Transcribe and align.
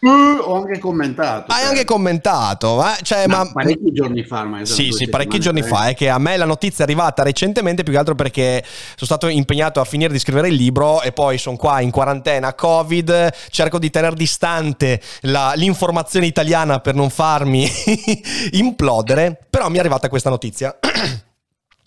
Uh, 0.00 0.40
ho 0.40 0.54
anche 0.56 0.78
commentato. 0.78 1.52
Hai 1.52 1.60
cioè. 1.60 1.68
anche 1.68 1.84
commentato, 1.84 2.82
eh? 2.82 3.02
cioè, 3.02 3.26
Ma 3.26 3.44
ma... 3.44 3.52
parecchi 3.52 3.92
giorni 3.92 4.24
fa, 4.24 4.44
ma 4.44 4.64
Sì, 4.64 4.92
sì, 4.92 5.10
parecchi 5.10 5.38
giorni 5.38 5.62
fa. 5.62 5.88
È 5.88 5.94
che 5.94 6.08
a 6.08 6.18
me 6.18 6.38
la 6.38 6.46
notizia 6.46 6.84
è 6.84 6.88
arrivata 6.88 7.22
recentemente, 7.22 7.82
più 7.82 7.92
che 7.92 7.98
altro 7.98 8.14
perché 8.14 8.64
sono 8.64 9.04
stato 9.04 9.28
impegnato 9.28 9.78
a 9.78 9.84
finire 9.84 10.10
di 10.10 10.18
scrivere 10.18 10.48
il 10.48 10.54
libro 10.54 11.02
e 11.02 11.12
poi 11.12 11.36
sono 11.36 11.56
qua 11.56 11.80
in 11.80 11.90
quarantena 11.90 12.54
Covid. 12.54 13.30
Cerco 13.50 13.78
di 13.78 13.90
tenere 13.90 14.16
distante 14.16 15.02
la- 15.22 15.52
l'informazione 15.54 16.24
italiana 16.24 16.80
per 16.80 16.94
non 16.94 17.10
farmi 17.10 17.68
implodere. 18.52 19.38
Però 19.50 19.68
mi 19.68 19.76
è 19.76 19.80
arrivata 19.80 20.08
questa 20.08 20.30
notizia. 20.30 20.78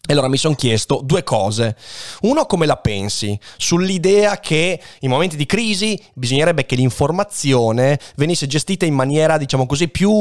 E 0.06 0.12
allora 0.12 0.28
mi 0.28 0.36
sono 0.36 0.54
chiesto 0.54 1.00
due 1.02 1.24
cose. 1.24 1.78
Uno, 2.24 2.46
come 2.46 2.66
la 2.66 2.76
pensi 2.76 3.40
sull'idea 3.56 4.38
che 4.42 4.78
in 5.00 5.10
momenti 5.10 5.38
di 5.38 5.46
crisi 5.46 5.98
bisognerebbe 6.14 6.66
che 6.66 6.76
l'informazione 6.76 7.98
venisse 8.18 8.46
gestita 8.46 8.86
in 8.86 8.96
maniera, 8.96 9.38
diciamo 9.38 9.66
così, 9.66 9.88
più 9.88 10.12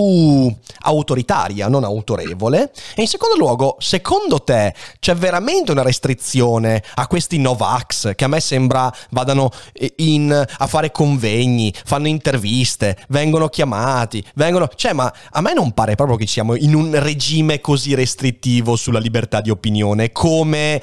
autoritaria, 0.83 1.66
non 1.66 1.83
autorevole? 1.83 2.70
E 2.94 3.00
in 3.00 3.08
secondo 3.08 3.34
luogo, 3.36 3.75
secondo 3.80 4.44
te 4.44 4.72
c'è 5.00 5.16
veramente 5.16 5.72
una 5.72 5.83
restrizione 5.83 6.80
a 6.94 7.08
questi 7.08 7.38
Novax 7.38 8.14
che 8.14 8.22
a 8.22 8.28
me 8.28 8.38
sembra 8.38 8.88
vadano 9.10 9.50
eh, 9.72 9.94
in, 9.97 10.30
a 10.30 10.66
fare 10.69 10.92
convegni, 10.92 11.75
fanno 11.84 12.06
interviste, 12.06 12.97
vengono 13.08 13.48
chiamati, 13.48 14.25
vengono... 14.36 14.69
Cioè, 14.72 14.92
ma 14.92 15.12
a 15.33 15.41
me 15.41 15.55
non 15.55 15.72
pare 15.72 15.97
proprio 15.97 16.16
che 16.16 16.28
siamo 16.28 16.55
in 16.55 16.77
un 16.77 16.97
regime 17.00 17.60
così 17.60 17.97
restrittivo 17.97 18.77
sulla 18.77 19.00
libertà 19.00 19.41
di 19.41 19.50
opinione 19.50 19.70
come 20.12 20.83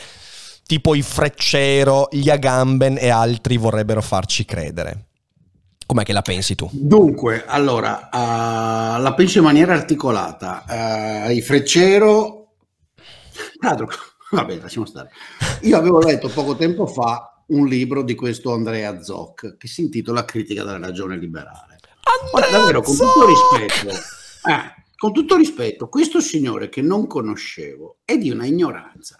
tipo 0.66 0.94
i 0.94 1.02
Freccero, 1.02 2.08
gli 2.12 2.30
Agamben 2.30 2.98
e 3.00 3.09
altri 3.09 3.58
vorrebbero 3.58 4.02
farci 4.02 4.45
credere. 4.45 5.06
Com'è 5.86 6.04
che 6.04 6.14
la 6.14 6.22
pensi 6.22 6.54
tu? 6.54 6.70
Dunque, 6.72 7.44
allora, 7.48 8.10
uh, 8.12 9.02
la 9.02 9.14
penso 9.16 9.40
in 9.40 9.45
maniera 9.45 9.73
articolata. 9.73 10.64
Uh, 10.67 11.32
I 11.32 11.42
Freccero... 11.42 12.52
Tra 13.60 13.70
l'altro, 13.70 13.88
vabbè, 14.30 14.58
lasciamo 14.58 14.86
stare. 14.86 15.10
Io 15.62 15.76
avevo 15.76 16.00
letto 16.00 16.30
poco 16.30 16.56
tempo 16.56 16.86
fa 16.86 17.44
un 17.48 17.66
libro 17.66 18.04
di 18.04 18.14
questo 18.14 18.54
Andrea 18.54 19.02
Zoc 19.02 19.58
che 19.58 19.67
si 19.67 19.82
intitola 19.82 20.26
Critica 20.26 20.64
della 20.64 20.78
ragione 20.78 21.17
liberale. 21.17 21.78
Ora, 22.34 22.48
davvero, 22.50 22.82
con 22.82 22.95
tutto 22.95 23.26
rispetto, 23.26 23.90
eh, 23.90 24.78
con 25.00 25.14
tutto 25.14 25.38
rispetto, 25.38 25.88
questo 25.88 26.19
signore 26.19 26.67
che 26.67 26.81
non 26.81 27.08
conoscevo 27.08 28.00
è 28.03 28.17
di 28.17 28.31
una 28.31 28.45
ignoranza 28.45 29.16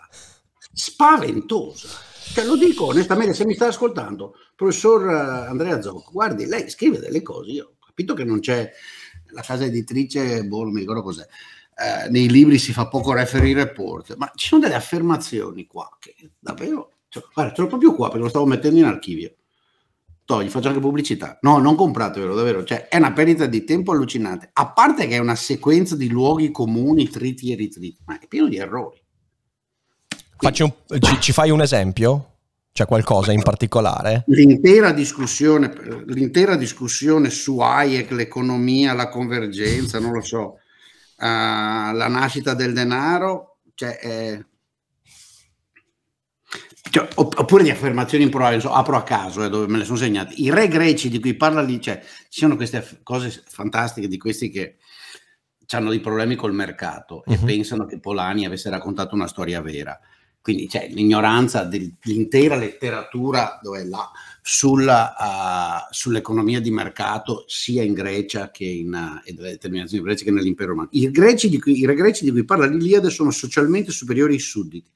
spaventosa. 0.73 1.88
Cioè, 2.33 2.44
lo 2.44 2.58
dico 2.58 2.88
onestamente, 2.88 3.33
se 3.33 3.45
mi 3.45 3.53
sta 3.53 3.67
ascoltando, 3.67 4.35
professor 4.57 5.09
eh, 5.09 5.47
Andrea 5.47 5.81
Zoc, 5.81 6.11
guardi, 6.11 6.47
lei 6.47 6.69
scrive 6.69 7.00
delle 7.00 7.22
cose, 7.22 7.52
io 7.52 7.75
ho 7.80 7.85
capito 7.85 8.13
che 8.13 8.25
non 8.25 8.41
c'è 8.41 8.69
la 9.27 9.41
casa 9.41 9.63
editrice, 9.63 10.44
boh, 10.44 10.63
non 10.63 10.73
mi 10.73 10.81
ricordo 10.81 11.01
cos'è, 11.01 11.25
eh, 11.25 12.09
nei 12.09 12.29
libri 12.29 12.57
si 12.57 12.73
fa 12.73 12.90
poco 12.90 13.13
referee 13.13 13.53
report, 13.53 14.17
ma 14.17 14.29
ci 14.35 14.47
sono 14.47 14.61
delle 14.61 14.75
affermazioni 14.75 15.66
qua 15.66 15.90
che 15.97 16.13
davvero, 16.38 16.96
cioè, 17.07 17.23
guarda, 17.34 17.53
ce 17.53 17.61
l'ho 17.61 17.67
proprio 17.67 17.96
qua 17.96 18.07
perché 18.07 18.23
lo 18.23 18.29
stavo 18.29 18.46
mettendo 18.46 18.79
in 18.79 18.85
archivio. 18.85 19.34
Toh, 20.29 20.44
gli 20.44 20.50
faccio 20.50 20.67
anche 20.67 20.79
pubblicità. 20.79 21.40
No, 21.41 21.57
non 21.57 21.73
compratevelo, 21.73 22.35
davvero. 22.35 22.63
Cioè, 22.63 22.88
è 22.88 22.97
una 22.97 23.13
perdita 23.13 23.47
di 23.47 23.63
tempo 23.63 23.94
allucinante. 23.94 24.51
A 24.53 24.72
parte 24.73 25.07
che 25.07 25.16
è 25.16 25.17
una 25.17 25.34
sequenza 25.34 25.95
di 25.95 26.07
luoghi 26.07 26.51
comuni, 26.51 27.09
triti 27.09 27.51
e 27.51 27.56
ritriti, 27.56 27.97
ma 28.06 28.19
è 28.19 28.28
pieno 28.28 28.47
di 28.47 28.57
errori. 28.57 29.01
Facci 30.38 30.62
un- 30.62 30.72
ci, 31.00 31.19
ci 31.19 31.31
fai 31.31 31.50
un 31.50 31.62
esempio? 31.63 32.34
C'è 32.72 32.85
qualcosa 32.85 33.31
in 33.31 33.41
particolare? 33.41 34.25
L'intera 34.28 34.91
discussione, 34.91 35.73
l'intera 36.06 36.56
discussione 36.56 37.31
su 37.31 37.57
Hayek, 37.57 38.11
l'economia, 38.11 38.94
la 38.94 39.09
convergenza, 39.09 39.97
non 40.00 40.11
lo 40.11 40.22
so, 40.22 40.57
eh, 41.17 41.25
la 41.25 42.07
nascita 42.07 42.53
del 42.53 42.73
denaro, 42.73 43.57
cioè, 43.73 43.97
è- 43.97 44.46
cioè, 46.89 47.07
opp- 47.16 47.38
oppure 47.39 47.63
di 47.63 47.69
affermazioni 47.69 48.23
improbabili, 48.23 48.61
so, 48.61 48.72
apro 48.73 48.95
a 48.95 49.03
caso 49.03 49.44
eh, 49.44 49.50
dove 49.50 49.67
me 49.67 49.77
le 49.77 49.85
sono 49.85 49.97
segnate. 49.97 50.33
I 50.38 50.50
re 50.50 50.67
greci 50.67 51.09
di 51.09 51.19
cui 51.19 51.35
parla 51.35 51.61
lì, 51.61 51.79
cioè, 51.81 52.01
ci 52.29 52.39
sono 52.39 52.55
queste 52.55 53.00
cose 53.03 53.44
fantastiche 53.47 54.07
di 54.07 54.17
questi 54.17 54.50
che 54.50 54.77
hanno 55.72 55.89
dei 55.91 55.99
problemi 55.99 56.35
col 56.35 56.53
mercato 56.53 57.23
e 57.25 57.38
Mhm. 57.38 57.45
pensano 57.45 57.85
che 57.85 57.99
Polani 57.99 58.45
avesse 58.45 58.69
raccontato 58.69 59.13
una 59.13 59.28
storia 59.28 59.61
vera. 59.61 59.99
Quindi 60.41 60.67
c'è 60.67 60.88
l'ignoranza 60.89 61.63
dell'intera 61.63 62.55
letteratura 62.55 63.59
dove 63.61 63.81
è 63.81 63.83
là, 63.83 64.09
sulla, 64.51 65.15
ah, 65.15 65.87
sull'economia 65.91 66.59
di 66.59 66.71
mercato 66.71 67.43
sia 67.45 67.83
in 67.83 67.93
Grecia 67.93 68.49
che 68.49 68.65
in, 68.65 69.21
delle 69.23 69.51
determinazioni 69.51 70.03
prezzi 70.03 70.23
che 70.23 70.31
nell'impero 70.31 70.69
romano. 70.71 70.89
I, 70.93 71.11
greci 71.11 71.49
di 71.49 71.59
cui, 71.59 71.77
I 71.77 71.85
re 71.85 71.93
greci 71.93 72.23
di 72.23 72.31
cui 72.31 72.43
parla 72.43 72.65
l'Iliade 72.65 73.11
sono 73.11 73.29
socialmente 73.29 73.91
superiori 73.91 74.33
ai 74.33 74.39
sudditi, 74.39 74.89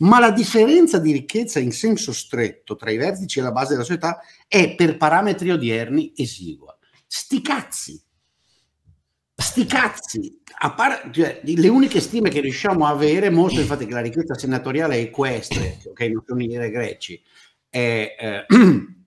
ma 0.00 0.18
la 0.18 0.30
differenza 0.30 0.98
di 0.98 1.12
ricchezza 1.12 1.58
in 1.58 1.72
senso 1.72 2.12
stretto 2.12 2.76
tra 2.76 2.90
i 2.90 2.98
vertici 2.98 3.38
e 3.38 3.42
la 3.42 3.50
base 3.50 3.70
della 3.70 3.82
società 3.82 4.20
è 4.46 4.74
per 4.74 4.98
parametri 4.98 5.52
odierni 5.52 6.12
esigua. 6.14 6.76
Sti 7.06 7.40
cazzi! 7.40 8.02
Sti 9.34 9.64
cazzi! 9.64 10.38
Par- 10.76 11.08
cioè, 11.12 11.40
le 11.44 11.68
uniche 11.68 12.00
stime 12.00 12.28
che 12.28 12.42
riusciamo 12.42 12.84
a 12.84 12.90
avere 12.90 13.30
mostrano 13.30 13.62
infatti 13.62 13.86
che 13.86 13.94
la 13.94 14.02
ricchezza 14.02 14.34
senatoriale 14.34 14.98
equestre, 14.98 15.78
ok, 15.82 16.00
non 16.00 16.22
sono 16.26 16.42
i 16.42 16.56
re 16.58 16.68
greci, 16.68 17.22
è, 17.70 18.16
eh, 18.18 18.46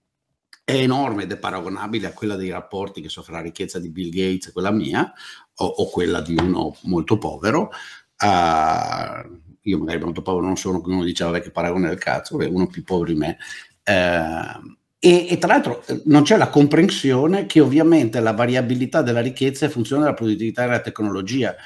è 0.64 0.74
enorme 0.74 1.24
ed 1.24 1.32
è 1.32 1.38
paragonabile 1.38 2.08
a 2.08 2.12
quella 2.12 2.36
dei 2.36 2.50
rapporti 2.50 3.00
che 3.00 3.08
so 3.08 3.22
fra 3.22 3.34
la 3.34 3.42
ricchezza 3.42 3.78
di 3.78 3.90
Bill 3.90 4.10
Gates 4.10 4.48
e 4.48 4.52
quella 4.52 4.70
mia, 4.70 5.12
o, 5.56 5.66
o 5.66 5.90
quella 5.90 6.20
di 6.20 6.36
uno 6.38 6.76
molto 6.82 7.18
povero. 7.18 7.70
Ah, 8.16 9.26
io 9.62 9.78
magari 9.78 10.00
molto 10.00 10.22
povero 10.22 10.46
non 10.46 10.56
sono, 10.56 10.80
come 10.80 10.96
uno 10.96 11.04
diceva, 11.04 11.38
che 11.40 11.50
paragone 11.50 11.88
del 11.88 11.98
cazzo, 11.98 12.36
uno 12.36 12.66
più 12.66 12.84
povero 12.84 13.12
di 13.12 13.18
me. 13.18 13.38
Eh, 13.82 14.78
e, 15.04 15.26
e 15.30 15.38
tra 15.38 15.48
l'altro 15.48 15.84
eh, 15.86 16.00
non 16.04 16.22
c'è 16.22 16.36
la 16.36 16.48
comprensione 16.48 17.46
che 17.46 17.58
ovviamente 17.58 18.20
la 18.20 18.32
variabilità 18.32 19.02
della 19.02 19.20
ricchezza 19.20 19.66
è 19.66 19.68
funzione 19.68 20.02
della 20.02 20.14
produttività 20.14 20.62
della 20.62 20.80
tecnologia. 20.80 21.56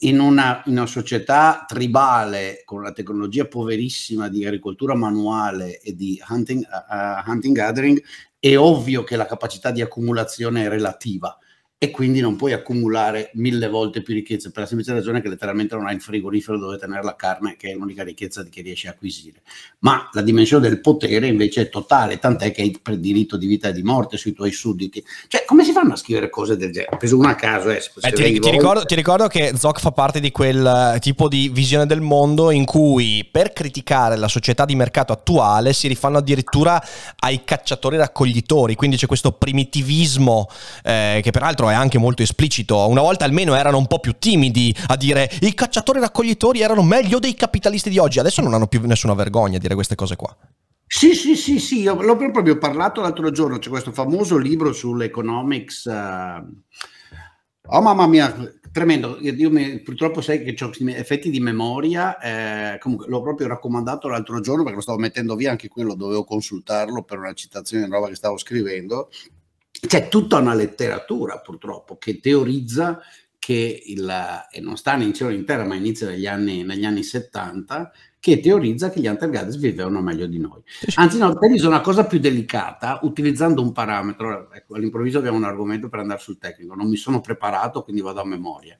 In 0.00 0.20
una, 0.20 0.62
in 0.66 0.72
una 0.72 0.86
società 0.86 1.64
tribale 1.66 2.62
con 2.64 2.82
la 2.82 2.92
tecnologia 2.92 3.46
poverissima 3.46 4.28
di 4.28 4.44
agricoltura 4.44 4.94
manuale 4.94 5.80
e 5.80 5.94
di 5.94 6.20
hunting, 6.28 6.62
uh, 6.62 7.30
hunting 7.30 7.56
gathering, 7.56 8.02
è 8.38 8.56
ovvio 8.56 9.04
che 9.04 9.16
la 9.16 9.26
capacità 9.26 9.70
di 9.70 9.80
accumulazione 9.80 10.64
è 10.64 10.68
relativa 10.68 11.36
e 11.78 11.90
quindi 11.90 12.20
non 12.20 12.36
puoi 12.36 12.54
accumulare 12.54 13.30
mille 13.34 13.68
volte 13.68 14.00
più 14.00 14.14
ricchezza 14.14 14.48
per 14.50 14.62
la 14.62 14.66
semplice 14.66 14.94
ragione 14.94 15.20
che 15.20 15.28
letteralmente 15.28 15.74
non 15.74 15.86
hai 15.86 15.96
il 15.96 16.00
frigorifero 16.00 16.58
dove 16.58 16.78
tenere 16.78 17.02
la 17.02 17.16
carne, 17.16 17.56
che 17.58 17.70
è 17.70 17.74
l'unica 17.74 18.02
ricchezza 18.02 18.42
che 18.44 18.62
riesci 18.62 18.86
a 18.86 18.92
acquisire. 18.92 19.42
Ma 19.80 20.08
la 20.12 20.22
dimensione 20.22 20.66
del 20.66 20.80
potere 20.80 21.26
invece 21.26 21.62
è 21.62 21.68
totale, 21.68 22.18
tant'è 22.18 22.50
che 22.50 22.62
hai 22.62 22.78
per 22.80 22.96
diritto 22.96 23.36
di 23.36 23.46
vita 23.46 23.68
e 23.68 23.72
di 23.74 23.82
morte 23.82 24.16
sui 24.16 24.32
tuoi 24.32 24.52
sudditi. 24.52 25.04
Cioè, 25.28 25.44
come 25.44 25.64
si 25.64 25.72
fanno 25.72 25.92
a 25.92 25.96
scrivere 25.96 26.30
cose 26.30 26.56
del 26.56 26.72
genere? 26.72 26.94
Ho 26.94 26.96
preso 26.96 27.18
una 27.18 27.30
a 27.30 27.34
caso, 27.34 27.68
eh, 27.68 27.80
se 27.80 27.90
Eh, 28.00 28.12
ti, 28.12 28.40
ti 28.40 28.50
ricordo, 28.50 28.86
ti 28.86 28.94
ricordo 28.94 29.26
che 29.26 29.52
Zoc 29.54 29.78
fa 29.78 29.92
parte 29.92 30.18
di 30.18 30.30
quel 30.30 30.94
eh, 30.94 30.98
tipo 31.00 31.28
di 31.28 31.50
visione 31.50 31.84
del 31.84 32.00
mondo 32.00 32.50
in 32.50 32.64
cui 32.64 33.28
per 33.30 33.52
criticare 33.52 34.16
la 34.16 34.28
società 34.28 34.64
di 34.64 34.74
mercato 34.74 35.12
attuale 35.12 35.74
si 35.74 35.88
rifanno 35.88 36.16
addirittura 36.16 36.82
ai 37.18 37.42
cacciatori 37.44 37.98
raccoglitori, 37.98 38.74
quindi 38.76 38.96
c'è 38.96 39.06
questo 39.06 39.32
primitivismo 39.32 40.48
eh, 40.82 41.20
che 41.22 41.30
peraltro 41.30 41.64
è 41.70 41.74
anche 41.74 41.98
molto 41.98 42.22
esplicito. 42.22 42.86
Una 42.88 43.00
volta 43.00 43.24
almeno 43.24 43.54
erano 43.54 43.78
un 43.78 43.86
po' 43.86 43.98
più 43.98 44.14
timidi 44.18 44.74
a 44.88 44.96
dire 44.96 45.30
i 45.40 45.54
cacciatori 45.54 46.00
raccoglitori 46.00 46.60
erano 46.60 46.82
meglio 46.82 47.18
dei 47.18 47.34
capitalisti 47.34 47.90
di 47.90 47.98
oggi, 47.98 48.18
adesso 48.18 48.42
non 48.42 48.54
hanno 48.54 48.66
più 48.66 48.80
nessuna 48.84 49.14
vergogna 49.14 49.56
a 49.56 49.60
dire 49.60 49.74
queste 49.74 49.94
cose 49.94 50.16
qua. 50.16 50.36
Sì, 50.88 51.14
sì, 51.14 51.34
sì, 51.34 51.58
sì, 51.58 51.80
io 51.80 52.00
l'ho 52.00 52.16
proprio 52.16 52.58
parlato 52.58 53.00
l'altro 53.00 53.30
giorno, 53.30 53.58
c'è 53.58 53.68
questo 53.68 53.90
famoso 53.90 54.36
libro 54.36 54.72
sull'economics, 54.72 55.86
eh, 55.86 56.44
Oh 57.68 57.80
mamma 57.80 58.06
mia, 58.06 58.32
tremendo. 58.70 59.18
Io 59.20 59.50
mi, 59.50 59.80
purtroppo 59.80 60.20
sai 60.20 60.42
che 60.44 60.64
ho 60.64 60.70
effetti 60.90 61.30
di 61.30 61.40
memoria. 61.40 62.18
Eh, 62.18 62.78
comunque 62.78 63.08
l'ho 63.08 63.20
proprio 63.20 63.48
raccomandato 63.48 64.06
l'altro 64.08 64.38
giorno 64.40 64.62
perché 64.62 64.76
lo 64.76 64.82
stavo 64.82 64.98
mettendo 64.98 65.34
via, 65.34 65.50
anche 65.50 65.66
quello 65.66 65.94
dovevo 65.94 66.22
consultarlo 66.24 67.02
per 67.02 67.18
una 67.18 67.32
citazione 67.32 67.84
di 67.84 67.90
roba 67.90 68.06
che 68.08 68.14
stavo 68.14 68.36
scrivendo. 68.38 69.10
C'è 69.80 70.08
tutta 70.08 70.38
una 70.38 70.54
letteratura 70.54 71.38
purtroppo 71.40 71.96
che 71.96 72.20
teorizza 72.20 73.00
che 73.46 73.82
il, 73.86 74.12
e 74.50 74.60
non 74.60 74.76
sta 74.76 74.94
in 74.96 75.14
cielo 75.14 75.30
in 75.30 75.44
terra, 75.44 75.64
ma 75.64 75.76
inizia 75.76 76.08
negli 76.08 76.26
anni, 76.26 76.64
negli 76.64 76.84
anni 76.84 77.04
70, 77.04 77.92
che 78.18 78.40
teorizza 78.40 78.90
che 78.90 78.98
gli 78.98 79.06
Antargades 79.06 79.56
vivevano 79.56 80.00
meglio 80.00 80.26
di 80.26 80.38
noi. 80.40 80.60
Anzi, 80.96 81.18
no, 81.18 81.32
te 81.38 81.46
una 81.64 81.80
cosa 81.80 82.06
più 82.06 82.18
delicata, 82.18 82.98
utilizzando 83.02 83.62
un 83.62 83.70
parametro. 83.70 84.50
Ecco, 84.52 84.74
all'improvviso 84.74 85.18
abbiamo 85.18 85.36
un 85.36 85.44
argomento 85.44 85.88
per 85.88 86.00
andare 86.00 86.18
sul 86.18 86.38
tecnico, 86.38 86.74
non 86.74 86.88
mi 86.88 86.96
sono 86.96 87.20
preparato, 87.20 87.84
quindi 87.84 88.02
vado 88.02 88.20
a 88.20 88.26
memoria. 88.26 88.76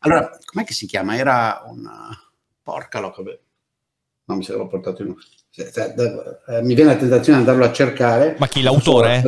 Allora, 0.00 0.28
com'è 0.44 0.64
che 0.64 0.72
si 0.72 0.86
chiama? 0.86 1.16
Era 1.16 1.62
una... 1.68 2.08
Porca 2.62 2.98
loca, 2.98 3.22
non 4.24 4.38
mi 4.38 4.42
sarò 4.42 4.66
portato 4.66 5.02
in... 5.02 5.14
Eh, 5.54 6.62
mi 6.62 6.74
viene 6.74 6.94
la 6.94 6.98
tentazione 6.98 7.40
di 7.40 7.48
andarlo 7.48 7.64
a 7.64 7.72
cercare. 7.72 8.34
Ma 8.40 8.48
chi 8.48 8.60
l'autore? 8.60 9.22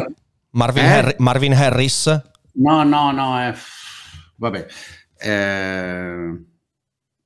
Marvin, 0.53 0.85
eh? 0.85 0.89
Harri- 0.89 1.15
Marvin 1.19 1.55
Harris? 1.55 2.07
No, 2.55 2.83
no, 2.83 3.11
no, 3.13 3.39
è... 3.39 3.55
vabbè. 4.37 4.67
Eh... 5.19 6.45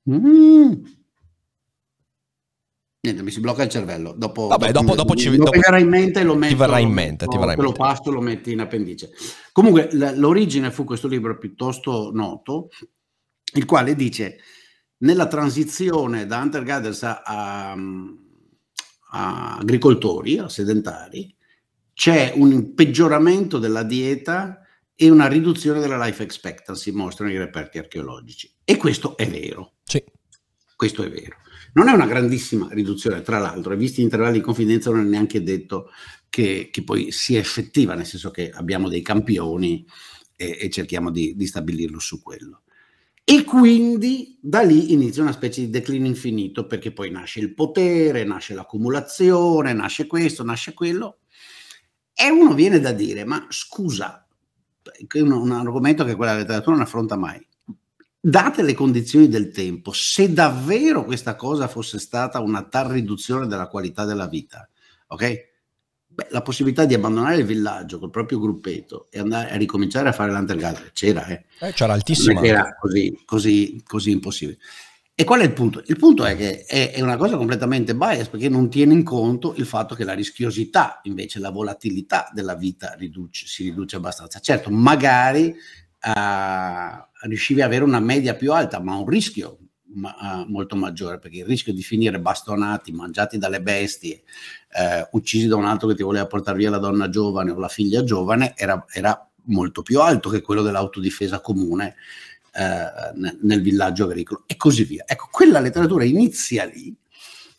Mm. 0.09 0.73
Niente, 3.01 3.23
mi 3.23 3.31
si 3.31 3.41
blocca 3.41 3.63
il 3.63 3.69
cervello. 3.69 4.13
Dopo, 4.13 4.49
Vabbè, 4.49 4.73
dopo, 4.73 4.87
dopo, 4.87 4.97
dopo 4.97 5.15
ci 5.15 5.37
dopo 5.37 5.51
verrà 5.51 5.79
in 5.79 5.89
mente 5.89 6.25
lo 6.25 6.35
metto. 6.35 6.55
Ti 6.55 6.59
verrà 6.59 6.79
in 6.79 6.91
mente, 6.91 7.27
ti 7.27 7.37
verrà 7.37 7.53
in 7.53 7.59
mente. 7.61 7.63
lo 7.63 7.73
passo, 7.73 8.11
lo 8.11 8.21
metti 8.21 8.53
in 8.53 8.61
appendice. 8.61 9.11
Comunque, 9.53 9.91
l'origine 9.93 10.73
fu 10.73 10.85
questo 10.85 11.07
libro 11.07 11.39
piuttosto 11.39 12.11
noto, 12.13 12.69
il 13.55 13.65
quale 13.65 13.95
dice 13.95 14.39
nella 14.99 15.29
transizione 15.29 16.27
da 16.27 16.39
hunter 16.39 16.63
gatherers 16.65 17.03
a, 17.03 17.23
a, 17.23 17.77
a 19.11 19.57
agricoltori, 19.59 20.39
a 20.39 20.49
sedentari, 20.49 21.36
c'è 21.97 22.35
un 22.37 22.75
peggioramento 22.75 23.59
della 23.59 23.83
dieta 23.83 24.61
e 24.95 25.09
una 25.09 25.29
riduzione 25.29 25.81
della 25.81 26.05
life 26.05 26.23
expectancy, 26.23 26.91
mostrano 26.91 27.33
i 27.33 27.39
reperti 27.39 27.79
archeologici. 27.79 28.53
E 28.65 28.77
questo 28.77 29.17
è 29.17 29.27
vero. 29.27 29.77
Sì. 29.83 30.05
Questo 30.77 31.03
è 31.03 31.11
vero. 31.11 31.37
Non 31.73 31.89
è 31.89 31.93
una 31.93 32.05
grandissima 32.05 32.69
riduzione, 32.71 33.23
tra 33.23 33.39
l'altro, 33.39 33.73
e 33.73 33.79
visti 33.79 34.03
gli 34.03 34.05
intervalli 34.05 34.37
di 34.37 34.45
confidenza 34.45 34.91
non 34.91 35.07
è 35.07 35.09
neanche 35.09 35.43
detto 35.43 35.89
che, 36.29 36.69
che, 36.71 36.83
poi 36.85 37.11
sia 37.13 37.39
effettiva, 37.39 37.95
nel 37.95 38.05
senso 38.05 38.31
che 38.31 38.51
abbiamo 38.51 38.91
dei 38.91 39.01
campioni 39.01 39.87
e, 40.37 40.59
e 40.61 40.69
cerchiamo 40.69 41.11
di, 41.11 41.35
di 41.35 41.47
stabilirlo 41.47 41.99
su 41.99 42.21
quello. 42.21 42.65
E 43.25 43.43
quindi 43.43 44.39
da 44.43 44.61
lì 44.61 44.93
inizia 44.93 45.23
una 45.23 45.33
specie 45.33 45.63
di 45.63 45.71
declino 45.71 46.07
infinito, 46.07 46.67
perché 46.67 46.93
poi 46.93 47.11
nasce 47.11 47.41
il 47.41 47.55
potere, 47.55 48.25
nasce 48.25 48.53
l'accumulazione, 48.53 49.73
nasce 49.73 50.07
questo, 50.07 50.45
nasce 50.45 50.75
quello. 50.75 51.21
E 52.19 52.31
uno 52.31 52.55
viene 52.55 52.81
da 52.81 52.93
dire, 52.93 53.25
ma 53.25 53.47
scusa, 53.51 54.27
un, 55.15 55.31
un 55.33 55.53
argomento 55.53 56.05
che 56.05 56.15
quella 56.15 56.35
letteratura 56.35 56.77
non 56.77 56.85
affronta 56.85 57.17
mai 57.17 57.47
date 58.29 58.63
le 58.63 58.75
condizioni 58.75 59.29
del 59.29 59.51
tempo, 59.53 59.93
se 59.93 60.33
davvero 60.33 61.05
questa 61.05 61.37
cosa 61.37 61.69
fosse 61.69 62.01
stata 62.01 62.41
una 62.41 62.65
tal 62.65 62.89
riduzione 62.89 63.47
della 63.47 63.69
qualità 63.69 64.05
della 64.05 64.27
vita, 64.27 64.69
ok? 65.07 65.55
Beh, 66.09 66.27
la 66.31 66.43
possibilità 66.43 66.87
di 66.87 66.95
abbandonare 66.95 67.37
il 67.37 67.45
villaggio 67.45 68.01
col 68.01 68.11
proprio 68.11 68.41
gruppetto 68.41 69.07
e 69.11 69.21
andare 69.21 69.51
a 69.51 69.57
ricominciare 69.57 70.09
a 70.09 70.13
fare 70.13 70.33
l'undergathering 70.33 70.91
c'era, 70.91 71.25
eh. 71.27 71.45
eh 71.61 71.73
c'era 71.73 71.93
altissima. 71.93 72.43
era 72.43 72.75
così, 72.75 73.23
così, 73.25 73.81
così 73.87 74.11
impossibile. 74.11 74.59
E 75.19 75.25
qual 75.25 75.41
è 75.41 75.45
il 75.45 75.55
punto? 75.55 75.83
Il 75.87 75.97
punto 75.97 76.27
è 76.27 76.37
che 76.37 76.67
è, 76.67 77.01
una 77.01 77.17
cosa 77.17 77.39
completamente 77.39 77.95
bias 77.95 78.29
perché 78.29 78.51
non 78.51 78.69
tiene 78.69 78.93
in 78.93 79.03
conto 79.03 79.55
il 79.57 79.65
fatto 79.65 79.95
che 79.95 80.05
la 80.05 80.13
rischiosità, 80.13 81.01
invece 81.05 81.39
la 81.39 81.49
volatilità 81.49 82.31
della 82.35 82.55
vita 82.55 82.93
riduce, 82.99 83.47
si 83.47 83.63
riduce 83.63 83.97
abbastanza. 83.97 84.41
Certo, 84.41 84.69
magari 84.69 85.55
uh, 86.03 87.29
riuscivi 87.29 87.63
ad 87.63 87.69
avere 87.69 87.85
una 87.85 87.99
media 87.99 88.35
più 88.35 88.53
alta, 88.53 88.79
ma 88.79 88.95
un 88.97 89.07
rischio 89.07 89.61
ma, 89.95 90.15
uh, 90.21 90.51
molto 90.51 90.77
maggiore, 90.77 91.19
perché 91.19 91.39
il 91.39 91.47
rischio 91.47 91.73
di 91.73 91.83
finire 91.83 92.21
bastonati, 92.21 92.93
mangiati 92.93 93.39
dalle 93.39 93.63
bestie, 93.63 94.23
uh, 94.79 95.17
uccisi 95.17 95.47
da 95.47 95.57
un 95.57 95.65
altro 95.65 95.89
che 95.89 95.95
ti 95.95 96.03
voleva 96.03 96.27
portare 96.27 96.59
via 96.59 96.69
la 96.69 96.77
donna 96.77 97.09
giovane 97.09 97.53
o 97.53 97.59
la 97.59 97.69
figlia 97.69 98.05
giovane, 98.05 98.53
era, 98.55 98.85
era 98.93 99.27
molto 99.45 99.81
più 99.81 99.99
alto 99.99 100.29
che 100.29 100.43
quello 100.43 100.61
dell'autodifesa 100.61 101.41
comune 101.41 101.95
uh, 102.57 103.19
nel, 103.43 103.61
villaggio 103.61 104.05
agricolo 104.05 104.45
e 104.47 104.57
così 104.57 104.85
via. 104.85 105.05
Ecco, 105.07 105.29
quella 105.31 105.61
letteratura 105.61 106.05
inizia 106.05 106.65
lì 106.65 106.95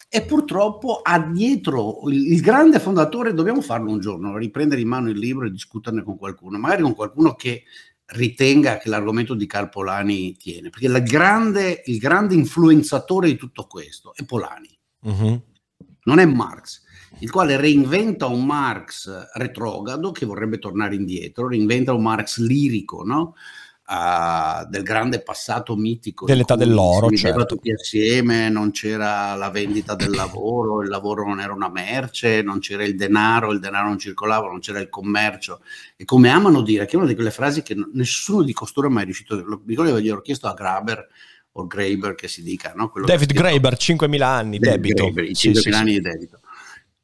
e 0.10 0.24
purtroppo 0.24 1.02
ha 1.04 1.20
dietro 1.20 2.02
il, 2.08 2.40
grande 2.42 2.80
fondatore, 2.80 3.34
dobbiamo 3.34 3.62
farlo 3.62 3.92
un 3.92 4.00
giorno, 4.00 4.38
riprendere 4.38 4.82
in 4.82 4.88
mano 4.88 5.10
il 5.10 5.18
libro 5.18 5.46
e 5.46 5.52
discuterne 5.52 6.04
con 6.04 6.18
qualcuno, 6.18 6.58
magari 6.58 6.82
con 6.82 6.96
qualcuno 6.96 7.36
che 7.36 7.64
ritenga 8.08 8.78
che 8.78 8.88
l'argomento 8.88 9.34
di 9.34 9.46
Carpolani 9.46 10.38
tiene, 10.38 10.70
perché 10.70 11.04
grande, 11.04 11.84
il 11.86 11.98
grande 11.98 12.36
influenzatore 12.36 13.28
di 13.28 13.36
tutto 13.36 13.66
questo 13.66 14.16
è 14.16 14.24
Polani, 14.24 14.80
uh-huh. 15.02 15.44
non 16.04 16.20
è 16.20 16.26
Marx, 16.26 16.84
il 17.20 17.30
quale 17.30 17.58
reinventa 17.58 18.28
un 18.28 18.46
Marx 18.46 19.10
retrogrado 19.34 20.12
che 20.12 20.26
vorrebbe 20.26 20.58
tornare 20.58 20.96
indietro, 20.96 21.50
reinventa 21.50 21.94
un 21.94 22.04
Marx 22.04 22.40
lirico, 22.40 23.04
no? 23.04 23.36
Uh, 23.88 24.68
del 24.70 24.84
grande 24.84 25.22
passato 25.22 25.76
mitico. 25.76 26.26
Dell'età 26.26 26.56
dell'oro. 26.56 27.10
Si 27.10 27.18
certo. 27.18 27.46
tutti 27.46 27.72
assieme, 27.72 28.50
non 28.50 28.72
c'era 28.72 29.36
la 29.36 29.50
vendita 29.50 29.96
del 29.96 30.12
lavoro, 30.12 30.82
il 30.82 30.90
lavoro 30.90 31.26
non 31.26 31.40
era 31.40 31.54
una 31.54 31.70
merce, 31.70 32.42
non 32.42 32.60
c'era 32.60 32.84
il 32.84 32.96
denaro, 32.96 33.52
il 33.52 33.60
denaro 33.60 33.88
non 33.88 33.98
circolava, 33.98 34.48
non 34.48 34.60
c'era 34.60 34.80
il 34.80 34.90
commercio. 34.90 35.62
E 35.96 36.06
come 36.06 36.30
amano 36.30 36.62
dire, 36.62 36.86
che 36.86 36.94
è 36.94 36.98
una 36.98 37.08
di 37.08 37.16
quelle 37.16 37.32
frasi 37.32 37.62
che 37.64 37.76
nessuno 37.94 38.44
di 38.44 38.54
costoro 38.54 38.88
è 38.88 38.92
mai 38.92 39.06
riuscito, 39.06 39.36
lo 39.36 39.62
ricordo 39.66 39.96
che 39.96 40.12
ho 40.12 40.22
chiesto 40.22 40.48
a 40.48 40.54
Graber, 40.54 41.08
o 41.60 41.66
Graeber 41.66 42.14
che 42.16 42.28
si 42.28 42.44
dica, 42.44 42.74
no? 42.76 42.92
David 43.04 43.34
Graeber, 43.34 43.74
5.000 43.74 44.22
anni, 44.22 44.60
David 44.60 44.82
debito. 44.82 45.12
Graeber, 45.12 45.24
5.000 45.26 45.34
sì, 45.34 45.54
sì, 45.56 45.70
anni 45.70 45.94
sì. 45.94 45.96
di 45.96 46.02
debito. 46.02 46.40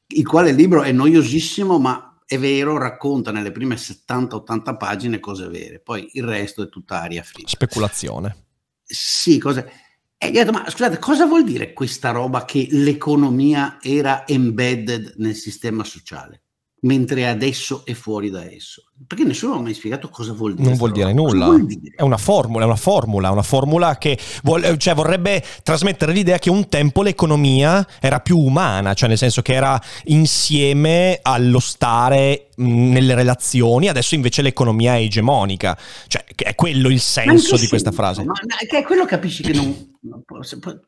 Il 0.07 0.27
quale 0.27 0.51
libro 0.51 0.83
è 0.83 0.91
noiosissimo, 0.91 1.79
ma 1.79 2.12
è 2.25 2.37
vero, 2.37 2.77
racconta 2.77 3.31
nelle 3.31 3.51
prime 3.51 3.75
70-80 3.75 4.77
pagine 4.77 5.19
cose 5.19 5.47
vere, 5.47 5.79
poi 5.79 6.09
il 6.13 6.23
resto 6.23 6.63
è 6.63 6.69
tutta 6.69 7.01
aria 7.01 7.23
fritta. 7.23 7.49
Speculazione. 7.49 8.45
Sì, 8.83 9.37
cose... 9.39 9.71
E 10.17 10.31
gli 10.31 10.37
ho 10.37 10.45
detto, 10.45 10.51
ma 10.53 10.69
scusate, 10.69 10.99
cosa 10.99 11.25
vuol 11.25 11.43
dire 11.43 11.73
questa 11.73 12.11
roba 12.11 12.45
che 12.45 12.67
l'economia 12.71 13.77
era 13.81 14.25
embedded 14.25 15.15
nel 15.17 15.35
sistema 15.35 15.83
sociale? 15.83 16.42
Mentre 16.83 17.27
adesso 17.27 17.83
è 17.85 17.93
fuori 17.93 18.29
da 18.29 18.43
esso. 18.49 18.85
Perché 19.05 19.23
nessuno 19.23 19.55
ha 19.55 19.61
mai 19.61 19.73
spiegato 19.73 20.09
cosa 20.09 20.33
vuol 20.33 20.53
dire. 20.53 20.67
Non 20.67 20.77
vuol 20.77 20.91
dire 20.91 21.13
nulla. 21.13 21.45
Vuol 21.45 21.65
dire? 21.65 21.95
È 21.95 22.01
una 22.03 22.17
formula, 22.17 22.63
è 22.63 22.65
una 22.65 22.75
formula, 22.75 23.31
una 23.31 23.41
formula 23.41 23.97
che 23.97 24.17
vuole, 24.43 24.77
cioè 24.77 24.93
vorrebbe 24.93 25.43
trasmettere 25.61 26.13
l'idea 26.13 26.39
che 26.39 26.49
un 26.49 26.69
tempo 26.69 27.01
l'economia 27.01 27.85
era 27.99 28.19
più 28.19 28.37
umana, 28.37 28.93
cioè 28.93 29.09
nel 29.09 29.17
senso 29.17 29.41
che 29.41 29.53
era 29.53 29.81
insieme 30.05 31.19
allo 31.21 31.59
stare 31.59 32.49
nelle 32.55 33.15
relazioni, 33.15 33.89
adesso 33.89 34.15
invece 34.15 34.41
l'economia 34.41 34.95
è 34.95 34.99
egemonica. 34.99 35.77
Cioè, 36.07 36.23
è 36.35 36.55
quello 36.55 36.89
il 36.89 36.99
senso 36.99 37.57
di 37.57 37.67
questa 37.67 37.91
frase. 37.91 38.23
Ma 38.23 38.33
che 38.67 38.77
è 38.77 38.83
quello 38.83 39.05
capisci 39.05 39.43
che 39.43 39.53
non... 39.53 39.91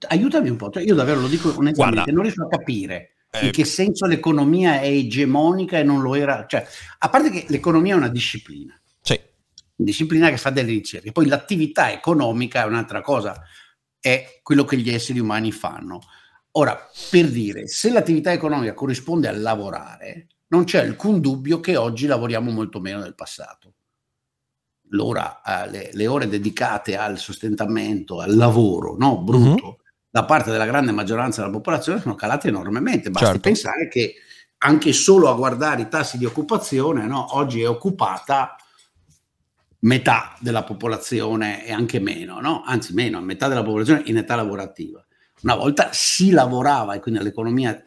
Aiutami 0.10 0.50
un 0.50 0.58
po', 0.58 0.70
cioè, 0.70 0.84
io 0.84 0.94
davvero 0.94 1.22
lo 1.22 1.28
dico 1.28 1.54
onestamente, 1.56 1.76
Guarda, 1.76 2.12
non 2.12 2.24
riesco 2.24 2.44
a 2.44 2.48
capire 2.50 3.15
in 3.42 3.48
eh, 3.48 3.52
che 3.52 3.66
senso 3.66 4.06
l'economia 4.06 4.80
è 4.80 4.88
egemonica 4.88 5.78
e 5.78 5.84
non 5.84 6.02
lo 6.02 6.16
era? 6.16 6.46
Cioè, 6.48 6.66
a 7.00 7.10
parte 7.10 7.30
che 7.30 7.46
l'economia 7.50 7.94
è 7.94 7.98
una 7.98 8.10
disciplina. 8.10 8.80
Sì. 9.02 9.20
Disciplina 9.76 10.30
che 10.30 10.38
fa 10.38 10.50
delle 10.50 10.72
ricerche. 10.72 11.12
Poi 11.12 11.28
l'attività 11.28 11.92
economica 11.92 12.64
è 12.64 12.66
un'altra 12.66 13.02
cosa, 13.02 13.42
è 14.00 14.40
quello 14.42 14.66
che 14.66 14.78
gli 14.78 14.90
esseri 14.90 15.20
umani 15.20 15.52
fanno. 15.52 16.02
Ora, 16.52 16.78
per 17.10 17.30
dire, 17.30 17.68
se 17.68 17.90
l'attività 17.92 18.32
economica 18.32 18.74
corrisponde 18.74 19.28
al 19.28 19.42
lavorare, 19.42 20.28
non 20.48 20.64
c'è 20.64 20.80
alcun 20.80 21.20
dubbio 21.20 21.60
che 21.60 21.76
oggi 21.76 22.06
lavoriamo 22.06 22.52
molto 22.52 22.80
meno 22.80 23.02
del 23.02 23.16
passato. 23.16 23.74
L'ora, 24.90 25.42
eh, 25.42 25.70
le, 25.70 25.90
le, 25.94 26.08
ore 26.08 26.28
dedicate 26.28 26.96
al 26.96 27.18
sostentamento, 27.18 28.20
al 28.22 28.36
lavoro, 28.36 28.96
no, 28.98 29.22
brutto, 29.22 29.66
uh-huh 29.66 29.84
da 30.16 30.24
parte 30.24 30.50
della 30.50 30.66
grande 30.66 30.94
maggioranza 30.94 31.42
della 31.42 31.52
popolazione 31.52 32.00
sono 32.00 32.16
calate 32.16 32.48
enormemente. 32.48 33.10
Basti 33.10 33.26
certo. 33.26 33.42
pensare 33.42 33.90
che 33.90 34.16
anche 34.60 34.94
solo 34.94 35.30
a 35.30 35.36
guardare 35.36 35.82
i 35.82 35.90
tassi 35.90 36.18
di 36.18 36.24
occupazione, 36.24 37.06
no, 37.06 37.36
oggi 37.36 37.60
è 37.60 37.68
occupata 37.68 38.56
metà 39.80 40.34
della 40.40 40.64
popolazione 40.64 41.66
e 41.66 41.74
anche 41.74 42.00
meno, 42.00 42.40
no? 42.40 42.64
anzi 42.64 42.94
meno, 42.94 43.20
metà 43.20 43.50
della 43.50 43.62
popolazione 43.62 44.04
in 44.06 44.16
età 44.16 44.38
lavorativa. 44.38 45.06
Una 45.42 45.56
volta 45.56 45.90
si 45.92 46.32
lavorava 46.32 46.94
e 46.94 47.02
quindi 47.02 47.22
l'economia 47.22 47.78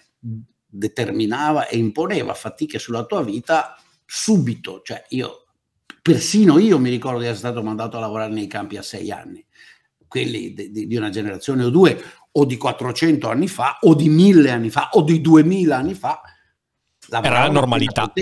determinava 0.66 1.66
e 1.66 1.78
imponeva 1.78 2.35
fatiche 2.35 2.78
sulla 2.78 3.06
tua 3.06 3.23
vita 3.23 3.75
subito, 4.04 4.82
cioè 4.85 5.02
io 5.08 5.44
Persino 6.08 6.58
io 6.58 6.78
mi 6.78 6.88
ricordo 6.88 7.18
di 7.18 7.26
essere 7.26 7.50
stato 7.50 7.62
mandato 7.62 7.99
a 7.99 8.00
lavorare 8.00 8.32
nei 8.32 8.47
campi 8.47 8.78
a 8.78 8.82
sei 8.82 9.11
anni, 9.11 9.44
quelli 10.09 10.55
di, 10.55 10.87
di, 10.87 10.97
una 10.97 11.11
generazione 11.11 11.65
o 11.65 11.71
due, 11.71 12.03
o 12.33 12.45
di 12.45 12.57
400 12.57 13.29
anni 13.29 13.49
fa, 13.49 13.79
o 13.83 13.95
di 13.95 14.09
1000 14.09 14.50
anni 14.50 14.71
fa, 14.71 14.91
o 14.93 15.03
di 15.03 15.21
2000 15.21 15.77
anni 15.77 15.95
fa. 15.95 16.21
Era 17.11 17.41
la 17.45 17.50
normalità. 17.50 18.12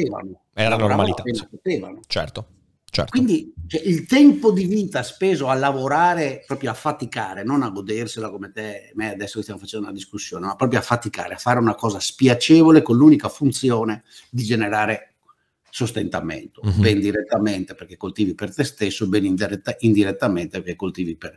Era 0.53 0.69
la 0.69 0.77
normalità. 0.77 1.23
Potevano. 1.49 2.01
Certo. 2.07 2.49
Certo. 2.97 3.11
Quindi 3.11 3.53
cioè, 3.67 3.83
il 3.83 4.07
tempo 4.07 4.53
di 4.53 4.65
vita 4.65 5.03
speso 5.03 5.49
a 5.49 5.55
lavorare, 5.55 6.45
proprio 6.47 6.71
a 6.71 6.75
faticare, 6.75 7.45
non 7.45 7.63
a 7.63 7.69
godersela 7.69 8.31
come 8.31 8.53
te, 8.53 8.93
me 8.95 9.13
adesso 9.13 9.37
che 9.37 9.43
stiamo 9.43 9.61
facendo 9.61 9.87
una 9.87 9.95
discussione, 9.95 10.47
ma 10.47 10.57
proprio 10.57 10.79
a 10.79 10.83
faticare, 10.83 11.35
a 11.35 11.37
fare 11.37 11.59
una 11.59 11.75
cosa 11.75 12.01
spiacevole 12.01 12.81
con 12.81 12.97
l'unica 12.97 13.29
funzione 13.29 14.05
di 14.31 14.45
generare 14.45 15.17
sostentamento, 15.69 16.63
mm-hmm. 16.65 16.81
ben 16.81 17.01
direttamente 17.01 17.75
perché 17.75 17.99
coltivi 17.99 18.35
per 18.35 18.55
te 18.55 18.65
stesso, 18.65 19.07
ben 19.09 19.27
indiretta, 19.27 19.77
indirettamente 19.81 20.61
perché 20.61 20.77
coltivi 20.77 21.17
per, 21.17 21.37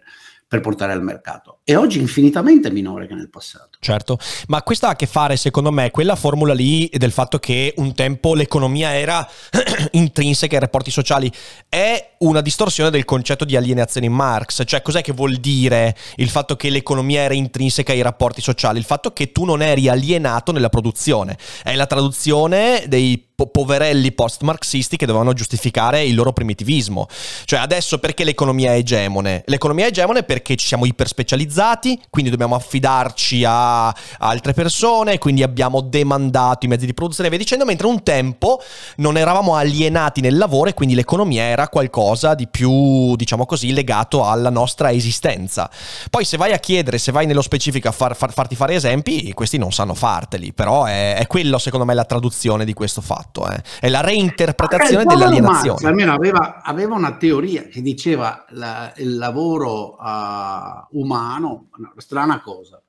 per 0.50 0.62
portare 0.62 0.92
al 0.92 1.04
mercato. 1.04 1.60
E 1.64 1.76
oggi 1.76 2.00
infinitamente 2.00 2.72
minore 2.72 3.06
che 3.06 3.14
nel 3.14 3.30
passato. 3.30 3.78
Certo, 3.80 4.18
ma 4.48 4.64
questo 4.64 4.88
ha 4.88 4.90
a 4.90 4.96
che 4.96 5.06
fare 5.06 5.38
secondo 5.38 5.72
me 5.72 5.92
quella 5.92 6.16
formula 6.16 6.56
lì 6.56 6.90
del 6.92 7.12
fatto 7.12 7.38
che 7.38 7.76
un 7.78 7.94
tempo 7.94 8.34
l'economia 8.34 8.98
era 8.98 9.26
intrinseca 9.92 10.56
ai 10.56 10.62
rapporti 10.62 10.90
sociali 10.90 11.32
è 11.70 12.09
una 12.20 12.42
distorsione 12.42 12.90
del 12.90 13.06
concetto 13.06 13.46
di 13.46 13.56
alienazione 13.56 14.08
in 14.08 14.14
Marx, 14.14 14.64
cioè 14.66 14.82
cos'è 14.82 15.02
che 15.02 15.14
vuol 15.14 15.36
dire 15.36 15.96
il 16.16 16.30
fatto 16.30 16.56
che 16.56 16.70
l'economia 16.70 17.22
era 17.22 17.34
intrinseca 17.34 17.94
ai 17.94 18.02
rapporti 18.02 18.42
sociali? 18.42 18.80
Il 18.80 18.86
fatto 18.86 19.14
che 19.14 19.32
tu 19.32 19.46
non 19.46 19.62
eri 19.62 19.88
alienato 19.88 20.52
nella 20.52 20.70
produzione, 20.70 21.38
è 21.64 21.76
la 21.76 21.86
traduzione 21.86 22.84
dei 22.88 23.28
poverelli 23.40 24.12
post-marxisti 24.12 24.98
che 24.98 25.06
dovevano 25.06 25.32
giustificare 25.32 26.04
il 26.04 26.14
loro 26.14 26.34
primitivismo. 26.34 27.08
Cioè 27.46 27.62
adesso 27.62 27.98
perché 28.00 28.26
l'economia 28.26 28.74
è 28.74 28.78
egemone? 28.78 29.44
L'economia 29.46 29.86
è 29.86 29.88
egemone 29.88 30.24
perché 30.24 30.58
ci 30.58 30.68
siamo 30.68 30.84
iperspecializzati, 30.84 32.02
quindi 32.10 32.32
dobbiamo 32.32 32.56
affidarci 32.56 33.46
a, 33.48 33.96
altre 34.18 34.52
persone, 34.52 35.20
quindi 35.20 35.42
abbiamo 35.42 35.80
demandato 35.80 36.66
i 36.66 36.68
mezzi 36.68 36.86
di 36.86 36.94
produzione 36.94 37.30
e 37.30 37.32
via 37.32 37.40
dicendo, 37.40 37.64
mentre 37.64 37.88
un 37.88 38.04
tempo 38.04 38.62
non 38.98 39.16
eravamo 39.16 39.56
alienati 39.56 40.20
nel 40.20 40.38
lavoro 40.38 40.70
e 40.70 40.74
quindi 40.74 40.96
l'economia 40.96 41.44
era 41.44 41.70
qualcosa 41.70 42.09
di 42.36 42.48
più, 42.48 43.16
diciamo 43.16 43.46
così, 43.46 43.74
legato 43.74 44.26
alla 44.26 44.50
nostra 44.50 44.92
esistenza. 44.92 45.70
Poi 46.10 46.26
se 46.26 46.38
vai 46.38 46.54
a 46.54 46.58
chiedere, 46.58 46.98
se 46.98 47.12
vai 47.12 47.26
nello 47.26 47.42
specifico 47.42 47.88
a 47.88 47.92
far, 47.92 48.16
far, 48.16 48.34
farti 48.34 48.56
fare 48.56 48.76
esempi, 48.76 49.34
questi 49.34 49.58
non 49.58 49.72
sanno 49.72 49.94
farteli, 49.94 50.54
però 50.54 50.86
è, 50.86 51.16
è 51.16 51.28
quello 51.28 51.58
secondo 51.58 51.86
me 51.86 51.94
la 51.94 52.06
traduzione 52.06 52.66
di 52.66 52.74
questo 52.74 53.02
fatto 53.02 53.18
fatto, 53.20 53.50
eh. 53.50 53.62
è 53.80 53.90
la 53.90 54.02
reinterpretazione 54.02 55.04
dell'alienazione. 55.06 55.70
Marx, 55.70 55.84
almeno 55.84 56.14
aveva, 56.14 56.62
aveva, 56.62 56.96
una 56.96 57.18
teoria 57.18 57.64
che 57.64 57.82
diceva 57.82 58.46
la, 58.50 58.94
il 58.98 59.18
lavoro 59.18 59.96
uh, 59.96 61.00
umano, 61.00 61.70
una 61.78 61.94
strana 61.98 62.42
cosa, 62.42 62.82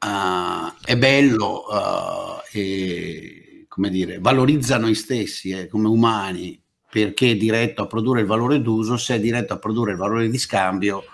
uh, 0.00 0.72
è 0.84 0.96
bello 0.96 1.64
uh, 1.68 2.40
e 2.52 3.66
come 3.68 3.90
dire, 3.90 4.18
valorizza 4.18 4.78
noi 4.78 4.94
stessi 4.94 5.50
eh, 5.50 5.68
come 5.68 5.88
umani 5.88 6.60
perché 6.90 7.30
è 7.30 7.36
diretto 7.36 7.82
a 7.82 7.86
produrre 7.86 8.20
il 8.20 8.26
valore 8.26 8.60
d'uso, 8.60 8.96
se 8.96 9.14
è 9.14 9.20
diretto 9.20 9.52
a 9.52 9.58
produrre 9.58 9.92
il 9.92 9.98
valore 9.98 10.28
di 10.28 10.38
scambio, 10.38 11.04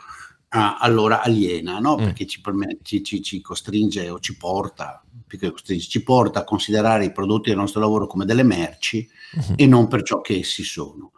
allora 0.48 1.22
aliena, 1.22 1.78
no? 1.78 1.98
Mm. 1.98 2.04
perché 2.04 2.26
ci, 2.26 2.40
ci, 2.82 3.02
ci, 3.02 3.22
ci 3.22 3.40
costringe 3.42 4.08
o 4.08 4.18
ci 4.20 4.36
porta 4.36 5.02
ci 5.78 6.02
porta 6.02 6.40
a 6.40 6.44
considerare 6.44 7.04
i 7.04 7.12
prodotti 7.12 7.48
del 7.48 7.58
nostro 7.58 7.80
lavoro 7.80 8.06
come 8.06 8.24
delle 8.24 8.44
merci 8.44 9.08
uh-huh. 9.32 9.54
e 9.56 9.66
non 9.66 9.88
per 9.88 10.02
ciò 10.02 10.20
che 10.20 10.38
essi 10.38 10.62
sono. 10.62 11.12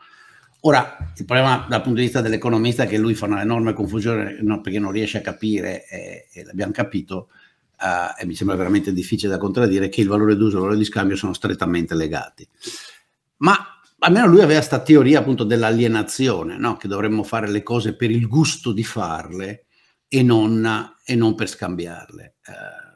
Ora, 0.62 1.12
il 1.16 1.24
problema 1.24 1.66
dal 1.68 1.82
punto 1.82 1.98
di 1.98 2.04
vista 2.04 2.20
dell'economista 2.20 2.82
è 2.82 2.86
che 2.88 2.98
lui 2.98 3.14
fa 3.14 3.26
una 3.26 3.42
enorme 3.42 3.74
confusione 3.74 4.38
no, 4.40 4.60
perché 4.60 4.78
non 4.78 4.90
riesce 4.90 5.18
a 5.18 5.20
capire, 5.20 5.86
e, 5.86 6.26
e 6.32 6.44
l'abbiamo 6.44 6.72
capito, 6.72 7.28
uh, 7.78 8.20
e 8.20 8.26
mi 8.26 8.34
sembra 8.34 8.56
veramente 8.56 8.92
difficile 8.92 9.30
da 9.30 9.38
contraddire, 9.38 9.88
che 9.88 10.00
il 10.00 10.08
valore 10.08 10.34
d'uso 10.34 10.54
e 10.54 10.54
il 10.54 10.62
valore 10.62 10.78
di 10.78 10.84
scambio 10.84 11.14
sono 11.14 11.32
strettamente 11.32 11.94
legati. 11.94 12.48
Ma 13.36 13.77
almeno 14.00 14.26
lui 14.26 14.40
aveva 14.40 14.58
questa 14.58 14.80
teoria 14.80 15.20
appunto 15.20 15.44
dell'alienazione, 15.44 16.56
no? 16.56 16.76
che 16.76 16.88
dovremmo 16.88 17.22
fare 17.22 17.48
le 17.48 17.62
cose 17.62 17.96
per 17.96 18.10
il 18.10 18.26
gusto 18.28 18.72
di 18.72 18.84
farle 18.84 19.66
e 20.08 20.22
non, 20.22 20.94
e 21.04 21.14
non 21.14 21.34
per 21.34 21.48
scambiarle. 21.48 22.36
Uh, 22.46 22.88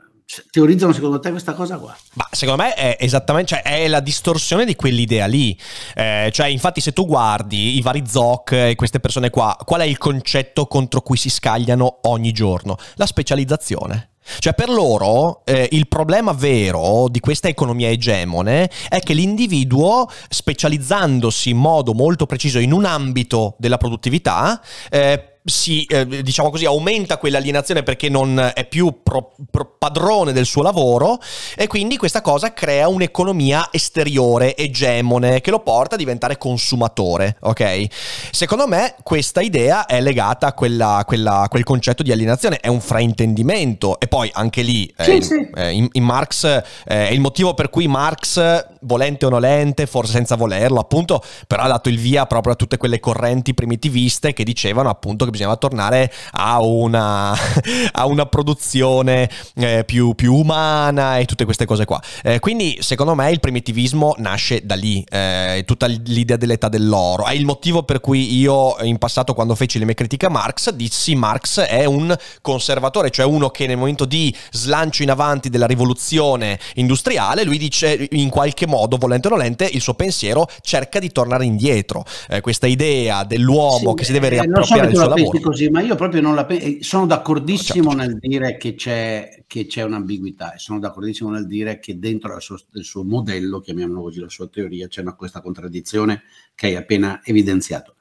teorizzano 0.51 0.93
secondo 0.93 1.19
te 1.19 1.31
questa 1.31 1.53
cosa 1.53 1.77
qua? 1.77 1.97
Ma 2.15 2.27
secondo 2.31 2.63
me 2.63 2.75
è 2.75 2.97
esattamente, 2.99 3.55
cioè 3.55 3.63
è 3.63 3.89
la 3.89 4.01
distorsione 4.01 4.65
di 4.65 4.75
quell'idea 4.77 5.27
lì. 5.27 5.59
Eh, 5.95 6.31
cioè, 6.33 6.47
infatti, 6.47 6.81
se 6.81 6.93
tu 6.93 7.07
guardi 7.07 7.77
i 7.77 7.83
vari 7.83 8.05
zoc 8.07 8.53
e 8.53 8.75
queste 8.77 9.01
persone 9.01 9.31
qua, 9.31 9.57
qual 9.65 9.81
è 9.81 9.85
il 9.85 9.99
concetto 9.99 10.67
contro 10.67 11.03
cui 11.03 11.17
si 11.17 11.29
scagliano 11.29 12.01
ogni 12.03 12.33
giorno? 12.33 12.77
La 12.95 13.07
specializzazione. 13.07 14.12
Cioè 14.39 14.55
per 14.55 14.69
loro 14.69 15.43
eh, 15.45 15.69
il 15.73 15.89
problema 15.89 16.33
vero 16.33 17.09
di 17.09 17.21
questa 17.21 17.49
economia 17.49 17.89
egemone 17.89 18.71
è 18.89 19.01
che 19.01 19.15
l'individuo, 19.15 20.09
specializzandosi 20.29 21.51
in 21.51 21.59
modo 21.59 21.93
molto 21.93 22.27
preciso 22.27 22.59
in 22.59 22.73
un 22.73 22.85
ambito 22.85 23.55
della 23.59 23.79
produttività, 23.79 24.61
eh, 24.91 25.32
si, 25.45 25.85
eh, 25.85 26.07
diciamo 26.23 26.51
così, 26.51 26.65
aumenta 26.65 27.19
quell'alienazione 27.19 27.83
perché 27.83 28.09
non 28.09 28.53
è 28.55 28.65
più 28.67 29.01
pro, 29.03 29.35
pro 29.51 29.75
padrone 29.79 30.33
del 30.33 30.47
suo 30.47 30.63
lavoro 30.63 31.19
e 31.57 31.67
quindi 31.67 31.97
questa 31.97 32.21
cosa 32.21 32.53
crea 32.53 32.87
un'economia 32.89 33.69
esteriore, 33.73 34.57
egemone, 34.57 35.41
che 35.41 35.51
lo 35.51 35.61
porta 35.61 35.97
a 35.97 35.99
diventare 35.99 36.39
consumatore, 36.39 37.37
ok? 37.41 37.87
Secondo 38.31 38.69
me 38.69 38.95
questa 39.03 39.41
idea 39.41 39.87
è 39.87 40.01
legata 40.01 40.49
a, 40.49 40.53
quella, 40.53 41.03
quella, 41.07 41.47
quel 41.49 41.65
concetto 41.65 42.03
di 42.03 42.13
alienazione, 42.13 42.59
è 42.59 42.69
un 42.69 42.81
fraintendimento 42.81 43.99
e 43.99 44.07
poi 44.07 44.31
anche 44.33 44.63
lì 44.63 44.93
eh, 44.97 45.05
sì, 45.05 45.23
sì. 45.23 45.51
Eh, 45.55 45.73
in, 45.73 45.89
in, 45.93 46.05
Marx 46.05 46.45
eh, 46.45 46.63
è 46.85 47.11
il 47.11 47.21
motivo 47.21 47.55
per 47.55 47.69
cui 47.69 47.89
Marx, 47.89 48.67
volente 48.83 49.27
o 49.27 49.29
nolente, 49.29 49.87
forse 49.87 50.13
senza 50.13 50.37
volerlo 50.37 50.79
appunto, 50.79 51.23
però 51.47 51.63
ha 51.63 51.69
dato 51.69 51.89
il 51.89 51.99
via 51.99 52.27
proprio 52.27 52.53
a 52.53 52.57
tutte 52.57 52.77
quelle 52.77 53.01
correnti 53.01 53.55
primitiviste 53.55 54.33
che 54.33 54.45
dicevano 54.45 54.89
appunto 54.89 55.25
che 55.25 55.31
bisognava 55.33 55.57
tornare 55.57 56.13
a 56.33 56.63
una, 56.63 57.33
a 57.93 58.07
una 58.07 58.27
produzione 58.27 59.29
eh, 59.57 59.83
più, 59.85 60.15
più, 60.15 60.35
umana 60.35 61.19
e 61.19 61.25
tutte 61.25 61.45
queste 61.45 61.65
cose 61.65 61.85
qua. 61.85 62.01
Eh, 62.23 62.39
quindi 62.39 62.79
secondo 62.81 63.15
me 63.15 63.31
il 63.31 63.41
primitivismo 63.41 64.15
nasce 64.19 64.65
da 64.65 64.77
lì, 64.77 65.05
eh, 65.11 65.65
tutta 65.67 65.87
l'idea 65.87 66.37
dell'età 66.37 66.69
dell'oro. 66.69 67.27
È 67.27 67.33
il 67.33 67.45
motivo 67.45 67.83
per 67.83 68.01
cui 68.01 68.39
io 68.39 68.77
in 68.83 68.99
passato 68.99 69.35
quando 69.35 69.55
feci 69.57 69.79
le 69.79 69.85
mie 69.85 69.95
critiche 69.95 70.27
a 70.27 70.31
Marx 70.31 70.71
dissi 70.71 71.15
Marx 71.15 71.61
è 71.61 71.85
un 71.85 72.15
conservatore, 72.41 73.11
cioè 73.11 73.25
uno 73.25 73.51
che 73.51 73.67
nel 73.67 73.77
momento 73.77 74.05
di 74.05 74.35
slancio 74.51 75.03
in 75.03 75.11
avanti 75.11 75.49
della 75.49 75.67
rivoluzione 75.67 76.59
industriale, 76.75 77.45
lui 77.45 77.59
dice 77.59 78.09
in 78.11 78.29
qualche 78.29 78.67
modo, 78.67 78.97
volente 78.97 79.29
o 79.29 79.31
nolente, 79.31 79.65
il 79.65 79.81
suo 79.81 79.95
pensiero 79.95 80.47
cerca 80.61 80.99
di 80.99 81.11
tornare 81.11 81.45
indietro. 81.45 82.05
Eh, 82.29 82.41
questa 82.41 82.67
idea 82.67 83.25
dell'uomo 83.25 83.91
sì, 83.91 83.95
che 83.95 84.05
si 84.05 84.13
deve 84.13 84.27
eh, 84.27 84.31
riappropriare 84.31 84.87
del 84.89 84.97
suo 84.97 85.09
lavoro 85.09 85.22
pensi 85.31 85.41
così, 85.41 85.69
ma 85.69 85.81
io 85.81 85.95
proprio 85.95 86.21
non 86.21 86.35
la 86.35 86.45
penso. 86.45 86.67
Eh, 86.67 86.79
sono 86.83 87.07
d'accordissimo 87.07 87.91
certo. 87.91 88.07
nel 88.07 88.19
dire 88.19 88.57
che 88.57 88.75
c'è, 88.75 89.45
che 89.47 89.67
c'è 89.67 89.83
un'ambiguità 89.83 90.55
e 90.55 90.59
sono 90.59 90.79
d'accordissimo 90.79 91.31
nel 91.31 91.47
dire 91.47 91.79
che 91.79 91.99
dentro 91.99 92.35
il 92.35 92.43
suo, 92.43 92.59
il 92.73 92.85
suo 92.85 93.05
modello, 93.05 93.61
chiamiamolo 93.61 94.03
così, 94.03 94.21
la 94.21 94.29
sua 94.29 94.49
teoria, 94.49 94.89
c'è 94.89 95.01
una, 95.01 95.15
questa 95.15 95.41
contraddizione 95.41 96.23
che 96.55 96.67
hai 96.67 96.77
appena 96.77 97.21
evidenziato. 97.25 97.97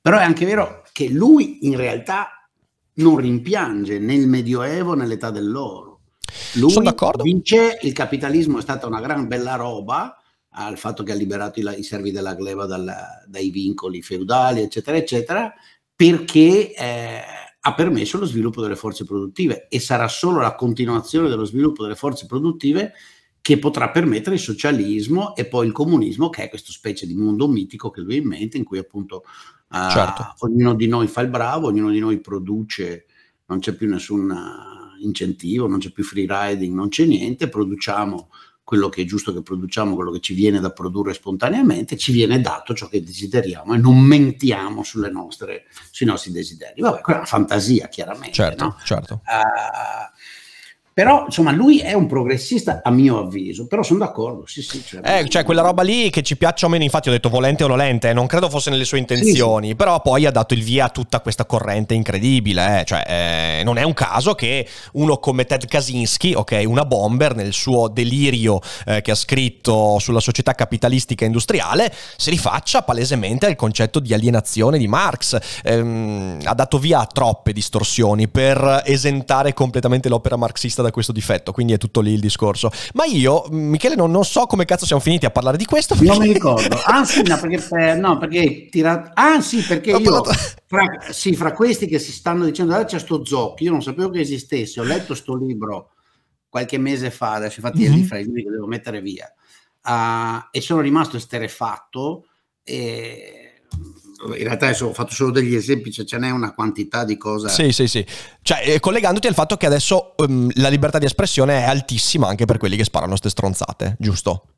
Però 0.00 0.18
è 0.18 0.22
anche 0.22 0.44
vero 0.44 0.82
che 0.92 1.08
lui 1.08 1.66
in 1.66 1.76
realtà 1.76 2.48
non 2.94 3.16
rimpiange 3.16 3.98
nel 3.98 4.28
Medioevo, 4.28 4.94
nell'età 4.94 5.30
dell'oro. 5.30 6.00
Lui 6.54 6.74
dice 7.22 7.78
il 7.82 7.92
capitalismo 7.92 8.58
è 8.58 8.62
stata 8.62 8.86
una 8.86 9.00
gran 9.00 9.26
bella 9.26 9.56
roba, 9.56 10.18
al 10.56 10.78
fatto 10.78 11.02
che 11.02 11.12
ha 11.12 11.16
liberato 11.16 11.60
i, 11.60 11.78
i 11.78 11.82
servi 11.82 12.10
della 12.10 12.34
gleba 12.34 12.66
dal, 12.66 12.92
dai 13.26 13.50
vincoli 13.50 14.02
feudali, 14.02 14.60
eccetera, 14.60 14.96
eccetera, 14.96 15.52
perché 15.96 16.74
eh, 16.74 17.20
ha 17.60 17.74
permesso 17.74 18.18
lo 18.18 18.26
sviluppo 18.26 18.60
delle 18.60 18.76
forze 18.76 19.04
produttive 19.04 19.68
e 19.68 19.80
sarà 19.80 20.08
solo 20.08 20.40
la 20.40 20.54
continuazione 20.54 21.28
dello 21.28 21.44
sviluppo 21.44 21.82
delle 21.82 21.94
forze 21.94 22.26
produttive 22.26 22.92
che 23.40 23.58
potrà 23.58 23.90
permettere 23.90 24.36
il 24.36 24.40
socialismo 24.40 25.36
e 25.36 25.46
poi 25.46 25.66
il 25.66 25.72
comunismo, 25.72 26.30
che 26.30 26.44
è 26.44 26.48
questa 26.48 26.72
specie 26.72 27.06
di 27.06 27.14
mondo 27.14 27.46
mitico 27.46 27.90
che 27.90 28.00
lui 28.00 28.14
ha 28.14 28.18
in 28.18 28.26
mente, 28.26 28.56
in 28.56 28.64
cui 28.64 28.78
appunto 28.78 29.24
uh, 29.68 29.90
certo. 29.90 30.34
ognuno 30.38 30.74
di 30.74 30.88
noi 30.88 31.08
fa 31.08 31.20
il 31.20 31.28
bravo, 31.28 31.66
ognuno 31.66 31.90
di 31.90 31.98
noi 31.98 32.20
produce, 32.20 33.04
non 33.46 33.58
c'è 33.58 33.74
più 33.74 33.86
nessun 33.86 34.34
incentivo, 35.00 35.66
non 35.66 35.78
c'è 35.78 35.90
più 35.90 36.04
free 36.04 36.26
riding, 36.26 36.74
non 36.74 36.88
c'è 36.88 37.04
niente, 37.04 37.50
produciamo 37.50 38.30
quello 38.64 38.88
che 38.88 39.02
è 39.02 39.04
giusto 39.04 39.32
che 39.34 39.42
produciamo, 39.42 39.94
quello 39.94 40.10
che 40.10 40.20
ci 40.20 40.32
viene 40.32 40.58
da 40.58 40.70
produrre 40.70 41.12
spontaneamente, 41.12 41.98
ci 41.98 42.12
viene 42.12 42.40
dato 42.40 42.72
ciò 42.74 42.88
che 42.88 43.02
desideriamo 43.02 43.74
e 43.74 43.76
non 43.76 44.00
mentiamo 44.00 44.82
nostre, 45.10 45.66
sui 45.90 46.06
nostri 46.06 46.32
desideri. 46.32 46.80
Vabbè, 46.80 47.02
quella 47.02 47.18
è 47.18 47.22
una 47.22 47.30
fantasia, 47.30 47.88
chiaramente. 47.88 48.32
Certo, 48.32 48.64
no? 48.64 48.76
certo. 48.82 49.20
Uh, 49.26 50.13
Però, 50.94 51.24
insomma, 51.26 51.50
lui 51.50 51.80
è 51.80 51.92
un 51.92 52.06
progressista 52.06 52.80
a 52.84 52.90
mio 52.92 53.18
avviso, 53.18 53.66
però 53.66 53.82
sono 53.82 53.98
d'accordo, 53.98 54.46
sì, 54.46 54.62
sì. 54.62 54.80
Cioè, 54.80 55.00
eh, 55.02 55.28
cioè 55.28 55.42
quella 55.42 55.60
roba 55.60 55.82
lì 55.82 56.08
che 56.08 56.22
ci 56.22 56.36
piaccia 56.36 56.66
o 56.66 56.68
meno, 56.68 56.84
infatti 56.84 57.08
ho 57.08 57.12
detto 57.12 57.28
volente 57.28 57.64
o 57.64 57.66
nolente, 57.66 58.12
non 58.12 58.28
credo 58.28 58.48
fosse 58.48 58.70
nelle 58.70 58.84
sue 58.84 58.98
intenzioni, 58.98 59.64
sì, 59.64 59.70
sì. 59.72 59.76
però 59.76 60.00
poi 60.00 60.24
ha 60.24 60.30
dato 60.30 60.54
il 60.54 60.62
via 60.62 60.84
a 60.84 60.88
tutta 60.90 61.18
questa 61.18 61.46
corrente 61.46 61.94
incredibile, 61.94 62.82
eh. 62.82 62.84
cioè 62.84 63.02
eh, 63.08 63.64
non 63.64 63.76
è 63.76 63.82
un 63.82 63.92
caso 63.92 64.36
che 64.36 64.68
uno 64.92 65.18
come 65.18 65.44
Ted 65.46 65.66
Kaczynski, 65.66 66.34
ok, 66.34 66.62
una 66.64 66.84
bomber 66.84 67.34
nel 67.34 67.54
suo 67.54 67.88
delirio 67.88 68.60
eh, 68.86 69.02
che 69.02 69.10
ha 69.10 69.16
scritto 69.16 69.98
sulla 69.98 70.20
società 70.20 70.52
capitalistica 70.52 71.24
industriale, 71.24 71.92
si 72.16 72.30
rifaccia 72.30 72.82
palesemente 72.82 73.46
al 73.46 73.56
concetto 73.56 73.98
di 73.98 74.14
alienazione 74.14 74.78
di 74.78 74.86
Marx, 74.86 75.36
ehm, 75.64 76.38
ha 76.44 76.54
dato 76.54 76.78
via 76.78 77.00
a 77.00 77.06
troppe 77.06 77.52
distorsioni 77.52 78.28
per 78.28 78.82
esentare 78.84 79.52
completamente 79.54 80.08
l'opera 80.08 80.36
marxista 80.36 80.82
da 80.84 80.92
questo 80.92 81.12
difetto, 81.12 81.52
quindi 81.52 81.72
è 81.72 81.78
tutto 81.78 82.00
lì 82.00 82.12
il 82.12 82.20
discorso. 82.20 82.70
Ma 82.94 83.04
io, 83.04 83.46
Michele, 83.50 83.96
non, 83.96 84.10
non 84.10 84.24
so 84.24 84.46
come 84.46 84.64
cazzo 84.64 84.86
siamo 84.86 85.02
finiti 85.02 85.26
a 85.26 85.30
parlare 85.30 85.56
di 85.56 85.64
questo. 85.64 85.94
Perché... 85.94 86.10
Non 86.10 86.18
mi 86.18 86.32
ricordo. 86.32 86.80
Ah 86.84 87.04
sì, 87.04 87.22
no, 87.22 87.38
perché, 87.38 87.68
eh, 87.76 87.94
no, 87.94 88.18
perché 88.18 88.68
tira... 88.70 89.12
Ah 89.14 89.40
sì, 89.40 89.62
perché 89.62 89.90
io, 89.90 90.00
parlato... 90.00 90.30
fra, 90.66 90.86
sì, 91.10 91.34
fra 91.34 91.52
questi 91.52 91.86
che 91.86 91.98
si 91.98 92.12
stanno 92.12 92.44
dicendo, 92.44 92.74
ah, 92.74 92.84
c'è 92.84 92.98
sto 92.98 93.24
Zocchi, 93.24 93.64
io 93.64 93.70
non 93.70 93.82
sapevo 93.82 94.10
che 94.10 94.20
esistesse, 94.20 94.80
ho 94.80 94.84
letto 94.84 95.14
sto 95.14 95.34
libro 95.34 95.90
qualche 96.48 96.78
mese 96.78 97.10
fa, 97.10 97.32
adesso 97.32 97.58
infatti 97.58 97.82
mm-hmm. 97.82 97.92
è 97.92 97.96
lì 97.96 98.04
fra 98.04 98.18
i 98.18 98.24
libri 98.24 98.44
che 98.44 98.50
devo 98.50 98.66
mettere 98.66 99.00
via, 99.00 99.32
uh, 99.82 100.46
e 100.52 100.60
sono 100.60 100.80
rimasto 100.80 101.16
esterefatto 101.16 102.26
e 102.62 103.62
in 104.36 104.44
realtà 104.44 104.66
adesso 104.66 104.86
ho 104.86 104.92
fatto 104.92 105.12
solo 105.12 105.30
degli 105.30 105.54
esempi, 105.54 105.90
cioè 105.90 106.04
ce 106.04 106.18
n'è 106.18 106.30
una 106.30 106.54
quantità 106.54 107.04
di 107.04 107.16
cose. 107.16 107.48
Sì, 107.48 107.72
sì, 107.72 107.86
sì. 107.86 108.04
Cioè, 108.42 108.62
eh, 108.64 108.80
collegandoti 108.80 109.26
al 109.26 109.34
fatto 109.34 109.56
che 109.56 109.66
adesso 109.66 110.14
um, 110.18 110.48
la 110.54 110.68
libertà 110.68 110.98
di 110.98 111.06
espressione 111.06 111.60
è 111.60 111.64
altissima 111.64 112.28
anche 112.28 112.44
per 112.44 112.58
quelli 112.58 112.76
che 112.76 112.84
sparano 112.84 113.10
queste 113.10 113.30
stronzate, 113.30 113.96
giusto? 113.98 114.53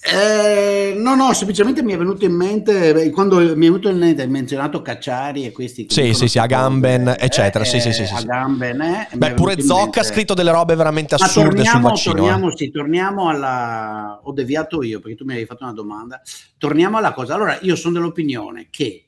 Eh, 0.00 0.94
no, 0.96 1.16
no, 1.16 1.32
semplicemente 1.32 1.82
mi 1.82 1.92
è 1.92 1.98
venuto 1.98 2.24
in 2.24 2.32
mente, 2.32 3.10
quando 3.10 3.38
mi 3.38 3.44
è 3.44 3.54
venuto 3.54 3.88
in 3.88 3.98
mente, 3.98 4.22
hai 4.22 4.28
menzionato 4.28 4.80
Cacciari 4.80 5.44
e 5.44 5.52
questi... 5.52 5.86
Sì, 5.90 6.14
sì, 6.14 6.28
sì, 6.28 6.38
Agamben, 6.38 7.08
eh, 7.08 7.16
eccetera, 7.18 7.64
sì, 7.64 7.80
sì, 7.80 7.92
sì. 7.92 8.06
sì, 8.06 8.14
Agamben, 8.14 8.80
eh, 8.80 9.08
Beh, 9.12 9.34
pure 9.34 9.60
Zocca 9.60 10.00
ha 10.00 10.04
scritto 10.04 10.34
delle 10.34 10.52
robe 10.52 10.76
veramente 10.76 11.16
assurde 11.16 11.56
torniamo, 11.56 11.80
sul 11.80 11.88
vaccino. 11.88 12.14
Torniamo, 12.14 12.48
eh. 12.48 12.56
sì, 12.56 12.70
torniamo 12.70 13.28
alla... 13.28 14.20
Ho 14.22 14.32
deviato 14.32 14.82
io, 14.82 15.00
perché 15.00 15.16
tu 15.16 15.24
mi 15.24 15.32
avevi 15.32 15.46
fatto 15.46 15.64
una 15.64 15.72
domanda. 15.72 16.22
Torniamo 16.56 16.96
alla 16.96 17.12
cosa. 17.12 17.34
Allora, 17.34 17.58
io 17.62 17.74
sono 17.74 17.94
dell'opinione 17.94 18.68
che 18.70 19.07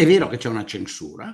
È 0.00 0.06
vero 0.06 0.28
che 0.28 0.38
c'è 0.38 0.48
una 0.48 0.64
censura 0.64 1.30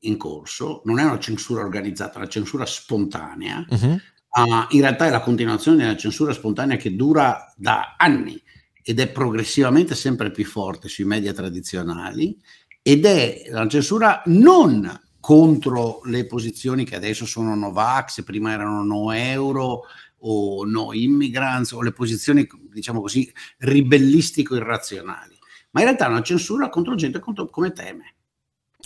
in 0.00 0.16
corso, 0.16 0.82
non 0.84 0.98
è 0.98 1.04
una 1.04 1.20
censura 1.20 1.62
organizzata, 1.62 2.14
è 2.14 2.16
una 2.16 2.26
censura 2.26 2.66
spontanea, 2.66 3.64
uh-huh. 3.70 3.92
uh, 3.92 4.66
in 4.70 4.80
realtà 4.80 5.06
è 5.06 5.10
la 5.10 5.20
continuazione 5.20 5.76
della 5.76 5.96
censura 5.96 6.32
spontanea 6.32 6.76
che 6.76 6.96
dura 6.96 7.54
da 7.56 7.94
anni 7.96 8.42
ed 8.82 8.98
è 8.98 9.08
progressivamente 9.12 9.94
sempre 9.94 10.32
più 10.32 10.44
forte 10.44 10.88
sui 10.88 11.04
media 11.04 11.32
tradizionali 11.32 12.36
ed 12.82 13.04
è 13.04 13.42
la 13.48 13.68
censura 13.68 14.22
non 14.24 14.90
contro 15.20 16.00
le 16.06 16.26
posizioni 16.26 16.84
che 16.84 16.96
adesso 16.96 17.24
sono 17.26 17.54
Novax, 17.54 18.24
prima 18.24 18.50
erano 18.50 18.82
no 18.82 19.12
euro 19.12 19.82
o 20.22 20.64
no 20.64 20.92
immigrants 20.92 21.70
o 21.70 21.80
le 21.80 21.92
posizioni 21.92 22.44
diciamo 22.72 23.02
così 23.02 23.32
ribellistico 23.58 24.56
irrazionali 24.56 25.38
ma 25.70 25.80
in 25.80 25.86
realtà 25.86 26.06
è 26.06 26.08
una 26.08 26.22
censura 26.22 26.68
contro 26.68 26.94
gente 26.94 27.18
contro, 27.18 27.48
come 27.48 27.72
teme. 27.72 28.14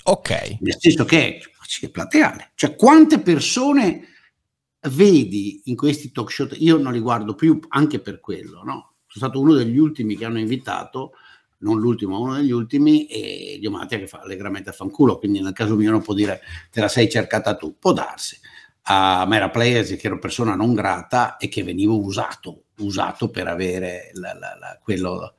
Ok. 0.05 0.59
Nel 0.61 0.77
senso 0.79 1.05
che 1.05 1.41
è 1.81 1.89
plateale. 1.89 2.53
Cioè, 2.55 2.77
quante 2.77 3.21
persone 3.21 4.09
vedi 4.91 5.63
in 5.65 5.77
questi 5.77 6.13
talk 6.13 6.31
show? 6.31 6.49
Io 6.53 6.77
non 6.77 6.93
li 6.93 7.01
guardo 7.01 7.35
più 7.35 7.59
anche 7.69 8.01
per 8.01 8.21
quello, 8.21 8.63
no? 8.63 8.95
Sono 9.07 9.27
stato 9.27 9.41
uno 9.41 9.55
degli 9.55 9.79
ultimi 9.79 10.17
che 10.17 10.25
hanno 10.25 10.41
invitato, 10.41 11.13
non 11.59 11.79
l'ultimo, 11.79 12.21
uno 12.21 12.35
degli 12.35 12.51
ultimi, 12.51 13.07
e 13.07 13.57
Diomatia 13.61 13.99
che 13.99 14.09
fa 14.09 14.21
allegramente 14.21 14.71
a 14.71 14.73
fanculo, 14.73 15.19
quindi 15.19 15.41
nel 15.41 15.53
caso 15.53 15.77
mio 15.77 15.91
non 15.91 16.03
può 16.03 16.13
dire 16.13 16.41
te 16.71 16.81
la 16.81 16.89
sei 16.89 17.09
cercata 17.09 17.55
tu, 17.55 17.79
può 17.79 17.93
darsi. 17.93 18.39
A 18.87 19.25
Mera 19.27 19.49
Players, 19.49 19.97
che 19.97 20.07
ero 20.07 20.19
persona 20.19 20.55
non 20.55 20.75
grata 20.75 21.39
e 21.39 21.49
che 21.49 21.63
venivo 21.63 21.99
usato, 21.99 22.65
usato 22.81 23.31
per 23.31 23.47
avere 23.47 24.11
la, 24.15 24.35
la, 24.35 24.57
la, 24.59 24.79
quello 24.83 25.37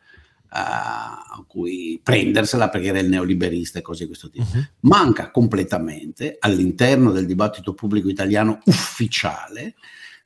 a 0.58 1.44
cui 1.48 2.00
prendersela 2.02 2.70
perché 2.70 2.88
era 2.88 3.00
il 3.00 3.10
neoliberista 3.10 3.80
e 3.80 3.82
cose 3.82 4.04
di 4.04 4.08
questo 4.08 4.30
tipo. 4.30 4.46
Uh-huh. 4.54 4.63
Manca 4.82 5.30
completamente 5.30 6.38
all'interno 6.39 7.12
del 7.12 7.26
dibattito 7.26 7.74
pubblico 7.74 8.08
italiano 8.08 8.60
ufficiale, 8.65 9.76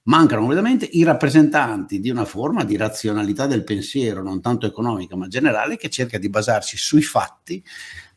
mancano 0.04 0.42
completamente 0.42 0.86
i 0.86 1.04
rappresentanti 1.04 2.00
di 2.00 2.12
una 2.12 2.26
forma 2.26 2.64
di 2.64 2.78
razionalità 2.78 3.48
del 3.48 3.64
pensiero, 3.64 4.22
non 4.22 4.40
tanto 4.40 4.68
economica 4.68 5.16
ma 5.16 5.28
generale, 5.28 5.78
che 5.78 5.90
cerca 5.90 6.20
di 6.20 6.30
basarsi 6.30 6.78
sui 6.78 7.02
fatti, 7.02 7.64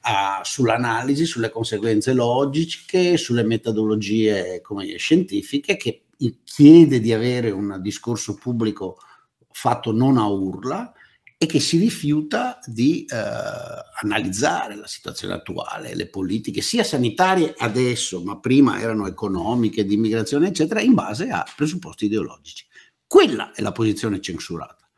uh, 0.03 0.43
sull'analisi, 0.43 1.25
sulle 1.25 1.51
conseguenze 1.51 2.13
logiche, 2.13 3.17
sulle 3.17 3.43
metodologie 3.43 4.61
come, 4.61 4.97
scientifiche, 4.97 5.77
che 5.77 6.03
chiede 6.45 7.01
di 7.01 7.13
avere 7.13 7.51
un 7.51 7.79
discorso 7.81 8.35
pubblico 8.35 8.99
fatto 9.51 9.93
non 9.93 10.19
a 10.19 10.27
urla, 10.27 10.93
e 11.43 11.47
che 11.47 11.59
si 11.59 11.77
rifiuta 11.77 12.61
di 12.65 13.05
eh, 13.05 13.17
analizzare 14.01 14.77
la 14.77 14.87
situazione 14.87 15.35
attuale, 15.35 15.97
le 15.97 16.07
politiche 16.07 16.61
sia 16.61 16.85
sanitarie 16.85 17.53
adesso, 17.59 18.23
ma 18.23 18.39
prima 18.39 18.79
erano 18.79 19.09
economiche, 19.09 19.85
di 19.85 19.95
immigrazione, 19.95 20.47
eccetera, 20.47 20.81
in 20.81 20.95
base 20.95 21.31
a 21.31 21.45
presupposti 21.57 22.05
ideologici. 22.05 22.65
Quella 23.05 23.51
è 23.51 23.61
la 23.61 23.73
posizione 23.73 24.21
censurata, 24.21 24.89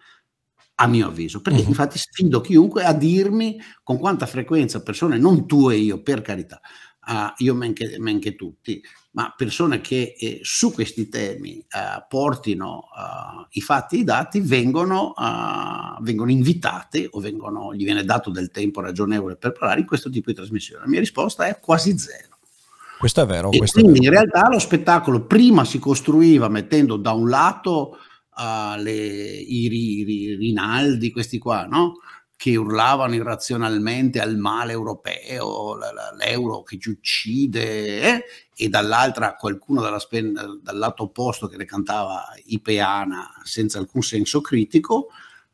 a 0.74 0.86
mio 0.86 1.06
avviso, 1.06 1.40
perché 1.40 1.62
uh-huh. 1.62 1.68
infatti 1.68 1.96
sfido 1.96 2.42
chiunque 2.42 2.84
a 2.84 2.92
dirmi 2.92 3.58
con 3.82 3.96
quanta 3.96 4.26
frequenza 4.26 4.82
persone, 4.82 5.16
non 5.16 5.46
tu 5.46 5.70
e 5.70 5.78
io, 5.78 6.02
per 6.02 6.20
carità, 6.20 6.60
uh, 7.06 7.42
io 7.42 7.54
men 7.54 7.72
che, 7.72 7.96
men 7.98 8.20
che 8.20 8.34
tutti, 8.34 8.82
ma 9.14 9.32
persone 9.36 9.80
che 9.80 10.16
eh, 10.18 10.40
su 10.42 10.72
questi 10.72 11.08
temi 11.08 11.58
eh, 11.58 12.04
portino 12.08 12.88
uh, 12.90 13.46
i 13.50 13.60
fatti 13.60 13.96
e 13.96 13.98
i 14.00 14.04
dati 14.04 14.40
vengono, 14.40 15.14
uh, 15.16 16.02
vengono, 16.02 16.32
invitate 16.32 17.08
o 17.12 17.20
vengono, 17.20 17.72
gli 17.74 17.84
viene 17.84 18.04
dato 18.04 18.30
del 18.30 18.50
tempo 18.50 18.80
ragionevole 18.80 19.36
per 19.36 19.52
parlare 19.52 19.80
in 19.80 19.86
questo 19.86 20.10
tipo 20.10 20.30
di 20.30 20.36
trasmissione. 20.36 20.82
La 20.82 20.88
mia 20.88 20.98
risposta 20.98 21.46
è 21.46 21.60
quasi 21.60 21.96
zero. 21.96 22.38
Questo 22.98 23.22
è 23.22 23.26
vero. 23.26 23.52
E 23.52 23.60
quindi 23.70 24.04
in 24.04 24.10
realtà 24.10 24.48
lo 24.48 24.58
spettacolo 24.58 25.24
prima 25.26 25.64
si 25.64 25.78
costruiva 25.78 26.48
mettendo 26.48 26.96
da 26.96 27.12
un 27.12 27.28
lato 27.28 27.98
uh, 28.36 28.80
le, 28.80 28.92
i, 28.92 29.66
i, 29.66 30.10
i, 30.10 30.34
Rinaldi, 30.34 31.12
questi 31.12 31.38
qua, 31.38 31.66
no? 31.66 31.98
Che 32.36 32.56
urlavano 32.56 33.14
irrazionalmente 33.14 34.20
al 34.20 34.36
male 34.36 34.72
europeo, 34.72 35.76
l'euro 36.18 36.62
che 36.62 36.78
ci 36.78 36.90
uccide, 36.90 38.00
eh? 38.00 38.24
e 38.56 38.68
dall'altra 38.68 39.34
qualcuno 39.36 39.98
spen- 39.98 40.60
dal 40.62 40.78
lato 40.78 41.04
opposto 41.04 41.46
che 41.46 41.56
ne 41.56 41.64
cantava 41.64 42.24
Ipeana 42.46 43.40
senza 43.42 43.78
alcun 43.78 44.02
senso 44.02 44.40
critico, 44.40 45.08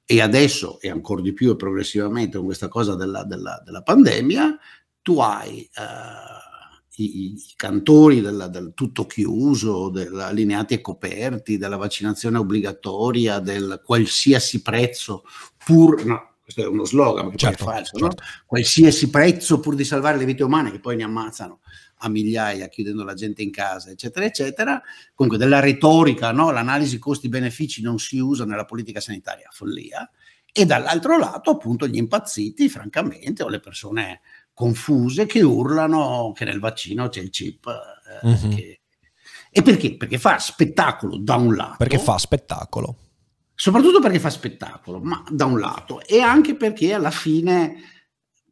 e 0.04 0.20
adesso, 0.20 0.80
e 0.80 0.90
ancora 0.90 1.20
di 1.20 1.32
più 1.32 1.52
e 1.52 1.56
progressivamente 1.56 2.36
con 2.36 2.46
questa 2.46 2.66
cosa 2.66 2.96
della, 2.96 3.22
della, 3.22 3.62
della 3.64 3.82
pandemia, 3.82 4.58
tu 5.02 5.20
hai 5.20 5.70
uh, 5.76 7.00
i, 7.00 7.32
i, 7.34 7.42
cantori 7.54 8.20
del, 8.20 8.48
del, 8.50 8.72
tutto 8.74 9.06
chiuso, 9.06 9.92
allineati 10.18 10.74
e 10.74 10.80
coperti, 10.80 11.58
della 11.58 11.76
vaccinazione 11.76 12.38
obbligatoria, 12.38 13.38
del 13.38 13.80
qualsiasi 13.84 14.62
prezzo, 14.62 15.22
pur... 15.64 16.04
No, 16.04 16.29
questo 16.50 16.62
è 16.62 16.66
uno 16.66 16.84
slogan 16.84 17.30
che 17.30 17.36
certo, 17.36 17.64
poi 17.64 17.72
è 17.72 17.76
falso, 17.76 17.98
certo. 17.98 18.22
no? 18.22 18.28
qualsiasi 18.44 19.08
prezzo 19.08 19.60
pur 19.60 19.76
di 19.76 19.84
salvare 19.84 20.18
le 20.18 20.24
vite 20.24 20.42
umane 20.42 20.72
che 20.72 20.80
poi 20.80 20.96
ne 20.96 21.04
ammazzano 21.04 21.60
a 22.02 22.08
migliaia 22.08 22.68
chiudendo 22.68 23.04
la 23.04 23.14
gente 23.14 23.42
in 23.42 23.50
casa, 23.50 23.90
eccetera, 23.90 24.24
eccetera. 24.24 24.82
Comunque 25.14 25.38
della 25.38 25.60
retorica, 25.60 26.32
no? 26.32 26.50
l'analisi 26.50 26.98
costi-benefici 26.98 27.82
non 27.82 27.98
si 27.98 28.18
usa 28.18 28.44
nella 28.44 28.64
politica 28.64 29.00
sanitaria, 29.00 29.48
follia. 29.52 30.10
E 30.50 30.64
dall'altro 30.64 31.18
lato 31.18 31.50
appunto 31.50 31.86
gli 31.86 31.98
impazziti, 31.98 32.70
francamente, 32.70 33.42
o 33.42 33.48
le 33.48 33.60
persone 33.60 34.22
confuse 34.54 35.26
che 35.26 35.42
urlano 35.42 36.32
che 36.34 36.46
nel 36.46 36.58
vaccino 36.58 37.08
c'è 37.10 37.20
il 37.20 37.30
chip. 37.30 37.66
Eh, 38.22 38.26
mm-hmm. 38.26 38.56
che... 38.56 38.80
E 39.50 39.62
perché? 39.62 39.96
Perché 39.96 40.18
fa 40.18 40.38
spettacolo 40.38 41.18
da 41.18 41.36
un 41.36 41.54
lato. 41.54 41.76
Perché 41.76 41.98
fa 41.98 42.16
spettacolo. 42.16 43.10
Soprattutto 43.62 44.01
perché 44.01 44.18
fa 44.18 44.31
spettacolo, 44.31 45.01
ma 45.01 45.23
da 45.29 45.44
un 45.44 45.61
lato, 45.61 46.01
e 46.07 46.20
anche 46.20 46.57
perché 46.57 46.94
alla 46.94 47.11
fine 47.11 47.75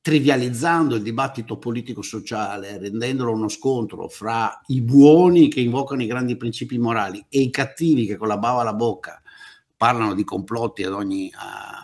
trivializzando 0.02 0.96
il 0.96 1.02
dibattito 1.02 1.56
politico-sociale, 1.56 2.76
rendendolo 2.76 3.32
uno 3.32 3.48
scontro 3.48 4.08
fra 4.08 4.60
i 4.66 4.82
buoni 4.82 5.48
che 5.48 5.60
invocano 5.60 6.02
i 6.02 6.06
grandi 6.06 6.36
principi 6.36 6.76
morali 6.76 7.24
e 7.30 7.40
i 7.40 7.48
cattivi 7.48 8.04
che 8.04 8.16
con 8.16 8.28
la 8.28 8.36
bava 8.36 8.60
alla 8.60 8.74
bocca 8.74 9.22
parlano 9.78 10.12
di 10.12 10.24
complotti 10.24 10.82
ad 10.82 10.92
ogni, 10.92 11.32
a, 11.34 11.78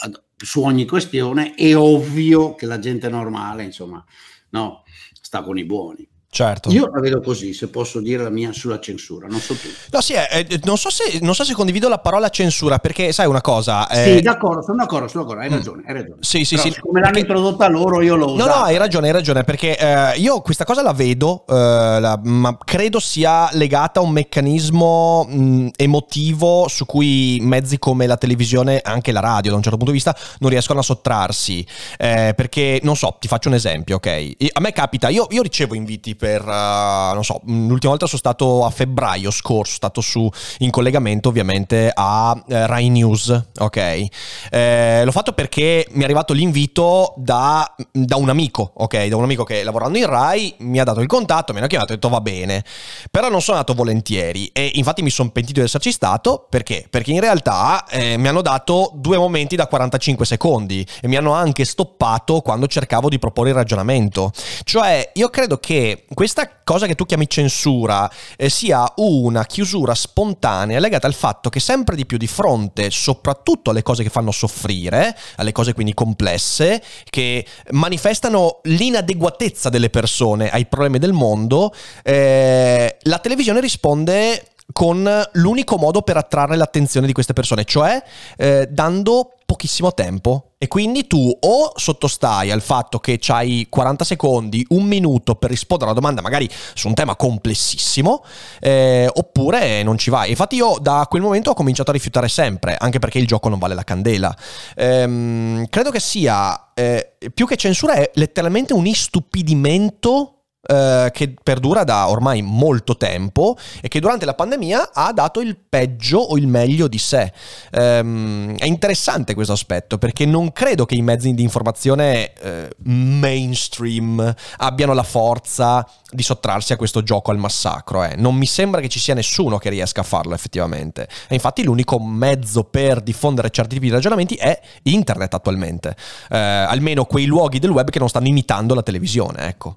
a, 0.00 0.10
su 0.36 0.60
ogni 0.60 0.84
questione, 0.84 1.54
è 1.54 1.74
ovvio 1.74 2.54
che 2.54 2.66
la 2.66 2.78
gente 2.78 3.08
normale, 3.08 3.64
insomma, 3.64 4.04
no, 4.50 4.82
sta 5.22 5.42
con 5.42 5.56
i 5.56 5.64
buoni. 5.64 6.06
Certo. 6.30 6.70
Io 6.70 6.90
la 6.92 7.00
vedo 7.00 7.22
così, 7.22 7.54
se 7.54 7.68
posso 7.68 8.00
dire 8.00 8.22
la 8.22 8.28
mia 8.28 8.52
sulla 8.52 8.78
censura, 8.78 9.26
non 9.26 9.40
so 9.40 9.54
tu. 9.54 9.66
No, 9.90 10.00
sì, 10.02 10.12
eh, 10.12 10.46
eh, 10.48 10.60
non, 10.64 10.76
so 10.76 10.90
se, 10.90 11.18
non, 11.22 11.34
so 11.34 11.42
se, 11.42 11.54
condivido 11.54 11.88
la 11.88 11.98
parola 11.98 12.28
censura, 12.28 12.78
perché 12.78 13.12
sai 13.12 13.26
una 13.26 13.40
cosa... 13.40 13.88
Eh... 13.88 14.16
Sì, 14.16 14.20
d'accordo, 14.20 14.62
sono 14.62 14.76
d'accordo, 14.76 15.08
sono 15.08 15.24
d'accordo, 15.24 15.42
hai 15.42 15.50
mm. 15.50 15.54
ragione, 15.54 15.82
hai 15.86 15.94
ragione. 15.94 16.18
Sì, 16.20 16.44
sì, 16.44 16.56
Però, 16.56 16.68
sì. 16.68 16.80
Come 16.80 17.00
l'hanno 17.00 17.12
perché... 17.12 17.26
introdotta 17.28 17.68
loro, 17.68 18.02
io 18.02 18.14
l'ho 18.14 18.34
usato. 18.34 18.50
No, 18.50 18.56
no, 18.56 18.62
hai 18.62 18.76
ragione, 18.76 19.06
hai 19.06 19.12
ragione, 19.14 19.42
perché 19.42 19.78
eh, 19.78 20.18
io 20.18 20.40
questa 20.42 20.64
cosa 20.64 20.82
la 20.82 20.92
vedo, 20.92 21.44
eh, 21.48 21.54
la, 21.54 22.20
ma 22.22 22.56
credo 22.62 23.00
sia 23.00 23.48
legata 23.52 24.00
a 24.00 24.02
un 24.02 24.10
meccanismo 24.10 25.24
mh, 25.24 25.68
emotivo 25.76 26.68
su 26.68 26.84
cui 26.84 27.38
mezzi 27.40 27.78
come 27.78 28.06
la 28.06 28.18
televisione, 28.18 28.80
anche 28.84 29.12
la 29.12 29.20
radio, 29.20 29.50
da 29.50 29.56
un 29.56 29.62
certo 29.62 29.78
punto 29.78 29.92
di 29.92 29.96
vista, 29.96 30.16
non 30.40 30.50
riescono 30.50 30.80
a 30.80 30.82
sottrarsi. 30.82 31.66
Eh, 31.96 32.34
perché, 32.36 32.80
non 32.82 32.96
so, 32.96 33.16
ti 33.18 33.28
faccio 33.28 33.48
un 33.48 33.54
esempio, 33.54 33.96
ok? 33.96 34.36
A 34.52 34.60
me 34.60 34.72
capita, 34.72 35.08
io, 35.08 35.26
io 35.30 35.40
ricevo 35.40 35.74
inviti 35.74 36.14
per 36.14 36.26
non 36.36 37.24
so, 37.24 37.40
l'ultima 37.44 37.90
volta 37.90 38.06
sono 38.06 38.18
stato 38.18 38.64
a 38.64 38.70
febbraio 38.70 39.30
scorso, 39.30 39.74
stato 39.74 40.00
su, 40.00 40.28
in 40.58 40.70
collegamento 40.70 41.28
ovviamente 41.28 41.90
a 41.92 42.40
eh, 42.48 42.66
Rai 42.66 42.88
News, 42.88 43.48
ok? 43.58 44.06
Eh, 44.50 45.02
l'ho 45.04 45.10
fatto 45.12 45.32
perché 45.32 45.86
mi 45.90 46.02
è 46.02 46.04
arrivato 46.04 46.32
l'invito 46.32 47.14
da, 47.16 47.74
da, 47.92 48.16
un 48.16 48.28
amico, 48.28 48.72
ok? 48.74 49.06
Da 49.06 49.16
un 49.16 49.24
amico 49.24 49.44
che 49.44 49.62
lavorando 49.62 49.98
in 49.98 50.06
Rai 50.06 50.54
mi 50.58 50.80
ha 50.80 50.84
dato 50.84 51.00
il 51.00 51.06
contatto, 51.06 51.52
mi 51.52 51.60
ha 51.60 51.66
chiamato 51.66 51.92
e 51.92 51.94
ha 51.94 51.98
detto 51.98 52.08
va 52.08 52.20
bene, 52.20 52.64
però 53.10 53.28
non 53.28 53.40
sono 53.40 53.58
andato 53.58 53.74
volentieri 53.74 54.46
e 54.52 54.72
infatti 54.74 55.02
mi 55.02 55.10
sono 55.10 55.30
pentito 55.30 55.60
di 55.60 55.66
esserci 55.66 55.92
stato 55.92 56.46
perché? 56.48 56.86
Perché 56.88 57.12
in 57.12 57.20
realtà 57.20 57.84
eh, 57.86 58.16
mi 58.16 58.28
hanno 58.28 58.42
dato 58.42 58.90
due 58.94 59.16
momenti 59.16 59.56
da 59.56 59.66
45 59.66 60.26
secondi 60.26 60.86
e 61.00 61.08
mi 61.08 61.16
hanno 61.16 61.32
anche 61.32 61.64
stoppato 61.64 62.40
quando 62.40 62.66
cercavo 62.66 63.08
di 63.08 63.18
proporre 63.18 63.50
il 63.50 63.54
ragionamento. 63.54 64.32
Cioè, 64.64 65.10
io 65.14 65.28
credo 65.28 65.58
che 65.58 66.04
questa 66.14 66.50
cosa 66.64 66.86
che 66.86 66.94
tu 66.94 67.04
chiami 67.04 67.28
censura 67.28 68.10
eh, 68.36 68.48
sia 68.48 68.90
una 68.96 69.44
chiusura 69.44 69.94
spontanea 69.94 70.78
legata 70.78 71.06
al 71.06 71.14
fatto 71.14 71.50
che 71.50 71.60
sempre 71.60 71.96
di 71.96 72.06
più 72.06 72.16
di 72.16 72.26
fronte 72.26 72.90
soprattutto 72.90 73.70
alle 73.70 73.82
cose 73.82 74.02
che 74.02 74.08
fanno 74.08 74.30
soffrire, 74.30 75.16
alle 75.36 75.52
cose 75.52 75.74
quindi 75.74 75.94
complesse, 75.94 76.82
che 77.08 77.44
manifestano 77.70 78.60
l'inadeguatezza 78.64 79.68
delle 79.68 79.90
persone 79.90 80.50
ai 80.50 80.66
problemi 80.66 80.98
del 80.98 81.12
mondo, 81.12 81.74
eh, 82.02 82.96
la 83.02 83.18
televisione 83.18 83.60
risponde 83.60 84.44
con 84.72 85.28
l'unico 85.32 85.76
modo 85.76 86.02
per 86.02 86.16
attrarre 86.16 86.56
l'attenzione 86.56 87.06
di 87.06 87.12
queste 87.12 87.32
persone, 87.32 87.64
cioè 87.64 88.02
eh, 88.36 88.68
dando 88.70 89.37
pochissimo 89.48 89.94
tempo. 89.94 90.50
E 90.58 90.68
quindi 90.68 91.06
tu 91.06 91.34
o 91.40 91.72
sottostai 91.74 92.50
al 92.50 92.60
fatto 92.60 92.98
che 92.98 93.18
hai 93.28 93.66
40 93.70 94.04
secondi, 94.04 94.62
un 94.70 94.84
minuto 94.84 95.36
per 95.36 95.48
rispondere 95.48 95.88
a 95.88 95.92
una 95.92 96.00
domanda 96.00 96.20
magari 96.20 96.46
su 96.74 96.88
un 96.88 96.92
tema 96.92 97.16
complessissimo, 97.16 98.22
eh, 98.60 99.08
oppure 99.10 99.82
non 99.82 99.96
ci 99.96 100.10
vai. 100.10 100.28
Infatti 100.28 100.56
io 100.56 100.76
da 100.78 101.06
quel 101.08 101.22
momento 101.22 101.50
ho 101.50 101.54
cominciato 101.54 101.88
a 101.88 101.94
rifiutare 101.94 102.28
sempre, 102.28 102.76
anche 102.78 102.98
perché 102.98 103.18
il 103.18 103.26
gioco 103.26 103.48
non 103.48 103.58
vale 103.58 103.74
la 103.74 103.84
candela. 103.84 104.36
Ehm, 104.76 105.66
credo 105.70 105.90
che 105.90 106.00
sia, 106.00 106.72
eh, 106.74 107.14
più 107.32 107.46
che 107.46 107.56
censura, 107.56 107.94
è 107.94 108.10
letteralmente 108.14 108.74
un 108.74 108.86
istupidimento 108.86 110.37
eh, 110.60 111.10
che 111.12 111.34
perdura 111.42 111.84
da 111.84 112.08
ormai 112.08 112.42
molto 112.42 112.96
tempo 112.96 113.56
e 113.80 113.88
che 113.88 114.00
durante 114.00 114.24
la 114.24 114.34
pandemia 114.34 114.90
ha 114.92 115.12
dato 115.12 115.40
il 115.40 115.56
peggio 115.56 116.18
o 116.18 116.36
il 116.36 116.46
meglio 116.46 116.88
di 116.88 116.98
sé. 116.98 117.32
Um, 117.72 118.56
è 118.56 118.66
interessante 118.66 119.34
questo 119.34 119.52
aspetto 119.52 119.98
perché 119.98 120.26
non 120.26 120.52
credo 120.52 120.84
che 120.84 120.94
i 120.94 121.02
mezzi 121.02 121.32
di 121.32 121.42
informazione 121.42 122.32
eh, 122.34 122.70
mainstream 122.78 124.34
abbiano 124.58 124.94
la 124.94 125.02
forza 125.04 125.88
di 126.10 126.22
sottrarsi 126.22 126.72
a 126.72 126.76
questo 126.76 127.02
gioco 127.02 127.30
al 127.30 127.38
massacro. 127.38 128.02
Eh. 128.04 128.14
Non 128.16 128.34
mi 128.34 128.46
sembra 128.46 128.80
che 128.80 128.88
ci 128.88 128.98
sia 128.98 129.14
nessuno 129.14 129.58
che 129.58 129.70
riesca 129.70 130.00
a 130.00 130.04
farlo 130.04 130.34
effettivamente. 130.34 131.08
E 131.28 131.34
infatti 131.34 131.62
l'unico 131.62 132.00
mezzo 132.00 132.64
per 132.64 133.00
diffondere 133.00 133.50
certi 133.50 133.76
tipi 133.76 133.86
di 133.86 133.92
ragionamenti 133.92 134.34
è 134.34 134.60
internet 134.82 135.34
attualmente. 135.34 135.96
Eh, 136.28 136.36
almeno 136.36 137.04
quei 137.04 137.26
luoghi 137.26 137.58
del 137.58 137.70
web 137.70 137.90
che 137.90 137.98
non 137.98 138.08
stanno 138.08 138.26
imitando 138.26 138.74
la 138.74 138.82
televisione, 138.82 139.46
ecco. 139.46 139.76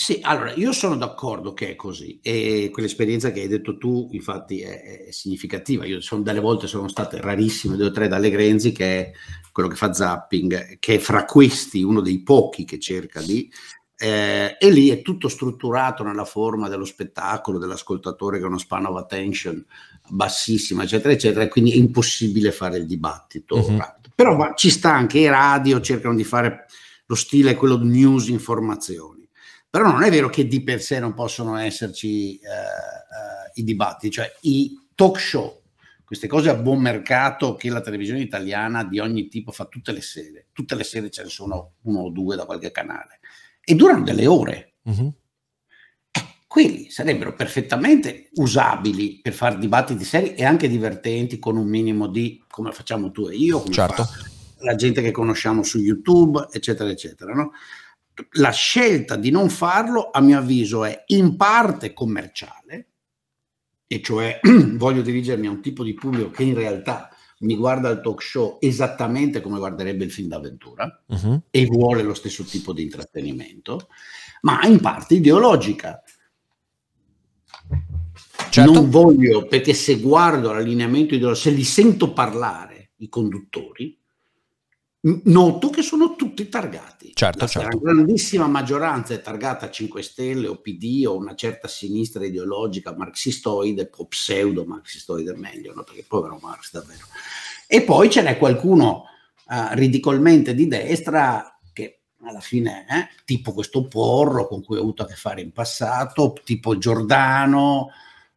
Sì, 0.00 0.18
allora 0.22 0.54
io 0.54 0.72
sono 0.72 0.96
d'accordo 0.96 1.52
che 1.52 1.72
è 1.72 1.76
così 1.76 2.20
e 2.22 2.70
quell'esperienza 2.72 3.32
che 3.32 3.42
hai 3.42 3.48
detto 3.48 3.76
tu 3.76 4.08
infatti 4.12 4.62
è, 4.62 5.08
è 5.08 5.10
significativa. 5.10 5.84
Io 5.84 6.00
sono, 6.00 6.22
delle 6.22 6.40
volte 6.40 6.66
sono 6.68 6.88
state 6.88 7.20
rarissime, 7.20 7.76
due 7.76 7.88
o 7.88 7.90
tre 7.90 8.08
dalle 8.08 8.30
Grenzi 8.30 8.72
che 8.72 8.98
è 8.98 9.10
quello 9.52 9.68
che 9.68 9.76
fa 9.76 9.92
zapping, 9.92 10.78
che 10.78 10.94
è 10.94 10.98
fra 10.98 11.26
questi 11.26 11.82
uno 11.82 12.00
dei 12.00 12.22
pochi 12.22 12.64
che 12.64 12.78
cerca 12.78 13.20
di... 13.20 13.52
Eh, 13.94 14.56
e 14.58 14.70
lì 14.70 14.88
è 14.88 15.02
tutto 15.02 15.28
strutturato 15.28 16.02
nella 16.02 16.24
forma 16.24 16.70
dello 16.70 16.86
spettacolo, 16.86 17.58
dell'ascoltatore 17.58 18.38
che 18.38 18.44
ha 18.44 18.48
uno 18.48 18.56
span 18.56 18.86
of 18.86 18.96
attention 18.96 19.62
bassissimo, 20.08 20.80
eccetera, 20.80 21.12
eccetera, 21.12 21.44
e 21.44 21.48
quindi 21.48 21.72
è 21.72 21.76
impossibile 21.76 22.52
fare 22.52 22.78
il 22.78 22.86
dibattito. 22.86 23.58
Mm-hmm. 23.58 23.78
Però 24.14 24.34
ma, 24.34 24.54
ci 24.54 24.70
sta 24.70 24.94
anche 24.94 25.18
i 25.18 25.28
radio, 25.28 25.78
cercano 25.82 26.14
di 26.14 26.24
fare 26.24 26.64
lo 27.04 27.14
stile 27.14 27.54
quello 27.54 27.76
di 27.76 27.88
news 27.88 28.28
informazioni 28.28 29.19
però 29.70 29.92
non 29.92 30.02
è 30.02 30.10
vero 30.10 30.28
che 30.28 30.48
di 30.48 30.62
per 30.64 30.82
sé 30.82 30.98
non 30.98 31.14
possono 31.14 31.56
esserci 31.56 32.34
eh, 32.38 32.48
eh, 32.48 33.50
i 33.54 33.62
dibattiti, 33.62 34.10
cioè 34.10 34.30
i 34.40 34.76
talk 34.96 35.18
show, 35.20 35.62
queste 36.04 36.26
cose 36.26 36.50
a 36.50 36.56
buon 36.56 36.80
mercato 36.80 37.54
che 37.54 37.70
la 37.70 37.80
televisione 37.80 38.20
italiana 38.20 38.82
di 38.82 38.98
ogni 38.98 39.28
tipo 39.28 39.52
fa 39.52 39.66
tutte 39.66 39.92
le 39.92 40.00
sere, 40.00 40.48
tutte 40.52 40.74
le 40.74 40.82
sere 40.82 41.08
ce 41.08 41.22
ne 41.22 41.28
sono 41.28 41.74
uno 41.82 42.00
o 42.00 42.10
due 42.10 42.34
da 42.34 42.46
qualche 42.46 42.72
canale, 42.72 43.20
e 43.64 43.76
durano 43.76 44.02
delle 44.02 44.26
ore. 44.26 44.74
Mm-hmm. 44.90 45.06
Eh, 46.10 46.20
quelli 46.48 46.90
sarebbero 46.90 47.32
perfettamente 47.34 48.30
usabili 48.34 49.20
per 49.22 49.34
fare 49.34 49.56
dibattiti 49.56 50.02
seri 50.02 50.34
e 50.34 50.44
anche 50.44 50.66
divertenti 50.66 51.38
con 51.38 51.56
un 51.56 51.68
minimo 51.68 52.08
di, 52.08 52.42
come 52.48 52.72
facciamo 52.72 53.12
tu 53.12 53.28
e 53.28 53.36
io, 53.36 53.60
come 53.60 53.72
certo. 53.72 54.04
la 54.62 54.74
gente 54.74 55.00
che 55.00 55.12
conosciamo 55.12 55.62
su 55.62 55.78
YouTube, 55.78 56.48
eccetera, 56.50 56.90
eccetera. 56.90 57.32
No? 57.34 57.52
La 58.32 58.50
scelta 58.50 59.16
di 59.16 59.30
non 59.30 59.48
farlo, 59.48 60.10
a 60.10 60.20
mio 60.20 60.38
avviso, 60.38 60.84
è 60.84 61.04
in 61.08 61.36
parte 61.36 61.92
commerciale, 61.92 62.88
e 63.86 64.00
cioè 64.02 64.40
voglio 64.76 65.02
dirigermi 65.02 65.46
a 65.46 65.50
un 65.50 65.60
tipo 65.60 65.82
di 65.82 65.94
pubblico 65.94 66.30
che 66.30 66.44
in 66.44 66.54
realtà 66.54 67.08
mi 67.40 67.56
guarda 67.56 67.88
il 67.88 68.00
talk 68.00 68.22
show 68.22 68.58
esattamente 68.60 69.40
come 69.40 69.58
guarderebbe 69.58 70.04
il 70.04 70.12
film 70.12 70.28
d'avventura 70.28 71.02
uh-huh. 71.06 71.42
e 71.50 71.64
vuole 71.66 72.02
lo 72.02 72.14
stesso 72.14 72.44
tipo 72.44 72.72
di 72.72 72.82
intrattenimento, 72.82 73.88
ma 74.42 74.62
in 74.64 74.80
parte 74.80 75.14
ideologica. 75.14 76.02
Certo. 78.50 78.72
Non 78.72 78.90
voglio, 78.90 79.46
perché 79.46 79.74
se 79.74 80.00
guardo 80.00 80.52
l'allineamento 80.52 81.14
ideologico, 81.14 81.48
se 81.48 81.56
li 81.56 81.64
sento 81.64 82.12
parlare 82.12 82.92
i 82.96 83.08
conduttori, 83.08 83.99
noto 85.02 85.70
che 85.70 85.82
sono 85.82 86.14
tutti 86.14 86.48
targati. 86.48 87.12
Certo, 87.14 87.38
la 87.40 87.46
certo. 87.46 87.78
grandissima 87.78 88.46
maggioranza 88.46 89.14
è 89.14 89.22
targata 89.22 89.66
a 89.66 89.70
5 89.70 90.02
Stelle 90.02 90.46
o 90.46 90.56
PD 90.56 91.04
o 91.06 91.16
una 91.16 91.34
certa 91.34 91.68
sinistra 91.68 92.24
ideologica 92.24 92.94
marxistoide 92.94 93.90
o 93.96 94.06
pseudo 94.06 94.64
marxistoide 94.64 95.34
meglio, 95.36 95.72
no? 95.74 95.84
perché 95.84 96.04
povero 96.06 96.38
Marx 96.42 96.72
davvero. 96.72 97.06
E 97.66 97.82
poi 97.82 98.10
ce 98.10 98.22
n'è 98.22 98.36
qualcuno 98.36 99.04
uh, 99.46 99.68
ridicolmente 99.72 100.54
di 100.54 100.66
destra 100.66 101.58
che 101.72 102.00
alla 102.22 102.40
fine, 102.40 102.84
eh, 102.90 103.08
tipo 103.24 103.52
questo 103.52 103.86
Porro 103.86 104.46
con 104.46 104.62
cui 104.62 104.76
ho 104.76 104.80
avuto 104.80 105.04
a 105.04 105.06
che 105.06 105.14
fare 105.14 105.40
in 105.40 105.52
passato, 105.52 106.34
tipo 106.44 106.76
Giordano, 106.76 107.88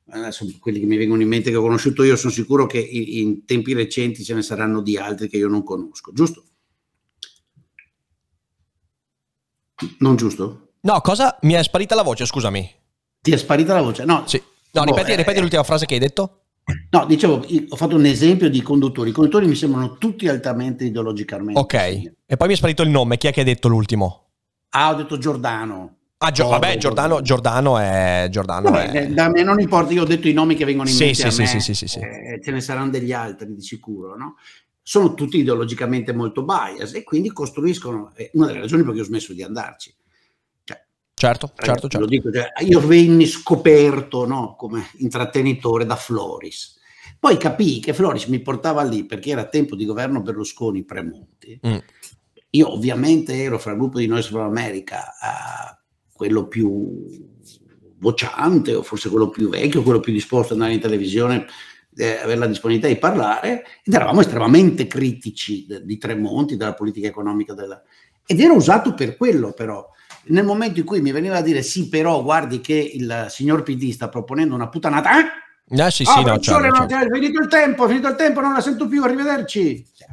adesso 0.09 0.45
quelli 0.59 0.79
che 0.79 0.85
mi 0.85 0.97
vengono 0.97 1.21
in 1.21 1.27
mente 1.27 1.49
che 1.49 1.57
ho 1.57 1.61
conosciuto 1.61 2.03
io, 2.03 2.15
sono 2.15 2.31
sicuro 2.31 2.67
che 2.67 2.79
in 2.79 3.43
tempi 3.43 3.73
recenti 3.73 4.23
ce 4.23 4.33
ne 4.33 4.41
saranno 4.43 4.81
di 4.81 4.97
altri 4.97 5.27
che 5.27 5.37
io 5.37 5.49
non 5.49 5.63
conosco, 5.63 6.13
giusto? 6.13 6.43
Non 9.99 10.15
giusto? 10.15 10.73
No, 10.81 11.01
cosa? 11.01 11.37
Mi 11.41 11.53
è 11.53 11.63
sparita 11.63 11.95
la 11.95 12.03
voce, 12.03 12.25
scusami. 12.25 12.69
Ti 13.21 13.31
è 13.31 13.37
sparita 13.37 13.73
la 13.73 13.81
voce? 13.81 14.05
No, 14.05 14.23
sì. 14.27 14.41
no 14.71 14.83
boh, 14.83 14.89
ripeti, 14.91 15.11
eh, 15.11 15.15
ripeti 15.15 15.39
l'ultima 15.39 15.63
frase 15.63 15.85
che 15.85 15.93
hai 15.93 15.99
detto. 15.99 16.39
No, 16.91 17.05
dicevo, 17.05 17.45
ho 17.69 17.75
fatto 17.75 17.95
un 17.95 18.05
esempio 18.05 18.49
di 18.49 18.61
conduttori. 18.61 19.09
I 19.09 19.13
conduttori 19.13 19.47
mi 19.47 19.55
sembrano 19.55 19.97
tutti 19.97 20.27
altamente 20.27 20.85
ideologicamente. 20.85 21.59
Ok, 21.59 21.73
e 21.73 22.37
poi 22.37 22.47
mi 22.47 22.53
è 22.53 22.57
sparito 22.57 22.83
il 22.83 22.89
nome. 22.89 23.17
Chi 23.17 23.27
è 23.27 23.33
che 23.33 23.41
ha 23.41 23.45
detto 23.45 23.67
l'ultimo? 23.67 24.29
Ah, 24.69 24.91
ho 24.91 24.95
detto 24.95 25.17
Giordano. 25.17 25.97
Ah, 26.17 26.31
Gio- 26.31 26.47
vabbè, 26.47 26.77
Giordano, 26.77 27.21
Giordano 27.21 27.77
è... 27.77 28.27
Giordano 28.29 28.71
vabbè, 28.71 28.91
è... 28.91 29.07
Da 29.09 29.29
me 29.29 29.43
non 29.43 29.59
importa, 29.59 29.91
io 29.91 30.03
ho 30.03 30.05
detto 30.05 30.29
i 30.29 30.33
nomi 30.33 30.55
che 30.55 30.63
vengono 30.63 30.87
in 30.87 30.95
Sì, 30.95 31.03
mente 31.03 31.29
sì, 31.29 31.31
sì, 31.31 31.41
me, 31.41 31.47
sì, 31.47 31.59
sì, 31.59 31.73
sì, 31.73 31.87
sì. 31.87 31.99
eh, 31.99 32.39
ce 32.41 32.51
ne 32.51 32.61
saranno 32.61 32.91
degli 32.91 33.11
altri 33.11 33.53
di 33.53 33.61
sicuro, 33.61 34.15
no? 34.15 34.35
Sono 34.83 35.13
tutti 35.13 35.37
ideologicamente 35.37 36.13
molto 36.13 36.43
bias 36.43 36.93
e 36.93 37.03
quindi 37.03 37.31
costruiscono, 37.31 38.11
è 38.13 38.29
una 38.33 38.47
delle 38.47 38.59
ragioni 38.59 38.83
per 38.83 38.91
cui 38.91 39.01
ho 39.01 39.05
smesso 39.05 39.33
di 39.33 39.41
andarci. 39.41 39.95
Cioè, 40.63 40.85
Certo, 41.13 41.47
certo, 41.47 41.61
Ragazzi, 41.61 41.81
certo. 41.81 41.99
lo 41.99 42.05
dico, 42.05 42.31
cioè, 42.31 42.51
io 42.65 42.79
venni 42.85 43.25
scoperto 43.25 44.25
no, 44.25 44.55
come 44.57 44.89
intrattenitore 44.97 45.85
da 45.85 45.95
Floris. 45.95 46.81
Poi 47.17 47.37
capii 47.37 47.79
che 47.79 47.93
Floris 47.93 48.25
mi 48.25 48.41
portava 48.41 48.83
lì 48.83 49.05
perché 49.05 49.29
era 49.29 49.45
tempo 49.45 49.77
di 49.77 49.85
governo 49.85 50.21
Berlusconi 50.21 50.83
Premonti. 50.83 51.59
Mm. 51.65 51.77
Io 52.49 52.71
ovviamente 52.71 53.41
ero 53.41 53.57
fra 53.57 53.71
il 53.71 53.77
gruppo 53.77 53.99
di 53.99 54.07
Noise 54.07 54.29
for 54.29 54.41
America 54.41 55.07
eh, 55.07 55.81
quello 56.11 56.47
più 56.47 57.31
vociante 57.97 58.75
o 58.75 58.83
forse 58.83 59.09
quello 59.09 59.29
più 59.29 59.49
vecchio, 59.49 59.81
quello 59.81 60.01
più 60.01 60.11
disposto 60.11 60.53
ad 60.53 60.59
andare 60.59 60.75
in 60.75 60.81
televisione, 60.81 61.45
eh, 61.95 62.17
avere 62.17 62.39
la 62.39 62.47
disponibilità 62.47 62.87
di 62.91 62.99
parlare 62.99 63.63
ed 63.83 63.93
eravamo 63.93 64.21
estremamente 64.21 64.87
critici 64.87 65.65
de- 65.67 65.83
di 65.85 65.97
Tremonti, 65.97 66.57
della 66.57 66.73
politica 66.73 67.07
economica 67.07 67.53
della... 67.53 67.81
ed 68.25 68.39
ero 68.39 68.55
usato 68.55 68.93
per 68.93 69.17
quello 69.17 69.53
però 69.53 69.87
nel 70.25 70.45
momento 70.45 70.79
in 70.79 70.85
cui 70.85 71.01
mi 71.01 71.11
veniva 71.11 71.37
a 71.37 71.41
dire 71.41 71.61
sì, 71.61 71.89
però 71.89 72.23
guardi 72.23 72.61
che 72.61 72.73
il 72.75 73.25
signor 73.29 73.61
PD 73.63 73.91
sta 73.91 74.07
proponendo 74.07 74.55
una 74.55 74.69
puttanata, 74.69 75.19
eh? 75.19 75.23
Ah, 75.81 75.89
sì, 75.89 76.03
Ah, 76.03 76.11
sì, 76.13 76.17
no, 76.19 76.23
professore, 76.23 76.69
certo, 76.73 76.87
certo. 76.87 77.05
è 77.07 77.19
finito 77.19 77.41
il 77.41 77.47
tempo, 77.49 77.85
è 77.85 77.87
finito 77.89 78.07
il 78.07 78.15
tempo, 78.15 78.39
non 78.39 78.53
la 78.53 78.61
sento 78.61 78.87
più, 78.87 79.03
arrivederci. 79.03 79.85
Cioè. 79.93 80.07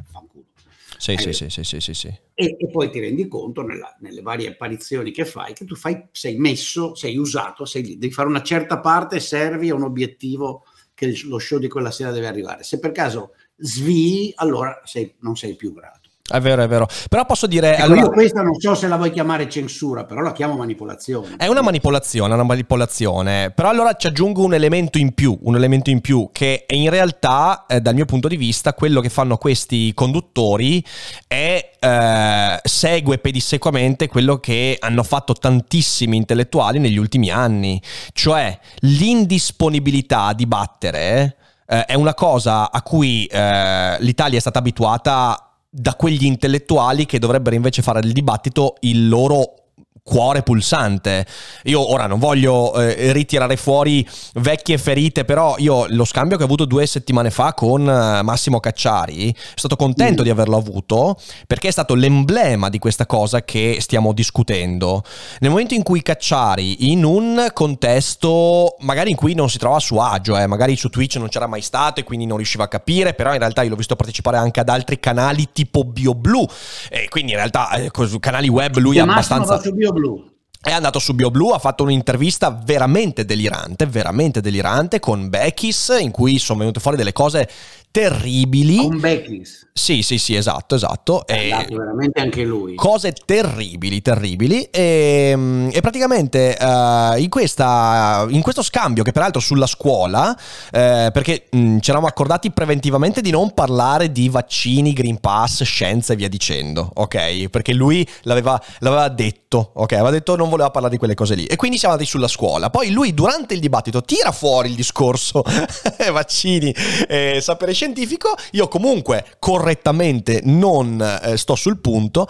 Sì, 0.97 1.13
Eh, 1.13 1.33
sì, 1.33 1.49
sì, 1.49 1.63
sì, 1.63 1.79
sì, 1.79 1.93
sì. 1.95 2.07
E, 2.35 2.57
e 2.59 2.69
poi 2.69 2.91
ti 2.91 2.99
rendi 2.99 3.27
conto 3.27 3.63
nella- 3.63 3.95
nelle 4.01 4.21
varie 4.21 4.49
apparizioni 4.49 5.11
che 5.11 5.25
fai 5.25 5.53
che 5.53 5.65
tu 5.65 5.75
fai, 5.75 6.09
sei 6.11 6.37
messo, 6.37 6.93
sei 6.93 7.17
usato, 7.17 7.65
sei 7.65 7.97
devi 7.97 8.11
fare 8.13 8.27
una 8.27 8.43
certa 8.43 8.79
parte, 8.79 9.19
servi 9.19 9.69
a 9.71 9.75
un 9.75 9.81
obiettivo 9.81 10.65
che 11.01 11.19
lo 11.25 11.39
show 11.39 11.57
di 11.57 11.67
quella 11.67 11.89
sera 11.89 12.11
deve 12.11 12.27
arrivare. 12.27 12.61
Se 12.61 12.77
per 12.77 12.91
caso 12.91 13.33
svii, 13.57 14.33
allora 14.35 14.81
sei- 14.83 15.15
non 15.21 15.35
sei 15.35 15.55
più 15.55 15.73
grato. 15.73 16.00
È 16.31 16.39
vero, 16.39 16.63
è 16.63 16.67
vero. 16.67 16.87
Però 17.09 17.25
posso 17.25 17.47
dire... 17.47 17.73
Ecco, 17.73 17.83
allora- 17.83 18.01
io 18.01 18.09
questa 18.09 18.41
non 18.41 18.55
so 18.55 18.73
se 18.75 18.87
la 18.87 18.95
vuoi 18.95 19.11
chiamare 19.11 19.49
censura, 19.49 20.05
però 20.05 20.21
la 20.21 20.31
chiamo 20.31 20.55
manipolazione. 20.55 21.35
È 21.37 21.47
una 21.47 21.61
manipolazione, 21.61 22.31
è 22.31 22.35
una 22.35 22.43
manipolazione. 22.43 23.51
Però 23.51 23.69
allora 23.69 23.93
ci 23.95 24.07
aggiungo 24.07 24.43
un 24.43 24.53
elemento 24.53 24.97
in 24.97 25.13
più, 25.13 25.37
un 25.43 25.55
elemento 25.55 25.89
in 25.89 26.01
più 26.01 26.29
che 26.31 26.65
in 26.69 26.89
realtà, 26.89 27.65
eh, 27.67 27.81
dal 27.81 27.93
mio 27.93 28.05
punto 28.05 28.27
di 28.27 28.37
vista, 28.37 28.73
quello 28.73 29.01
che 29.01 29.09
fanno 29.09 29.37
questi 29.37 29.93
conduttori 29.93 30.83
è 31.27 31.71
eh, 31.79 32.59
segue 32.63 33.17
pedissequamente 33.17 34.07
quello 34.07 34.37
che 34.37 34.77
hanno 34.79 35.03
fatto 35.03 35.33
tantissimi 35.33 36.15
intellettuali 36.15 36.79
negli 36.79 36.97
ultimi 36.97 37.29
anni, 37.29 37.81
cioè 38.13 38.57
l'indisponibilità 38.81 40.25
a 40.25 40.33
dibattere 40.33 41.37
eh, 41.65 41.85
è 41.85 41.93
una 41.95 42.13
cosa 42.13 42.69
a 42.71 42.81
cui 42.81 43.25
eh, 43.25 43.97
l'Italia 43.99 44.37
è 44.37 44.41
stata 44.41 44.59
abituata 44.59 45.50
da 45.73 45.95
quegli 45.95 46.25
intellettuali 46.25 47.05
che 47.05 47.17
dovrebbero 47.17 47.55
invece 47.55 47.81
fare 47.81 48.01
del 48.01 48.11
dibattito 48.11 48.75
il 48.81 49.07
loro 49.07 49.60
cuore 50.03 50.41
pulsante. 50.41 51.25
Io 51.63 51.91
ora 51.91 52.07
non 52.07 52.19
voglio 52.19 52.73
eh, 52.79 53.11
ritirare 53.11 53.55
fuori 53.55 54.07
vecchie 54.35 54.77
ferite, 54.77 55.25
però 55.25 55.55
io 55.57 55.85
lo 55.89 56.05
scambio 56.05 56.37
che 56.37 56.43
ho 56.43 56.45
avuto 56.45 56.65
due 56.65 56.85
settimane 56.85 57.29
fa 57.29 57.53
con 57.53 57.87
eh, 57.87 58.21
Massimo 58.21 58.59
Cacciari, 58.59 59.33
sono 59.33 59.53
stato 59.55 59.75
contento 59.75 60.21
Mm. 60.21 60.23
di 60.23 60.29
averlo 60.29 60.57
avuto 60.57 61.17
perché 61.47 61.67
è 61.67 61.71
stato 61.71 61.93
l'emblema 61.95 62.69
di 62.69 62.79
questa 62.79 63.05
cosa 63.05 63.43
che 63.43 63.77
stiamo 63.79 64.13
discutendo. 64.13 65.03
Nel 65.39 65.49
momento 65.49 65.73
in 65.73 65.83
cui 65.83 66.01
Cacciari, 66.01 66.91
in 66.91 67.03
un 67.03 67.49
contesto 67.53 68.75
magari 68.79 69.11
in 69.11 69.15
cui 69.15 69.33
non 69.33 69.49
si 69.49 69.57
trova 69.57 69.77
a 69.77 69.79
suo 69.79 70.01
agio, 70.01 70.37
eh, 70.37 70.47
magari 70.47 70.75
su 70.75 70.89
Twitch 70.89 71.15
non 71.17 71.29
c'era 71.29 71.47
mai 71.47 71.61
stato 71.61 71.99
e 71.99 72.03
quindi 72.03 72.25
non 72.25 72.37
riusciva 72.37 72.65
a 72.65 72.67
capire, 72.67 73.13
però 73.13 73.33
in 73.33 73.39
realtà 73.39 73.61
io 73.61 73.69
l'ho 73.69 73.75
visto 73.75 73.95
partecipare 73.95 74.37
anche 74.37 74.59
ad 74.59 74.69
altri 74.69 74.99
canali 74.99 75.49
tipo 75.51 75.83
BioBlue, 75.83 76.47
e 76.89 77.07
quindi 77.09 77.31
in 77.31 77.37
realtà 77.37 77.69
eh, 77.71 77.91
canali 78.19 78.49
web 78.49 78.77
lui 78.77 78.97
è 78.97 79.03
Massimo 79.03 79.41
abbastanza... 79.41 79.59
su 79.61 79.73
BioBlue. 79.91 80.29
È 80.63 80.71
andato 80.71 80.99
su 80.99 81.15
BioBlue, 81.15 81.55
ha 81.55 81.59
fatto 81.59 81.81
un'intervista 81.83 82.51
veramente 82.51 83.25
delirante, 83.25 83.87
veramente 83.87 84.41
delirante 84.41 84.99
con 84.99 85.27
Beckis, 85.27 85.97
in 85.99 86.11
cui 86.11 86.37
sono 86.37 86.59
venute 86.59 86.79
fuori 86.79 86.97
delle 86.97 87.13
cose 87.13 87.49
terribili. 87.91 88.77
Con 88.77 88.99
Beckis. 88.99 89.67
Sì, 89.73 90.01
sì, 90.01 90.17
sì, 90.17 90.35
esatto, 90.35 90.75
esatto. 90.75 91.25
È 91.25 91.33
E- 91.33 91.51
andato 91.51 91.75
veramente 91.75 92.19
anche 92.21 92.43
lui. 92.43 92.75
cose 92.75 93.13
terribili, 93.13 94.01
terribili. 94.01 94.63
E, 94.63 95.33
mm, 95.35 95.69
e 95.71 95.81
praticamente 95.81 96.57
eh, 96.57 97.15
in, 97.19 97.29
questa, 97.29 98.25
in 98.29 98.41
questo 98.41 98.61
scambio, 98.63 99.03
che 99.03 99.11
peraltro 99.11 99.39
sulla 99.41 99.65
scuola, 99.65 100.35
eh, 100.71 101.09
perché 101.11 101.47
mm, 101.55 101.79
ci 101.79 101.89
eravamo 101.89 102.07
accordati 102.09 102.51
preventivamente 102.51 103.21
di 103.21 103.29
non 103.31 103.53
parlare 103.53 104.11
di 104.11 104.29
vaccini, 104.29 104.93
Green 104.93 105.19
Pass, 105.19 105.63
scienza 105.63 106.13
e 106.13 106.15
via 106.15 106.29
dicendo, 106.29 106.89
ok? 106.93 107.49
Perché 107.49 107.73
lui 107.73 108.07
l'aveva, 108.23 108.61
l'aveva 108.79 109.07
detto, 109.09 109.71
ok? 109.73 109.91
Aveva 109.93 110.11
detto 110.11 110.35
non 110.35 110.49
voleva 110.49 110.69
parlare 110.69 110.93
di 110.93 110.99
quelle 110.99 111.15
cose 111.15 111.35
lì. 111.35 111.45
E 111.45 111.55
quindi 111.55 111.77
siamo 111.77 111.93
andati 111.93 112.09
sulla 112.09 112.27
scuola. 112.27 112.69
Poi 112.69 112.91
lui 112.91 113.13
durante 113.13 113.53
il 113.53 113.59
dibattito 113.59 114.03
tira 114.03 114.31
fuori 114.31 114.69
il 114.69 114.75
discorso 114.75 115.43
vaccini, 116.11 116.73
eh, 117.07 117.39
sapere 117.41 117.73
scientifico. 117.81 118.35
Io 118.51 118.67
comunque 118.67 119.25
correttamente 119.39 120.41
non 120.43 121.01
eh, 121.01 121.35
sto 121.37 121.55
sul 121.55 121.79
punto. 121.79 122.27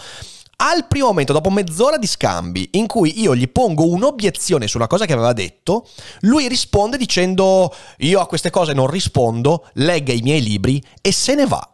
Al 0.63 0.85
primo 0.87 1.07
momento, 1.07 1.33
dopo 1.33 1.49
mezz'ora 1.49 1.97
di 1.97 2.05
scambi, 2.05 2.69
in 2.73 2.85
cui 2.85 3.19
io 3.19 3.35
gli 3.35 3.49
pongo 3.49 3.89
un'obiezione 3.89 4.67
sulla 4.67 4.87
cosa 4.87 5.05
che 5.05 5.13
aveva 5.13 5.33
detto, 5.33 5.87
lui 6.21 6.47
risponde 6.47 6.97
dicendo: 6.97 7.73
Io 7.97 8.19
a 8.19 8.27
queste 8.27 8.51
cose 8.51 8.73
non 8.73 8.87
rispondo, 8.87 9.67
legga 9.73 10.13
i 10.13 10.21
miei 10.21 10.41
libri 10.41 10.81
e 11.01 11.11
se 11.11 11.35
ne 11.35 11.47
va. 11.47 11.67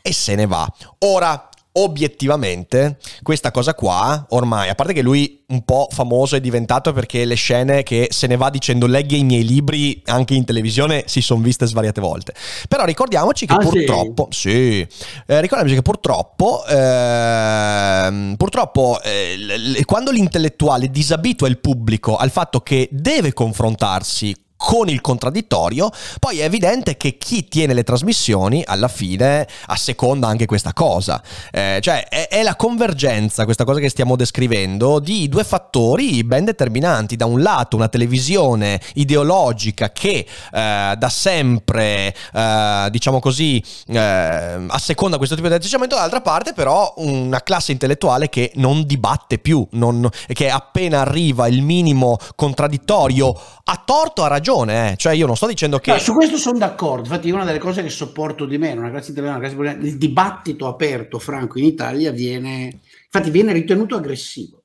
E 0.00 0.12
se 0.12 0.34
ne 0.34 0.46
va. 0.46 0.70
Ora, 1.00 1.47
obiettivamente, 1.82 2.98
questa 3.22 3.50
cosa 3.50 3.74
qua, 3.74 4.26
ormai, 4.30 4.68
a 4.68 4.74
parte 4.74 4.92
che 4.92 5.02
lui 5.02 5.44
un 5.48 5.64
po' 5.64 5.88
famoso 5.90 6.36
è 6.36 6.40
diventato 6.40 6.92
perché 6.92 7.24
le 7.24 7.34
scene 7.34 7.82
che 7.82 8.08
se 8.10 8.26
ne 8.26 8.36
va 8.36 8.50
dicendo 8.50 8.86
leggi 8.86 9.18
i 9.18 9.24
miei 9.24 9.44
libri 9.44 10.02
anche 10.06 10.34
in 10.34 10.44
televisione 10.44 11.04
si 11.06 11.22
sono 11.22 11.40
viste 11.40 11.66
svariate 11.66 12.00
volte. 12.02 12.34
Però 12.68 12.84
ricordiamoci 12.84 13.46
che 13.46 13.54
Ah, 13.54 13.62
sì? 13.62 13.68
purtroppo, 13.68 14.28
sì, 14.30 14.80
eh, 14.80 15.40
ricordiamoci 15.40 15.74
che 15.74 15.82
purtroppo, 15.82 16.64
ehm, 16.66 18.34
purtroppo 18.36 19.00
eh, 19.02 19.36
l- 19.38 19.72
l- 19.78 19.84
quando 19.84 20.10
l'intellettuale 20.10 20.90
disabitua 20.90 21.48
il 21.48 21.58
pubblico 21.58 22.16
al 22.16 22.30
fatto 22.30 22.60
che 22.60 22.88
deve 22.90 23.32
confrontarsi 23.32 24.34
con 24.58 24.88
il 24.88 25.00
contraddittorio, 25.00 25.88
poi 26.18 26.40
è 26.40 26.44
evidente 26.44 26.96
che 26.96 27.16
chi 27.16 27.48
tiene 27.48 27.72
le 27.74 27.84
trasmissioni 27.84 28.62
alla 28.66 28.88
fine 28.88 29.46
asseconda 29.66 30.26
anche 30.26 30.46
questa 30.46 30.72
cosa. 30.72 31.22
Eh, 31.52 31.78
cioè 31.80 32.08
è, 32.08 32.26
è 32.28 32.42
la 32.42 32.56
convergenza, 32.56 33.44
questa 33.44 33.64
cosa 33.64 33.78
che 33.78 33.88
stiamo 33.88 34.16
descrivendo, 34.16 34.98
di 34.98 35.28
due 35.28 35.44
fattori 35.44 36.24
ben 36.24 36.44
determinanti. 36.44 37.14
Da 37.14 37.24
un 37.24 37.40
lato 37.40 37.76
una 37.76 37.88
televisione 37.88 38.80
ideologica 38.94 39.92
che 39.92 40.26
eh, 40.52 40.94
da 40.98 41.08
sempre, 41.08 42.12
eh, 42.34 42.88
diciamo 42.90 43.20
così, 43.20 43.62
eh, 43.86 44.66
asseconda 44.66 45.18
questo 45.18 45.36
tipo 45.36 45.46
di 45.46 45.54
atteggiamento, 45.54 45.94
dall'altra 45.94 46.20
parte 46.20 46.52
però 46.52 46.94
una 46.96 47.42
classe 47.42 47.70
intellettuale 47.70 48.28
che 48.28 48.50
non 48.56 48.84
dibatte 48.84 49.38
più, 49.38 49.64
non- 49.72 50.10
che 50.26 50.50
appena 50.50 51.02
arriva 51.02 51.46
il 51.46 51.62
minimo 51.62 52.18
contraddittorio 52.34 53.40
ha 53.64 53.82
torto, 53.84 54.24
ha 54.24 54.28
ragione. 54.28 54.46
Eh. 54.70 54.94
Cioè 54.96 55.12
io 55.12 55.26
non 55.26 55.36
sto 55.36 55.46
dicendo 55.46 55.78
che... 55.78 55.90
No, 55.92 55.98
su 55.98 56.14
questo 56.14 56.36
sono 56.36 56.58
d'accordo, 56.58 57.02
infatti 57.02 57.30
una 57.30 57.44
delle 57.44 57.58
cose 57.58 57.82
che 57.82 57.90
sopporto 57.90 58.46
di 58.46 58.58
meno, 58.58 58.80
una 58.80 58.90
classe 58.90 59.10
italiana, 59.10 59.36
una 59.36 59.46
classe 59.46 59.56
politica, 59.56 59.86
il 59.86 59.98
dibattito 59.98 60.66
aperto, 60.66 61.18
franco 61.18 61.58
in 61.58 61.64
Italia 61.64 62.10
viene, 62.10 62.80
infatti 63.04 63.30
viene 63.30 63.52
ritenuto 63.52 63.96
aggressivo. 63.96 64.57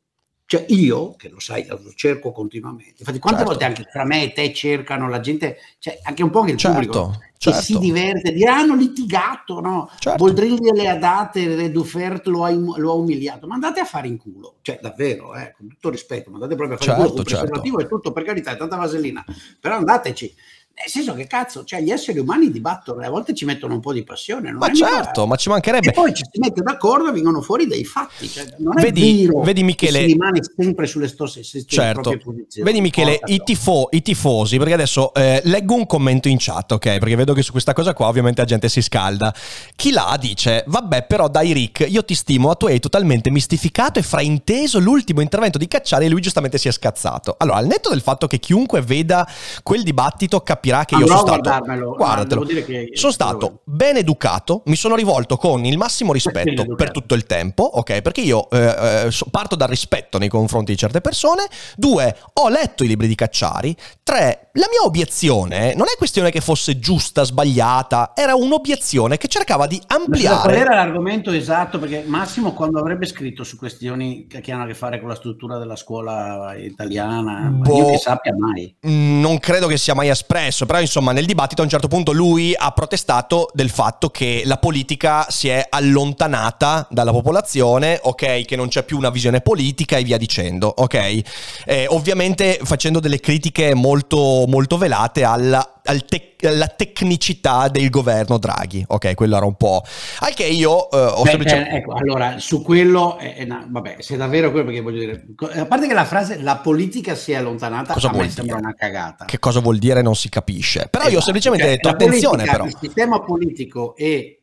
Cioè 0.53 0.65
io, 0.67 1.15
che 1.15 1.29
lo 1.29 1.39
sai, 1.39 1.65
lo 1.65 1.79
cerco 1.95 2.31
continuamente, 2.31 2.97
infatti 2.99 3.17
quante 3.17 3.39
Certo. 3.39 3.53
volte 3.55 3.65
anche 3.65 3.89
tra 3.91 4.05
me 4.05 4.21
e 4.21 4.33
te 4.33 4.53
cercano 4.53 5.09
la 5.09 5.19
gente, 5.19 5.57
cioè 5.79 5.97
anche 6.03 6.21
un 6.21 6.29
po' 6.29 6.41
anche 6.41 6.51
il 6.51 6.57
Certo, 6.59 6.77
pubblico, 6.77 7.17
certo. 7.39 7.57
che 7.57 7.65
si 7.65 7.79
diverte, 7.79 8.31
dire 8.31 8.51
hanno 8.51 8.75
litigato, 8.75 9.59
no? 9.61 9.89
Certo. 9.97 10.23
Boldrin 10.23 10.57
gliele 10.57 10.87
ha 10.87 10.95
date, 10.95 11.55
Re 11.55 11.71
Dufert 11.71 12.27
lo 12.27 12.43
ha, 12.43 12.51
lo 12.51 12.91
ha 12.91 12.93
umiliato, 12.93 13.47
ma 13.47 13.55
andate 13.55 13.79
a 13.79 13.85
fare 13.85 14.07
in 14.07 14.17
culo, 14.19 14.57
cioè 14.61 14.77
davvero, 14.79 15.33
eh, 15.33 15.55
con 15.57 15.67
tutto 15.69 15.89
rispetto, 15.89 16.29
ma 16.29 16.35
andate 16.35 16.53
proprio 16.55 16.77
a 16.77 16.79
fare 16.79 16.91
in 16.91 16.97
Certo, 16.97 17.11
culo, 17.13 17.23
col 17.23 17.31
certo. 17.31 17.45
preservativo 17.45 17.79
è 17.79 17.87
tutto, 17.87 18.11
per 18.11 18.23
carità, 18.23 18.51
è 18.51 18.57
tanta 18.57 18.75
vasellina, 18.75 19.25
però 19.59 19.77
andateci. 19.77 20.35
Nel 20.75 20.89
senso 20.89 21.13
che 21.13 21.27
cazzo, 21.27 21.63
cioè 21.63 21.81
gli 21.81 21.91
esseri 21.91 22.17
umani 22.17 22.49
dibattono 22.49 23.01
e 23.01 23.05
a 23.05 23.09
volte 23.11 23.35
ci 23.35 23.45
mettono 23.45 23.75
un 23.75 23.79
po' 23.79 23.93
di 23.93 24.03
passione. 24.03 24.51
ma 24.51 24.73
certo, 24.73 25.21
mica... 25.21 25.25
ma 25.25 25.35
ci 25.35 25.49
mancherebbe. 25.49 25.89
E 25.89 25.91
poi 25.91 26.13
ci 26.15 26.23
si 26.29 26.39
mette 26.39 26.63
d'accordo 26.63 27.09
e 27.09 27.11
vengono 27.11 27.41
fuori 27.41 27.67
dei 27.67 27.85
fatti. 27.85 28.27
Cioè, 28.27 28.55
non 28.57 28.73
vedi, 28.75 29.23
è 29.23 29.27
vero 29.27 29.41
vedi 29.41 29.63
Michele, 29.63 29.99
si 29.99 30.05
rimane 30.05 30.39
sempre 30.57 30.87
sulle 30.87 31.07
stesse 31.07 31.63
certo. 31.65 32.17
posizioni. 32.17 32.67
Vedi 32.67 32.81
Michele, 32.81 33.19
i, 33.25 33.41
tifo, 33.43 33.89
i, 33.91 34.01
tifosi, 34.01 34.57
perché 34.57 34.73
adesso 34.73 35.13
eh, 35.13 35.41
leggo 35.45 35.75
un 35.75 35.85
commento 35.85 36.27
in 36.27 36.37
chat, 36.39 36.71
ok? 36.71 36.97
Perché 36.97 37.15
vedo 37.15 37.33
che 37.33 37.43
su 37.43 37.51
questa 37.51 37.73
cosa 37.73 37.93
qua 37.93 38.07
ovviamente 38.07 38.41
la 38.41 38.47
gente 38.47 38.67
si 38.67 38.81
scalda. 38.81 39.33
Chi 39.75 39.91
là 39.91 40.17
dice, 40.19 40.63
vabbè 40.65 41.05
però 41.05 41.27
dai 41.27 41.53
Rick, 41.53 41.85
io 41.87 42.03
ti 42.03 42.15
stimo, 42.15 42.47
ma 42.47 42.55
tu 42.55 42.65
hai 42.65 42.79
totalmente 42.79 43.29
mistificato 43.29 43.99
e 43.99 44.01
frainteso 44.01 44.79
l'ultimo 44.79 45.21
intervento 45.21 45.59
di 45.59 45.67
Cacciari 45.67 46.05
e 46.05 46.09
lui 46.09 46.21
giustamente 46.21 46.57
si 46.57 46.67
è 46.67 46.71
scazzato. 46.71 47.35
Allora, 47.37 47.57
al 47.57 47.67
netto 47.67 47.89
del 47.89 48.01
fatto 48.01 48.25
che 48.25 48.39
chiunque 48.39 48.81
veda 48.81 49.27
quel 49.61 49.83
dibattito 49.83 50.41
capirà 50.63 50.85
che 50.85 50.95
io 50.95 51.05
sono 51.07 51.19
stato 51.19 51.95
guardatelo, 51.95 52.45
sono 52.93 53.11
stato 53.11 53.61
ben 53.65 53.97
educato 53.97 54.61
mi 54.65 54.75
sono 54.75 54.95
rivolto 54.95 55.35
con 55.35 55.65
il 55.65 55.77
massimo 55.77 56.13
rispetto 56.13 56.75
per 56.75 56.91
tutto 56.91 57.15
il 57.15 57.25
tempo 57.25 57.63
ok? 57.63 58.01
Perché 58.01 58.21
io 58.21 58.49
eh, 58.49 59.07
eh 59.07 59.09
parto 59.29 59.55
dal 59.55 59.67
rispetto 59.67 60.17
nei 60.17 60.29
confronti 60.29 60.71
di 60.71 60.77
certe 60.77 61.01
persone. 61.01 61.45
Due 61.75 62.15
ho 62.33 62.49
letto 62.49 62.83
i 62.83 62.87
libri 62.87 63.07
di 63.07 63.15
Cacciari. 63.15 63.75
Tre 64.03 64.49
la 64.53 64.67
mia 64.69 64.83
obiezione 64.83 65.73
non 65.75 65.87
è 65.91 65.97
questione 65.97 66.29
che 66.29 66.39
fosse 66.39 66.77
giusta 66.77 67.23
sbagliata 67.23 68.11
era 68.13 68.35
un'obiezione 68.35 69.17
che 69.17 69.27
cercava 69.27 69.65
di 69.65 69.81
ampliare 69.87 70.41
qual 70.41 70.53
era 70.53 70.75
l'argomento 70.75 71.31
esatto? 71.31 71.79
Perché 71.79 72.03
Massimo 72.05 72.53
quando 72.53 72.79
avrebbe 72.79 73.07
scritto 73.07 73.43
su 73.43 73.57
questioni 73.57 74.27
che 74.27 74.51
hanno 74.51 74.63
a 74.63 74.67
che 74.67 74.75
fare 74.75 74.99
con 74.99 75.09
la 75.09 75.15
struttura 75.15 75.57
della 75.57 75.75
scuola 75.75 76.53
italiana 76.55 77.49
boh, 77.49 77.77
io 77.77 77.85
che 77.87 77.97
sappia 77.97 78.35
mai. 78.37 78.75
Non 78.81 79.39
credo 79.39 79.65
che 79.65 79.77
sia 79.77 79.95
mai 79.95 80.09
espresso 80.09 80.52
però 80.65 80.79
insomma 80.79 81.11
nel 81.11 81.25
dibattito 81.25 81.61
a 81.61 81.63
un 81.63 81.69
certo 81.69 81.87
punto 81.87 82.11
lui 82.11 82.53
ha 82.55 82.71
protestato 82.71 83.49
del 83.53 83.69
fatto 83.69 84.09
che 84.09 84.43
la 84.45 84.57
politica 84.57 85.25
si 85.29 85.49
è 85.49 85.65
allontanata 85.69 86.87
dalla 86.89 87.11
popolazione, 87.11 87.99
ok, 88.01 88.45
che 88.45 88.55
non 88.55 88.67
c'è 88.67 88.83
più 88.83 88.97
una 88.97 89.09
visione 89.09 89.41
politica 89.41 89.97
e 89.97 90.03
via 90.03 90.17
dicendo, 90.17 90.71
ok? 90.75 91.21
Eh, 91.65 91.85
ovviamente 91.89 92.59
facendo 92.63 92.99
delle 92.99 93.19
critiche 93.19 93.73
molto, 93.73 94.45
molto 94.47 94.77
velate 94.77 95.23
alla 95.23 95.67
al 95.85 96.05
te- 96.05 96.35
alla 96.43 96.67
tecnicità 96.67 97.67
del 97.67 97.89
governo 97.89 98.37
Draghi. 98.37 98.83
Ok, 98.87 99.13
quello 99.15 99.37
era 99.37 99.45
un 99.45 99.55
po'. 99.55 99.83
Anche 100.19 100.45
io 100.45 100.89
eh, 100.89 100.97
ho 100.97 101.23
Beh, 101.23 101.29
semplicemente... 101.29 101.69
eh, 101.71 101.75
ecco, 101.77 101.93
allora, 101.93 102.39
su 102.39 102.61
quello, 102.61 103.17
eh, 103.19 103.45
no, 103.45 103.65
vabbè, 103.67 103.97
se 103.99 104.15
è 104.15 104.17
davvero 104.17 104.51
quello, 104.51 104.65
perché 104.65 104.81
voglio 104.81 104.99
dire, 104.99 105.25
a 105.55 105.65
parte 105.65 105.87
che 105.87 105.93
la 105.93 106.05
frase 106.05 106.41
la 106.41 106.57
politica 106.57 107.15
si 107.15 107.31
è 107.31 107.35
allontanata, 107.35 107.93
cosa 107.93 108.11
me 108.13 108.29
sembra 108.29 108.57
una 108.57 108.73
cagata. 108.73 109.25
Che 109.25 109.39
cosa 109.39 109.59
vuol 109.59 109.77
dire 109.77 110.01
non 110.01 110.15
si 110.15 110.29
capisce. 110.29 110.87
Però 110.89 111.03
esatto, 111.03 111.11
io 111.11 111.19
ho 111.19 111.23
semplicemente 111.23 111.65
cioè, 111.65 111.75
detto, 111.75 111.89
attenzione 111.89 112.43
politica, 112.43 112.51
però. 112.51 112.65
Il 112.65 112.77
sistema 112.79 113.21
politico 113.21 113.95
e 113.95 114.42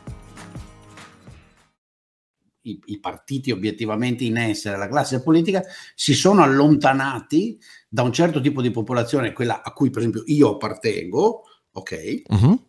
I, 2.63 2.79
i, 2.85 2.99
partiti 2.99 3.51
obiettivamente 3.51 4.23
in 4.23 4.37
essere, 4.37 4.77
la 4.77 4.87
classe 4.87 5.21
politica, 5.21 5.63
si 5.95 6.13
sono 6.13 6.43
allontanati 6.43 7.57
da 7.89 8.03
un 8.03 8.13
certo 8.13 8.41
tipo 8.41 8.61
di 8.61 8.71
popolazione, 8.71 9.33
quella 9.33 9.61
a 9.63 9.71
cui 9.71 9.89
per 9.89 9.99
esempio 9.99 10.23
io 10.27 10.51
appartengo, 10.51 11.43
ok? 11.71 12.21
Uh-huh. 12.27 12.65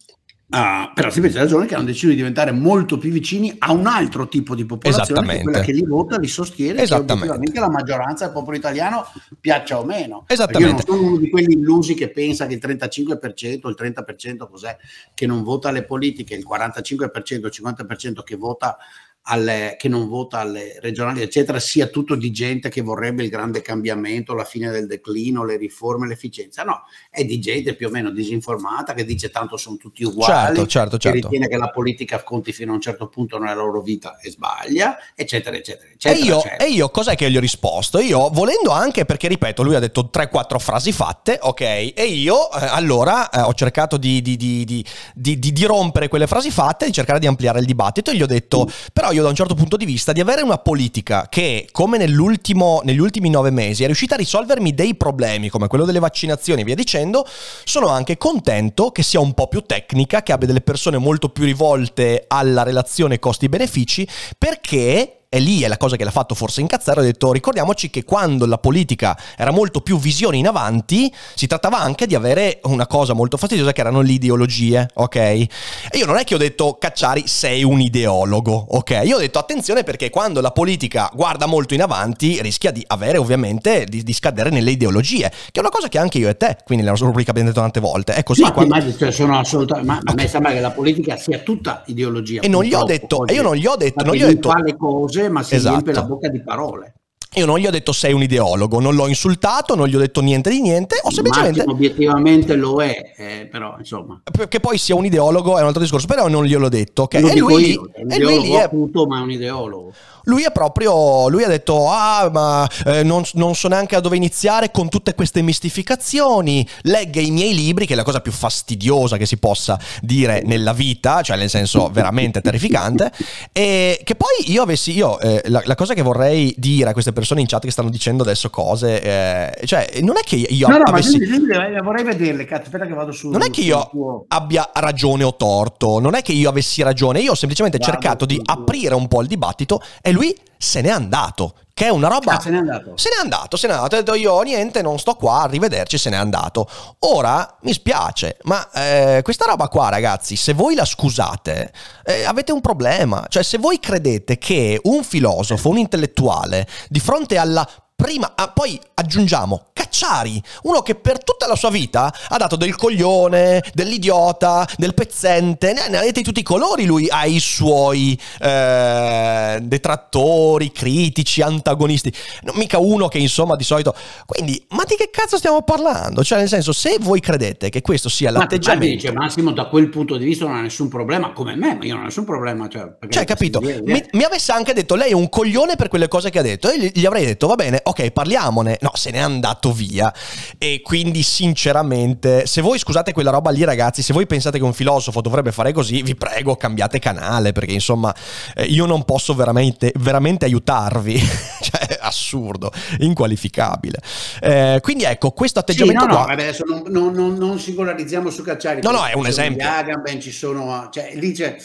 Uh, 0.53 0.93
per 0.93 1.05
la 1.07 1.11
semplice 1.11 1.39
ragione 1.39 1.65
che 1.65 1.75
hanno 1.75 1.87
deciso 1.87 2.09
di 2.09 2.15
diventare 2.15 2.53
molto 2.53 2.99
più 2.99 3.11
vicini 3.11 3.55
a 3.59 3.73
un 3.73 3.87
altro 3.87 4.29
tipo 4.29 4.55
di 4.55 4.67
popolazione 4.67 5.39
che 5.39 5.43
quella 5.45 5.61
che 5.61 5.73
li 5.73 5.83
vota, 5.83 6.19
li 6.19 6.29
sostiene 6.29 6.85
che 6.85 6.93
obiettivamente 6.93 7.59
la 7.59 7.71
maggioranza 7.71 8.27
del 8.27 8.35
popolo 8.35 8.55
italiano 8.55 9.07
piaccia 9.41 9.81
o 9.81 9.85
meno. 9.87 10.27
Esattamente. 10.27 10.67
Io 10.67 10.73
non 10.73 10.81
sono 10.85 11.09
uno 11.09 11.17
di 11.17 11.31
quelli 11.31 11.55
illusi 11.55 11.95
che 11.95 12.11
pensa 12.11 12.47
che 12.47 12.53
il 12.53 12.61
35%, 12.63 13.67
il 13.67 13.77
30% 13.79 14.49
cos'è 14.51 14.77
che 15.15 15.27
non 15.27 15.43
vota 15.43 15.71
le 15.71 15.85
politiche, 15.85 16.35
il 16.35 16.47
45%, 16.47 17.07
il 17.31 17.51
50% 17.51 18.23
che 18.23 18.37
vota 18.37 18.77
alle, 19.25 19.77
che 19.79 19.89
non 19.89 20.09
vota 20.09 20.39
alle 20.39 20.79
regionali, 20.81 21.23
eccetera, 21.23 21.61
sia 21.61 21.87
tutto 21.87 22.17
di 22.17 22.33
gente 22.33 22.69
che 22.69 22.81
vorrebbe 22.81 23.23
il 23.23 23.29
grande 23.29 23.63
cambiamento, 23.63 24.35
la 24.35 24.45
fine 24.45 24.71
del 24.71 24.87
declino, 24.87 25.45
le 25.45 25.57
riforme, 25.57 26.09
l'efficienza. 26.09 26.65
No, 26.65 26.83
è 27.09 27.25
di 27.25 27.39
gente 27.39 27.75
più 27.75 27.89
o 27.89 27.91
meno 27.91 28.11
disinformata 28.11 28.95
che 28.95 29.05
dice 29.05 29.31
tanto 29.31 29.57
sono 29.57 29.77
tutti 29.77 30.03
uguali, 30.03 30.57
certo, 30.57 30.67
certo, 30.67 30.99
certo. 30.99 31.19
che 31.19 31.25
ritiene 31.25 31.49
che 31.49 31.57
la 31.57 31.71
politica 31.71 32.23
conti 32.23 32.53
fino 32.53 32.73
a 32.73 32.75
un 32.75 32.81
certo 32.81 33.09
punto 33.09 33.39
nella 33.39 33.55
loro 33.55 33.81
vita 33.81 34.19
e 34.19 34.31
sbaglia, 34.31 34.97
eccetera, 35.15 35.57
eccetera. 35.57 35.91
eccetera 35.93 36.21
e, 36.21 36.27
io, 36.27 36.39
eccetera. 36.39 36.65
e 36.65 36.71
io 36.71 36.91
cos'è 36.91 37.15
che 37.15 37.31
gli 37.31 37.37
ho 37.37 37.41
risposto? 37.41 38.01
Io, 38.01 38.29
volendo 38.31 38.71
anche, 38.71 39.05
perché 39.05 39.29
ripeto, 39.29 39.63
lui 39.63 39.77
ha 39.77 39.81
detto 39.81 40.11
3-4 40.13 40.59
frasi 40.59 40.91
fatte, 40.91 41.39
ok, 41.41 41.61
e 41.61 42.05
io 42.07 42.51
eh, 42.51 42.67
allora 42.67 43.31
eh, 43.31 43.41
ho 43.41 43.55
cercato 43.55 43.97
di, 43.97 44.21
di, 44.21 44.37
di, 44.37 44.85
di, 45.15 45.65
rompere 45.65 46.09
quelle 46.09 46.27
frasi 46.27 46.51
fatte, 46.51 46.87
di 46.87 46.93
cercare 46.93 47.21
di 47.21 47.27
ampliare 47.27 47.61
il 47.61 47.67
dibattito 47.67 48.11
e 48.11 48.17
gli 48.17 48.23
ho 48.23 48.27
detto, 48.27 48.65
mm. 48.65 48.91
però 48.93 49.12
io 49.13 49.23
da 49.23 49.29
un 49.29 49.35
certo 49.35 49.55
punto 49.55 49.77
di 49.77 49.85
vista 49.85 50.13
di 50.13 50.21
avere 50.21 50.43
una 50.43 50.59
politica 50.59 51.29
che, 51.29 51.69
come 51.71 51.99
negli 51.99 52.17
ultimi 52.17 53.31
nove 53.31 53.51
mesi, 53.51 53.83
è 53.83 53.87
riuscita 53.87 54.15
a 54.15 54.19
risolvermi 54.19 54.75
dei 54.75 54.95
problemi 54.95 55.49
come 55.49 55.69
quello 55.69 55.85
delle 55.85 55.99
vaccinazioni 55.99 56.63
e 56.63 56.65
via 56.65 56.75
dicendo, 56.75 57.27
sono 57.65 57.89
anche 57.89 58.17
contento 58.17 58.91
che 58.91 59.03
sia 59.03 59.21
un 59.21 59.35
po' 59.35 59.49
più 59.49 59.61
tecnica, 59.63 60.23
che 60.23 60.33
abbia 60.33 60.47
delle 60.47 60.63
persone 60.63 60.99
molto 60.99 61.29
più 61.29 61.45
rivolte 61.45 62.25
alla 62.27 62.63
relazione 62.63 63.19
costi-benefici, 63.19 64.09
perché 64.37 65.22
e 65.35 65.39
lì 65.39 65.63
è 65.63 65.69
la 65.69 65.79
cosa 65.79 65.97
che 65.97 66.05
l'ha 66.05 66.11
fatto 66.11 66.35
forse 66.35 66.61
incazzare, 66.61 67.01
ho 67.01 67.03
detto 67.03 67.33
ricordiamoci 67.33 67.89
che 67.89 68.05
quando 68.05 68.45
la 68.45 68.59
politica 68.59 69.19
era 69.35 69.51
molto 69.51 69.81
più 69.81 69.99
visione 69.99 70.37
in 70.37 70.47
avanti, 70.47 71.11
si 71.35 71.47
trattava 71.47 71.79
anche 71.79 72.07
di 72.07 72.15
avere 72.15 72.61
una 72.65 72.87
cosa 72.87 73.15
molto 73.15 73.39
fastidiosa 73.39 73.73
che 73.73 73.81
erano 73.81 74.03
le 74.03 74.13
ideologie, 74.13 74.91
ok? 74.93 75.17
E 75.17 75.49
io 75.95 76.05
non 76.05 76.19
è 76.19 76.25
che 76.25 76.35
ho 76.35 76.39
detto 76.39 76.77
Cacciari 76.79 77.27
sei 77.27 77.65
un 77.65 77.81
ideologo, 77.81 78.67
ok? 78.73 79.01
Io 79.05 79.17
ho 79.17 79.19
detto 79.19 79.39
attenzione 79.39 79.85
perché 79.85 80.11
quando 80.11 80.43
la 80.43 80.51
politica 80.51 81.11
guarda 81.15 81.47
molto 81.47 81.73
in 81.73 81.81
avanti 81.81 82.39
rischia 82.43 82.71
di 82.71 82.85
avere 82.89 83.17
ovviamente, 83.17 83.87
di, 83.87 84.03
di 84.03 84.13
scadere 84.13 84.51
nelle 84.51 84.73
ideologie, 84.73 85.31
che 85.31 85.53
è 85.55 85.61
una 85.61 85.71
cosa 85.71 85.89
che 85.89 85.97
anche 85.97 86.19
io 86.19 86.29
e 86.29 86.37
te, 86.37 86.59
quindi 86.63 86.85
nella 86.85 86.91
nostra 86.91 87.07
rubrica 87.07 87.31
abbiamo 87.31 87.49
detto 87.49 87.63
tante 87.63 87.81
volte, 87.81 88.13
è 88.13 88.23
così. 88.23 88.43
Ma, 88.43 88.53
quando... 88.53 88.75
ma 88.75 88.95
cioè, 88.95 89.11
sono 89.11 89.39
assolutamente, 89.39 89.91
ma 89.91 89.99
a 90.05 90.13
me 90.13 90.29
sembra 90.29 90.53
che 90.53 90.61
la 90.61 90.73
politica 90.73 91.17
sia 91.17 91.39
tutta 91.39 91.85
ideologia. 91.87 92.43
E 92.43 92.49
non 92.49 92.65
gli 92.65 92.75
ho 92.75 92.85
detto, 92.85 93.27
e 93.27 93.33
io 93.33 93.41
non 93.41 93.57
gli 93.57 93.67
ho 93.67 93.77
detto, 93.77 94.05
non 94.05 94.15
gli 94.15 94.23
ho 94.23 94.27
detto... 94.27 94.51
fa 94.51 94.61
le 94.61 94.77
cose 94.77 95.22
ma 95.29 95.43
si 95.43 95.55
esatto. 95.55 95.71
riempie 95.75 95.93
la 95.95 96.05
bocca 96.05 96.29
di 96.29 96.43
parole. 96.43 96.95
Io 97.35 97.47
non 97.47 97.59
gli 97.59 97.67
ho 97.67 97.71
detto 97.71 97.93
sei 97.93 98.13
un 98.13 98.23
ideologo, 98.23 98.79
non 98.79 98.95
l'ho 98.95 99.09
insultato, 99.09 99.75
non 99.75 99.89
gli 99.89 99.97
ho 99.97 99.99
detto 99.99 100.21
niente 100.21 100.51
di 100.51 100.61
niente, 100.61 101.01
ho 101.03 101.11
semplicemente... 101.11 101.59
Massimo 101.59 101.73
obiettivamente 101.73 102.55
lo 102.57 102.83
è, 102.83 103.13
eh, 103.17 103.49
però 103.51 103.77
insomma... 103.79 104.21
Che 104.49 104.61
poi 104.61 104.77
sia 104.77 104.95
un 104.95 105.07
ideologo 105.07 105.57
è 105.57 105.63
un 105.63 105.69
altro 105.69 105.81
discorso, 105.81 106.07
però 106.07 106.29
non 106.29 106.45
glielo 106.45 106.67
ho 106.67 106.69
detto, 106.69 107.03
ok? 107.03 107.15
E 107.15 107.37
lui, 107.39 107.71
io, 107.73 107.91
è 107.93 108.03
un 108.03 108.11
e 108.11 108.19
lui 108.19 108.53
è... 108.53 108.63
Acuto, 108.63 109.07
ma 109.07 109.19
è 109.19 109.23
un 109.23 109.31
ideologo. 109.31 109.93
Lui 110.25 110.45
è 110.45 110.53
proprio, 110.53 111.29
lui 111.29 111.43
ha 111.43 111.49
detto, 111.49 111.89
ah 111.89 112.31
ma 112.31 112.69
eh, 112.87 113.03
non, 113.03 113.25
non, 113.33 113.55
so 113.57 113.67
neanche 113.67 113.97
a 113.97 114.01
dove 114.01 114.15
iniziare 114.17 114.71
con 114.71 114.89
tutte 114.89 115.15
queste 115.15 115.43
mistificazioni, 115.43 116.67
legga 116.83 117.21
i 117.21 117.31
miei 117.33 117.55
libri, 117.55 117.87
che 117.87 117.95
è 117.95 117.97
la 117.97 118.05
cosa 118.05 118.21
più 118.21 118.31
fastidiosa 118.31 119.17
che 119.17 119.27
si 119.27 119.39
possa 119.39 119.81
dire 120.01 120.43
nella 120.45 120.73
vita, 120.73 121.23
cioè 121.23 121.37
nel 121.37 121.51
senso 121.51 121.89
veramente 121.93 122.41
terrificante, 122.41 123.11
e 123.53 124.01
che 124.05 124.15
poi 124.15 124.53
io 124.53 124.63
avessi, 124.63 124.93
io 124.93 125.19
eh, 125.19 125.43
la, 125.47 125.61
la, 125.65 125.75
cosa 125.75 125.95
che 125.95 126.03
vorrei 126.03 126.55
dire 126.57 126.91
a 126.91 126.93
queste 126.93 127.11
persone 127.11 127.22
in 127.41 127.47
chat 127.47 127.63
che 127.63 127.71
stanno 127.71 127.91
dicendo 127.91 128.23
adesso 128.23 128.51
cose, 128.51 129.01
eh, 129.03 129.67
cioè 129.67 130.01
non 130.01 130.17
è 130.17 130.23
che 130.23 130.37
io 130.37 130.69
no, 130.69 130.79
no, 130.79 130.83
avessi... 130.85 131.19
Ma 131.19 131.69
io, 131.69 131.83
vorrei 131.83 132.05
vederle, 132.05 132.45
cazzo, 132.45 132.65
aspetta 132.65 132.87
che 132.87 132.95
vado 132.95 133.13
su... 133.13 133.31
Non 133.31 133.43
è 133.43 133.51
che 133.51 133.61
io 133.61 133.89
tuo... 133.91 134.25
abbia 134.29 134.71
ragione 134.75 135.25
o 135.25 135.35
torto, 135.37 135.99
non 135.99 136.15
è 136.15 136.23
che 136.23 136.33
io 136.33 136.49
avessi 136.49 136.83
ragione, 136.83 137.21
io 137.21 137.33
ho 137.33 137.37
semplicemente 137.37 137.79
vado 137.79 137.91
cercato 137.93 138.27
di 138.27 138.41
aprire 138.43 138.95
un 138.95 139.09
po' 139.09 139.23
il 139.23 139.29
dibattito 139.29 139.81
e 140.01 140.13
lui 140.13 140.37
se 140.57 140.81
n'è 140.81 140.91
andato. 140.91 141.55
Che 141.83 141.89
è 141.89 141.91
una 141.91 142.07
roba. 142.07 142.37
Ah, 142.37 142.41
se 142.41 142.51
n'è 142.51 142.59
andato. 142.59 142.93
Se 142.97 143.09
n'è 143.09 143.21
andato, 143.21 143.57
se 143.57 143.67
n'è 143.67 143.73
andato. 143.73 143.97
Ha 143.97 143.99
detto 143.99 144.15
io 144.15 144.41
niente, 144.43 144.83
non 144.83 145.01
sto 145.01 145.15
qua, 145.15 145.41
arrivederci, 145.43 145.99
se 145.99 146.11
n'è 146.11 146.17
andato. 146.17 146.69
Ora 147.01 147.57
mi 147.63 147.73
spiace, 147.73 148.37
ma 148.45 148.71
eh, 148.71 149.21
questa 149.25 149.47
roba 149.47 149.67
qua, 149.67 149.89
ragazzi, 149.89 150.37
se 150.37 150.53
voi 150.53 150.77
la 150.77 150.85
scusate, 150.85 151.73
eh, 152.05 152.25
avete 152.25 152.53
un 152.53 152.61
problema. 152.61 153.27
Cioè, 153.29 153.43
se 153.43 153.59
voi 153.59 153.81
credete 153.81 154.39
che 154.39 154.79
un 154.85 155.03
filosofo, 155.03 155.71
un 155.71 155.79
intellettuale, 155.79 156.69
di 156.89 157.01
fronte 157.01 157.37
alla 157.37 157.69
prima, 158.03 158.33
ah, 158.35 158.49
poi 158.49 158.81
aggiungiamo 158.95 159.67
Cacciari, 159.73 160.43
uno 160.63 160.81
che 160.83 160.97
per 160.97 161.23
tutta 161.23 161.47
la 161.47 161.55
sua 161.55 161.71
vita 161.71 162.13
ha 162.29 162.37
dato 162.37 162.57
del 162.57 162.75
coglione, 162.75 163.63
dell'idiota, 163.75 164.67
del 164.77 164.93
pezzente, 164.93 165.73
ne, 165.73 165.89
ne 165.89 165.99
ha 165.99 166.01
detti 166.03 166.23
tutti 166.23 166.41
i 166.41 166.43
colori 166.43 166.85
lui 166.85 167.09
ai 167.09 167.39
suoi 167.39 168.19
eh, 168.41 169.59
detrattori, 169.63 170.73
critici, 170.73 171.43
antagonisti. 171.43 172.13
Non 172.43 172.57
mica 172.57 172.79
uno 172.79 173.07
che 173.07 173.19
insomma 173.19 173.55
di 173.55 173.65
solito... 173.65 173.95
Quindi, 174.27 174.65
ma 174.71 174.83
di 174.85 174.97
che 174.97 175.11
cazzo 175.13 175.37
stiamo 175.37 175.63
parlando? 175.63 176.25
Cioè 176.25 176.39
nel 176.39 176.49
senso, 176.49 176.73
se 176.73 176.97
voi 176.99 177.21
credete 177.21 177.69
che 177.69 177.83
questo 177.83 178.09
sia 178.09 178.31
l'atteggiamento... 178.33 178.87
Ma 178.87 178.93
dice 178.95 179.13
Massimo 179.13 179.53
da 179.53 179.67
quel 179.67 179.91
punto 179.91 180.17
di 180.17 180.25
vista 180.25 180.47
non 180.47 180.57
ha 180.57 180.61
nessun 180.61 180.89
problema, 180.89 181.33
come 181.33 181.55
me, 181.55 181.77
ma 181.77 181.85
io 181.85 181.93
non 181.95 182.03
ho 182.03 182.07
nessun 182.07 182.25
problema. 182.25 182.69
Cioè, 182.69 182.97
cioè 183.09 183.25
capito? 183.25 183.61
Mi, 183.61 184.05
mi, 184.13 184.25
avesse 184.25 184.51
anche 184.51 184.73
detto 184.73 184.97
lei 184.97 185.11
è 185.11 185.15
un 185.15 185.29
coglione 185.29 185.77
per 185.77 185.89
quelle 185.89 186.09
cose 186.09 186.31
che 186.31 186.39
ha 186.41 186.43
detto 186.43 186.71
e 186.71 186.91
gli 186.93 187.07
avrei 187.07 187.25
detto 187.25 187.47
va 187.47 187.55
bene, 187.55 187.81
ok, 187.83 187.92
parliamone. 187.93 188.79
No, 188.81 188.91
se 188.95 189.11
n'è 189.11 189.19
andato 189.19 189.73
via. 189.73 190.13
E 190.59 190.81
quindi 190.83 191.23
sinceramente, 191.23 192.47
se 192.47 192.61
voi 192.61 192.79
scusate 192.79 193.13
quella 193.13 193.31
roba 193.31 193.51
lì 193.51 193.65
ragazzi, 193.65 194.03
se 194.03 194.13
voi 194.13 194.27
pensate 194.27 194.59
che 194.59 194.65
un 194.65 194.73
filosofo 194.73 195.21
dovrebbe 195.21 195.53
fare 195.53 195.73
così, 195.73 196.03
vi 196.03 196.15
prego 196.15 196.57
cambiate 196.57 196.99
canale 196.99 197.53
perché 197.53 197.73
insomma 197.73 198.15
eh, 198.55 198.65
io 198.65 198.87
non 198.87 199.05
posso 199.05 199.35
veramente, 199.35 199.93
veramente 199.97 200.45
aiutarvi. 200.45 201.19
cioè, 201.61 201.99
assurdo, 202.01 202.73
inqualificabile. 202.99 203.99
Eh, 204.41 204.79
quindi 204.83 205.05
ecco, 205.05 205.31
questo 205.31 205.59
atteggiamento 205.59 206.01
sì, 206.03 206.07
no, 206.07 206.15
qua... 206.15 206.27
no, 206.27 206.33
adesso 206.33 206.65
non, 206.67 206.83
non, 206.87 207.13
non, 207.13 207.35
non 207.35 207.59
singolarizziamo 207.59 208.31
su 208.31 208.43
Cacciari. 208.43 208.81
No, 208.83 208.91
no, 208.91 209.05
è 209.05 209.15
un 209.15 209.27
esempio. 209.27 209.69
Agamben, 209.69 210.21
ci 210.21 210.33
sono... 210.33 210.89
Cioè, 210.91 211.13
lì 211.15 211.33
c'è 211.33 211.57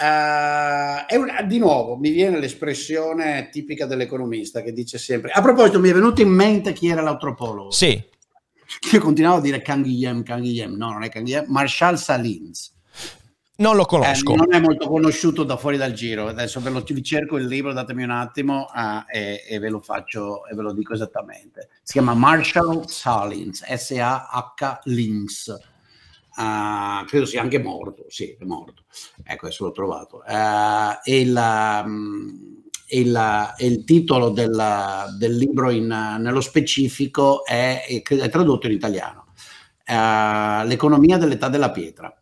Uh, 0.00 1.18
una, 1.18 1.42
di 1.42 1.58
nuovo 1.58 1.96
mi 1.96 2.10
viene 2.10 2.38
l'espressione 2.38 3.48
tipica 3.50 3.84
dell'economista 3.84 4.62
che 4.62 4.72
dice 4.72 4.96
sempre 4.96 5.32
a 5.32 5.42
proposito 5.42 5.80
mi 5.80 5.88
è 5.88 5.92
venuto 5.92 6.22
in 6.22 6.28
mente 6.28 6.72
chi 6.72 6.86
era 6.86 7.02
l'antropologo. 7.02 7.72
Sì. 7.72 8.00
Io 8.92 9.00
continuavo 9.00 9.38
a 9.38 9.40
dire 9.40 9.60
Canguilhem 9.60 10.22
Canguilhem 10.22 10.76
no 10.76 10.92
non 10.92 11.02
è 11.02 11.08
Canguilhem 11.08 11.46
Marshall 11.48 11.96
Salins. 11.96 12.76
Non 13.56 13.74
lo 13.74 13.86
conosco. 13.86 14.34
Eh, 14.34 14.36
non 14.36 14.54
è 14.54 14.60
molto 14.60 14.86
conosciuto 14.86 15.42
da 15.42 15.56
fuori 15.56 15.76
dal 15.76 15.90
giro. 15.90 16.28
Adesso 16.28 16.60
ve 16.60 16.70
lo 16.70 16.84
vi 16.86 17.02
cerco 17.02 17.36
il 17.36 17.46
libro 17.46 17.72
datemi 17.72 18.04
un 18.04 18.10
attimo 18.10 18.68
uh, 18.72 19.02
e, 19.12 19.42
e, 19.48 19.58
ve 19.58 19.68
lo 19.68 19.80
faccio 19.80 20.46
e 20.46 20.54
ve 20.54 20.62
lo 20.62 20.72
dico 20.72 20.94
esattamente. 20.94 21.70
Si 21.82 21.94
chiama 21.94 22.14
Marshall 22.14 22.86
Salins 22.86 23.64
S-A-H 23.64 24.80
Links 24.84 25.56
Uh, 26.38 27.04
credo 27.06 27.26
sia 27.26 27.42
anche 27.42 27.58
morto, 27.58 28.04
sì, 28.06 28.36
è 28.38 28.44
morto. 28.44 28.84
Ecco, 29.24 29.46
adesso 29.46 29.64
l'ho 29.64 29.72
trovato. 29.72 30.22
Uh, 30.24 31.00
e, 31.02 31.26
la, 31.26 31.82
um, 31.84 32.62
e, 32.86 33.04
la, 33.04 33.56
e, 33.56 33.66
il 33.66 33.82
titolo 33.82 34.28
del, 34.28 35.16
del 35.18 35.36
libro 35.36 35.70
in, 35.70 35.86
nello 35.86 36.40
specifico 36.40 37.44
è, 37.44 37.84
è, 37.84 38.02
è, 38.02 38.28
tradotto 38.28 38.68
in 38.68 38.72
italiano. 38.72 39.32
Uh, 39.84 40.64
L'economia 40.64 41.16
dell'età 41.16 41.48
della 41.48 41.72
pietra. 41.72 42.16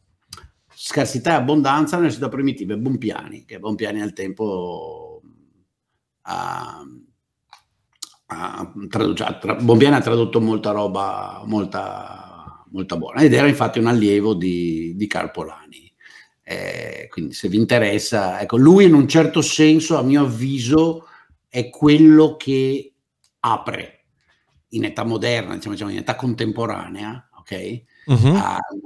Scarsità 0.72 1.32
e 1.32 1.34
abbondanza 1.34 1.98
nelle 1.98 2.10
città 2.10 2.30
primitive, 2.30 2.78
Bompiani, 2.78 3.44
che 3.44 3.58
Bompiani 3.58 4.00
al 4.00 4.14
tempo 4.14 5.20
ha, 6.22 6.82
ha, 8.26 8.72
traduce, 8.88 9.38
Bompiani 9.60 9.96
ha 9.96 10.00
tradotto 10.00 10.40
molta 10.40 10.70
roba, 10.70 11.42
molta 11.44 12.25
molto 12.76 12.98
buona 12.98 13.22
ed 13.22 13.32
era 13.32 13.48
infatti 13.48 13.78
un 13.78 13.86
allievo 13.86 14.34
di, 14.34 14.94
di 14.94 15.06
Carpolani. 15.06 15.92
Eh, 16.42 17.08
quindi 17.10 17.34
se 17.34 17.48
vi 17.48 17.56
interessa, 17.56 18.40
ecco, 18.40 18.56
lui 18.56 18.84
in 18.84 18.94
un 18.94 19.08
certo 19.08 19.42
senso, 19.42 19.98
a 19.98 20.02
mio 20.02 20.22
avviso, 20.22 21.08
è 21.48 21.70
quello 21.70 22.36
che 22.36 22.92
apre 23.40 24.04
in 24.70 24.84
età 24.84 25.04
moderna, 25.04 25.54
diciamo, 25.54 25.74
diciamo 25.74 25.90
in 25.90 25.98
età 25.98 26.14
contemporanea, 26.14 27.30
ok? 27.38 27.82
Uh-huh. 28.06 28.38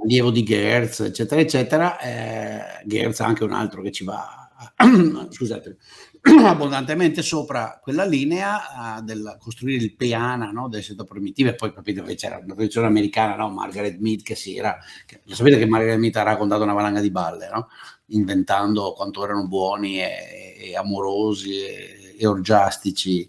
allievo 0.03 0.31
di 0.31 0.43
Gertz, 0.43 1.01
eccetera, 1.01 1.41
eccetera. 1.41 1.99
Eh, 1.99 2.83
Gertz 2.85 3.19
è 3.19 3.23
anche 3.23 3.43
un 3.43 3.51
altro 3.51 3.81
che 3.81 3.91
ci 3.91 4.03
va, 4.03 4.49
scusate, 5.29 5.77
abbondantemente 6.45 7.23
sopra 7.23 7.79
quella 7.81 8.05
linea 8.05 8.97
uh, 8.97 9.01
del 9.01 9.37
costruire 9.39 9.83
il 9.83 9.95
peana 9.95 10.51
no, 10.51 10.69
delle 10.69 10.83
società 10.83 11.03
primitive, 11.03 11.55
poi 11.55 11.73
capite 11.73 12.03
che 12.03 12.15
c'era 12.15 12.37
una 12.37 12.53
tradizione 12.53 12.87
americana, 12.87 13.35
no? 13.35 13.49
Margaret 13.49 13.97
Mead 13.99 14.21
che 14.21 14.35
si 14.35 14.55
era, 14.55 14.77
che, 15.05 15.21
sapete 15.33 15.57
che 15.57 15.65
Margaret 15.65 15.97
Mead 15.97 16.15
ha 16.15 16.23
raccontato 16.23 16.63
una 16.63 16.73
valanga 16.73 16.99
di 16.99 17.09
balle, 17.09 17.49
no? 17.51 17.69
inventando 18.07 18.93
quanto 18.93 19.23
erano 19.23 19.47
buoni 19.47 19.99
e, 19.99 20.57
e 20.59 20.75
amorosi 20.75 21.59
e, 21.59 22.15
e 22.19 22.27
orgiastici 22.27 23.27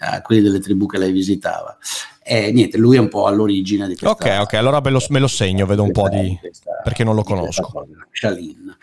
uh, 0.00 0.20
quelli 0.22 0.42
delle 0.42 0.58
tribù 0.58 0.86
che 0.86 0.98
lei 0.98 1.12
visitava. 1.12 1.78
E 2.24 2.52
niente, 2.52 2.76
lui 2.76 2.96
è 2.96 3.00
un 3.00 3.08
po' 3.08 3.26
all'origine 3.26 3.86
di 3.86 3.96
questa... 3.96 4.10
Ok, 4.10 4.42
ok, 4.42 4.54
allora 4.54 4.80
me 4.80 4.90
lo, 4.90 5.00
me 5.08 5.18
lo 5.18 5.28
segno, 5.28 5.66
vedo 5.66 5.82
un 5.82 5.90
po' 5.90 6.08
di... 6.08 6.36
Questa, 6.40 6.80
perché 6.82 7.04
non 7.04 7.14
lo 7.14 7.22
conosco. 7.22 7.86
Shalin. 8.10 8.76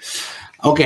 Ok, 0.61 0.79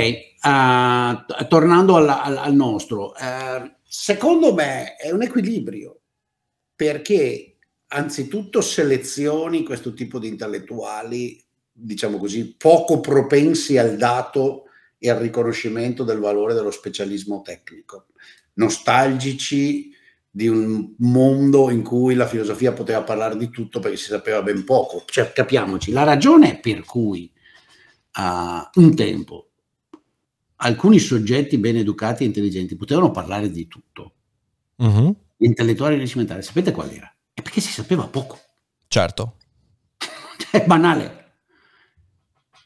uh, 0.44 1.48
tornando 1.48 1.96
alla, 1.96 2.22
al, 2.22 2.38
al, 2.38 2.54
nostro, 2.54 3.14
uh, 3.18 3.72
secondo 3.84 4.54
me 4.54 4.96
è 4.98 5.10
un 5.10 5.24
equilibrio 5.24 6.02
perché 6.76 7.58
anzitutto 7.88 8.62
selezioni 8.62 9.64
questo 9.64 9.94
tipo 9.94 10.20
di 10.20 10.28
intellettuali, 10.28 11.44
diciamo 11.72 12.20
così, 12.20 12.56
poco 12.56 13.00
propensi 13.00 13.80
al 13.80 13.98
dato 13.98 14.66
e 15.00 15.10
al 15.10 15.20
riconoscimento 15.20 16.04
del 16.04 16.20
valore 16.20 16.54
dello 16.54 16.72
specialismo 16.72 17.42
tecnico, 17.42 18.08
nostalgici 18.54 19.92
di 20.30 20.48
un 20.48 20.94
mondo 21.00 21.72
in 21.72 21.82
cui 21.82 22.14
la 22.14 22.28
filosofia 22.28 22.74
poteva 22.74 23.02
parlare 23.02 23.38
di 23.38 23.50
tutto 23.50 23.80
perché 23.80 23.98
si 23.98 24.10
sapeva 24.10 24.44
ben 24.44 24.66
poco. 24.66 25.04
Cioè, 25.08 25.32
capiamoci, 25.34 25.92
la 25.92 26.04
ragione 26.04 26.60
per 26.60 26.86
cui 26.86 27.32
uh, 28.18 28.82
un 28.82 28.96
tempo 28.96 29.48
alcuni 30.64 30.98
soggetti 31.00 31.58
ben 31.58 31.78
educati 31.78 32.24
e 32.24 32.28
intelligenti 32.28 32.76
potevano 32.76 33.12
parlare 33.12 33.50
di 33.52 33.68
tutto. 33.68 34.14
Uh-huh. 34.78 35.16
Gli 35.36 35.46
intellettuali 35.46 35.96
rinascimentali, 35.96 36.42
sapete 36.42 36.72
qual 36.72 36.90
era? 36.90 37.14
È 37.34 37.42
perché 37.42 37.62
si 37.62 37.72
sapeva 37.72 38.08
poco. 38.08 38.40
Certo. 38.88 39.38
È 40.52 40.64
banale. 40.66 41.22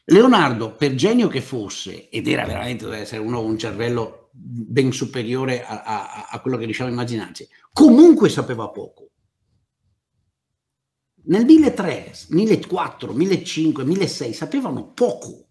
Leonardo, 0.06 0.74
per 0.74 0.94
genio 0.94 1.28
che 1.28 1.42
fosse, 1.42 2.08
ed 2.08 2.28
era 2.28 2.46
veramente, 2.46 2.84
doveva 2.84 3.02
essere 3.02 3.20
uno 3.20 3.42
un 3.42 3.58
cervello 3.58 4.30
ben 4.32 4.92
superiore 4.92 5.64
a, 5.64 5.82
a, 5.82 6.28
a 6.30 6.40
quello 6.40 6.56
che 6.56 6.64
riusciamo 6.64 6.88
a 6.88 6.92
immaginarci, 6.92 7.46
comunque 7.72 8.28
sapeva 8.28 8.68
poco. 8.70 9.10
Nel 11.24 11.44
1300, 11.44 12.34
1400, 12.34 13.12
1500, 13.12 13.84
1600 13.84 14.34
sapevano 14.34 14.92
poco. 14.92 15.47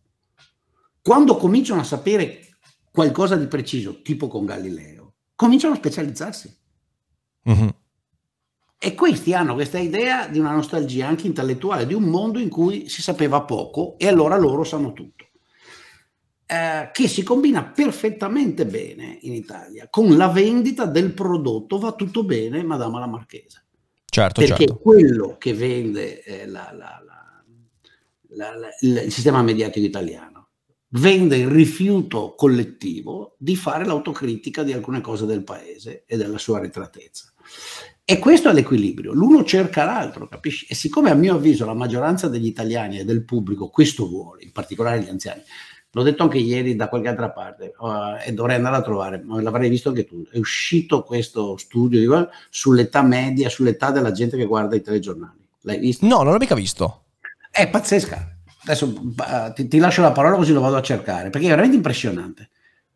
Quando 1.08 1.38
cominciano 1.38 1.80
a 1.80 1.86
sapere 1.86 2.58
qualcosa 2.92 3.38
di 3.38 3.48
preciso, 3.48 4.02
tipo 4.02 4.28
con 4.28 4.44
Galileo, 4.44 5.14
cominciano 5.36 5.74
a 5.74 5.78
specializzarsi. 5.78 6.54
Uh-huh. 7.44 7.74
E 8.78 8.94
questi 8.94 9.34
hanno 9.34 9.54
questa 9.54 9.80
idea 9.80 10.28
di 10.28 10.38
una 10.38 10.52
nostalgia 10.52 11.08
anche 11.08 11.26
intellettuale, 11.26 11.86
di 11.86 11.94
un 11.94 12.04
mondo 12.04 12.40
in 12.40 12.50
cui 12.50 12.90
si 12.90 13.02
sapeva 13.02 13.44
poco 13.44 13.98
e 13.98 14.06
allora 14.06 14.36
loro 14.36 14.66
sanno 14.66 14.92
tutto. 14.92 15.30
Eh, 16.46 16.90
che 16.92 17.08
si 17.08 17.24
combina 17.24 17.64
perfettamente 17.64 18.66
bene 18.66 19.18
in 19.22 19.32
Italia 19.32 19.88
con 19.90 20.18
la 20.18 20.28
vendita 20.28 20.84
del 20.84 21.14
prodotto 21.14 21.80
va 21.80 21.94
tutto 21.94 22.26
bene, 22.26 22.64
Madama 22.64 23.00
la 23.00 23.08
Marchesa. 23.08 23.64
Certo, 24.04 24.42
Perché 24.42 24.66
certo. 24.66 24.80
quello 24.80 25.38
che 25.38 25.54
vende 25.54 26.22
eh, 26.24 26.46
la, 26.48 26.74
la, 26.76 27.02
la, 28.28 28.70
il 28.82 29.10
sistema 29.10 29.42
mediatico 29.42 29.86
italiano 29.86 30.37
vende 30.90 31.38
il 31.38 31.48
rifiuto 31.48 32.34
collettivo 32.36 33.36
di 33.38 33.56
fare 33.56 33.86
l'autocritica 33.86 34.64
di 34.64 34.74
alcune 34.74 35.02
cose 35.02 35.26
del 35.26 35.44
paese 35.44 36.04
e 36.06 36.18
della 36.18 36.38
sua 36.38 36.60
ritratezza. 36.60 37.32
E 38.10 38.20
questo 38.20 38.50
è 38.50 38.54
l'equilibrio, 38.54 39.12
l'uno 39.12 39.44
cerca 39.44 39.84
l'altro, 39.84 40.30
capisci? 40.30 40.66
E 40.70 40.76
siccome 40.76 41.10
a 41.10 41.14
mio 41.14 41.36
avviso 41.36 41.66
la 41.66 41.74
maggioranza 41.74 42.30
degli 42.30 42.46
italiani 42.46 43.00
e 43.00 43.04
del 43.04 43.26
pubblico 43.26 43.68
questo 43.68 44.08
vuole, 44.08 44.44
in 44.44 44.54
particolare 44.54 45.02
gli 45.02 45.10
anziani, 45.10 45.42
l'ho 45.92 46.04
detto 46.04 46.24
anche 46.24 46.38
ieri 46.38 46.78
da 46.78 46.88
qualche 46.88 47.10
altra 47.10 47.32
parte 47.32 47.74
uh, 47.78 48.16
e 48.26 48.32
dovrei 48.32 48.56
andare 48.56 48.78
a 48.78 48.82
trovare, 48.82 49.22
ma 49.22 49.42
l'avrei 49.42 49.68
visto 49.68 49.90
anche 49.90 50.06
tu, 50.06 50.26
è 50.32 50.38
uscito 50.38 51.04
questo 51.04 51.58
studio 51.58 52.00
di, 52.00 52.28
sull'età 52.50 53.02
media, 53.02 53.50
sull'età 53.50 53.92
della 53.92 54.12
gente 54.12 54.38
che 54.38 54.46
guarda 54.46 54.78
i 54.78 54.82
telegiornali. 54.82 55.46
L'hai 55.62 55.80
visto? 55.80 56.06
No, 56.06 56.24
non 56.24 56.32
l'ho 56.32 56.40
mica 56.40 56.56
visto. 56.56 57.04
È 57.52 57.70
pazzesca 57.70 58.37
adesso 58.68 58.86
uh, 58.86 59.54
ti, 59.54 59.68
ti, 59.68 59.78
lascio 59.80 60.02
la 60.02 60.12
parola 60.12 60.36
così 60.36 60.52
lo 60.52 60.62
vado 60.62 60.76
a 60.76 60.82
cercare, 60.82 61.30
perché 61.30 61.48
è 61.48 61.50
veramente 61.50 61.76
impressionante. 61.76 62.50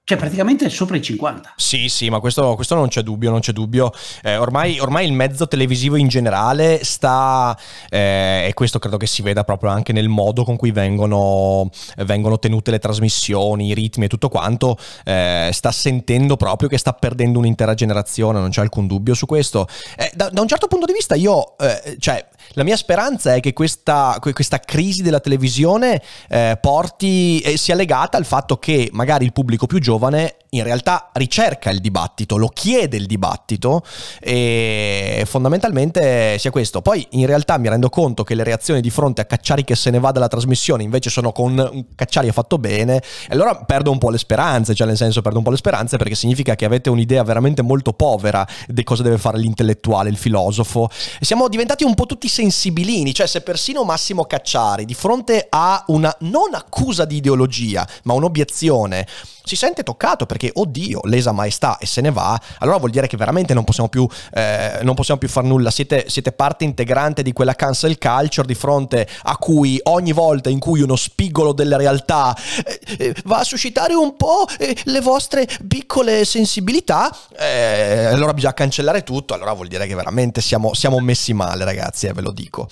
Cioè 0.03 0.19
praticamente 0.19 0.67
sopra 0.69 0.97
i 0.97 1.01
50. 1.01 1.53
Sì, 1.55 1.88
sì, 1.88 2.09
ma 2.09 2.19
questo, 2.19 2.55
questo 2.55 2.76
non 2.76 2.89
c'è 2.89 3.01
dubbio, 3.01 3.30
non 3.30 3.39
c'è 3.39 3.53
dubbio. 3.53 3.93
Eh, 4.24 4.36
ormai, 4.36 4.80
ormai, 4.80 5.05
il 5.05 5.13
mezzo 5.13 5.47
televisivo 5.47 5.95
in 5.95 6.07
generale 6.07 6.84
sta, 6.84 7.57
eh, 7.88 8.47
e 8.47 8.53
questo 8.53 8.80
credo 8.80 8.97
che 8.97 9.05
si 9.05 9.22
veda 9.22 9.43
proprio 9.45 9.69
anche 9.69 9.93
nel 9.93 10.09
modo 10.09 10.43
con 10.43 10.57
cui 10.57 10.72
vengono, 10.72 11.69
vengono 11.99 12.39
tenute 12.39 12.72
le 12.72 12.80
trasmissioni, 12.80 13.67
i 13.67 13.74
ritmi 13.74 14.05
e 14.05 14.07
tutto 14.09 14.28
quanto, 14.28 14.76
eh, 15.05 15.49
sta 15.53 15.72
sentendo 15.72 16.36
proprio 16.36 16.67
che 16.67 16.80
sta 16.80 16.91
perdendo 16.93 17.38
un'intera 17.38 17.76
generazione, 17.76 18.39
non 18.39 18.49
c'è 18.49 18.61
alcun 18.61 18.88
dubbio 18.88 19.13
su 19.13 19.28
questo. 19.28 19.67
Eh, 19.95 20.11
da, 20.13 20.30
da, 20.30 20.41
un 20.41 20.47
certo 20.47 20.67
punto 20.67 20.88
di 20.88 20.93
vista 20.93 21.15
io, 21.15 21.57
eh, 21.59 21.95
cioè, 21.99 22.28
la 22.54 22.64
mia 22.64 22.76
speranza 22.76 23.34
è 23.36 23.39
che 23.39 23.54
questa, 23.54 24.18
questa 24.20 24.60
crisi 24.60 25.02
della 25.02 25.20
televisione 25.20 26.02
eh, 26.30 26.58
porti, 26.60 27.58
sia 27.58 27.76
legata 27.76 28.18
al 28.18 28.26
fatto 28.26 28.58
che 28.58 28.89
magari 28.91 29.26
il 29.26 29.34
pubblico 29.34 29.68
più 29.68 29.80
giovane 29.80 30.36
in 30.54 30.64
realtà 30.64 31.12
ricerca 31.14 31.70
il 31.70 31.80
dibattito, 31.80 32.36
lo 32.36 32.49
chiede 32.49 32.97
il 32.97 33.06
dibattito 33.06 33.84
e 34.20 35.24
fondamentalmente 35.26 36.38
sia 36.39 36.52
questo. 36.52 36.82
Poi 36.82 37.08
in 37.12 37.26
realtà 37.26 37.58
mi 37.58 37.70
rendo 37.70 37.89
conto 37.89 38.26
che 38.26 38.36
le 38.36 38.43
reazioni 38.43 38.82
di 38.82 38.89
fronte 38.89 39.22
a 39.22 39.26
Cacciari 39.26 39.64
che 39.64 39.76
se 39.76 39.91
ne 39.91 39.99
va 39.99 40.12
dalla 40.12 40.28
trasmissione 40.28 40.84
invece 40.84 41.10
sono 41.10 41.32
con 41.32 41.86
Cacciari 41.95 42.28
ha 42.28 42.34
fatto 42.34 42.58
bene 42.58 42.97
e 42.97 43.04
allora 43.30 43.56
perdo 43.56 43.91
un 43.91 43.97
po' 43.97 44.10
le 44.10 44.18
speranze, 44.18 44.76
cioè 44.76 44.88
nel 44.88 44.97
senso 44.97 45.22
perdo 45.22 45.38
un 45.38 45.45
po' 45.45 45.52
le 45.52 45.58
speranze 45.58 45.95
perché 45.95 46.16
significa 46.16 46.56
che 46.56 46.66
avete 46.66 46.89
un'idea 46.89 47.24
veramente 47.24 47.62
molto 47.62 47.93
povera 47.93 48.45
di 48.68 48.84
cosa 48.84 49.04
deve 49.04 49.18
fare 49.18 49.38
l'intellettuale, 49.38 50.10
il 50.10 50.18
filosofo. 50.18 50.89
E 51.18 51.24
siamo 51.24 51.47
diventati 51.47 51.86
un 51.86 51.95
po' 51.95 52.06
tutti 52.06 52.28
sensibilini, 52.28 53.14
cioè 53.14 53.26
se 53.26 53.39
persino 53.39 53.86
Massimo 53.86 54.26
Cacciari 54.26 54.84
di 54.84 54.95
fronte 54.95 55.47
a 55.47 55.82
una 55.88 56.14
non 56.22 56.54
accusa 56.56 57.06
di 57.06 57.16
ideologia, 57.16 57.88
ma 58.04 58.14
un'obiezione 58.14 59.08
si 59.43 59.55
sente 59.55 59.83
toccato 59.83 60.25
perché, 60.25 60.51
oddio, 60.53 61.01
lesa 61.03 61.31
maestà 61.31 61.77
e 61.77 61.85
se 61.85 62.01
ne 62.01 62.11
va, 62.11 62.39
allora 62.59 62.77
vuol 62.77 62.91
dire 62.91 63.07
che 63.07 63.17
veramente 63.17 63.53
non 63.53 63.63
possiamo 63.63 63.89
più, 63.89 64.07
eh, 64.33 64.79
non 64.83 64.95
possiamo 64.95 65.19
più 65.19 65.29
far 65.29 65.43
nulla. 65.43 65.71
Siete, 65.71 66.05
siete, 66.07 66.31
parte 66.31 66.63
integrante 66.63 67.23
di 67.23 67.33
quella 67.33 67.53
cancel 67.55 67.97
culture 67.97 68.47
di 68.47 68.55
fronte 68.55 69.07
a 69.23 69.37
cui 69.37 69.79
ogni 69.83 70.11
volta 70.11 70.49
in 70.49 70.59
cui 70.59 70.81
uno 70.81 70.95
spigolo 70.95 71.53
della 71.53 71.77
realtà 71.77 72.35
eh, 72.65 72.79
eh 72.97 73.15
va 73.25 73.39
a 73.39 73.43
suscitare 73.43 73.93
un 73.93 74.15
po' 74.15 74.45
eh, 74.57 74.75
le 74.85 75.01
vostre 75.01 75.47
piccole 75.67 76.25
sensibilità, 76.25 77.15
eh, 77.37 78.05
allora 78.05 78.33
bisogna 78.33 78.53
cancellare 78.53 79.03
tutto. 79.03 79.33
Allora 79.33 79.53
vuol 79.53 79.67
dire 79.67 79.87
che 79.87 79.95
veramente 79.95 80.41
siamo, 80.41 80.73
siamo 80.73 80.99
messi 80.99 81.33
male, 81.33 81.63
ragazzi, 81.63 82.07
eh, 82.07 82.13
ve 82.13 82.21
lo 82.21 82.31
dico. 82.31 82.69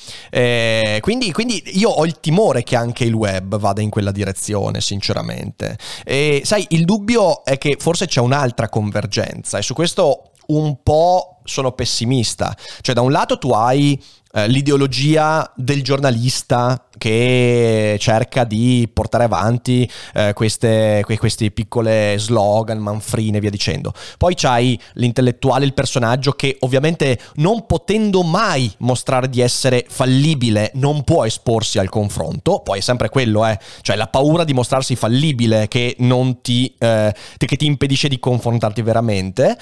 quindi, 1.02 1.32
quindi 1.32 1.62
io 1.78 1.90
ho 1.90 2.06
il 2.06 2.20
timore 2.20 2.64
che 2.64 2.76
anche 2.76 3.04
il 3.04 3.14
web 3.14 3.58
vada 3.58 3.82
in 3.82 3.90
quella 3.90 4.12
direzione, 4.12 4.82
sinceramente. 4.82 5.78
E 6.04 6.42
sai, 6.44 6.59
il 6.70 6.86
dubbio 6.86 7.44
è 7.44 7.58
che 7.58 7.78
forse 7.80 8.08
c'è 8.08 8.20
un'altra 8.20 8.70
convergenza 8.70 9.58
e 9.58 9.62
su 9.62 9.74
questo 9.74 10.32
un 10.48 10.82
po' 10.84 11.40
sono 11.44 11.72
pessimista. 11.72 12.56
Cioè, 12.82 12.96
da 12.96 13.02
un 13.02 13.12
lato 13.12 13.38
tu 13.38 13.52
hai 13.52 14.02
l'ideologia 14.32 15.52
del 15.56 15.84
giornalista 15.84 16.84
che 17.00 17.96
cerca 18.00 18.44
di 18.44 18.88
portare 18.92 19.24
avanti 19.24 19.90
eh, 20.14 20.34
queste, 20.34 21.02
que- 21.04 21.18
queste 21.18 21.50
piccole 21.50 22.16
slogan, 22.20 22.78
manfrine 22.78 23.38
e 23.38 23.40
via 23.40 23.50
dicendo. 23.50 23.94
Poi 24.20 24.36
c'hai 24.36 24.80
l'intellettuale, 24.94 25.66
il 25.66 25.74
personaggio 25.74 26.34
che 26.34 26.58
ovviamente 26.60 27.18
non 27.36 27.66
potendo 27.66 28.22
mai 28.22 28.72
mostrare 28.80 29.30
di 29.30 29.42
essere 29.42 29.86
fallibile 29.88 30.72
non 30.76 31.04
può 31.04 31.26
esporsi 31.26 31.80
al 31.80 31.90
confronto, 31.90 32.60
poi 32.60 32.80
è 32.80 32.82
sempre 32.82 33.10
quello, 33.10 33.48
eh. 33.48 33.58
cioè 33.82 33.96
la 33.96 34.08
paura 34.08 34.44
di 34.44 34.54
mostrarsi 34.54 34.96
fallibile 34.96 35.68
che 35.68 35.96
ti, 36.42 36.76
eh, 36.78 37.16
che 37.38 37.56
ti 37.56 37.66
impedisce 37.66 38.10
di 38.10 38.20
confrontarti 38.20 38.82
veramente. 38.82 39.58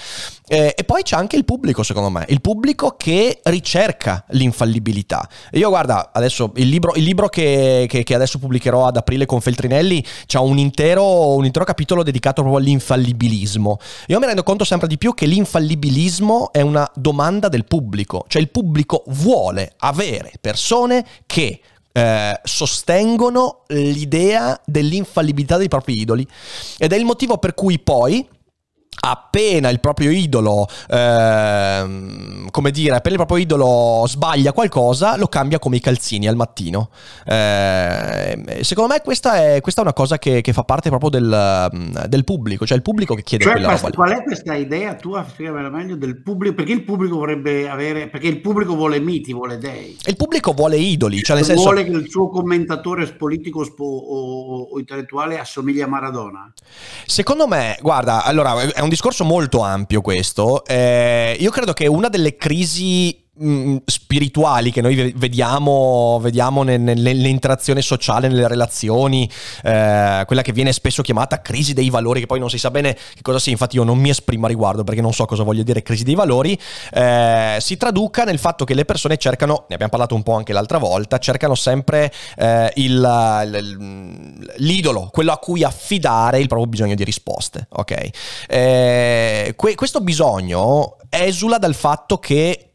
Eh, 0.49 0.73
e 0.75 0.83
poi 0.83 1.03
c'è 1.03 1.15
anche 1.15 1.35
il 1.35 1.45
pubblico, 1.45 1.83
secondo 1.83 2.09
me, 2.09 2.25
il 2.29 2.41
pubblico 2.41 2.95
che 2.97 3.39
ricerca 3.43 4.23
l'infallibilità. 4.57 5.27
Io 5.51 5.69
guarda, 5.69 6.09
adesso 6.11 6.51
il 6.55 6.67
libro, 6.67 6.93
il 6.95 7.03
libro 7.03 7.27
che, 7.29 7.85
che, 7.87 8.03
che, 8.03 8.15
adesso 8.15 8.39
pubblicherò 8.39 8.87
ad 8.87 8.97
aprile 8.97 9.25
con 9.25 9.41
Feltrinelli 9.41 10.03
c'ha 10.25 10.39
un 10.39 10.57
intero, 10.57 11.35
un 11.35 11.45
intero 11.45 11.65
capitolo 11.65 12.03
dedicato 12.03 12.41
proprio 12.41 12.61
all'infallibilismo. 12.61 13.77
Io 14.07 14.19
mi 14.19 14.25
rendo 14.25 14.43
conto 14.43 14.63
sempre 14.63 14.87
di 14.87 14.97
più 14.97 15.13
che 15.13 15.25
l'infallibilismo 15.25 16.51
è 16.51 16.61
una 16.61 16.89
domanda 16.95 17.47
del 17.49 17.65
pubblico, 17.65 18.25
cioè 18.27 18.41
il 18.41 18.49
pubblico 18.49 19.03
vuole 19.07 19.73
avere 19.77 20.31
persone 20.41 21.05
che 21.25 21.59
eh, 21.91 22.39
sostengono 22.43 23.63
l'idea 23.67 24.59
dell'infallibilità 24.65 25.57
dei 25.57 25.67
propri 25.67 25.99
idoli 25.99 26.27
ed 26.77 26.93
è 26.93 26.95
il 26.95 27.05
motivo 27.05 27.37
per 27.37 27.53
cui 27.53 27.79
poi 27.79 28.27
appena 28.99 29.69
il 29.69 29.79
proprio 29.79 30.09
idolo, 30.09 30.67
ehm, 30.89 32.49
come 32.49 32.71
dire, 32.71 32.95
appena 32.95 33.15
il 33.15 33.25
proprio 33.25 33.37
idolo 33.37 34.05
sbaglia 34.07 34.53
qualcosa, 34.53 35.17
lo 35.17 35.27
cambia 35.27 35.59
come 35.59 35.77
i 35.77 35.79
calzini 35.79 36.27
al 36.27 36.35
mattino. 36.35 36.89
Eh, 37.25 38.59
secondo 38.61 38.93
me 38.93 39.01
questa 39.01 39.35
è, 39.43 39.61
questa 39.61 39.81
è 39.81 39.83
una 39.83 39.93
cosa 39.93 40.17
che, 40.17 40.41
che, 40.41 40.53
fa 40.53 40.63
parte 40.63 40.89
proprio 40.89 41.09
del, 41.09 42.05
del, 42.07 42.23
pubblico, 42.23 42.65
cioè 42.65 42.77
il 42.77 42.83
pubblico 42.83 43.13
che 43.15 43.23
chiede 43.23 43.43
cioè, 43.43 43.53
quella 43.53 43.75
roba. 43.75 43.89
Qual 43.91 44.11
è 44.11 44.23
questa 44.23 44.55
idea 44.55 44.95
tua, 44.95 45.25
spiegamela 45.27 45.69
meglio, 45.69 45.95
del 45.95 46.21
pubblico? 46.21 46.55
Perché 46.55 46.71
il 46.71 46.83
pubblico 46.83 47.17
vorrebbe 47.17 47.69
avere, 47.69 48.07
perché 48.07 48.27
il 48.27 48.41
pubblico 48.41 48.75
vuole 48.75 48.99
miti, 48.99 49.33
vuole 49.33 49.57
dei. 49.57 49.97
Il 50.05 50.15
pubblico 50.15 50.53
vuole 50.53 50.77
idoli, 50.77 51.21
cioè 51.21 51.35
nel 51.35 51.45
senso... 51.45 51.63
Vuole 51.63 51.83
che 51.83 51.91
il 51.91 52.09
suo 52.09 52.29
commentatore 52.29 53.05
politico 53.13 53.65
o, 53.77 53.85
o, 53.85 54.61
o 54.71 54.79
intellettuale 54.79 55.39
assomigli 55.39 55.81
a 55.81 55.87
Maradona? 55.87 56.51
Secondo 57.05 57.47
me, 57.47 57.77
guarda, 57.81 58.23
allora 58.23 58.59
è 58.73 58.81
un 58.81 58.86
discorso 58.89 59.23
molto 59.23 59.61
ampio 59.61 60.01
questo. 60.01 60.65
Eh, 60.65 61.35
io 61.39 61.51
credo 61.51 61.73
che 61.73 61.87
una 61.87 62.09
delle 62.09 62.35
crisi 62.35 63.26
Mm, 63.43 63.77
spirituali 63.85 64.71
che 64.71 64.81
noi 64.81 65.13
vediamo, 65.15 66.17
vediamo 66.19 66.63
nell'interazione 66.63 67.83
sociale, 67.83 68.29
nelle 68.29 68.47
relazioni, 68.47 69.29
eh, 69.63 70.23
quella 70.25 70.41
che 70.41 70.51
viene 70.51 70.73
spesso 70.73 71.03
chiamata 71.03 71.39
crisi 71.41 71.73
dei 71.73 71.91
valori, 71.91 72.21
che 72.21 72.25
poi 72.25 72.39
non 72.39 72.49
si 72.49 72.57
sa 72.57 72.71
bene 72.71 72.95
che 72.95 73.21
cosa 73.21 73.37
sia, 73.37 73.51
infatti 73.51 73.75
io 73.75 73.83
non 73.83 73.99
mi 73.99 74.09
esprimo 74.09 74.45
a 74.45 74.49
riguardo 74.49 74.83
perché 74.83 75.01
non 75.01 75.13
so 75.13 75.25
cosa 75.25 75.43
voglia 75.43 75.61
dire 75.61 75.83
crisi 75.83 76.03
dei 76.03 76.15
valori, 76.15 76.59
eh, 76.91 77.57
si 77.59 77.77
traduca 77.77 78.23
nel 78.23 78.39
fatto 78.39 78.65
che 78.65 78.73
le 78.73 78.85
persone 78.85 79.17
cercano, 79.17 79.65
ne 79.67 79.75
abbiamo 79.75 79.91
parlato 79.91 80.15
un 80.15 80.23
po' 80.23 80.33
anche 80.33 80.51
l'altra 80.51 80.79
volta, 80.79 81.19
cercano 81.19 81.53
sempre 81.53 82.11
eh, 82.37 82.71
il, 82.77 84.49
l'idolo, 84.57 85.09
quello 85.11 85.31
a 85.31 85.37
cui 85.37 85.63
affidare 85.63 86.39
il 86.39 86.47
proprio 86.47 86.67
bisogno 86.67 86.95
di 86.95 87.03
risposte, 87.03 87.67
ok? 87.69 88.09
Eh, 88.47 89.53
que- 89.55 89.75
questo 89.75 90.01
bisogno 90.01 90.97
esula 91.09 91.59
dal 91.59 91.75
fatto 91.75 92.17
che 92.17 92.66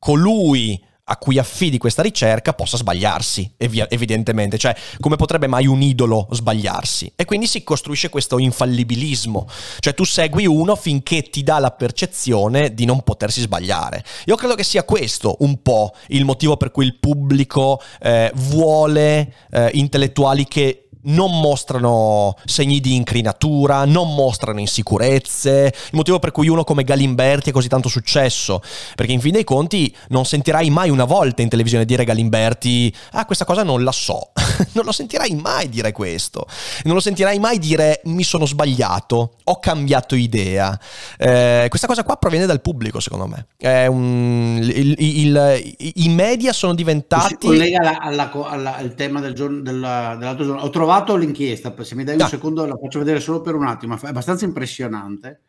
colui 0.00 0.82
a 1.10 1.16
cui 1.16 1.38
affidi 1.38 1.76
questa 1.76 2.02
ricerca 2.02 2.52
possa 2.52 2.76
sbagliarsi, 2.76 3.54
evidentemente. 3.56 4.58
Cioè, 4.58 4.74
come 5.00 5.16
potrebbe 5.16 5.48
mai 5.48 5.66
un 5.66 5.82
idolo 5.82 6.28
sbagliarsi? 6.30 7.12
E 7.16 7.24
quindi 7.24 7.48
si 7.48 7.64
costruisce 7.64 8.08
questo 8.08 8.38
infallibilismo. 8.38 9.48
Cioè, 9.80 9.92
tu 9.92 10.04
segui 10.04 10.46
uno 10.46 10.76
finché 10.76 11.22
ti 11.22 11.42
dà 11.42 11.58
la 11.58 11.72
percezione 11.72 12.74
di 12.74 12.84
non 12.84 13.02
potersi 13.02 13.40
sbagliare. 13.40 14.04
Io 14.26 14.36
credo 14.36 14.54
che 14.54 14.62
sia 14.62 14.84
questo 14.84 15.36
un 15.40 15.60
po' 15.62 15.92
il 16.08 16.24
motivo 16.24 16.56
per 16.56 16.70
cui 16.70 16.84
il 16.84 16.96
pubblico 16.98 17.82
eh, 18.00 18.30
vuole 18.34 19.34
eh, 19.50 19.70
intellettuali 19.74 20.46
che 20.46 20.89
non 21.02 21.40
mostrano 21.40 22.36
segni 22.44 22.80
di 22.80 22.94
incrinatura, 22.94 23.84
non 23.84 24.14
mostrano 24.14 24.60
insicurezze, 24.60 25.72
il 25.74 25.90
motivo 25.92 26.18
per 26.18 26.32
cui 26.32 26.48
uno 26.48 26.64
come 26.64 26.84
Galimberti 26.84 27.50
è 27.50 27.52
così 27.52 27.68
tanto 27.68 27.88
successo, 27.88 28.60
perché 28.94 29.12
in 29.12 29.20
fin 29.20 29.32
dei 29.32 29.44
conti 29.44 29.94
non 30.08 30.24
sentirai 30.24 30.70
mai 30.70 30.90
una 30.90 31.04
volta 31.04 31.42
in 31.42 31.48
televisione 31.48 31.84
dire 31.84 32.04
Galimberti, 32.04 32.94
ah 33.12 33.24
questa 33.24 33.44
cosa 33.44 33.62
non 33.62 33.84
la 33.84 33.92
so, 33.92 34.30
non 34.74 34.84
lo 34.84 34.92
sentirai 34.92 35.34
mai 35.34 35.68
dire 35.68 35.92
questo, 35.92 36.46
non 36.84 36.94
lo 36.94 37.00
sentirai 37.00 37.38
mai 37.38 37.58
dire 37.58 38.00
mi 38.04 38.22
sono 38.22 38.46
sbagliato, 38.46 39.36
ho 39.42 39.58
cambiato 39.58 40.14
idea, 40.14 40.78
eh, 41.18 41.66
questa 41.68 41.86
cosa 41.86 42.04
qua 42.04 42.16
proviene 42.16 42.46
dal 42.46 42.60
pubblico 42.60 43.00
secondo 43.00 43.26
me, 43.26 43.46
un, 43.88 44.60
il, 44.62 44.94
il, 44.98 45.76
i 45.94 46.08
media 46.08 46.52
sono 46.52 46.74
diventati... 46.74 47.28
Si 47.28 47.46
collega 47.46 47.80
alla, 47.80 47.98
alla, 48.00 48.30
alla, 48.48 48.76
al 48.76 48.94
tema 48.94 49.20
del 49.20 49.34
giorno, 49.34 49.60
della, 49.60 50.16
dell'altro 50.18 50.44
giorno, 50.44 50.62
ho 50.62 50.70
trovato 50.70 50.88
trovato 50.90 51.16
l'inchiesta, 51.16 51.74
se 51.82 51.94
mi 51.94 52.04
dai 52.04 52.14
un 52.14 52.22
no. 52.22 52.28
secondo 52.28 52.66
la 52.66 52.76
faccio 52.76 52.98
vedere 52.98 53.20
solo 53.20 53.40
per 53.40 53.54
un 53.54 53.66
attimo, 53.66 53.98
è 54.00 54.06
abbastanza 54.06 54.44
impressionante 54.44 55.42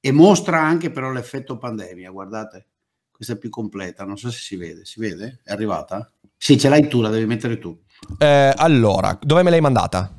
e 0.00 0.12
mostra 0.12 0.60
anche 0.60 0.90
però 0.90 1.10
l'effetto 1.10 1.58
pandemia, 1.58 2.10
guardate, 2.10 2.66
questa 3.10 3.34
è 3.34 3.38
più 3.38 3.50
completa, 3.50 4.04
non 4.04 4.16
so 4.16 4.30
se 4.30 4.40
si 4.40 4.56
vede, 4.56 4.84
si 4.84 5.00
vede? 5.00 5.40
È 5.42 5.52
arrivata? 5.52 6.10
Sì, 6.36 6.58
ce 6.58 6.68
l'hai 6.68 6.88
tu, 6.88 7.00
la 7.00 7.10
devi 7.10 7.26
mettere 7.26 7.58
tu. 7.58 7.76
Eh, 8.18 8.52
allora, 8.56 9.18
dove 9.20 9.42
me 9.42 9.50
l'hai 9.50 9.60
mandata? 9.60 10.12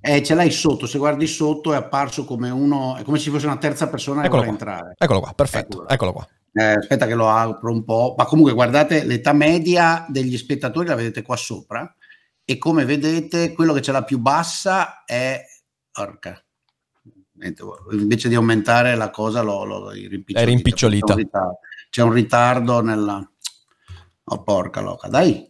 Eh, 0.00 0.22
ce 0.22 0.34
l'hai 0.34 0.50
sotto, 0.50 0.86
se 0.86 0.98
guardi 0.98 1.26
sotto 1.26 1.72
è 1.72 1.76
apparso 1.76 2.24
come 2.24 2.48
uno, 2.50 2.96
è 2.96 3.02
come 3.02 3.18
se 3.18 3.30
fosse 3.30 3.46
una 3.46 3.58
terza 3.58 3.88
persona 3.88 4.24
eccolo 4.24 4.42
che 4.42 4.48
vuole 4.48 4.64
entrare. 4.64 4.94
Eccolo 4.96 5.20
qua, 5.20 5.32
perfetto, 5.34 5.76
eccolo, 5.76 5.88
eccolo 5.88 6.12
qua. 6.12 6.28
Eh, 6.52 6.72
aspetta 6.72 7.06
che 7.06 7.14
lo 7.14 7.28
apro 7.28 7.70
un 7.70 7.84
po', 7.84 8.14
ma 8.16 8.24
comunque 8.24 8.54
guardate 8.54 9.04
l'età 9.04 9.32
media 9.32 10.06
degli 10.08 10.36
spettatori, 10.36 10.88
la 10.88 10.94
vedete 10.94 11.22
qua 11.22 11.36
sopra, 11.36 11.94
e 12.44 12.58
come 12.58 12.84
vedete 12.84 13.52
quello 13.52 13.72
che 13.72 13.80
c'è 13.80 13.92
la 13.92 14.04
più 14.04 14.18
bassa 14.18 15.04
è 15.04 15.44
orca 15.98 16.42
invece 17.92 18.28
di 18.28 18.34
aumentare 18.34 18.94
la 18.94 19.10
cosa 19.10 19.40
l'ho, 19.42 19.64
l'ho 19.64 19.90
rimpicciolita. 19.90 20.40
È 20.40 20.44
rimpicciolita. 20.44 21.06
C'è 21.06 21.12
un 21.12 21.18
ritardo, 21.18 21.58
c'è 21.90 22.02
un 22.02 22.12
ritardo 22.12 22.80
nella... 22.80 23.32
Oh 24.24 24.42
porca 24.42 24.80
loca, 24.80 25.08
dai! 25.08 25.49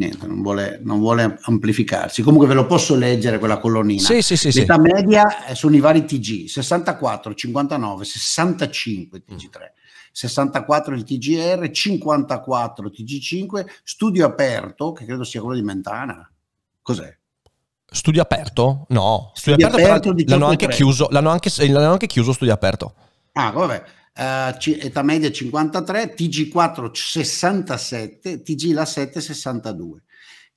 Niente, 0.00 0.26
non 0.26 0.40
vuole, 0.40 0.80
non 0.82 0.98
vuole, 0.98 1.38
amplificarsi. 1.42 2.22
Comunque 2.22 2.48
ve 2.48 2.54
lo 2.54 2.64
posso 2.64 2.94
leggere 2.94 3.38
quella 3.38 3.58
colonnina. 3.58 4.00
Sì, 4.00 4.22
sì, 4.22 4.34
sì. 4.34 4.50
L'età 4.50 4.76
sì. 4.76 4.80
media 4.80 5.26
sono 5.52 5.76
i 5.76 5.80
vari 5.80 6.06
TG, 6.06 6.46
64, 6.46 7.34
59, 7.34 8.04
65 8.06 9.22
TG3. 9.28 9.58
64 10.12 10.94
il 10.94 11.04
TGR, 11.04 11.70
54 11.70 12.88
TG5, 12.88 13.66
studio 13.84 14.24
aperto, 14.24 14.92
che 14.92 15.04
credo 15.04 15.22
sia 15.22 15.42
quello 15.42 15.56
di 15.56 15.62
Mentana. 15.62 16.32
Cos'è? 16.80 17.14
Studio 17.84 18.22
aperto? 18.22 18.86
No, 18.88 19.32
studio, 19.34 19.66
Studio 19.68 19.84
aperto, 19.84 20.08
aperto, 20.08 20.14
però 20.14 20.38
l'hanno 20.38 20.50
anche 20.50 20.66
18,3. 20.66 20.70
chiuso, 20.70 21.08
l'hanno 21.10 21.28
anche, 21.28 21.50
l'hanno 21.68 21.92
anche 21.92 22.06
chiuso 22.06 22.32
studio 22.32 22.54
aperto. 22.54 22.94
Ah, 23.32 23.50
vabbè. 23.50 23.84
Eh, 24.20 24.54
ci- 24.58 24.78
età 24.78 25.02
media 25.02 25.32
53, 25.32 26.14
TG4 26.14 26.90
67, 26.92 28.42
TG 28.42 28.72
la 28.74 28.84
7 28.84 29.18
62. 29.18 30.02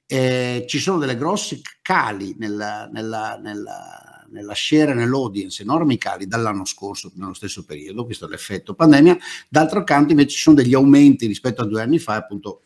Eh, 0.05 0.66
ci 0.68 0.80
sono 0.80 0.97
delle 0.97 1.16
grossi 1.16 1.61
cali 1.82 2.36
nella, 2.38 2.89
nella, 2.91 3.39
nella, 3.41 4.26
nella 4.32 4.53
share 4.53 4.93
nell'audience, 4.93 5.61
enormi 5.61 5.97
cali 5.97 6.28
dall'anno 6.28 6.66
scorso, 6.66 7.14
nello 7.16 7.34
stesso 7.34 7.64
periodo, 7.64 8.03
questo 8.03 8.26
è 8.26 8.30
l'effetto 8.30 8.74
pandemia. 8.74 9.18
D'altro 9.47 9.86
canto 9.86 10.11
invece 10.11 10.32
ci 10.32 10.41
sono 10.41 10.57
degli 10.57 10.74
aumenti 10.74 11.26
rispetto 11.26 11.61
a 11.61 11.66
due 11.66 11.82
anni 11.82 11.99
fa, 11.99 12.16
appunto 12.16 12.64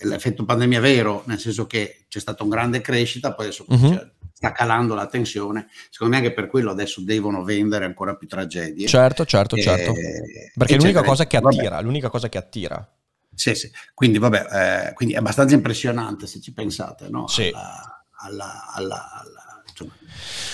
l'effetto 0.00 0.44
pandemia 0.44 0.80
vero, 0.80 1.22
nel 1.26 1.38
senso 1.38 1.64
che 1.64 2.04
c'è 2.08 2.20
stata 2.20 2.44
una 2.44 2.56
grande 2.56 2.82
crescita, 2.82 3.32
poi 3.32 3.46
adesso 3.46 3.64
cioè, 3.66 4.10
sta 4.36 4.52
calando 4.52 4.94
la 4.94 5.06
tensione. 5.06 5.68
Secondo 5.88 6.14
me 6.14 6.20
anche 6.20 6.34
per 6.34 6.46
quello 6.48 6.70
adesso 6.70 7.00
devono 7.00 7.42
vendere 7.42 7.86
ancora 7.86 8.16
più 8.16 8.28
tragedie. 8.28 8.86
Certo, 8.86 9.24
certo, 9.24 9.56
certo. 9.56 9.92
Eh, 9.94 10.52
Perché 10.54 10.74
è 10.74 10.76
l'unica 10.76 11.02
cosa 11.02 11.26
che 11.26 11.40
Vabbè. 11.40 11.56
attira, 11.56 11.80
l'unica 11.80 12.10
cosa 12.10 12.28
che 12.28 12.36
attira. 12.36 12.86
Sì, 13.34 13.54
sì. 13.54 13.70
Quindi, 13.94 14.18
vabbè, 14.18 14.88
eh, 14.88 14.92
quindi 14.92 15.14
è 15.14 15.18
abbastanza 15.18 15.54
impressionante 15.54 16.26
se 16.26 16.40
ci 16.40 16.52
pensate, 16.52 17.08
no? 17.08 17.26
Sì. 17.28 17.50
Alla, 17.50 18.04
alla, 18.18 18.72
alla, 18.74 19.10
alla- 19.20 19.62
insomma, 19.68 19.92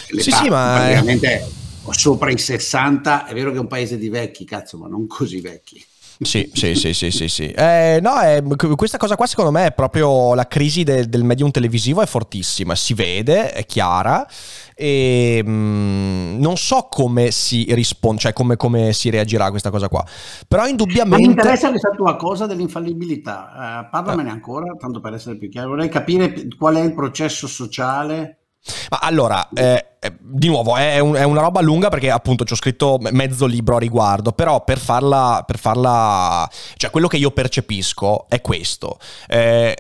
Sì, 0.07 0.15
l'età 0.15 0.37
sì, 0.37 0.49
ma- 0.49 0.75
praticamente 0.77 1.49
sopra 1.91 2.31
i 2.31 2.39
60, 2.39 3.27
è 3.27 3.35
vero 3.35 3.51
che 3.51 3.57
è 3.57 3.61
un 3.61 3.67
paese 3.67 3.99
di 3.99 4.09
vecchi, 4.09 4.45
cazzo, 4.45 4.79
ma 4.79 4.87
non 4.87 5.09
così 5.09 5.41
vecchi. 5.41 5.85
Sì, 6.23 6.51
sì, 6.53 6.75
sì, 6.75 6.93
sì, 6.93 7.11
sì, 7.11 7.29
sì. 7.29 7.49
Eh, 7.51 7.99
no, 8.01 8.19
è- 8.21 8.43
questa 8.77 8.97
cosa 8.97 9.17
qua 9.17 9.27
secondo 9.27 9.51
me 9.51 9.67
è 9.67 9.73
proprio 9.73 10.35
la 10.35 10.47
crisi 10.47 10.85
del, 10.85 11.09
del 11.09 11.25
medium 11.25 11.51
televisivo 11.51 12.01
è 12.01 12.07
fortissima, 12.07 12.75
si 12.77 12.95
vede, 12.95 13.53
è 13.53 13.67
chiara 13.67 14.27
e 14.75 15.43
mm, 15.45 16.39
non 16.41 16.57
so 16.57 16.87
come 16.89 17.31
si 17.33 17.67
risponde, 17.75 18.21
cioè 18.21 18.33
come, 18.33 18.57
come 18.57 18.93
si 18.93 19.11
reagirà 19.11 19.47
a 19.47 19.51
questa 19.51 19.71
cosa 19.71 19.89
qua, 19.89 20.05
però 20.47 20.63
Ma 20.63 20.69
mi 20.69 20.71
indubbiamente... 20.71 21.25
interessa 21.25 21.69
questa 21.71 21.91
tua 21.91 22.17
cosa 22.17 22.47
dell'infallibilità. 22.47 23.85
Eh, 23.87 23.89
parlamene 23.91 24.31
ancora, 24.31 24.75
tanto 24.79 25.01
per 25.01 25.15
essere 25.15 25.37
più 25.37 25.49
chiaro. 25.49 25.71
Vorrei 25.71 25.89
capire 25.89 26.47
qual 26.57 26.77
è 26.77 26.81
il 26.81 26.95
processo 26.95 27.47
sociale. 27.47 28.42
Ma 28.91 28.99
allora, 29.01 29.49
eh, 29.55 29.87
eh, 29.99 30.13
di 30.21 30.49
nuovo, 30.49 30.77
è, 30.77 30.99
un- 30.99 31.15
è 31.15 31.25
una 31.25 31.41
roba 31.41 31.61
lunga 31.61 31.89
perché 31.89 32.11
appunto 32.11 32.45
ci 32.45 32.53
ho 32.53 32.57
scritto 32.57 32.99
me- 33.01 33.11
mezzo 33.13 33.47
libro 33.47 33.77
a 33.77 33.79
riguardo, 33.79 34.33
però 34.33 34.63
per 34.63 34.79
farla, 34.79 35.43
per 35.47 35.59
farla, 35.59 36.49
cioè 36.77 36.91
quello 36.91 37.09
che 37.09 37.17
io 37.17 37.31
percepisco 37.31 38.27
è 38.29 38.41
questo. 38.41 38.99
Eh, 39.29 39.77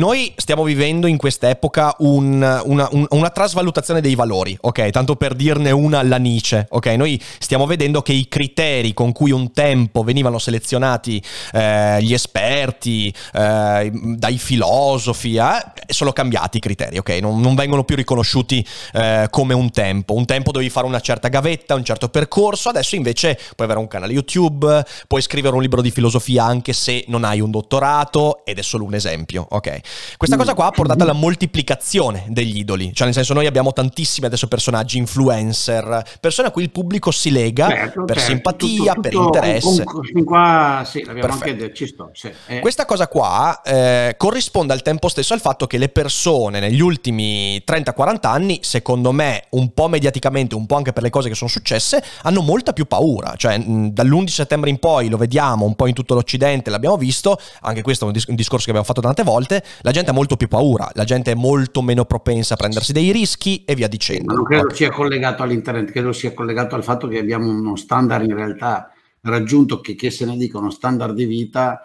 noi 0.00 0.32
stiamo 0.36 0.64
vivendo 0.64 1.06
in 1.06 1.18
quest'epoca 1.18 1.94
un- 1.98 2.60
una, 2.64 2.88
un- 2.90 3.06
una 3.10 3.28
trasvalutazione 3.28 4.00
dei 4.00 4.14
valori, 4.14 4.56
ok? 4.58 4.88
Tanto 4.88 5.14
per 5.14 5.34
dirne 5.34 5.70
una 5.72 5.98
alla 5.98 6.16
Nietzsche, 6.16 6.66
ok? 6.70 6.86
Noi 6.96 7.20
stiamo 7.38 7.66
vedendo 7.66 8.00
che 8.00 8.14
i 8.14 8.26
criteri 8.26 8.94
con 8.94 9.12
cui 9.12 9.30
un 9.30 9.52
tempo 9.52 10.02
venivano 10.02 10.38
selezionati 10.38 11.22
eh, 11.52 11.98
gli 12.00 12.14
esperti, 12.14 13.12
eh, 13.34 13.90
dai 13.92 14.38
filosofi, 14.38 15.36
eh, 15.36 15.92
sono 15.92 16.12
cambiati 16.12 16.56
i 16.56 16.60
criteri, 16.60 16.96
ok? 16.96 17.10
Non, 17.20 17.38
non 17.40 17.54
vengono 17.54 17.84
più 17.84 17.94
riconosciuti 17.94 18.66
eh, 18.94 19.26
come 19.30 19.52
un 19.52 19.70
tempo. 19.70 20.14
Un 20.14 20.24
tempo 20.24 20.50
dovevi 20.50 20.70
fare 20.70 20.86
una 20.86 21.00
certa 21.00 21.28
gavetta, 21.28 21.74
un 21.74 21.84
certo 21.84 22.08
percorso, 22.08 22.70
adesso 22.70 22.96
invece 22.96 23.34
puoi 23.54 23.66
avere 23.68 23.78
un 23.80 23.88
canale 23.88 24.14
YouTube, 24.14 24.82
puoi 25.06 25.20
scrivere 25.20 25.54
un 25.54 25.60
libro 25.60 25.82
di 25.82 25.90
filosofia 25.90 26.44
anche 26.44 26.72
se 26.72 27.04
non 27.08 27.24
hai 27.24 27.40
un 27.40 27.50
dottorato, 27.50 28.46
ed 28.46 28.58
è 28.58 28.62
solo 28.62 28.84
un 28.84 28.94
esempio, 28.94 29.46
ok? 29.50 29.80
Questa 30.16 30.36
cosa 30.36 30.54
qua 30.54 30.66
ha 30.66 30.70
portato 30.70 31.02
alla 31.02 31.12
moltiplicazione 31.12 32.24
degli 32.28 32.58
idoli, 32.58 32.92
cioè 32.94 33.06
nel 33.06 33.14
senso 33.14 33.34
noi 33.34 33.46
abbiamo 33.46 33.72
tantissimi 33.72 34.26
adesso 34.26 34.46
personaggi 34.48 34.98
influencer, 34.98 36.02
persone 36.20 36.48
a 36.48 36.50
cui 36.50 36.62
il 36.62 36.70
pubblico 36.70 37.10
si 37.10 37.30
lega 37.30 37.68
Certo, 37.68 38.04
per 38.04 38.16
certo, 38.16 38.30
simpatia, 38.32 38.92
tutto- 38.94 39.00
per 39.00 39.12
tutto- 39.12 39.24
interesse. 39.24 39.84
con- 39.84 39.94
con- 39.94 40.04
fin 40.04 40.24
qua, 40.24 40.82
sì, 40.86 40.98
l'abbiamo 41.04 41.28
Perfetto. 41.28 41.44
anche 41.50 41.56
detto, 41.62 41.74
ci 41.74 41.86
sto. 41.86 42.10
sì. 42.12 42.30
Eh, 42.46 42.60
Questa 42.60 42.84
cosa 42.84 43.08
qua 43.08 43.60
eh, 43.62 44.14
corrisponde 44.16 44.72
al 44.72 44.82
tempo 44.82 45.08
stesso 45.08 45.34
al 45.34 45.40
fatto 45.40 45.66
che 45.66 45.78
le 45.78 45.88
persone 45.88 46.60
negli 46.60 46.80
ultimi 46.80 47.62
30-40 47.64 48.30
anni, 48.30 48.60
secondo 48.62 49.12
me, 49.12 49.44
un 49.50 49.72
po' 49.72 49.88
mediaticamente, 49.88 50.54
un 50.54 50.66
po' 50.66 50.76
anche 50.76 50.92
per 50.92 51.02
le 51.02 51.10
cose 51.10 51.28
che 51.28 51.34
sono 51.34 51.50
successe, 51.50 52.02
hanno 52.22 52.42
molta 52.42 52.72
più 52.72 52.86
paura. 52.86 53.34
Cioè, 53.36 53.58
mh, 53.58 53.90
dall'11 53.92 54.26
settembre 54.28 54.70
in 54.70 54.78
poi 54.78 55.08
lo 55.08 55.16
vediamo 55.16 55.64
un 55.64 55.74
po' 55.74 55.86
in 55.86 55.94
tutto 55.94 56.14
l'Occidente, 56.14 56.70
l'abbiamo 56.70 56.96
visto, 56.96 57.38
anche 57.62 57.82
questo 57.82 58.04
è 58.04 58.06
un, 58.08 58.12
dis- 58.12 58.26
un 58.28 58.34
discorso 58.34 58.64
che 58.64 58.70
abbiamo 58.70 58.86
fatto 58.86 59.00
tante 59.00 59.22
volte, 59.22 59.62
la 59.82 59.90
gente 59.92 60.10
ha 60.10 60.12
molto 60.12 60.36
più 60.36 60.48
paura, 60.48 60.90
la 60.94 61.04
gente 61.04 61.32
è 61.32 61.34
molto 61.34 61.82
meno 61.82 62.04
propensa 62.04 62.54
a 62.54 62.56
prendersi 62.56 62.92
dei 62.92 63.12
rischi 63.12 63.64
e 63.64 63.74
via 63.74 63.86
Ma 63.86 63.90
dicendo. 63.92 64.34
non 64.34 64.44
credo 64.44 64.74
sia 64.74 64.90
collegato 64.90 65.42
all'internet, 65.42 65.90
credo 65.90 66.12
sia 66.12 66.32
collegato 66.34 66.74
al 66.74 66.84
fatto 66.84 67.08
che 67.08 67.18
abbiamo 67.18 67.48
uno 67.50 67.76
standard 67.76 68.24
in 68.24 68.34
realtà 68.34 68.92
raggiunto 69.22 69.80
che, 69.80 69.94
che 69.94 70.10
se 70.10 70.24
ne 70.24 70.36
dica 70.36 70.58
uno 70.58 70.70
standard 70.70 71.14
di 71.14 71.24
vita 71.26 71.80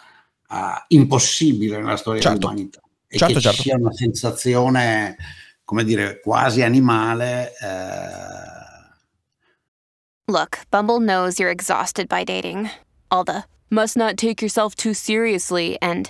ah, 0.47 0.83
impossibile 0.89 1.77
nella 1.77 1.97
storia 1.97 2.21
Certo. 2.21 2.37
dell'umanità 2.37 2.79
e 3.07 3.17
Certo, 3.17 3.33
che 3.35 3.41
certo. 3.41 3.57
ci 3.57 3.63
sia 3.69 3.77
una 3.77 3.91
sensazione, 3.93 5.15
come 5.63 5.83
dire, 5.83 6.19
quasi 6.21 6.61
animale. 6.63 7.53
eh, 7.61 8.63
Look, 10.27 10.61
Bumble 10.71 10.99
knows 10.99 11.37
you're 11.39 11.51
exhausted 11.51 12.07
by 12.07 12.23
dating. 12.23 12.69
All 13.11 13.23
the 13.23 13.43
must 13.69 13.95
not 13.95 14.17
take 14.17 14.41
yourself 14.41 14.73
too 14.75 14.93
seriously 14.93 15.77
and 15.81 16.09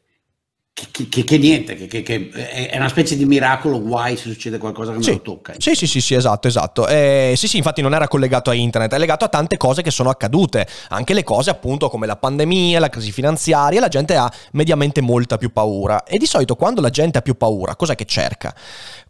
che, 0.89 1.07
che- 1.09 1.23
che- 1.23 1.37
niente, 1.37 1.75
che, 1.75 1.87
che- 1.87 2.01
che 2.01 2.29
è 2.69 2.77
una 2.77 2.87
specie 2.89 3.15
di 3.17 3.25
miracolo, 3.25 3.81
guai 3.81 4.15
se 4.17 4.29
succede 4.29 4.57
qualcosa 4.57 4.91
che 4.91 4.97
me 4.97 5.03
Sì. 5.03 5.11
lo 5.11 5.21
tocca. 5.21 5.53
Sì, 5.57 5.75
sì, 5.75 5.85
sì, 5.87 6.01
sì, 6.01 6.13
esatto, 6.15 6.47
esatto. 6.47 6.87
Eh, 6.87 7.33
sì, 7.35 7.47
sì, 7.47 7.57
infatti 7.57 7.81
non 7.81 7.93
era 7.93 8.07
collegato 8.07 8.49
a 8.49 8.53
internet, 8.53 8.93
è 8.93 8.97
legato 8.97 9.25
a 9.25 9.27
tante 9.27 9.57
cose 9.57 9.81
che 9.81 9.91
sono 9.91 10.09
accadute, 10.09 10.65
anche 10.89 11.13
le 11.13 11.23
cose 11.23 11.49
appunto 11.49 11.89
come 11.89 12.07
la 12.07 12.15
pandemia, 12.15 12.79
la 12.79 12.89
crisi 12.89 13.11
finanziaria, 13.11 13.79
la 13.79 13.87
gente 13.89 14.15
ha 14.15 14.31
mediamente 14.51 15.01
molta 15.01 15.37
più 15.37 15.51
paura 15.51 16.03
e 16.03 16.17
di 16.17 16.25
solito 16.25 16.55
quando 16.55 16.81
la 16.81 16.89
gente 16.89 17.17
ha 17.17 17.21
più 17.21 17.35
paura, 17.35 17.75
cos'è 17.75 17.95
che 17.95 18.05
cerca? 18.05 18.53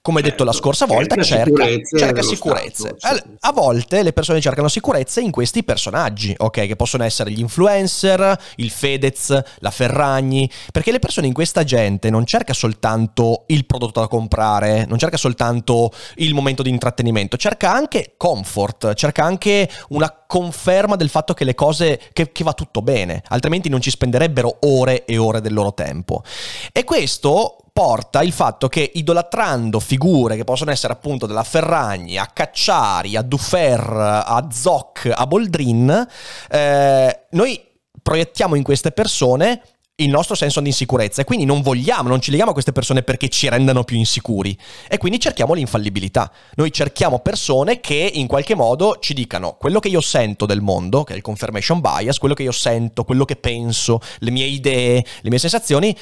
Come 0.04 0.24
detto 0.24 0.44
la 0.44 0.52
Certo, 0.52 0.66
scorsa 0.66 0.86
volta, 0.88 1.16
cerca 1.22 1.64
sicurezze 1.64 1.98
cerca 2.00 2.22
sicurezze. 2.24 2.96
Stato. 2.98 3.24
A 3.42 3.52
volte 3.52 4.02
le 4.02 4.14
persone 4.14 4.42
cercano 4.42 4.68
sicurezze 4.68 5.22
in 5.22 5.30
questi 5.30 5.64
personaggi, 5.64 6.34
ok? 6.36 6.66
Che 6.66 6.76
possono 6.76 7.04
essere 7.04 7.30
gli 7.30 7.40
influencer, 7.40 8.36
il 8.56 8.72
Fedez, 8.72 9.40
la 9.60 9.70
Ferragni, 9.70 10.50
perché 10.72 10.92
le 10.92 10.98
persone 10.98 11.28
in 11.28 11.34
questa 11.34 11.64
gente 11.64 12.10
non 12.10 12.26
cerca 12.26 12.54
soltanto 12.54 13.44
il 13.48 13.68
prodotto 13.68 14.00
da 14.00 14.08
comprare, 14.08 14.88
non 14.88 14.98
cerca 14.98 15.18
soltanto 15.18 15.92
il 16.16 16.34
momento 16.34 16.64
di 16.64 16.72
intrattenimento, 16.72 17.38
cerca 17.38 17.72
anche 17.72 18.16
comfort, 18.18 18.96
cerca 18.96 19.24
anche 19.24 19.70
una 19.90 20.24
conferma 20.26 20.96
del 20.96 21.10
fatto 21.10 21.36
che 21.36 21.44
le 21.44 21.54
cose, 21.54 22.00
che, 22.12 22.32
che 22.32 22.44
va 22.44 22.54
tutto 22.54 22.82
bene, 22.82 23.22
altrimenti 23.28 23.70
non 23.70 23.82
ci 23.82 23.92
spenderebbero 23.92 24.58
ore 24.62 25.06
e 25.06 25.20
ore 25.20 25.42
del 25.42 25.54
loro 25.54 25.76
tempo. 25.76 26.24
E 26.72 26.84
questo 26.84 27.58
porta 27.74 28.22
il 28.22 28.32
fatto 28.32 28.68
che 28.68 28.92
idolatrando 28.96 29.80
figure 29.80 30.36
che 30.36 30.44
possono 30.44 30.72
essere 30.72 30.94
appunto 30.94 31.26
della 31.26 31.44
Ferragni 31.44 32.18
a 32.18 32.28
Cacciari, 32.28 33.16
a 33.16 33.22
Dufer, 33.22 33.80
a 33.90 34.48
Zoc, 34.52 35.10
a 35.14 35.26
Boldrin, 35.26 36.08
eh, 36.50 37.26
noi 37.32 37.62
proiettiamo 38.02 38.56
in 38.56 38.64
queste 38.64 38.92
persone 38.92 39.62
il 39.96 40.10
nostro 40.10 40.36
senso 40.36 40.60
di 40.62 40.68
insicurezza 40.68 41.22
e 41.22 41.26
quindi 41.26 41.46
non 41.46 41.62
vogliamo, 41.62 42.10
non 42.10 42.22
ci 42.22 42.32
leghiamo 42.32 42.52
a 42.52 42.54
queste 42.54 42.72
persone 42.72 43.04
perché 43.04 43.30
ci 43.30 43.48
rendano 43.50 43.84
più 43.84 43.98
insicuri 43.98 44.58
e 44.88 44.98
quindi 44.98 45.20
cerchiamo 45.20 45.54
l'infallibilità. 45.54 46.32
Noi 46.56 46.72
cerchiamo 46.72 47.20
persone 47.20 47.80
che 47.80 48.12
in 48.14 48.28
qualche 48.28 48.56
modo 48.56 48.98
ci 49.00 49.14
dicano 49.14 49.58
quello 49.60 49.80
che 49.80 49.90
io 49.90 50.02
sento 50.02 50.46
del 50.46 50.62
mondo, 50.62 51.04
che 51.04 51.14
è 51.14 51.16
il 51.16 51.22
confirmation 51.22 51.82
bias, 51.82 52.18
quello 52.18 52.34
che 52.34 52.44
io 52.44 52.52
sento, 52.52 53.04
quello 53.04 53.26
che 53.26 53.36
penso, 53.36 54.00
le 54.20 54.32
mie 54.32 54.46
idee, 54.46 55.06
le 55.22 55.30
mie 55.30 55.40
sensazioni, 55.40 55.96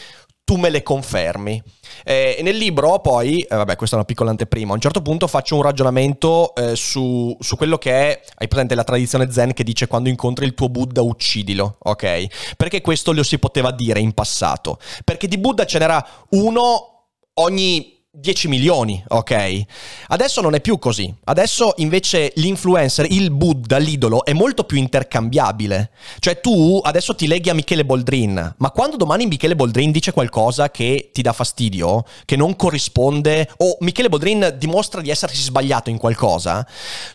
tu 0.49 0.55
me 0.55 0.71
le 0.71 0.81
confermi. 0.81 1.61
Eh, 2.03 2.39
nel 2.41 2.57
libro 2.57 2.97
poi, 3.01 3.41
eh, 3.41 3.55
vabbè 3.55 3.75
questa 3.75 3.95
è 3.95 3.99
una 3.99 4.07
piccola 4.07 4.31
anteprima, 4.31 4.71
a 4.71 4.73
un 4.73 4.81
certo 4.81 5.03
punto 5.03 5.27
faccio 5.27 5.55
un 5.55 5.61
ragionamento 5.61 6.55
eh, 6.55 6.75
su, 6.75 7.37
su, 7.39 7.55
quello 7.55 7.77
che 7.77 7.91
è, 7.91 8.21
hai 8.37 8.47
presente 8.47 8.73
la 8.73 8.83
tradizione 8.83 9.31
zen 9.31 9.53
che 9.53 9.63
dice 9.63 9.85
quando 9.85 10.09
incontri 10.09 10.47
il 10.47 10.55
tuo 10.55 10.67
Buddha 10.67 11.03
uccidilo, 11.03 11.75
ok? 11.77 12.55
Perché 12.57 12.81
questo 12.81 13.13
lo 13.13 13.21
si 13.21 13.37
poteva 13.37 13.69
dire 13.69 13.99
in 13.99 14.13
passato? 14.13 14.79
Perché 15.03 15.27
di 15.27 15.37
Buddha 15.37 15.67
ce 15.67 15.77
n'era 15.77 16.03
uno 16.29 17.09
ogni 17.35 17.98
10 18.11 18.47
milioni, 18.47 19.03
ok? 19.07 19.61
Adesso 20.07 20.41
non 20.41 20.55
è 20.55 20.61
più 20.61 20.79
così. 20.79 21.13
Adesso 21.25 21.75
invece 21.77 22.31
l'influencer, 22.37 23.05
il 23.07 23.29
Buddha, 23.29 23.77
l'idolo, 23.77 24.25
è 24.25 24.33
molto 24.33 24.63
più 24.63 24.79
intercambiabile. 24.79 25.91
Cioè 26.17 26.41
tu 26.41 26.79
adesso 26.81 27.13
ti 27.13 27.27
leghi 27.27 27.51
a 27.51 27.53
Michele 27.53 27.85
Boldrin, 27.85 28.55
ma 28.57 28.71
quando 28.71 28.97
domani 28.97 29.27
Michele 29.27 29.55
Boldrin 29.55 29.91
dice 29.91 30.11
qualcosa 30.11 30.71
che 30.71 31.11
ti 31.13 31.21
dà 31.21 31.33
fastidio, 31.33 32.03
che 32.25 32.35
non 32.35 32.55
corrisponde, 32.55 33.47
o 33.57 33.77
Michele 33.81 34.09
Boldrin 34.09 34.55
dimostra 34.57 35.01
di 35.01 35.11
essersi 35.11 35.43
sbagliato 35.43 35.91
in 35.91 35.99
qualcosa, 35.99 36.65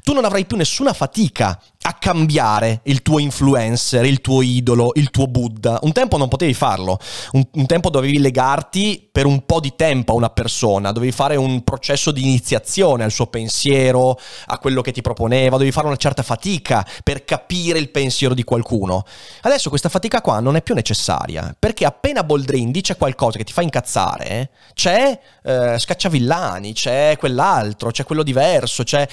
tu 0.05 0.13
non 0.13 0.25
avrai 0.25 0.45
più 0.45 0.57
nessuna 0.57 0.93
fatica 0.93 1.61
a 1.87 1.95
cambiare 1.95 2.81
il 2.85 3.03
tuo 3.03 3.19
influencer, 3.19 4.05
il 4.07 4.21
tuo 4.21 4.41
idolo, 4.41 4.93
il 4.95 5.11
tuo 5.11 5.27
Buddha. 5.27 5.79
Un 5.83 5.93
tempo 5.93 6.17
non 6.17 6.29
potevi 6.29 6.55
farlo, 6.55 6.99
un, 7.33 7.47
un, 7.53 7.67
tempo 7.67 7.91
dovevi 7.91 8.19
legarti 8.19 9.07
per 9.11 9.27
un 9.27 9.45
po' 9.45 9.61
di 9.61 9.75
tempo 9.77 10.13
a 10.13 10.17
una 10.17 10.31
persona, 10.31 10.93
dovevi 10.95 11.13
fare 11.13 11.37
un 11.37 11.63
processo 11.63 12.11
di 12.11 12.23
iniziazione 12.23 13.05
al 13.05 13.11
suo 13.11 13.27
pensiero, 13.27 14.19
a 14.47 14.59
quello 14.59 14.81
che 14.81 14.93
ti 14.93 15.03
proponeva, 15.03 15.57
dovevi 15.57 15.73
fare 15.73 15.87
una 15.87 15.97
certa 15.97 16.23
fatica 16.23 16.87
per 17.03 17.25
capire 17.25 17.79
il 17.79 17.91
pensiero 17.91 18.33
di 18.33 18.45
qualcuno. 18.45 19.05
Adesso 19.43 19.69
questa 19.69 19.91
fatica 19.91 20.23
qua 20.23 20.41
non 20.41 20.57
è 20.57 20.63
più 20.63 20.75
necessaria, 20.75 21.55
perché 21.59 21.85
appena 21.85 22.25
Boldrin 22.25 22.71
dice 22.71 22.97
qualcosa 22.97 23.37
che 23.37 23.45
ti 23.45 23.53
fa 23.53 23.61
incazzare, 23.61 24.51
c'è 24.73 25.19
eh, 25.43 25.79
Scacciavillani, 25.79 26.73
c'è 26.73 27.17
quell'altro, 27.19 27.91
c'è 27.91 28.05
quello 28.05 28.23
diverso, 28.23 28.83
c'è... 28.85 29.07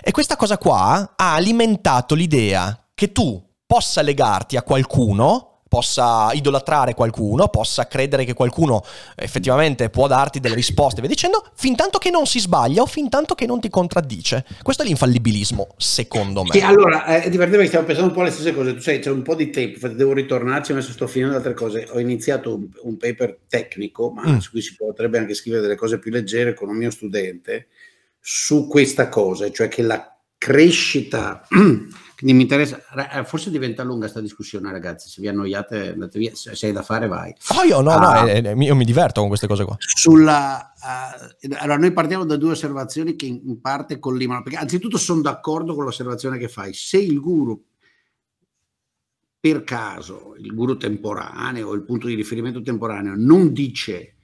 E 0.00 0.10
questa 0.10 0.36
cosa 0.36 0.56
qua 0.56 1.12
ha 1.16 1.34
alimentato 1.34 2.14
l'idea 2.14 2.78
che 2.94 3.12
tu 3.12 3.42
possa 3.66 4.02
legarti 4.02 4.56
a 4.56 4.62
qualcuno 4.62 5.53
possa 5.74 6.30
idolatrare 6.32 6.94
qualcuno, 6.94 7.48
possa 7.48 7.88
credere 7.88 8.24
che 8.24 8.32
qualcuno 8.32 8.84
effettivamente 9.16 9.90
può 9.90 10.06
darti 10.06 10.38
delle 10.38 10.54
risposte, 10.54 11.00
via 11.00 11.10
dicendo, 11.10 11.44
fin 11.56 11.74
tanto 11.74 11.98
che 11.98 12.10
non 12.10 12.26
si 12.26 12.38
sbaglia 12.38 12.82
o 12.82 12.86
fin 12.86 13.08
tanto 13.08 13.34
che 13.34 13.44
non 13.44 13.58
ti 13.58 13.68
contraddice. 13.68 14.44
Questo 14.62 14.84
è 14.84 14.86
l'infallibilismo, 14.86 15.74
secondo 15.76 16.44
me. 16.44 16.50
Sì, 16.52 16.60
allora, 16.60 17.06
eh, 17.06 17.22
è 17.22 17.28
divertente 17.28 17.56
perché 17.56 17.66
stiamo 17.66 17.86
pensando 17.86 18.10
un 18.10 18.14
po' 18.14 18.22
alle 18.22 18.30
stesse 18.30 18.54
cose. 18.54 18.74
Tu 18.74 18.80
sai, 18.82 19.00
c'è 19.00 19.10
un 19.10 19.22
po' 19.22 19.34
di 19.34 19.50
tempo, 19.50 19.88
devo 19.88 20.12
ritornarci, 20.12 20.70
adesso 20.70 20.92
sto 20.92 21.08
finendo 21.08 21.34
altre 21.34 21.54
cose. 21.54 21.88
Ho 21.90 21.98
iniziato 21.98 22.54
un, 22.54 22.68
un 22.82 22.96
paper 22.96 23.40
tecnico, 23.48 24.10
ma 24.10 24.28
mm. 24.28 24.36
su 24.36 24.52
cui 24.52 24.62
si 24.62 24.76
potrebbe 24.76 25.18
anche 25.18 25.34
scrivere 25.34 25.62
delle 25.62 25.74
cose 25.74 25.98
più 25.98 26.12
leggere 26.12 26.54
con 26.54 26.68
un 26.68 26.76
mio 26.76 26.92
studente, 26.92 27.66
su 28.20 28.68
questa 28.68 29.08
cosa, 29.08 29.50
cioè 29.50 29.66
che 29.66 29.82
la 29.82 30.16
crescita 30.38 31.44
Quindi 32.16 32.36
mi 32.36 32.42
interessa, 32.42 32.80
eh, 33.10 33.24
forse 33.24 33.50
diventa 33.50 33.82
lunga 33.82 34.00
questa 34.02 34.20
discussione, 34.20 34.70
ragazzi. 34.70 35.08
Se 35.08 35.20
vi 35.20 35.28
annoiate, 35.28 35.92
andate 35.92 36.18
via. 36.18 36.30
Se 36.34 36.66
hai 36.66 36.72
da 36.72 36.82
fare, 36.82 37.08
vai. 37.08 37.34
Oh, 37.58 37.64
io 37.64 37.80
no, 37.80 37.94
uh, 37.94 37.98
no, 37.98 38.06
ah. 38.06 38.28
eh, 38.28 38.42
eh, 38.44 38.54
io 38.56 38.74
mi 38.76 38.84
diverto 38.84 39.20
con 39.20 39.28
queste 39.28 39.46
cose 39.46 39.64
qua. 39.64 39.76
Sulla, 39.78 40.72
uh, 40.80 41.48
allora, 41.58 41.78
noi 41.78 41.92
partiamo 41.92 42.24
da 42.24 42.36
due 42.36 42.52
osservazioni 42.52 43.16
che 43.16 43.26
in, 43.26 43.40
in 43.44 43.60
parte 43.60 43.98
collimano. 43.98 44.42
Perché, 44.42 44.58
anzitutto, 44.58 44.96
sono 44.96 45.22
d'accordo 45.22 45.74
con 45.74 45.84
l'osservazione 45.84 46.38
che 46.38 46.48
fai. 46.48 46.72
Se 46.72 46.98
il 46.98 47.20
guru, 47.20 47.62
per 49.40 49.64
caso, 49.64 50.34
il 50.38 50.54
guru 50.54 50.76
temporaneo, 50.76 51.72
il 51.72 51.84
punto 51.84 52.06
di 52.06 52.14
riferimento 52.14 52.62
temporaneo, 52.62 53.14
non 53.16 53.52
dice 53.52 54.14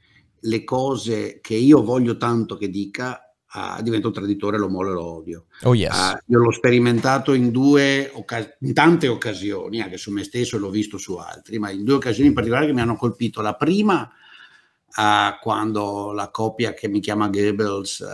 le 0.41 0.65
cose 0.65 1.41
che 1.43 1.55
io 1.55 1.83
voglio 1.83 2.17
tanto 2.17 2.57
che 2.57 2.71
dica, 2.71 3.30
uh, 3.55 3.83
divento 3.83 4.09
un 4.09 4.13
traditore, 4.13 4.59
lo 4.59 4.69
molo 4.69 4.91
e 4.91 4.93
lo 4.93 5.05
odio. 5.05 5.45
Oh 5.63 5.75
yes. 5.75 5.97
uh, 5.97 6.19
io 6.27 6.39
l'ho 6.39 6.53
sperimentato 6.53 7.33
in, 7.33 7.51
due, 7.51 8.13
in 8.61 8.73
tante 8.75 9.09
occasioni, 9.09 9.81
anche 9.81 9.97
su 9.97 10.11
me 10.11 10.25
stesso 10.25 10.57
e 10.57 10.59
l'ho 10.59 10.71
visto 10.71 10.99
su 10.99 11.15
altri, 11.17 11.59
ma 11.59 11.71
in 11.71 11.85
due 11.85 11.95
occasioni 11.95 12.29
in 12.29 12.35
particolare 12.35 12.67
che 12.67 12.73
mi 12.73 12.81
hanno 12.81 12.97
colpito. 12.97 13.41
La 13.41 13.55
prima, 13.55 14.03
uh, 14.03 15.39
quando 15.41 16.13
la 16.13 16.31
coppia 16.31 16.75
che 16.75 16.89
mi 16.89 17.01
chiama 17.01 17.29
Goebbels, 17.29 18.05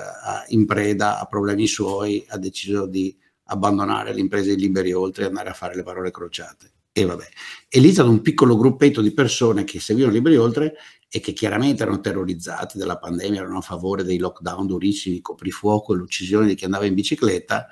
in 0.48 0.66
preda 0.66 1.20
a 1.20 1.26
problemi 1.26 1.66
suoi, 1.66 2.24
ha 2.28 2.38
deciso 2.38 2.86
di 2.86 3.16
abbandonare 3.48 4.12
l'impresa 4.12 4.52
di 4.54 4.60
Liberi 4.60 4.92
Oltre 4.92 5.24
e 5.24 5.26
andare 5.28 5.50
a 5.50 5.54
fare 5.54 5.76
le 5.76 5.82
parole 5.82 6.10
crociate. 6.10 6.72
E 6.96 7.04
vabbè. 7.04 7.28
E 7.68 7.78
lì 7.78 7.90
è 7.90 7.92
stato 7.92 8.08
un 8.08 8.22
piccolo 8.22 8.56
gruppetto 8.56 9.02
di 9.02 9.12
persone 9.12 9.64
che 9.64 9.80
seguivano 9.80 10.14
Liberi 10.14 10.36
Oltre 10.36 10.76
e 11.08 11.20
che 11.20 11.32
chiaramente 11.32 11.82
erano 11.82 12.00
terrorizzati 12.00 12.78
dalla 12.78 12.98
pandemia, 12.98 13.40
erano 13.40 13.58
a 13.58 13.62
favore 13.62 14.02
dei 14.02 14.18
lockdown 14.18 14.66
durissimi, 14.66 15.20
coprifuoco 15.20 15.94
e 15.94 15.96
l'uccisione 15.96 16.46
di 16.46 16.54
chi 16.54 16.64
andava 16.64 16.84
in 16.84 16.94
bicicletta, 16.94 17.68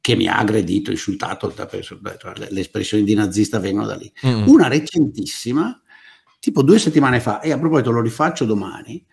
che 0.00 0.16
mi 0.16 0.26
ha 0.26 0.36
aggredito, 0.36 0.90
insultato, 0.90 1.52
le 1.54 2.60
espressioni 2.60 3.04
di 3.04 3.14
nazista 3.14 3.58
vengono 3.58 3.86
da 3.86 3.96
lì. 3.96 4.12
Mm. 4.26 4.48
Una 4.48 4.68
recentissima, 4.68 5.80
tipo 6.38 6.62
due 6.62 6.78
settimane 6.78 7.20
fa, 7.20 7.40
e 7.40 7.52
a 7.52 7.58
proposito 7.58 7.90
lo 7.90 8.02
rifaccio 8.02 8.44
domani, 8.44 9.04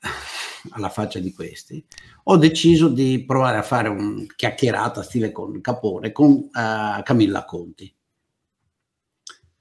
alla 0.72 0.90
faccia 0.90 1.20
di 1.20 1.32
questi, 1.32 1.82
ho 2.24 2.36
deciso 2.36 2.88
di 2.88 3.24
provare 3.26 3.56
a 3.56 3.62
fare 3.62 3.88
un 3.88 4.26
chiacchierata 4.36 5.02
stile 5.02 5.32
con 5.32 5.58
Capone 5.62 6.12
con 6.12 6.32
uh, 6.32 7.02
Camilla 7.02 7.46
Conti 7.46 7.95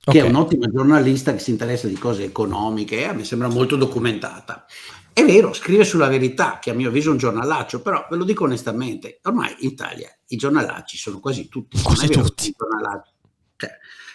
che 0.06 0.20
okay. 0.20 0.22
è 0.22 0.30
un'ottima 0.30 0.68
giornalista 0.68 1.34
che 1.34 1.39
si 1.39 1.49
interessa 1.49 1.88
di 1.88 1.97
cose 1.97 2.24
economiche 2.24 3.08
a 3.08 3.14
me 3.14 3.24
sembra 3.24 3.47
molto 3.47 3.76
documentata. 3.76 4.66
È 5.12 5.26
vero, 5.26 5.51
scrive 5.53 5.84
sulla 5.84 6.08
verità, 6.08 6.60
che 6.62 6.70
a 6.70 6.74
mio 6.74 6.89
avviso 6.89 7.10
è 7.10 7.14
un 7.14 7.18
giornalaccio, 7.18 7.82
però 7.82 8.06
ve 8.10 8.18
lo 8.18 8.24
dico 8.24 8.43
onestamente, 8.43 9.20
ormai 9.24 9.56
in 9.60 9.70
Italia 9.70 10.16
i 10.28 10.36
giornalacci 10.36 10.97
sono 10.97 11.20
quasi 11.20 11.47
tutti. 11.47 11.82
Quasi 11.82 12.08
tutti. 12.10 12.53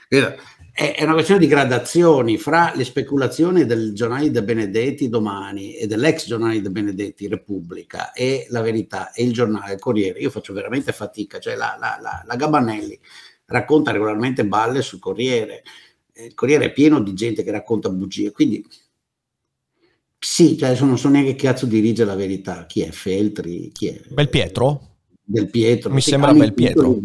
Cioè, 0.08 0.36
è 0.72 1.02
una 1.02 1.14
questione 1.14 1.40
di 1.40 1.46
gradazioni 1.48 2.38
fra 2.38 2.72
le 2.74 2.84
speculazioni 2.84 3.66
del 3.66 3.92
giornale 3.92 4.30
De 4.30 4.44
Benedetti 4.44 5.08
domani 5.08 5.74
e 5.74 5.86
dell'ex 5.86 6.26
giornale 6.26 6.60
De 6.60 6.70
Benedetti 6.70 7.26
Repubblica 7.26 8.12
e 8.12 8.46
la 8.50 8.60
verità 8.60 9.12
e 9.12 9.24
il 9.24 9.32
giornale 9.32 9.74
il 9.74 9.80
Corriere. 9.80 10.20
Io 10.20 10.30
faccio 10.30 10.52
veramente 10.52 10.92
fatica, 10.92 11.40
cioè 11.40 11.56
la, 11.56 11.76
la, 11.78 11.98
la, 12.00 12.22
la 12.24 12.36
Gabanelli 12.36 12.98
racconta 13.50 13.90
regolarmente 13.90 14.46
balle 14.46 14.80
sul 14.80 14.98
Corriere. 14.98 15.62
Eh, 16.12 16.26
il 16.26 16.34
Corriere 16.34 16.66
è 16.66 16.72
pieno 16.72 17.00
di 17.00 17.12
gente 17.14 17.42
che 17.42 17.50
racconta 17.50 17.90
bugie, 17.90 18.32
quindi 18.32 18.64
sì, 20.22 20.58
cioè 20.58 20.68
adesso 20.68 20.84
non 20.84 20.98
so 20.98 21.08
neanche 21.08 21.34
che 21.34 21.46
cazzo 21.46 21.64
dirige 21.64 22.04
la 22.04 22.14
verità. 22.14 22.66
Chi 22.66 22.82
è 22.82 22.90
Feltri? 22.90 23.70
Chi 23.72 23.88
è? 23.88 24.00
Belpietro? 24.08 24.96
Del 25.22 25.48
Pietro. 25.48 25.90
Mi 25.90 26.02
sembra 26.02 26.34
Belpietro. 26.34 26.98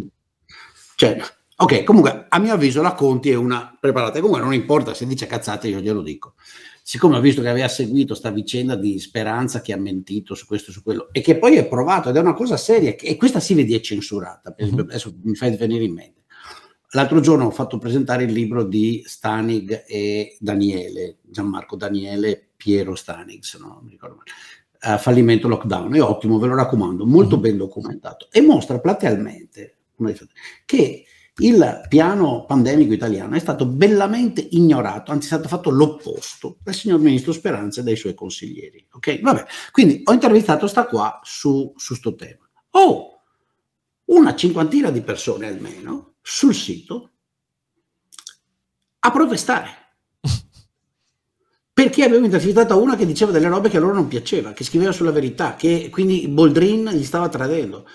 Cioè, 0.95 1.21
ok, 1.55 1.83
comunque 1.83 2.25
a 2.27 2.39
mio 2.39 2.53
avviso 2.53 2.81
la 2.81 2.93
Conti 2.93 3.29
è 3.29 3.35
una 3.35 3.75
preparata. 3.79 4.19
Comunque 4.19 4.43
non 4.43 4.53
importa 4.53 4.93
se 4.93 5.05
dice 5.05 5.27
cazzate, 5.27 5.69
io 5.69 5.79
glielo 5.79 6.01
dico. 6.01 6.33
Siccome 6.83 7.15
ho 7.15 7.21
visto 7.21 7.41
che 7.41 7.47
aveva 7.47 7.69
seguito 7.69 8.15
sta 8.15 8.31
vicenda 8.31 8.75
di 8.75 8.99
Speranza 8.99 9.61
che 9.61 9.71
ha 9.71 9.77
mentito 9.77 10.35
su 10.35 10.45
questo 10.45 10.69
e 10.69 10.73
su 10.73 10.83
quello 10.83 11.07
e 11.11 11.21
che 11.21 11.37
poi 11.37 11.55
è 11.55 11.65
provato 11.67 12.09
ed 12.09 12.15
è 12.17 12.19
una 12.19 12.33
cosa 12.33 12.57
seria 12.57 12.95
e 12.95 13.15
questa 13.15 13.39
si 13.39 13.53
vede 13.53 13.77
è 13.77 13.79
censurata. 13.79 14.53
Mm-hmm. 14.61 14.79
Adesso 14.79 15.15
mi 15.23 15.35
fai 15.35 15.55
venire 15.55 15.85
in 15.85 15.93
mente. 15.93 16.24
L'altro 16.95 17.19
giorno 17.19 17.45
ho 17.45 17.51
fatto 17.51 17.77
presentare 17.77 18.23
il 18.23 18.31
libro 18.31 18.63
di 18.63 19.03
Stanig 19.05 19.83
e 19.85 20.37
Daniele, 20.39 21.17
Gianmarco 21.23 21.75
Daniele 21.75 22.51
Piero 22.55 22.95
Stanig, 22.95 23.43
se 23.43 23.57
no 23.59 23.81
mi 23.83 23.91
ricordo 23.91 24.15
male. 24.15 24.95
Uh, 24.95 24.97
fallimento 24.97 25.49
lockdown, 25.49 25.93
è 25.95 26.01
ottimo, 26.01 26.39
ve 26.39 26.47
lo 26.47 26.55
raccomando, 26.55 27.05
molto 27.05 27.37
ben 27.37 27.57
documentato 27.57 28.27
e 28.31 28.39
mostra 28.39 28.79
platealmente 28.79 29.77
che 30.63 31.05
il 31.37 31.81
piano 31.89 32.45
pandemico 32.45 32.93
italiano 32.93 33.35
è 33.35 33.39
stato 33.39 33.65
bellamente 33.65 34.47
ignorato, 34.51 35.11
anzi 35.11 35.25
è 35.25 35.31
stato 35.31 35.49
fatto 35.49 35.71
l'opposto 35.71 36.59
dal 36.63 36.73
signor 36.73 36.99
ministro 36.99 37.33
Speranza 37.33 37.81
e 37.81 37.83
dai 37.83 37.97
suoi 37.97 38.13
consiglieri. 38.13 38.87
Ok, 38.91 39.19
vabbè, 39.19 39.45
quindi 39.71 40.01
ho 40.05 40.13
intervistato 40.13 40.65
sta 40.67 40.85
qua 40.85 41.19
su 41.23 41.73
questo 41.75 42.15
tema. 42.15 42.47
Oh, 42.71 43.21
una 44.05 44.33
cinquantina 44.33 44.91
di 44.91 45.01
persone 45.01 45.47
almeno 45.47 46.14
sul 46.27 46.55
sito 46.55 47.11
a 48.99 49.11
protestare. 49.11 49.69
Perché 51.71 52.03
avevo 52.03 52.25
intervistato 52.25 52.81
una 52.81 52.95
che 52.95 53.05
diceva 53.05 53.31
delle 53.31 53.47
robe 53.47 53.69
che 53.69 53.77
a 53.77 53.79
loro 53.79 53.93
non 53.93 54.07
piaceva, 54.07 54.51
che 54.53 54.63
scriveva 54.63 54.91
sulla 54.91 55.11
verità, 55.11 55.55
che 55.55 55.89
quindi 55.91 56.27
Boldrin 56.27 56.89
gli 56.93 57.03
stava 57.03 57.29
tradendo. 57.29 57.87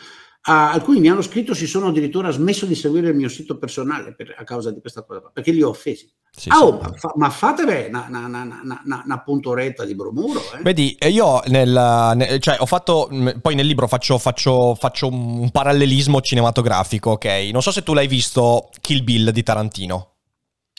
Uh, 0.42 0.72
alcuni 0.72 1.00
mi 1.00 1.10
hanno 1.10 1.20
scritto, 1.20 1.52
si 1.52 1.66
sono 1.66 1.88
addirittura 1.88 2.30
smesso 2.30 2.64
di 2.64 2.74
seguire 2.74 3.10
il 3.10 3.14
mio 3.14 3.28
sito 3.28 3.58
personale 3.58 4.14
per, 4.14 4.34
a 4.38 4.44
causa 4.44 4.70
di 4.70 4.80
questa 4.80 5.02
cosa, 5.02 5.30
perché 5.32 5.52
li 5.52 5.62
ho 5.62 5.68
offesi. 5.68 6.10
Sì, 6.32 6.48
ah, 6.48 6.64
oh, 6.64 6.78
ma, 6.80 6.92
fa, 6.94 7.12
ma, 7.16 7.28
fateve 7.28 7.88
una, 7.88 8.06
una, 8.08 8.26
una, 8.26 9.02
una, 9.04 9.22
puntoretta 9.22 9.84
di 9.84 9.94
bromuro. 9.94 10.40
Eh? 10.56 10.62
Vedi, 10.62 10.96
io 11.08 11.42
nel, 11.48 12.12
nel, 12.14 12.40
cioè, 12.40 12.56
ho 12.58 12.66
fatto, 12.66 13.10
poi 13.42 13.54
nel 13.54 13.66
libro 13.66 13.86
faccio, 13.86 14.16
faccio, 14.16 14.74
faccio 14.76 15.08
un 15.08 15.50
parallelismo 15.50 16.20
cinematografico, 16.20 17.10
ok? 17.10 17.26
Non 17.52 17.60
so 17.60 17.70
se 17.72 17.82
tu 17.82 17.92
l'hai 17.92 18.06
visto 18.06 18.70
Kill 18.80 19.04
Bill 19.04 19.30
di 19.30 19.42
Tarantino. 19.42 20.10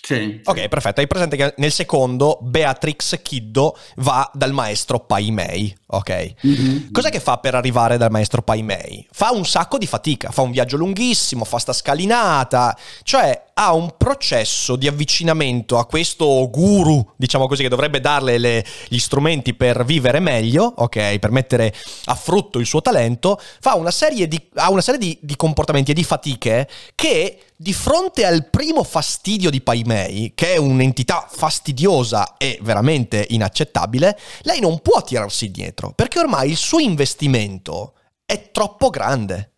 Sì, 0.02 0.42
ok, 0.44 0.68
perfetto. 0.68 1.00
Hai 1.00 1.08
presente 1.08 1.36
che 1.36 1.54
nel 1.58 1.72
secondo 1.72 2.40
Beatrix 2.42 3.22
Kiddo 3.22 3.78
va 3.98 4.30
dal 4.34 4.52
maestro 4.52 5.02
Pai 5.02 5.30
Mei, 5.30 5.76
ok? 5.88 6.34
Mm-hmm. 6.46 6.92
Cos'è 6.92 7.12
che 7.12 7.20
fa 7.20 7.38
per 7.38 7.54
arrivare 7.54 7.98
dal 7.98 8.10
maestro 8.10 8.42
Pai 8.42 8.64
Mei? 8.64 9.08
Fa 9.12 9.32
un 9.32 9.46
sacco 9.46 9.78
di 9.78 9.86
fatica, 9.86 10.32
fa 10.32 10.42
un 10.42 10.52
viaggio 10.52 10.78
lunghissimo, 10.78 11.46
fa 11.46 11.60
sta 11.60 11.72
scalinata, 11.72 12.76
cioè 13.04 13.50
ha 13.54 13.74
un 13.74 13.96
processo 13.98 14.76
di 14.76 14.88
avvicinamento 14.88 15.78
a 15.78 15.86
questo 15.86 16.50
guru, 16.50 17.14
diciamo 17.16 17.48
così, 17.48 17.64
che 17.64 17.70
dovrebbe 17.70 18.00
darle 18.00 18.38
le, 18.38 18.66
gli 18.88 18.98
strumenti 18.98 19.54
per 19.54 19.86
vivere 19.86 20.20
meglio, 20.20 20.74
ok? 20.78 21.20
Per 21.20 21.32
mettere 21.32 21.74
a 22.06 22.16
frutto 22.16 22.60
il 22.60 22.66
suo 22.66 22.82
talento, 22.82 23.40
fa 23.60 23.76
una 23.76 23.92
serie 23.92 24.28
di, 24.28 24.40
ha 24.56 24.70
una 24.70 24.82
serie 24.82 25.00
di, 25.00 25.18
di 25.22 25.36
comportamenti 25.36 25.92
e 25.92 25.94
di 25.94 26.04
fatiche 26.04 26.68
che 26.96 27.40
di 27.56 27.74
fronte 27.74 28.26
al 28.26 28.50
primo 28.50 28.84
fastidio 28.84 29.52
di 29.52 29.62
Pai 29.62 29.84
Mei, 29.84 30.32
che 30.34 30.54
è 30.54 30.58
un'entità 30.58 31.28
fastidiosa 31.30 32.38
e 32.38 32.58
veramente 32.62 33.28
inaccettabile, 33.30 34.18
lei 34.42 34.60
non 34.60 34.80
può 34.80 35.04
tirarsi 35.04 35.46
indietro, 35.46 35.92
perché 35.94 36.18
ormai 36.18 36.50
il 36.50 36.58
suo 36.58 36.80
investimento 36.80 37.94
è 38.26 38.50
troppo 38.52 38.90
grande. 38.90 39.52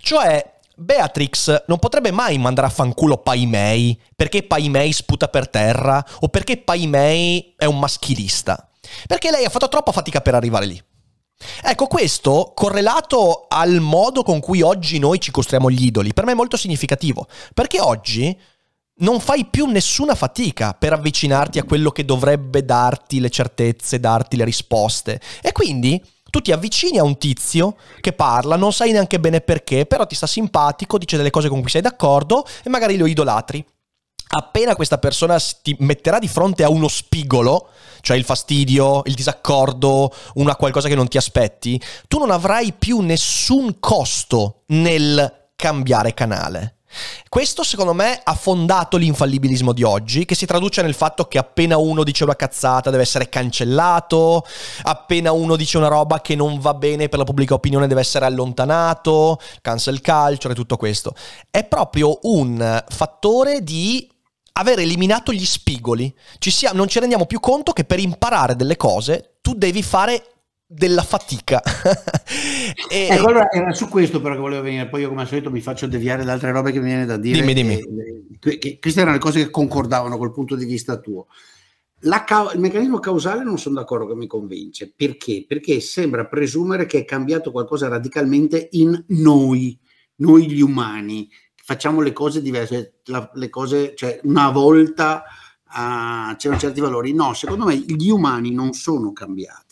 Cioè, 0.00 0.51
Beatrix 0.76 1.64
non 1.66 1.78
potrebbe 1.78 2.10
mai 2.10 2.38
mandare 2.38 2.66
a 2.66 2.70
fanculo 2.70 3.18
Pai 3.18 3.46
Mei 3.46 3.98
perché 4.14 4.42
Pai 4.42 4.68
Mei 4.68 4.92
sputa 4.92 5.28
per 5.28 5.48
terra 5.48 6.04
o 6.20 6.28
perché 6.28 6.56
Pai 6.58 6.86
Mei 6.86 7.54
è 7.56 7.64
un 7.64 7.78
maschilista. 7.78 8.68
Perché 9.06 9.30
lei 9.30 9.44
ha 9.44 9.50
fatto 9.50 9.68
troppa 9.68 9.92
fatica 9.92 10.20
per 10.20 10.34
arrivare 10.34 10.66
lì. 10.66 10.82
Ecco, 11.62 11.86
questo 11.86 12.52
correlato 12.54 13.46
al 13.48 13.80
modo 13.80 14.22
con 14.22 14.40
cui 14.40 14.62
oggi 14.62 14.98
noi 14.98 15.20
ci 15.20 15.30
costruiamo 15.30 15.70
gli 15.70 15.86
idoli, 15.86 16.12
per 16.12 16.24
me 16.24 16.32
è 16.32 16.36
molto 16.36 16.56
significativo, 16.56 17.26
perché 17.52 17.80
oggi 17.80 18.38
non 18.94 19.18
fai 19.18 19.46
più 19.46 19.66
nessuna 19.66 20.14
fatica 20.14 20.74
per 20.74 20.92
avvicinarti 20.92 21.58
a 21.58 21.64
quello 21.64 21.90
che 21.90 22.04
dovrebbe 22.04 22.64
darti 22.64 23.18
le 23.18 23.30
certezze, 23.30 23.98
darti 23.98 24.36
le 24.36 24.44
risposte. 24.44 25.20
E 25.40 25.52
quindi 25.52 26.00
tu 26.32 26.40
ti 26.40 26.50
avvicini 26.50 26.98
a 26.98 27.04
un 27.04 27.18
tizio 27.18 27.76
che 28.00 28.14
parla, 28.14 28.56
non 28.56 28.72
sai 28.72 28.90
neanche 28.90 29.20
bene 29.20 29.42
perché, 29.42 29.84
però 29.84 30.06
ti 30.06 30.14
sta 30.14 30.26
simpatico, 30.26 30.96
dice 30.96 31.18
delle 31.18 31.28
cose 31.28 31.50
con 31.50 31.60
cui 31.60 31.68
sei 31.68 31.82
d'accordo 31.82 32.46
e 32.64 32.70
magari 32.70 32.96
lo 32.96 33.04
idolatri. 33.04 33.62
Appena 34.34 34.74
questa 34.74 34.96
persona 34.96 35.38
ti 35.38 35.76
metterà 35.80 36.18
di 36.18 36.28
fronte 36.28 36.64
a 36.64 36.70
uno 36.70 36.88
spigolo, 36.88 37.68
cioè 38.00 38.16
il 38.16 38.24
fastidio, 38.24 39.02
il 39.04 39.12
disaccordo, 39.12 40.10
una 40.36 40.56
qualcosa 40.56 40.88
che 40.88 40.94
non 40.94 41.06
ti 41.06 41.18
aspetti, 41.18 41.78
tu 42.08 42.18
non 42.18 42.30
avrai 42.30 42.72
più 42.72 43.00
nessun 43.00 43.78
costo 43.78 44.62
nel 44.68 45.50
cambiare 45.54 46.14
canale. 46.14 46.78
Questo 47.28 47.62
secondo 47.62 47.92
me 47.92 48.20
ha 48.22 48.34
fondato 48.34 48.96
l'infallibilismo 48.96 49.72
di 49.72 49.82
oggi, 49.82 50.24
che 50.24 50.34
si 50.34 50.46
traduce 50.46 50.82
nel 50.82 50.94
fatto 50.94 51.26
che 51.26 51.38
appena 51.38 51.76
uno 51.76 52.04
dice 52.04 52.24
una 52.24 52.36
cazzata 52.36 52.90
deve 52.90 53.02
essere 53.02 53.28
cancellato, 53.28 54.44
appena 54.82 55.32
uno 55.32 55.56
dice 55.56 55.78
una 55.78 55.88
roba 55.88 56.20
che 56.20 56.34
non 56.34 56.58
va 56.58 56.74
bene 56.74 57.08
per 57.08 57.18
la 57.18 57.24
pubblica 57.24 57.54
opinione 57.54 57.86
deve 57.86 58.00
essere 58.00 58.26
allontanato, 58.26 59.40
cancel 59.60 60.00
culture 60.00 60.52
e 60.52 60.56
tutto 60.56 60.76
questo. 60.76 61.14
È 61.50 61.64
proprio 61.64 62.18
un 62.22 62.84
fattore 62.88 63.62
di 63.62 64.08
aver 64.54 64.80
eliminato 64.80 65.32
gli 65.32 65.44
spigoli. 65.44 66.14
Ci 66.38 66.50
sia, 66.50 66.72
non 66.72 66.88
ci 66.88 66.98
rendiamo 66.98 67.26
più 67.26 67.40
conto 67.40 67.72
che 67.72 67.84
per 67.84 67.98
imparare 67.98 68.56
delle 68.56 68.76
cose 68.76 69.36
tu 69.40 69.54
devi 69.54 69.82
fare 69.82 70.31
della 70.72 71.02
fatica. 71.02 71.62
e, 72.88 73.08
ecco, 73.10 73.12
allora 73.12 73.50
era 73.50 73.72
su 73.72 73.88
questo 73.88 74.20
però 74.20 74.34
che 74.34 74.40
volevo 74.40 74.62
venire, 74.62 74.88
poi 74.88 75.02
io 75.02 75.08
come 75.08 75.22
al 75.22 75.28
solito 75.28 75.50
mi 75.50 75.60
faccio 75.60 75.86
deviare 75.86 76.24
da 76.24 76.32
altre 76.32 76.50
robe 76.50 76.72
che 76.72 76.78
mi 76.78 76.86
viene 76.86 77.04
da 77.04 77.16
dire. 77.16 77.38
Dimmi, 77.40 77.54
dimmi. 77.54 77.80
Che, 78.38 78.58
che 78.58 78.78
queste 78.80 79.00
erano 79.00 79.16
le 79.16 79.22
cose 79.22 79.44
che 79.44 79.50
concordavano 79.50 80.16
col 80.16 80.32
punto 80.32 80.56
di 80.56 80.64
vista 80.64 80.98
tuo. 80.98 81.26
La, 82.04 82.24
il 82.54 82.60
meccanismo 82.60 82.98
causale 82.98 83.44
non 83.44 83.58
sono 83.58 83.76
d'accordo 83.76 84.06
che 84.06 84.14
mi 84.14 84.26
convince. 84.26 84.92
Perché? 84.94 85.44
Perché 85.46 85.78
sembra 85.80 86.26
presumere 86.26 86.86
che 86.86 87.00
è 87.00 87.04
cambiato 87.04 87.52
qualcosa 87.52 87.88
radicalmente 87.88 88.68
in 88.72 89.04
noi, 89.08 89.78
noi 90.16 90.50
gli 90.50 90.62
umani. 90.62 91.28
Facciamo 91.54 92.00
le 92.00 92.12
cose 92.12 92.42
diverse, 92.42 93.00
la, 93.04 93.30
le 93.34 93.48
cose, 93.50 93.94
cioè 93.94 94.18
una 94.24 94.50
volta 94.50 95.22
uh, 95.66 96.34
c'erano 96.36 96.58
certi 96.58 96.80
valori. 96.80 97.12
No, 97.12 97.34
secondo 97.34 97.66
me 97.66 97.76
gli 97.76 98.08
umani 98.08 98.52
non 98.52 98.72
sono 98.72 99.12
cambiati 99.12 99.71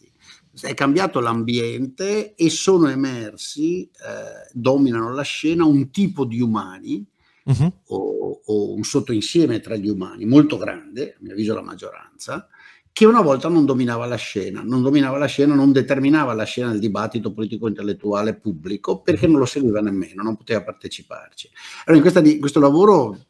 è 0.63 0.75
cambiato 0.75 1.21
l'ambiente 1.21 2.35
e 2.35 2.51
sono 2.51 2.89
emersi, 2.89 3.83
eh, 3.83 4.51
dominano 4.53 5.13
la 5.13 5.23
scena 5.23 5.65
un 5.65 5.91
tipo 5.91 6.25
di 6.25 6.41
umani 6.41 7.05
uh-huh. 7.45 7.73
o, 7.87 8.41
o, 8.45 8.75
un 8.75 8.83
sottoinsieme 8.83 9.61
tra 9.61 9.77
gli 9.77 9.89
umani 9.89 10.25
molto 10.25 10.57
grande, 10.57 11.15
a 11.15 11.17
mio 11.21 11.33
avviso 11.33 11.55
la 11.55 11.63
maggioranza, 11.63 12.49
che 12.93 13.07
una 13.07 13.21
volta 13.23 13.49
non 13.49 13.65
dominava 13.65 14.05
la 14.07 14.17
scena, 14.17 14.63
non 14.63 14.83
dominava 14.83 15.17
la 15.17 15.27
scena, 15.27 15.55
non 15.55 15.73
determinava 15.73 16.35
la 16.35 16.45
scena 16.45 16.71
del 16.71 16.81
dibattito 16.81 17.33
politico-intellettuale 17.33 18.35
pubblico 18.35 19.01
perché 19.01 19.27
non 19.27 19.39
lo 19.39 19.47
seguiva 19.47 19.81
nemmeno, 19.81 20.23
non 20.23 20.37
poteva 20.37 20.63
parteciparci. 20.63 21.51
Allora 21.85 22.05
in, 22.05 22.11
questa, 22.11 22.39
questo 22.39 22.61
lavoro 22.61 23.27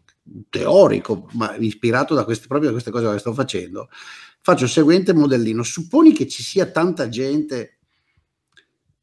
teorico, 0.49 1.29
ma 1.33 1.55
ispirato 1.57 2.15
da 2.15 2.25
queste, 2.25 2.47
proprio 2.47 2.69
da 2.69 2.75
queste 2.75 2.91
cose 2.91 3.11
che 3.11 3.19
sto 3.19 3.33
facendo, 3.33 3.89
faccio 4.41 4.65
il 4.65 4.71
seguente 4.71 5.13
modellino. 5.13 5.63
Supponi 5.63 6.13
che 6.13 6.27
ci 6.27 6.43
sia 6.43 6.67
tanta 6.71 7.09
gente 7.09 7.79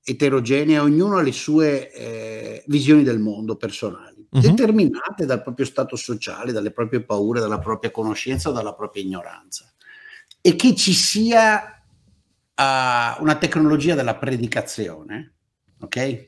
eterogenea, 0.03 0.81
ognuno 0.81 1.17
ha 1.17 1.21
le 1.21 1.33
sue 1.33 1.91
eh, 1.91 2.63
visioni 2.67 3.03
del 3.03 3.19
mondo 3.19 3.57
personali, 3.57 4.25
uh-huh. 4.29 4.39
determinate 4.39 5.25
dal 5.25 5.43
proprio 5.43 5.65
stato 5.65 5.97
sociale, 5.97 6.53
dalle 6.53 6.71
proprie 6.71 7.03
paure, 7.03 7.41
dalla 7.41 7.59
propria 7.59 7.91
conoscenza 7.91 8.49
o 8.49 8.53
dalla 8.53 8.73
propria 8.73 9.03
ignoranza. 9.03 9.69
E 10.39 10.55
che 10.55 10.75
ci 10.75 10.93
sia 10.93 11.83
uh, 12.55 13.21
una 13.21 13.35
tecnologia 13.37 13.95
della 13.95 14.15
predicazione, 14.15 15.33
ok? 15.81 16.27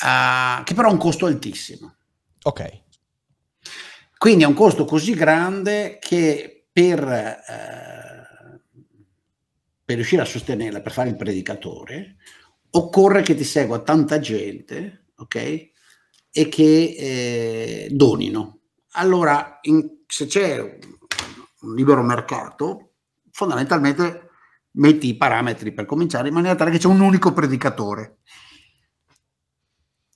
Uh, 0.00 0.62
che 0.64 0.74
però 0.74 0.88
ha 0.88 0.92
un 0.92 0.98
costo 0.98 1.26
altissimo. 1.26 1.94
Ok. 2.42 2.84
Quindi 4.16 4.44
ha 4.44 4.48
un 4.48 4.54
costo 4.54 4.86
così 4.86 5.12
grande 5.12 5.98
che 6.00 6.55
per, 6.76 7.02
eh, 7.08 8.60
per 9.82 9.94
riuscire 9.94 10.20
a 10.20 10.26
sostenerla, 10.26 10.82
per 10.82 10.92
fare 10.92 11.08
il 11.08 11.16
predicatore, 11.16 12.16
occorre 12.72 13.22
che 13.22 13.34
ti 13.34 13.44
segua 13.44 13.78
tanta 13.78 14.18
gente, 14.18 15.06
ok? 15.16 15.36
E 16.30 16.48
che 16.50 16.94
eh, 16.98 17.88
donino. 17.90 18.58
Allora, 18.90 19.58
in, 19.62 20.00
se 20.06 20.26
c'è 20.26 20.78
un 21.60 21.74
libero 21.74 22.02
mercato, 22.02 22.96
fondamentalmente 23.30 24.28
metti 24.72 25.08
i 25.08 25.16
parametri 25.16 25.72
per 25.72 25.86
cominciare 25.86 26.28
in 26.28 26.34
maniera 26.34 26.56
tale 26.56 26.72
che 26.72 26.76
c'è 26.76 26.88
un 26.88 27.00
unico 27.00 27.32
predicatore. 27.32 28.18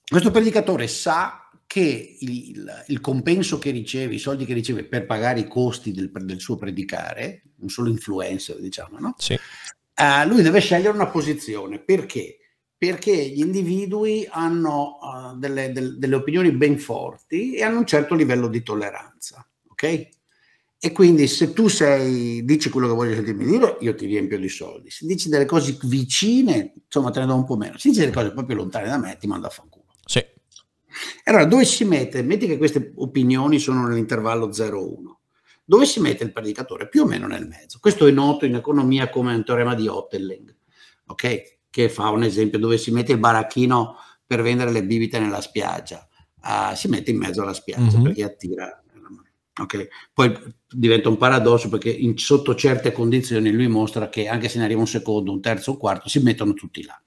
Questo 0.06 0.30
predicatore 0.30 0.88
sa 0.88 1.49
che 1.70 2.16
il, 2.18 2.84
il, 2.88 3.00
compenso 3.00 3.60
che 3.60 3.70
riceve, 3.70 4.14
i 4.14 4.18
soldi 4.18 4.44
che 4.44 4.54
riceve 4.54 4.82
per 4.82 5.06
pagare 5.06 5.38
i 5.38 5.46
costi 5.46 5.92
del, 5.92 6.10
del 6.10 6.40
suo 6.40 6.56
predicare, 6.56 7.44
un 7.60 7.68
solo 7.68 7.90
influencer, 7.90 8.58
diciamo, 8.58 8.98
no? 8.98 9.14
Sì. 9.18 9.34
Uh, 9.34 10.26
lui 10.26 10.42
deve 10.42 10.58
scegliere 10.58 10.92
una 10.92 11.06
posizione. 11.06 11.78
Perché? 11.78 12.38
Perché 12.76 13.14
gli 13.14 13.38
individui 13.38 14.26
hanno 14.28 14.98
uh, 15.00 15.38
delle, 15.38 15.70
del, 15.70 15.96
delle 15.96 16.16
opinioni 16.16 16.50
ben 16.50 16.76
forti 16.76 17.54
e 17.54 17.62
hanno 17.62 17.78
un 17.78 17.86
certo 17.86 18.16
livello 18.16 18.48
di 18.48 18.64
tolleranza, 18.64 19.48
ok? 19.68 20.08
E 20.76 20.90
quindi 20.90 21.28
se 21.28 21.52
tu 21.52 21.68
sei, 21.68 22.44
dici 22.44 22.68
quello 22.68 22.88
che 22.88 22.94
voglio 22.94 23.14
sentirmi 23.14 23.44
dire, 23.44 23.76
io 23.78 23.94
ti 23.94 24.06
riempio 24.06 24.40
di 24.40 24.48
soldi. 24.48 24.90
Se 24.90 25.06
dici 25.06 25.28
delle 25.28 25.44
cose 25.44 25.78
vicine, 25.82 26.72
insomma, 26.84 27.12
te 27.12 27.20
ne 27.20 27.26
do 27.26 27.36
un 27.36 27.44
po' 27.44 27.56
meno. 27.56 27.78
Se 27.78 27.90
dici 27.90 28.00
delle 28.00 28.12
cose 28.12 28.32
proprio 28.32 28.56
lontane 28.56 28.88
da 28.88 28.98
me, 28.98 29.16
ti 29.20 29.28
mando 29.28 29.46
a 29.46 29.50
fanculo. 29.50 29.84
Sì. 30.04 30.38
Allora, 31.24 31.44
dove 31.44 31.64
si 31.64 31.84
mette? 31.84 32.22
Metti 32.22 32.46
che 32.46 32.58
queste 32.58 32.92
opinioni 32.96 33.58
sono 33.58 33.86
nell'intervallo 33.86 34.48
0-1. 34.48 35.18
Dove 35.64 35.86
si 35.86 36.00
mette 36.00 36.24
il 36.24 36.32
predicatore? 36.32 36.88
Più 36.88 37.02
o 37.02 37.06
meno 37.06 37.26
nel 37.26 37.46
mezzo. 37.46 37.78
Questo 37.80 38.06
è 38.06 38.10
noto 38.10 38.44
in 38.44 38.56
economia 38.56 39.08
come 39.08 39.34
un 39.34 39.44
teorema 39.44 39.74
di 39.74 39.86
Hottelling, 39.86 40.52
ok? 41.06 41.58
Che 41.70 41.88
fa 41.88 42.08
un 42.10 42.24
esempio 42.24 42.58
dove 42.58 42.76
si 42.76 42.90
mette 42.90 43.12
il 43.12 43.18
baracchino 43.18 43.96
per 44.26 44.42
vendere 44.42 44.72
le 44.72 44.84
bibite 44.84 45.20
nella 45.20 45.40
spiaggia. 45.40 46.08
Uh, 46.42 46.74
si 46.74 46.88
mette 46.88 47.10
in 47.10 47.18
mezzo 47.18 47.42
alla 47.42 47.52
spiaggia 47.52 47.82
mm-hmm. 47.82 48.02
perché 48.02 48.24
attira. 48.24 48.82
Okay. 49.60 49.88
Poi 50.12 50.36
diventa 50.68 51.08
un 51.08 51.16
paradosso 51.16 51.68
perché 51.68 51.90
in, 51.90 52.16
sotto 52.16 52.54
certe 52.54 52.92
condizioni 52.92 53.50
lui 53.50 53.68
mostra 53.68 54.08
che 54.08 54.26
anche 54.26 54.48
se 54.48 54.58
ne 54.58 54.64
arriva 54.64 54.80
un 54.80 54.86
secondo, 54.86 55.32
un 55.32 55.40
terzo, 55.40 55.72
un 55.72 55.76
quarto, 55.76 56.08
si 56.08 56.18
mettono 56.20 56.54
tutti 56.54 56.82
là. 56.82 57.00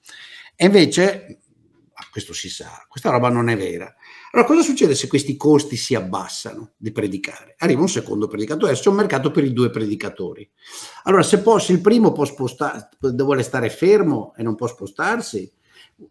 E 0.56 0.66
invece 0.66 1.40
questo 2.14 2.32
si 2.32 2.48
sa, 2.48 2.86
questa 2.86 3.10
roba 3.10 3.28
non 3.28 3.48
è 3.48 3.56
vera. 3.56 3.92
Allora 4.30 4.46
cosa 4.46 4.62
succede 4.62 4.94
se 4.94 5.08
questi 5.08 5.36
costi 5.36 5.74
si 5.74 5.96
abbassano 5.96 6.74
di 6.76 6.92
predicare? 6.92 7.56
Arriva 7.58 7.80
un 7.80 7.88
secondo 7.88 8.28
predicatore, 8.28 8.74
c'è 8.74 8.88
un 8.88 8.94
mercato 8.94 9.32
per 9.32 9.42
i 9.42 9.52
due 9.52 9.68
predicatori. 9.70 10.48
Allora 11.02 11.24
se, 11.24 11.40
può, 11.40 11.58
se 11.58 11.72
il 11.72 11.80
primo 11.80 12.12
può 12.12 12.24
spostare, 12.24 12.88
vuole 13.00 13.42
stare 13.42 13.68
fermo 13.68 14.32
e 14.36 14.44
non 14.44 14.54
può 14.54 14.68
spostarsi, 14.68 15.52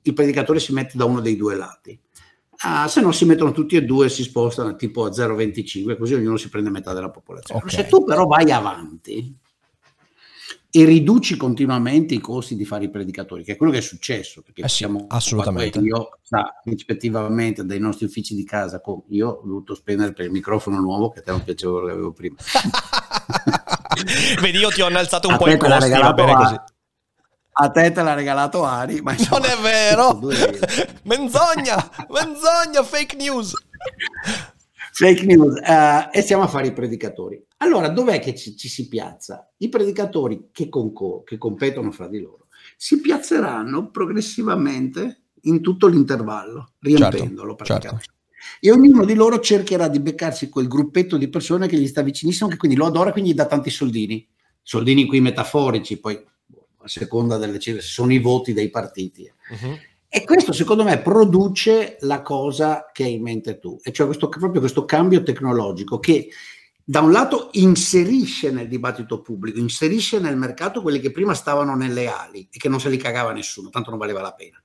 il 0.01 0.13
predicatore 0.13 0.59
si 0.59 0.73
mette 0.73 0.97
da 0.97 1.05
uno 1.05 1.21
dei 1.21 1.37
due 1.37 1.55
lati. 1.55 1.97
Ah, 2.65 2.89
se 2.89 2.99
no 2.99 3.13
si 3.13 3.23
mettono 3.23 3.53
tutti 3.53 3.77
e 3.77 3.83
due 3.83 4.07
e 4.07 4.09
si 4.09 4.23
spostano 4.23 4.75
tipo 4.75 5.05
a 5.05 5.09
0,25, 5.09 5.97
così 5.97 6.15
ognuno 6.15 6.35
si 6.35 6.49
prende 6.49 6.69
metà 6.69 6.91
della 6.91 7.11
popolazione. 7.11 7.61
Okay. 7.63 7.83
Se 7.83 7.87
tu 7.87 8.03
però 8.03 8.25
vai 8.25 8.51
avanti 8.51 9.33
e 10.75 10.85
riduci 10.85 11.37
continuamente 11.37 12.15
i 12.15 12.19
costi 12.19 12.55
di 12.55 12.65
fare 12.65 12.85
i 12.85 12.89
predicatori, 12.89 13.43
che 13.43 13.51
è 13.51 13.57
quello 13.57 13.71
che 13.71 13.77
è 13.77 13.81
successo, 13.81 14.41
perché 14.41 14.63
eh 14.63 14.67
sì, 14.67 14.77
siamo 14.77 15.05
assolutamente. 15.07 15.77
Io, 15.77 16.17
sa, 16.23 16.59
rispettivamente 16.63 17.63
dai 17.63 17.77
nostri 17.77 18.07
uffici 18.07 18.33
di 18.33 18.43
casa, 18.43 18.81
io 19.09 19.29
ho 19.29 19.41
dovuto 19.45 19.75
spendere 19.75 20.13
per 20.13 20.25
il 20.25 20.31
microfono 20.31 20.79
nuovo, 20.79 21.09
che 21.09 21.19
a 21.19 21.21
te 21.21 21.29
non 21.29 21.43
piaceva 21.43 21.73
quello 21.73 21.85
che 21.85 21.91
avevo 21.91 22.11
prima. 22.11 22.37
Vedi, 24.41 24.57
io 24.57 24.69
ti 24.69 24.81
ho 24.81 24.89
innalzato 24.89 25.27
un 25.27 25.35
a 25.35 25.37
po' 25.37 25.47
i 25.47 25.57
costi, 25.57 25.89
va 25.91 26.13
bene 26.13 26.33
così. 26.33 26.55
A 27.55 27.69
te 27.69 27.91
te 27.91 28.01
l'ha 28.01 28.15
regalato 28.15 28.63
Ari, 28.63 28.99
ma 29.01 29.11
insomma, 29.11 29.45
non 29.45 29.55
è 29.55 29.61
vero. 29.61 30.19
menzogna, 31.05 31.87
menzogna, 32.09 32.81
fake 32.81 33.15
news. 33.15 33.53
Fake 34.91 35.23
news. 35.23 35.59
Uh, 35.59 36.09
e 36.11 36.23
siamo 36.23 36.41
a 36.41 36.47
fare 36.47 36.65
i 36.65 36.73
predicatori. 36.73 37.39
Allora, 37.63 37.87
dov'è 37.87 38.19
che 38.19 38.35
ci, 38.35 38.57
ci 38.57 38.67
si 38.67 38.89
piazza? 38.89 39.49
I 39.57 39.69
predicatori 39.69 40.49
che, 40.51 40.67
concor- 40.67 41.23
che 41.23 41.37
competono 41.37 41.91
fra 41.91 42.07
di 42.07 42.19
loro 42.19 42.47
si 42.75 42.99
piazzeranno 42.99 43.89
progressivamente 43.89 45.23
in 45.43 45.61
tutto 45.61 45.87
l'intervallo, 45.87 46.73
riempendolo 46.79 47.55
certo, 47.55 47.63
praticamente. 47.63 48.05
Certo. 48.05 48.21
E 48.59 48.71
ognuno 48.71 49.05
di 49.05 49.13
loro 49.13 49.39
cercherà 49.39 49.87
di 49.87 50.01
beccarsi 50.01 50.49
quel 50.49 50.67
gruppetto 50.67 51.17
di 51.17 51.29
persone 51.29 51.67
che 51.67 51.77
gli 51.77 51.87
sta 51.87 52.01
vicinissimo, 52.01 52.49
che 52.49 52.57
quindi 52.57 52.75
lo 52.75 52.85
adora, 52.85 53.13
quindi 53.13 53.31
gli 53.31 53.35
dà 53.35 53.45
tanti 53.45 53.69
soldini. 53.69 54.27
Soldini 54.61 55.05
qui 55.05 55.21
metaforici, 55.21 55.99
poi 55.99 56.15
a 56.15 56.87
seconda 56.87 57.37
delle 57.37 57.59
cifre, 57.59 57.81
sono 57.81 58.11
i 58.11 58.19
voti 58.19 58.51
dei 58.51 58.69
partiti. 58.69 59.31
Uh-huh. 59.49 59.77
E 60.09 60.23
questo 60.25 60.51
secondo 60.51 60.83
me 60.83 61.01
produce 61.01 61.97
la 62.01 62.21
cosa 62.21 62.89
che 62.91 63.05
hai 63.05 63.13
in 63.13 63.23
mente 63.23 63.59
tu, 63.59 63.79
e 63.81 63.91
cioè 63.91 64.05
questo, 64.05 64.29
proprio 64.29 64.59
questo 64.59 64.85
cambio 64.85 65.23
tecnologico 65.23 65.99
che 65.99 66.29
da 66.85 66.99
un 66.99 67.11
lato 67.11 67.49
inserisce 67.53 68.51
nel 68.51 68.67
dibattito 68.67 69.21
pubblico, 69.21 69.57
inserisce 69.57 70.19
nel 70.19 70.35
mercato 70.35 70.81
quelli 70.81 70.99
che 70.99 71.11
prima 71.11 71.33
stavano 71.33 71.75
nelle 71.75 72.07
ali 72.07 72.47
e 72.51 72.57
che 72.57 72.67
non 72.67 72.79
se 72.79 72.89
li 72.89 72.97
cagava 72.97 73.31
nessuno, 73.31 73.69
tanto 73.69 73.89
non 73.89 73.99
valeva 73.99 74.21
la 74.21 74.33
pena. 74.33 74.61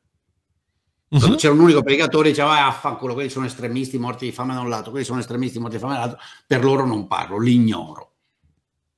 Uh-huh. 1.10 1.36
C'era 1.36 1.54
un 1.54 1.60
unico 1.60 1.82
predicatore 1.82 2.30
diceva 2.30 2.50
ah, 2.50 2.66
affanculo, 2.66 3.14
quelli 3.14 3.30
sono 3.30 3.46
estremisti 3.46 3.98
morti 3.98 4.26
di 4.26 4.32
fame 4.32 4.54
da 4.54 4.60
un 4.60 4.68
lato, 4.68 4.90
quelli 4.90 5.06
sono 5.06 5.20
estremisti 5.20 5.58
morti 5.58 5.76
di 5.76 5.80
fame 5.80 5.94
dall'altro, 5.94 6.18
per 6.46 6.64
loro 6.64 6.84
non 6.84 7.06
parlo, 7.06 7.38
li 7.38 7.54
ignoro. 7.54 8.12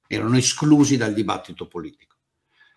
Erano 0.09 0.37
esclusi 0.37 0.97
dal 0.97 1.12
dibattito 1.12 1.68
politico. 1.68 2.09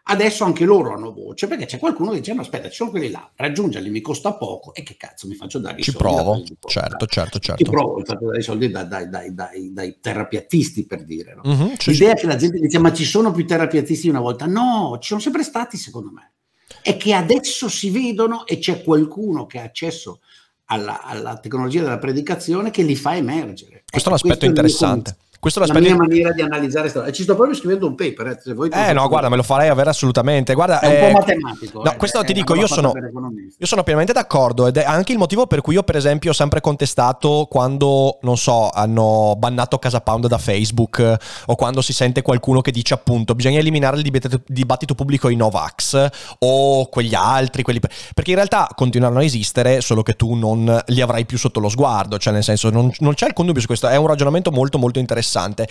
Adesso 0.05 0.43
anche 0.43 0.65
loro 0.65 0.93
hanno 0.93 1.13
voce 1.13 1.47
perché 1.47 1.65
c'è 1.65 1.79
qualcuno 1.79 2.11
che 2.11 2.19
dice: 2.19 2.33
No, 2.33 2.41
aspetta, 2.41 2.67
ci 2.67 2.75
sono 2.75 2.89
quelli 2.89 3.09
là, 3.09 3.31
raggiungerli 3.35 3.89
mi 3.89 4.01
costa 4.01 4.33
poco 4.33 4.73
e 4.73 4.83
che 4.83 4.97
cazzo 4.97 5.29
mi 5.29 5.35
faccio 5.35 5.59
dare 5.59 5.79
i 5.79 5.83
Ci 5.83 5.91
soldi? 5.91 6.07
provo, 6.07 6.43
certo, 6.67 7.05
certo, 7.05 7.39
certo. 7.39 7.63
Ci 7.63 7.69
provo, 7.69 7.95
mi 7.95 8.03
faccio 8.03 8.25
dare 8.25 8.39
i 8.39 8.43
soldi 8.43 8.69
dai, 8.69 8.87
dai, 8.87 9.09
dai, 9.09 9.33
dai, 9.33 9.71
dai 9.71 9.99
terapiattisti 10.01 10.85
per 10.85 11.05
dire. 11.05 11.35
No? 11.35 11.41
Mm-hmm, 11.47 11.73
L'idea 11.85 12.13
che 12.15 12.27
la 12.27 12.35
gente 12.35 12.59
dice: 12.59 12.79
Ma 12.79 12.91
ci 12.91 13.05
sono 13.05 13.31
più 13.31 13.45
terapiattisti 13.47 14.03
di 14.03 14.09
una 14.09 14.19
volta? 14.19 14.45
No, 14.45 14.97
ci 14.99 15.07
sono 15.07 15.21
sempre 15.21 15.43
stati, 15.43 15.77
secondo 15.77 16.11
me. 16.11 16.33
È 16.81 16.97
che 16.97 17.13
adesso 17.13 17.69
si 17.69 17.89
vedono 17.89 18.45
e 18.45 18.57
c'è 18.57 18.83
qualcuno 18.83 19.45
che 19.45 19.59
ha 19.59 19.63
accesso 19.63 20.19
alla, 20.65 21.01
alla 21.01 21.37
tecnologia 21.37 21.81
della 21.81 21.97
predicazione 21.97 22.71
che 22.71 22.83
li 22.83 22.95
fa 22.95 23.15
emergere. 23.15 23.83
Questo 23.89 24.09
ecco, 24.09 24.21
è 24.21 24.25
un 24.25 24.31
aspetto 24.31 24.45
interessante. 24.45 25.15
Questo 25.43 25.59
la 25.59 25.77
mia 25.77 25.93
maniera 25.93 26.31
di 26.31 26.41
analizzare 26.41 26.87
storia. 26.87 27.11
Ci 27.11 27.23
sto 27.23 27.35
proprio 27.35 27.53
scrivendo 27.53 27.85
un 27.85 27.95
paper. 27.95 28.27
Eh, 28.27 28.39
se 28.41 28.53
vuoi 28.53 28.69
eh 28.69 28.93
no, 28.93 29.05
guarda, 29.09 29.27
me 29.27 29.35
lo 29.35 29.43
farei 29.43 29.67
avere 29.67 29.89
assolutamente. 29.89 30.53
Guarda, 30.53 30.79
è 30.79 30.87
un 30.87 30.93
eh, 30.93 31.11
po' 31.11 31.19
matematico. 31.19 31.83
No, 31.83 31.91
eh, 31.91 31.97
questo 31.97 32.23
ti 32.23 32.31
dico, 32.31 32.55
io 32.55 32.65
sono, 32.65 32.93
io 32.95 33.65
sono 33.65 33.83
pienamente 33.83 34.13
d'accordo 34.13 34.67
ed 34.67 34.77
è 34.77 34.85
anche 34.85 35.11
il 35.11 35.17
motivo 35.17 35.45
per 35.45 35.59
cui 35.59 35.73
io, 35.73 35.83
per 35.83 35.97
esempio, 35.97 36.29
ho 36.29 36.33
sempre 36.33 36.61
contestato 36.61 37.47
quando, 37.49 38.19
non 38.21 38.37
so, 38.37 38.69
hanno 38.69 39.35
bannato 39.37 39.79
Casa 39.79 39.99
Pound 39.99 40.27
da 40.27 40.37
Facebook 40.37 41.17
o 41.47 41.55
quando 41.55 41.81
si 41.81 41.91
sente 41.91 42.21
qualcuno 42.21 42.61
che 42.61 42.71
dice 42.71 42.93
appunto 42.93 43.35
bisogna 43.35 43.59
eliminare 43.59 43.97
il 43.97 44.03
dibattito, 44.03 44.41
dibattito 44.47 44.95
pubblico 44.95 45.27
ai 45.27 45.35
Novax 45.35 46.07
o 46.39 46.85
quegli 46.85 47.15
altri, 47.15 47.63
quelli... 47.63 47.81
perché 48.13 48.29
in 48.29 48.37
realtà 48.37 48.69
continueranno 48.73 49.19
a 49.19 49.23
esistere, 49.25 49.81
solo 49.81 50.03
che 50.03 50.13
tu 50.13 50.35
non 50.35 50.81
li 50.85 51.01
avrai 51.01 51.25
più 51.25 51.37
sotto 51.37 51.59
lo 51.59 51.67
sguardo, 51.67 52.17
cioè 52.17 52.31
nel 52.31 52.43
senso 52.43 52.69
non, 52.69 52.89
non 52.99 53.13
c'è 53.13 53.27
il 53.27 53.33
connubio 53.33 53.59
su 53.59 53.67
questo, 53.67 53.89
è 53.89 53.97
un 53.97 54.07
ragionamento 54.07 54.49
molto 54.49 54.77
molto 54.77 54.99
interessante 54.99 55.31
interessante. 55.33 55.67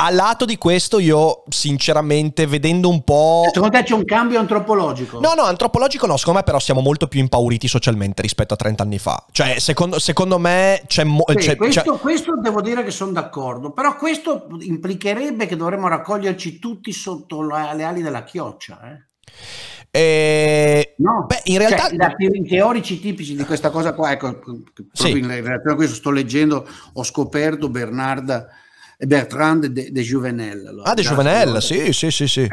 A 0.00 0.10
lato 0.10 0.44
di 0.44 0.56
questo, 0.58 1.00
io 1.00 1.42
sinceramente, 1.48 2.46
vedendo 2.46 2.88
un 2.88 3.02
po'. 3.02 3.42
Secondo 3.52 3.76
te 3.76 3.82
c'è 3.82 3.94
un 3.94 4.04
cambio 4.04 4.38
antropologico? 4.38 5.18
No, 5.18 5.34
no, 5.34 5.42
antropologico 5.42 6.06
no. 6.06 6.16
Secondo 6.16 6.38
me, 6.38 6.44
però, 6.44 6.60
siamo 6.60 6.80
molto 6.80 7.08
più 7.08 7.18
impauriti 7.18 7.66
socialmente 7.66 8.22
rispetto 8.22 8.54
a 8.54 8.56
30 8.56 8.82
anni 8.84 8.98
fa. 8.98 9.24
Cioè, 9.32 9.58
secondo, 9.58 9.98
secondo 9.98 10.38
me 10.38 10.82
c'è. 10.86 11.02
Mo- 11.02 11.24
sì, 11.26 11.34
c'è, 11.34 11.56
questo, 11.56 11.94
c'è... 11.94 11.98
questo, 11.98 12.38
devo 12.40 12.62
dire 12.62 12.84
che 12.84 12.92
sono 12.92 13.10
d'accordo. 13.10 13.72
Però 13.72 13.96
questo 13.96 14.46
implicherebbe 14.60 15.46
che 15.46 15.56
dovremmo 15.56 15.88
raccoglierci 15.88 16.60
tutti 16.60 16.92
sotto 16.92 17.42
le 17.42 17.82
ali 17.82 18.00
della 18.00 18.22
chioccia. 18.22 18.78
Eh? 18.84 19.06
Eh, 19.90 20.94
no, 20.98 21.24
beh, 21.26 21.40
in 21.44 21.58
realtà 21.58 21.88
cioè, 21.88 22.14
i 22.18 22.46
teorici 22.46 23.00
tipici 23.00 23.34
di 23.34 23.44
questa 23.44 23.70
cosa 23.70 23.94
qua, 23.94 24.12
ecco, 24.12 24.38
proprio 24.38 24.84
sì. 24.92 25.10
in 25.10 25.26
relazione 25.26 25.72
a 25.72 25.74
questo 25.74 25.94
sto 25.96 26.10
leggendo, 26.10 26.68
ho 26.92 27.02
scoperto 27.02 27.68
Bernarda 27.68 28.46
Bertrand 29.06 29.66
de, 29.66 29.90
de 29.92 30.02
Juvenel. 30.02 30.66
Allora, 30.66 30.90
ah, 30.90 30.94
de 30.94 31.02
Juvenel, 31.02 31.62
sì, 31.62 31.92
sì, 31.92 32.10
sì, 32.10 32.26
sì. 32.26 32.48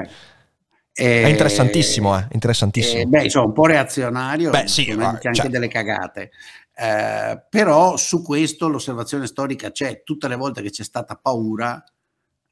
Eh, 0.97 1.23
è 1.23 1.27
interessantissimo, 1.27 2.17
eh, 2.17 2.27
interessantissimo. 2.31 3.01
Eh, 3.01 3.05
beh, 3.05 3.23
insomma, 3.23 3.47
un 3.47 3.53
po' 3.53 3.65
reazionario, 3.65 4.51
beh, 4.51 4.67
sì, 4.67 4.93
ma, 4.93 5.09
anche 5.09 5.33
cioè... 5.33 5.49
delle 5.49 5.67
cagate. 5.67 6.31
Eh, 6.77 7.43
però 7.49 7.97
su 7.97 8.21
questo 8.21 8.67
l'osservazione 8.67 9.27
storica 9.27 9.71
c'è, 9.71 10.03
tutte 10.03 10.27
le 10.27 10.35
volte 10.35 10.61
che 10.61 10.69
c'è 10.69 10.83
stata 10.83 11.15
paura 11.15 11.83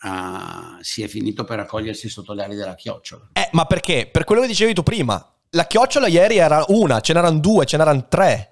uh, 0.03 0.81
si 0.81 1.03
è 1.03 1.07
finito 1.07 1.43
per 1.43 1.57
raccogliersi 1.57 2.09
sotto 2.09 2.33
le 2.33 2.43
ali 2.43 2.55
della 2.55 2.75
chiocciola. 2.75 3.29
Eh, 3.33 3.49
ma 3.51 3.65
perché? 3.65 4.09
Per 4.11 4.23
quello 4.23 4.41
che 4.41 4.47
dicevi 4.47 4.73
tu 4.73 4.83
prima, 4.83 5.25
la 5.51 5.65
chiocciola 5.65 6.07
ieri 6.07 6.37
era 6.37 6.63
una, 6.67 6.99
ce 6.99 7.13
n'erano 7.13 7.39
due, 7.39 7.65
ce 7.65 7.77
n'erano 7.77 8.07
tre, 8.07 8.49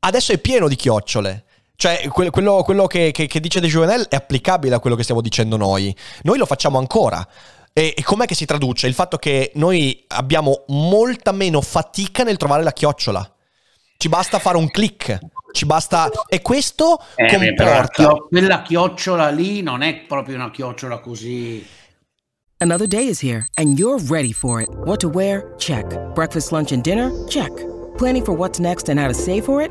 adesso 0.00 0.32
è 0.32 0.38
pieno 0.38 0.68
di 0.68 0.76
chiocciole. 0.76 1.44
Cioè, 1.76 2.08
quello, 2.08 2.62
quello 2.62 2.86
che, 2.86 3.10
che, 3.12 3.26
che, 3.26 3.40
dice 3.40 3.60
De 3.60 3.68
Juvenel 3.68 4.06
è 4.08 4.16
applicabile 4.16 4.74
a 4.74 4.80
quello 4.80 4.96
che 4.96 5.02
stiamo 5.02 5.20
dicendo 5.20 5.56
noi. 5.56 5.94
Noi 6.22 6.38
lo 6.38 6.46
facciamo 6.46 6.78
ancora. 6.78 7.26
E, 7.72 7.92
e 7.94 8.02
com'è 8.02 8.24
che 8.24 8.34
si 8.34 8.46
traduce? 8.46 8.86
Il 8.86 8.94
fatto 8.94 9.18
che 9.18 9.52
noi 9.56 10.04
abbiamo 10.08 10.64
molta 10.68 11.32
meno 11.32 11.60
fatica 11.60 12.22
nel 12.22 12.38
trovare 12.38 12.62
la 12.62 12.72
chiocciola. 12.72 13.30
Ci 13.98 14.08
basta 14.08 14.38
fare 14.38 14.56
un 14.56 14.70
click. 14.70 15.18
Ci 15.52 15.66
basta... 15.66 16.10
E 16.28 16.40
questo 16.40 16.98
eh, 17.14 17.26
comporta... 17.26 18.08
Beh, 18.08 18.26
quella 18.28 18.62
chiocciola 18.62 19.28
lì 19.28 19.60
non 19.60 19.82
è 19.82 19.94
proprio 20.06 20.36
una 20.36 20.50
chiocciola 20.50 20.98
così... 21.00 21.66
Another 22.58 22.86
day 22.86 23.06
is 23.08 23.22
here 23.22 23.46
and 23.56 23.78
you're 23.78 24.02
ready 24.08 24.32
for 24.32 24.62
it. 24.62 24.70
What 24.86 25.00
to 25.00 25.08
wear? 25.08 25.54
Check. 25.58 25.94
Breakfast, 26.14 26.52
lunch 26.52 26.72
and 26.72 26.82
dinner? 26.82 27.12
Check. 27.28 27.52
Planning 27.98 28.24
for 28.24 28.34
what's 28.34 28.58
next 28.58 28.88
and 28.88 28.98
how 28.98 29.08
to 29.08 29.14
save 29.14 29.44
for 29.44 29.60
it? 29.60 29.70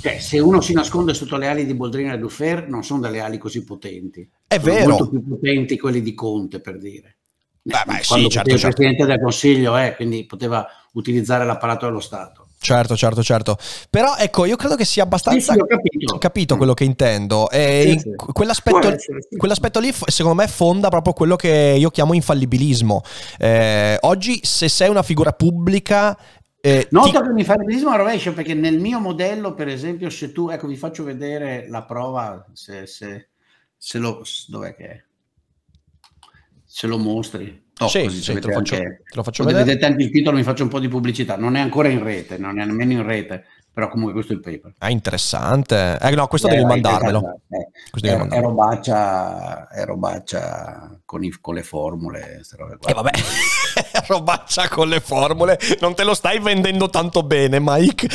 Cioè, 0.00 0.18
se 0.18 0.38
uno 0.38 0.60
si 0.60 0.72
nasconde 0.72 1.12
sotto 1.12 1.36
le 1.36 1.48
ali 1.48 1.66
di 1.66 1.74
Boldrina 1.74 2.14
e 2.14 2.18
Dufer, 2.18 2.68
non 2.68 2.82
sono 2.82 3.00
delle 3.00 3.20
ali 3.20 3.36
così 3.36 3.64
potenti. 3.64 4.28
È 4.46 4.58
sono 4.58 4.72
vero. 4.72 4.88
molto 4.88 5.08
più 5.10 5.28
potenti 5.28 5.78
quelli 5.78 6.00
di 6.00 6.14
Conte, 6.14 6.60
per 6.60 6.78
dire. 6.78 7.16
Beh, 7.62 7.82
beh, 7.84 8.02
sì, 8.02 8.28
certo, 8.28 8.50
il 8.50 8.58
certo. 8.58 8.76
Presidente 8.76 9.04
del 9.04 9.20
Consiglio, 9.20 9.76
eh, 9.76 9.94
quindi 9.94 10.24
poteva 10.24 10.66
utilizzare 10.92 11.44
l'apparato 11.44 11.84
dello 11.84 12.00
Stato. 12.00 12.46
Certo, 12.62 12.94
certo, 12.94 13.22
certo. 13.22 13.56
Però 13.88 14.16
ecco, 14.16 14.44
io 14.44 14.56
credo 14.56 14.76
che 14.76 14.84
sia 14.84 15.02
abbastanza... 15.02 15.54
Sì, 15.54 15.58
ho 15.58 15.66
capito. 15.66 16.18
Capito 16.18 16.56
quello 16.56 16.74
che 16.74 16.84
intendo. 16.84 17.48
E 17.48 17.96
sì, 17.96 17.98
sì. 18.00 18.14
Quell'aspetto, 18.32 18.92
essere, 18.92 19.20
quell'aspetto, 19.34 19.80
lì, 19.80 19.90
secondo 20.06 20.42
me, 20.42 20.46
fonda 20.46 20.88
proprio 20.88 21.14
quello 21.14 21.36
che 21.36 21.76
io 21.78 21.90
chiamo 21.90 22.12
infallibilismo. 22.12 23.02
Eh, 23.38 23.96
oggi, 24.00 24.40
se 24.42 24.68
sei 24.68 24.90
una 24.90 25.02
figura 25.02 25.32
pubblica 25.32 26.16
eh, 26.60 26.88
Nota 26.90 27.20
ti... 27.20 27.26
che 27.26 27.32
mi 27.32 27.44
fa 27.44 27.54
il 27.54 27.82
rovescio 27.96 28.32
perché 28.32 28.54
nel 28.54 28.78
mio 28.78 29.00
modello, 29.00 29.54
per 29.54 29.68
esempio, 29.68 30.10
se 30.10 30.32
tu, 30.32 30.48
ecco, 30.48 30.66
vi 30.66 30.76
faccio 30.76 31.04
vedere 31.04 31.68
la 31.68 31.84
prova, 31.84 32.46
se, 32.52 32.86
se 32.86 33.28
Se 33.82 33.98
lo, 33.98 34.22
dov'è 34.48 34.74
che 34.74 34.84
è? 34.84 35.02
Se 36.64 36.86
lo 36.86 36.98
mostri. 36.98 37.68
Oh, 37.78 37.88
sì, 37.88 38.02
così 38.02 38.20
sì, 38.20 38.34
te, 38.34 38.46
lo 38.46 38.52
faccio, 38.52 38.74
anche, 38.74 39.02
te 39.08 39.16
lo 39.16 39.22
faccio 39.22 39.42
vedere. 39.42 39.64
vedete 39.64 39.86
anche 39.86 40.02
il 40.02 40.10
titolo, 40.10 40.36
mi 40.36 40.42
faccio 40.42 40.62
un 40.62 40.68
po' 40.68 40.80
di 40.80 40.88
pubblicità. 40.88 41.36
Non 41.36 41.56
è 41.56 41.60
ancora 41.60 41.88
in 41.88 42.02
rete, 42.02 42.36
non 42.36 42.60
è 42.60 42.64
nemmeno 42.66 42.92
in 42.92 43.02
rete, 43.04 43.46
però 43.72 43.88
comunque 43.88 44.12
questo 44.14 44.32
è 44.32 44.36
il 44.36 44.42
paper. 44.42 44.74
È 44.78 44.90
interessante. 44.90 45.98
Eh, 46.00 46.10
no, 46.14 46.26
questo 46.26 46.48
eh, 46.48 46.50
devi 46.50 46.64
mandarmelo. 46.64 47.40
Eh, 47.48 47.68
questo 47.90 48.08
devi 48.08 48.18
mandarmelo. 48.18 48.48
È, 48.48 48.50
robaccia, 48.50 49.68
è 49.68 49.84
robaccia 49.84 51.00
con, 51.04 51.24
i, 51.24 51.32
con 51.40 51.54
le 51.54 51.62
formule. 51.62 52.36
E 52.36 52.90
eh, 52.90 52.94
vabbè. 52.94 53.10
robaccia 54.06 54.68
con 54.68 54.88
le 54.88 55.00
formule, 55.00 55.58
non 55.80 55.94
te 55.94 56.04
lo 56.04 56.14
stai 56.14 56.38
vendendo 56.40 56.90
tanto 56.90 57.22
bene, 57.22 57.58
Mike. 57.60 58.08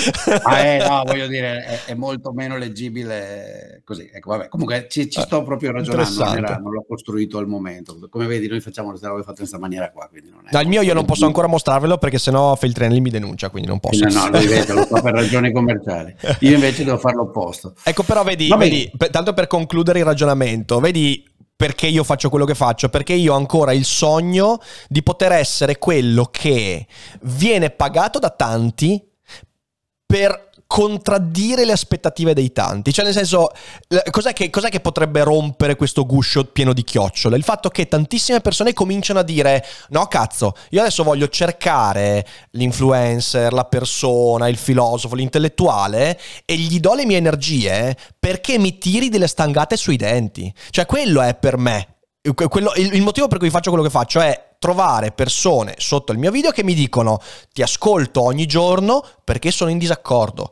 ah, 0.44 0.60
eh, 0.60 0.88
no, 0.88 1.04
voglio 1.08 1.28
dire, 1.28 1.64
è, 1.64 1.86
è, 1.86 1.94
molto 1.94 2.34
meno 2.34 2.58
leggibile 2.58 3.82
così. 3.86 4.10
Ecco, 4.14 4.32
vabbè. 4.32 4.50
Comunque 4.50 4.88
ci, 4.90 5.10
ci 5.10 5.22
sto 5.22 5.44
proprio 5.44 5.72
ragionando, 5.72 6.24
non, 6.24 6.38
era, 6.38 6.58
non, 6.58 6.72
l'ho 6.74 6.86
costruito 6.88 7.38
al 7.38 7.48
momento. 7.48 7.98
Come 8.10 8.26
vedi, 8.28 8.48
noi 8.48 8.60
facciamo 8.60 8.90
queste 8.90 9.08
robe 9.08 9.22
fatte 9.22 9.42
in 9.42 9.48
questa 9.48 9.60
maniera 9.60 9.92
qua. 9.92 10.10
Dal 10.50 10.68
mio 10.68 10.82
io 10.82 10.94
non 10.94 11.06
posso 11.06 11.26
ancora 11.26 11.48
mostrarvelo 11.48 11.98
perché 11.98 12.20
sennò 12.20 12.56
Feltrinelli 12.56 13.02
mi 13.02 13.10
denuncia, 13.10 13.50
quindi 13.50 13.70
non 13.70 13.80
posso. 13.80 14.06
No, 14.06 14.14
no, 14.14 14.30
lo 14.30 14.40
vede, 14.40 14.74
lo 14.74 14.86
fa 14.86 15.02
per 15.02 15.14
ragioni 15.46 15.52
commerciali. 15.52 16.16
Io 16.42 16.54
invece 16.54 16.84
devo 16.84 16.98
fare 16.98 17.16
l'opposto. 17.16 17.74
Ecco, 17.84 18.04
però 18.04 18.24
vedi, 18.24 18.50
vedi 18.58 18.92
tanto 19.12 19.34
per 19.34 19.48
concludere 19.48 20.00
il 20.00 20.06
ragionamento, 20.06 20.80
vedi 20.80 21.24
perché 21.56 21.88
io 21.88 22.04
faccio 22.04 22.30
quello 22.30 22.46
che 22.46 22.56
faccio? 22.56 22.90
Perché 22.90 23.14
io 23.14 23.34
ho 23.34 23.38
ancora 23.38 23.72
il 23.72 23.86
sogno 23.86 24.60
di 24.90 25.02
poter 25.04 25.32
essere 25.32 25.78
quello 25.78 26.26
che 26.26 26.86
viene 27.22 27.70
pagato 27.70 28.20
da 28.20 28.30
tanti 28.30 29.02
per 30.06 30.50
contraddire 30.76 31.64
le 31.64 31.72
aspettative 31.72 32.34
dei 32.34 32.52
tanti. 32.52 32.92
Cioè, 32.92 33.06
nel 33.06 33.14
senso, 33.14 33.52
cos'è 34.12 34.34
che, 34.34 34.50
cos'è 34.50 34.68
che, 34.68 34.82
potrebbe 34.82 35.24
rompere 35.24 35.78
questo 35.78 36.06
guscio 36.06 36.44
pieno 36.44 36.74
di 36.74 36.84
chiocciole? 36.84 37.38
Il 37.38 37.46
fatto 37.46 37.70
che 37.70 37.88
tantissime 37.88 38.42
persone 38.42 38.74
cominciano 38.74 39.20
a 39.20 39.24
dire: 39.24 39.66
no, 39.92 40.06
cazzo, 40.08 40.54
io 40.72 40.82
adesso 40.82 41.04
voglio 41.06 41.30
cercare 41.30 42.28
l'influencer, 42.52 43.54
la 43.54 43.64
persona, 43.64 44.50
il 44.50 44.58
filosofo, 44.58 45.16
l'intellettuale 45.16 46.20
e 46.44 46.58
gli 46.58 46.82
do 46.82 46.94
le 46.94 47.06
mie 47.06 47.18
energie 47.18 47.96
perché 48.20 48.60
mi 48.60 48.78
tiri 48.78 49.08
delle 49.08 49.28
stangate 49.28 49.78
sui 49.78 49.96
denti. 49.96 50.54
Cioè, 50.72 50.86
quello 50.86 51.22
è 51.22 51.36
per 51.36 51.58
me. 51.58 51.95
Quello, 52.34 52.72
il, 52.76 52.94
il 52.96 53.02
motivo 53.02 53.28
per 53.28 53.38
cui 53.38 53.50
faccio 53.50 53.70
quello 53.70 53.86
che 53.86 53.92
faccio 53.92 54.20
è 54.20 54.56
trovare 54.58 55.12
persone 55.12 55.76
sotto 55.78 56.12
il 56.12 56.18
mio 56.18 56.32
video 56.32 56.50
che 56.52 56.64
mi 56.64 56.74
dicono 56.74 57.20
ti 57.54 57.62
ascolto 57.62 58.24
ogni 58.24 58.48
giorno 58.48 59.06
perché 59.24 59.52
sono 59.52 59.70
in 59.70 59.78
disaccordo. 59.78 60.52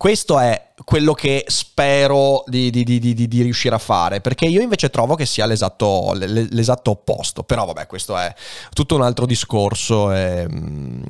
Questo 0.00 0.38
è 0.38 0.72
quello 0.82 1.12
che 1.12 1.44
spero 1.46 2.42
di, 2.46 2.70
di, 2.70 2.84
di, 2.84 2.98
di, 2.98 3.42
riuscire 3.42 3.74
a 3.74 3.78
fare, 3.78 4.22
perché 4.22 4.46
io 4.46 4.62
invece 4.62 4.88
trovo 4.88 5.14
che 5.14 5.26
sia 5.26 5.44
l'esatto, 5.44 6.14
l'esatto 6.14 6.92
opposto. 6.92 7.42
Però 7.42 7.66
vabbè, 7.66 7.86
questo 7.86 8.16
è 8.16 8.34
tutto 8.72 8.94
un 8.94 9.02
altro 9.02 9.26
discorso. 9.26 10.10
E, 10.10 10.46
mm, 10.50 11.02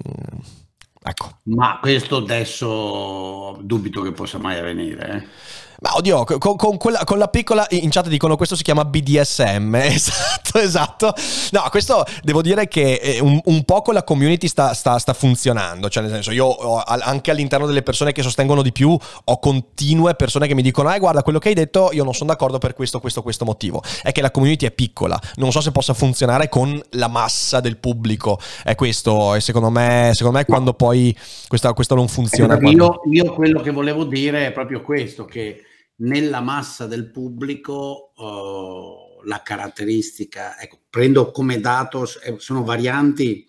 ecco. 1.05 1.39
Ma 1.45 1.79
questo 1.81 2.17
adesso 2.17 3.59
dubito 3.61 4.03
che 4.03 4.11
possa 4.11 4.39
mai 4.39 4.59
avvenire. 4.59 5.09
Eh? 5.09 5.70
Ma 5.81 5.97
oddio, 5.97 6.25
con, 6.25 6.57
con, 6.57 6.77
quella, 6.77 7.05
con, 7.05 7.17
la 7.17 7.29
piccola 7.29 7.67
in 7.71 7.89
chat 7.89 8.07
dicono 8.09 8.37
questo 8.37 8.55
si 8.55 8.63
chiama 8.63 8.85
BDSM. 8.85 9.79
Esatto, 10.01 10.59
esatto. 10.59 11.15
No, 11.53 11.63
questo 11.71 12.05
devo 12.23 12.43
dire 12.43 12.67
che 12.67 12.95
eh, 12.95 13.21
un, 13.21 13.41
un 13.45 13.65
po' 13.65 13.83
con 13.83 13.95
la 13.95 14.03
community 14.03 14.49
sta, 14.49 14.75
sta, 14.75 14.99
sta, 14.99 15.13
funzionando. 15.13 15.89
Cioè, 15.89 16.03
nel 16.03 16.13
senso, 16.13 16.33
io 16.33 16.83
anche 16.83 17.31
all'interno 17.31 17.67
delle 17.67 17.83
persone 17.83 18.13
che 18.13 18.23
sostengono 18.23 18.63
di 18.63 18.73
più, 18.73 18.97
ho 19.25 19.39
continue 19.39 20.15
persone 20.15 20.47
che 20.47 20.55
mi 20.55 20.63
dicono: 20.63 20.93
Eh, 20.93 20.99
guarda, 20.99 21.23
quello 21.23 21.39
che 21.39 21.49
hai 21.49 21.55
detto, 21.55 21.91
io 21.93 22.05
non 22.05 22.15
sono 22.15 22.31
d'accordo 22.31 22.59
per 22.59 22.75
questo, 22.75 22.99
questo, 23.01 23.23
questo 23.23 23.45
motivo. 23.45 23.83
È 24.03 24.13
che 24.13 24.23
la 24.23 24.31
community 24.31 24.67
è 24.67 24.71
piccola. 24.73 25.19
Non 25.37 25.53
so 25.53 25.61
se 25.61 25.71
possa 25.71 25.95
funzionare 25.95 26.49
con 26.49 26.81
la 26.91 27.09
massa 27.09 27.61
del 27.61 27.77
pubblico. 27.77 28.39
È 28.65 28.75
questo. 28.75 29.35
E 29.35 29.41
secondo 29.41 29.71
me, 29.71 30.11
secondo 30.15 30.39
me 30.39 30.45
quando 30.45 30.75
poi 30.75 31.17
questa, 31.47 31.73
questo 31.75 31.95
non 31.95 32.09
funziona. 32.09 32.55
Io, 32.55 32.61
quando... 32.61 33.03
io 33.11 33.33
quello 33.35 33.61
che 33.61 33.71
volevo 33.71 34.05
dire 34.05 34.47
è 34.47 34.53
proprio 34.53 34.83
questo: 34.83 35.25
che 35.25 35.65
nella 36.01 36.41
massa 36.41 36.87
del 36.87 37.11
pubblico 37.11 38.13
uh, 38.17 39.27
la 39.27 39.43
caratteristica, 39.43 40.59
ecco, 40.59 40.79
prendo 40.89 41.31
come 41.31 41.61
dato, 41.61 42.07
eh, 42.23 42.37
sono 42.39 42.63
varianti 42.65 43.47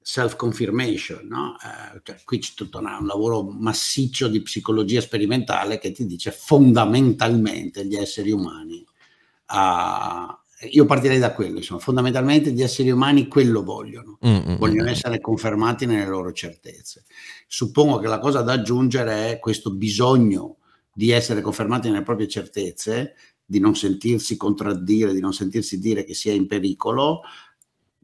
self-confirmation, 0.00 1.26
no? 1.26 1.56
eh, 1.62 2.00
cioè, 2.02 2.20
qui 2.24 2.38
c'è 2.38 2.52
tutto 2.54 2.78
una, 2.78 2.98
un 2.98 3.06
lavoro 3.06 3.42
massiccio 3.42 4.28
di 4.28 4.42
psicologia 4.42 5.00
sperimentale 5.00 5.78
che 5.78 5.92
ti 5.92 6.06
dice 6.06 6.32
fondamentalmente 6.32 7.86
gli 7.86 7.96
esseri 7.96 8.30
umani, 8.30 8.84
uh, 9.48 10.40
io 10.70 10.84
partirei 10.84 11.18
da 11.18 11.32
quello, 11.32 11.58
insomma, 11.58 11.80
fondamentalmente 11.80 12.52
gli 12.52 12.62
esseri 12.62 12.90
umani 12.90 13.26
quello 13.26 13.64
vogliono, 13.64 14.18
mm-hmm. 14.24 14.56
vogliono 14.56 14.90
essere 14.90 15.20
confermati 15.20 15.86
nelle 15.86 16.06
loro 16.06 16.32
certezze. 16.32 17.04
Suppongo 17.48 17.98
che 17.98 18.06
la 18.06 18.20
cosa 18.20 18.42
da 18.42 18.52
aggiungere 18.52 19.32
è 19.32 19.38
questo 19.40 19.74
bisogno 19.74 20.58
di 20.92 21.10
essere 21.10 21.40
confermati 21.40 21.88
nelle 21.88 22.02
proprie 22.02 22.28
certezze, 22.28 23.14
di 23.44 23.60
non 23.60 23.74
sentirsi 23.74 24.36
contraddire, 24.36 25.12
di 25.12 25.20
non 25.20 25.32
sentirsi 25.32 25.78
dire 25.78 26.04
che 26.04 26.14
sia 26.14 26.32
in 26.32 26.46
pericolo, 26.46 27.22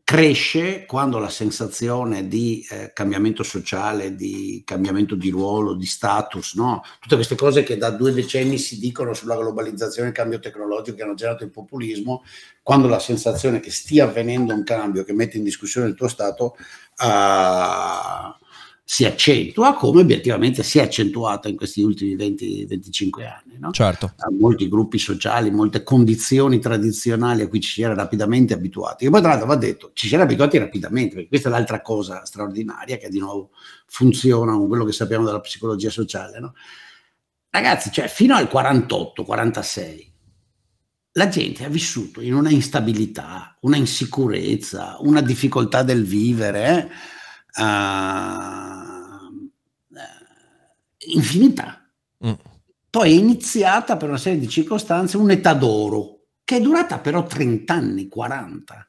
cresce 0.08 0.86
quando 0.86 1.18
la 1.18 1.28
sensazione 1.28 2.28
di 2.28 2.66
eh, 2.70 2.92
cambiamento 2.94 3.42
sociale, 3.42 4.14
di 4.14 4.62
cambiamento 4.64 5.14
di 5.14 5.28
ruolo, 5.28 5.74
di 5.74 5.84
status, 5.84 6.54
no? 6.54 6.82
tutte 6.98 7.16
queste 7.16 7.34
cose 7.34 7.62
che 7.62 7.76
da 7.76 7.90
due 7.90 8.14
decenni 8.14 8.56
si 8.56 8.78
dicono 8.78 9.12
sulla 9.12 9.36
globalizzazione 9.36 10.08
il 10.08 10.14
cambio 10.14 10.38
tecnologico 10.38 10.96
che 10.96 11.02
hanno 11.02 11.12
generato 11.12 11.44
il 11.44 11.50
populismo, 11.50 12.22
quando 12.62 12.88
la 12.88 12.98
sensazione 12.98 13.60
che 13.60 13.70
stia 13.70 14.04
avvenendo 14.04 14.54
un 14.54 14.64
cambio 14.64 15.04
che 15.04 15.12
mette 15.12 15.36
in 15.36 15.44
discussione 15.44 15.88
il 15.88 15.94
tuo 15.94 16.08
Stato, 16.08 16.56
uh, 16.56 18.46
si 18.90 19.04
accentua 19.04 19.74
come 19.74 20.00
obiettivamente 20.00 20.62
si 20.62 20.78
è 20.78 20.82
accentuata 20.82 21.46
in 21.50 21.56
questi 21.56 21.82
ultimi 21.82 22.16
20-25 22.16 23.26
anni. 23.26 23.58
No? 23.58 23.70
Certo. 23.70 24.14
molti 24.38 24.66
gruppi 24.66 24.96
sociali, 24.96 25.50
molte 25.50 25.82
condizioni 25.82 26.58
tradizionali 26.58 27.42
a 27.42 27.48
cui 27.48 27.60
ci 27.60 27.70
si 27.70 27.82
era 27.82 27.92
rapidamente 27.92 28.54
abituati. 28.54 29.04
E 29.04 29.10
poi 29.10 29.20
tra 29.20 29.28
l'altro 29.28 29.46
va 29.46 29.56
detto, 29.56 29.90
ci 29.92 30.08
si 30.08 30.14
era 30.14 30.22
abituati 30.22 30.56
rapidamente, 30.56 31.16
perché 31.16 31.28
questa 31.28 31.50
è 31.50 31.52
l'altra 31.52 31.82
cosa 31.82 32.24
straordinaria 32.24 32.96
che 32.96 33.10
di 33.10 33.18
nuovo 33.18 33.50
funziona 33.84 34.52
con 34.52 34.66
quello 34.68 34.86
che 34.86 34.92
sappiamo 34.92 35.26
della 35.26 35.40
psicologia 35.40 35.90
sociale. 35.90 36.40
No? 36.40 36.54
Ragazzi, 37.50 37.92
cioè 37.92 38.08
fino 38.08 38.36
al 38.36 38.48
48-46 38.50 40.06
la 41.12 41.28
gente 41.28 41.62
ha 41.62 41.68
vissuto 41.68 42.22
in 42.22 42.32
una 42.32 42.48
instabilità, 42.48 43.54
una 43.60 43.76
insicurezza, 43.76 44.96
una 45.00 45.20
difficoltà 45.20 45.82
del 45.82 46.04
vivere. 46.04 46.68
Eh? 46.68 47.16
uh, 47.58 48.77
infinità. 51.14 51.82
Mm. 52.26 52.32
Poi 52.90 53.12
è 53.12 53.14
iniziata 53.14 53.96
per 53.96 54.08
una 54.08 54.18
serie 54.18 54.38
di 54.38 54.48
circostanze 54.48 55.16
un'età 55.16 55.54
d'oro, 55.54 56.20
che 56.42 56.56
è 56.56 56.60
durata 56.60 56.98
però 56.98 57.24
30 57.24 57.72
anni, 57.72 58.08
40, 58.08 58.88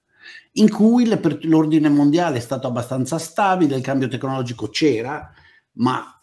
in 0.53 0.70
cui 0.70 1.07
l'ordine 1.43 1.89
mondiale 1.89 2.38
è 2.38 2.41
stato 2.41 2.67
abbastanza 2.67 3.17
stabile, 3.17 3.76
il 3.76 3.82
cambio 3.82 4.07
tecnologico 4.07 4.70
c'era, 4.70 5.32
ma 5.74 6.20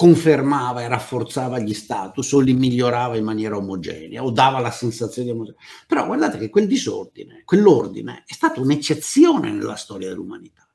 confermava 0.00 0.80
e 0.80 0.88
rafforzava 0.88 1.58
gli 1.58 1.74
status 1.74 2.32
o 2.32 2.40
li 2.40 2.54
migliorava 2.54 3.18
in 3.18 3.24
maniera 3.24 3.58
omogenea 3.58 4.24
o 4.24 4.30
dava 4.30 4.58
la 4.58 4.70
sensazione 4.70 5.28
di 5.28 5.34
omogenea. 5.34 5.60
Però 5.86 6.06
guardate 6.06 6.38
che 6.38 6.48
quel 6.48 6.66
disordine, 6.66 7.42
quell'ordine 7.44 8.24
è 8.26 8.32
stata 8.32 8.60
un'eccezione 8.60 9.52
nella 9.52 9.76
storia 9.76 10.08
dell'umanità. 10.08 10.66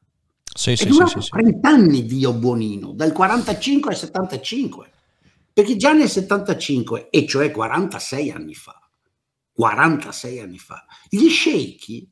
Sì, 0.58 0.78
sì, 0.78 0.88
durato 0.88 1.20
sì, 1.20 1.32
30 1.32 1.68
anni 1.68 2.06
Dio 2.06 2.32
Buonino, 2.32 2.94
dal 2.94 3.12
45 3.12 3.92
al 3.92 3.98
75, 3.98 4.92
perché 5.52 5.76
già 5.76 5.92
nel 5.92 6.08
75, 6.08 7.10
e 7.10 7.28
cioè 7.28 7.52
46 7.52 8.32
anni 8.32 8.54
fa, 8.54 8.80
46 9.52 10.40
anni 10.40 10.58
fa, 10.58 10.86
gli 11.10 11.28
sceicchi 11.28 12.10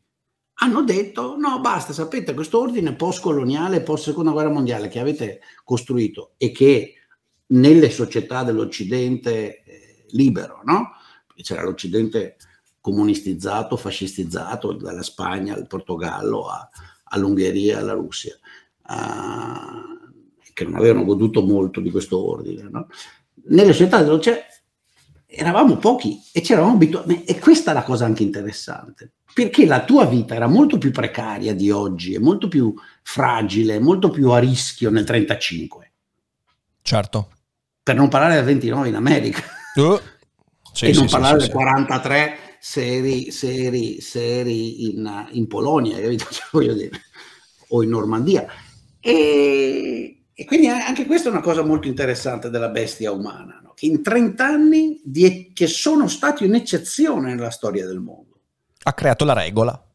hanno 0.55 0.83
detto 0.83 1.37
no 1.37 1.61
basta, 1.61 1.93
sapete 1.93 2.33
questo 2.33 2.59
ordine 2.59 2.95
post-coloniale, 2.95 3.81
post-seconda 3.81 4.31
guerra 4.31 4.49
mondiale 4.49 4.89
che 4.89 4.99
avete 4.99 5.39
costruito 5.63 6.33
e 6.35 6.51
che 6.51 6.95
nelle 7.47 7.89
società 7.89 8.43
dell'Occidente 8.43 9.63
eh, 9.63 10.05
libero, 10.09 10.59
no? 10.65 10.89
C'era 11.41 11.63
l'Occidente 11.63 12.35
comunistizzato, 12.81 13.77
fascistizzato, 13.77 14.73
dalla 14.73 15.01
Spagna 15.01 15.53
al 15.53 15.65
Portogallo 15.65 16.49
a, 16.49 16.69
all'Ungheria 17.13 17.77
e 17.77 17.79
alla 17.79 17.93
Russia, 17.93 18.35
uh, 18.87 20.11
che 20.53 20.63
non 20.63 20.75
avevano 20.75 21.05
goduto 21.05 21.41
molto 21.41 21.79
di 21.79 21.91
questo 21.91 22.23
ordine. 22.29 22.67
No? 22.69 22.87
Nelle 23.45 23.71
società 23.71 24.01
dell'Occidente 24.01 24.47
eravamo 25.25 25.77
pochi 25.77 26.21
e 26.31 26.43
ci 26.43 26.53
eravamo 26.53 26.73
abituati. 26.73 27.23
E 27.23 27.39
questa 27.39 27.71
è 27.71 27.73
la 27.73 27.83
cosa 27.83 28.05
anche 28.05 28.23
interessante, 28.23 29.13
perché 29.33 29.65
la 29.65 29.83
tua 29.83 30.05
vita 30.05 30.35
era 30.35 30.47
molto 30.47 30.77
più 30.77 30.91
precaria 30.91 31.55
di 31.55 31.71
oggi, 31.71 32.13
è 32.13 32.19
molto 32.19 32.47
più 32.47 32.73
fragile, 33.01 33.79
molto 33.79 34.09
più 34.09 34.29
a 34.29 34.39
rischio 34.39 34.89
nel 34.89 35.05
35. 35.05 35.91
Certo. 36.81 37.29
Per 37.81 37.95
non 37.95 38.09
parlare 38.09 38.35
del 38.35 38.45
29 38.45 38.87
in 38.87 38.95
America. 38.95 39.41
Uh. 39.75 39.99
Sì, 40.73 40.87
e 40.87 40.93
non 40.93 41.07
sì, 41.07 41.13
parlare 41.13 41.39
sì, 41.39 41.47
del 41.47 41.55
sì. 42.63 42.79
43 42.79 43.27
seri, 43.29 43.31
seri, 43.31 43.99
seri 44.01 44.89
in, 44.89 45.27
in 45.31 45.47
Polonia, 45.47 45.99
capito? 45.99 46.25
Cioè, 46.31 46.45
voglio 46.51 46.73
dire, 46.73 46.91
o 47.69 47.83
in 47.83 47.89
Normandia. 47.89 48.45
E, 49.01 50.23
e 50.33 50.45
quindi 50.45 50.67
anche 50.67 51.05
questa 51.05 51.27
è 51.27 51.31
una 51.31 51.41
cosa 51.41 51.61
molto 51.61 51.87
interessante 51.89 52.49
della 52.49 52.69
bestia 52.69 53.11
umana, 53.11 53.59
no? 53.61 53.73
che 53.75 53.85
in 53.85 54.01
30 54.01 54.45
anni, 54.45 55.01
di- 55.03 55.51
che 55.53 55.67
sono 55.67 56.07
stati 56.07 56.45
un'eccezione 56.45 57.33
nella 57.35 57.49
storia 57.49 57.85
del 57.85 57.99
mondo, 57.99 58.39
Ha 58.83 58.93
creato 58.93 59.25
la 59.25 59.33
regola. 59.33 59.85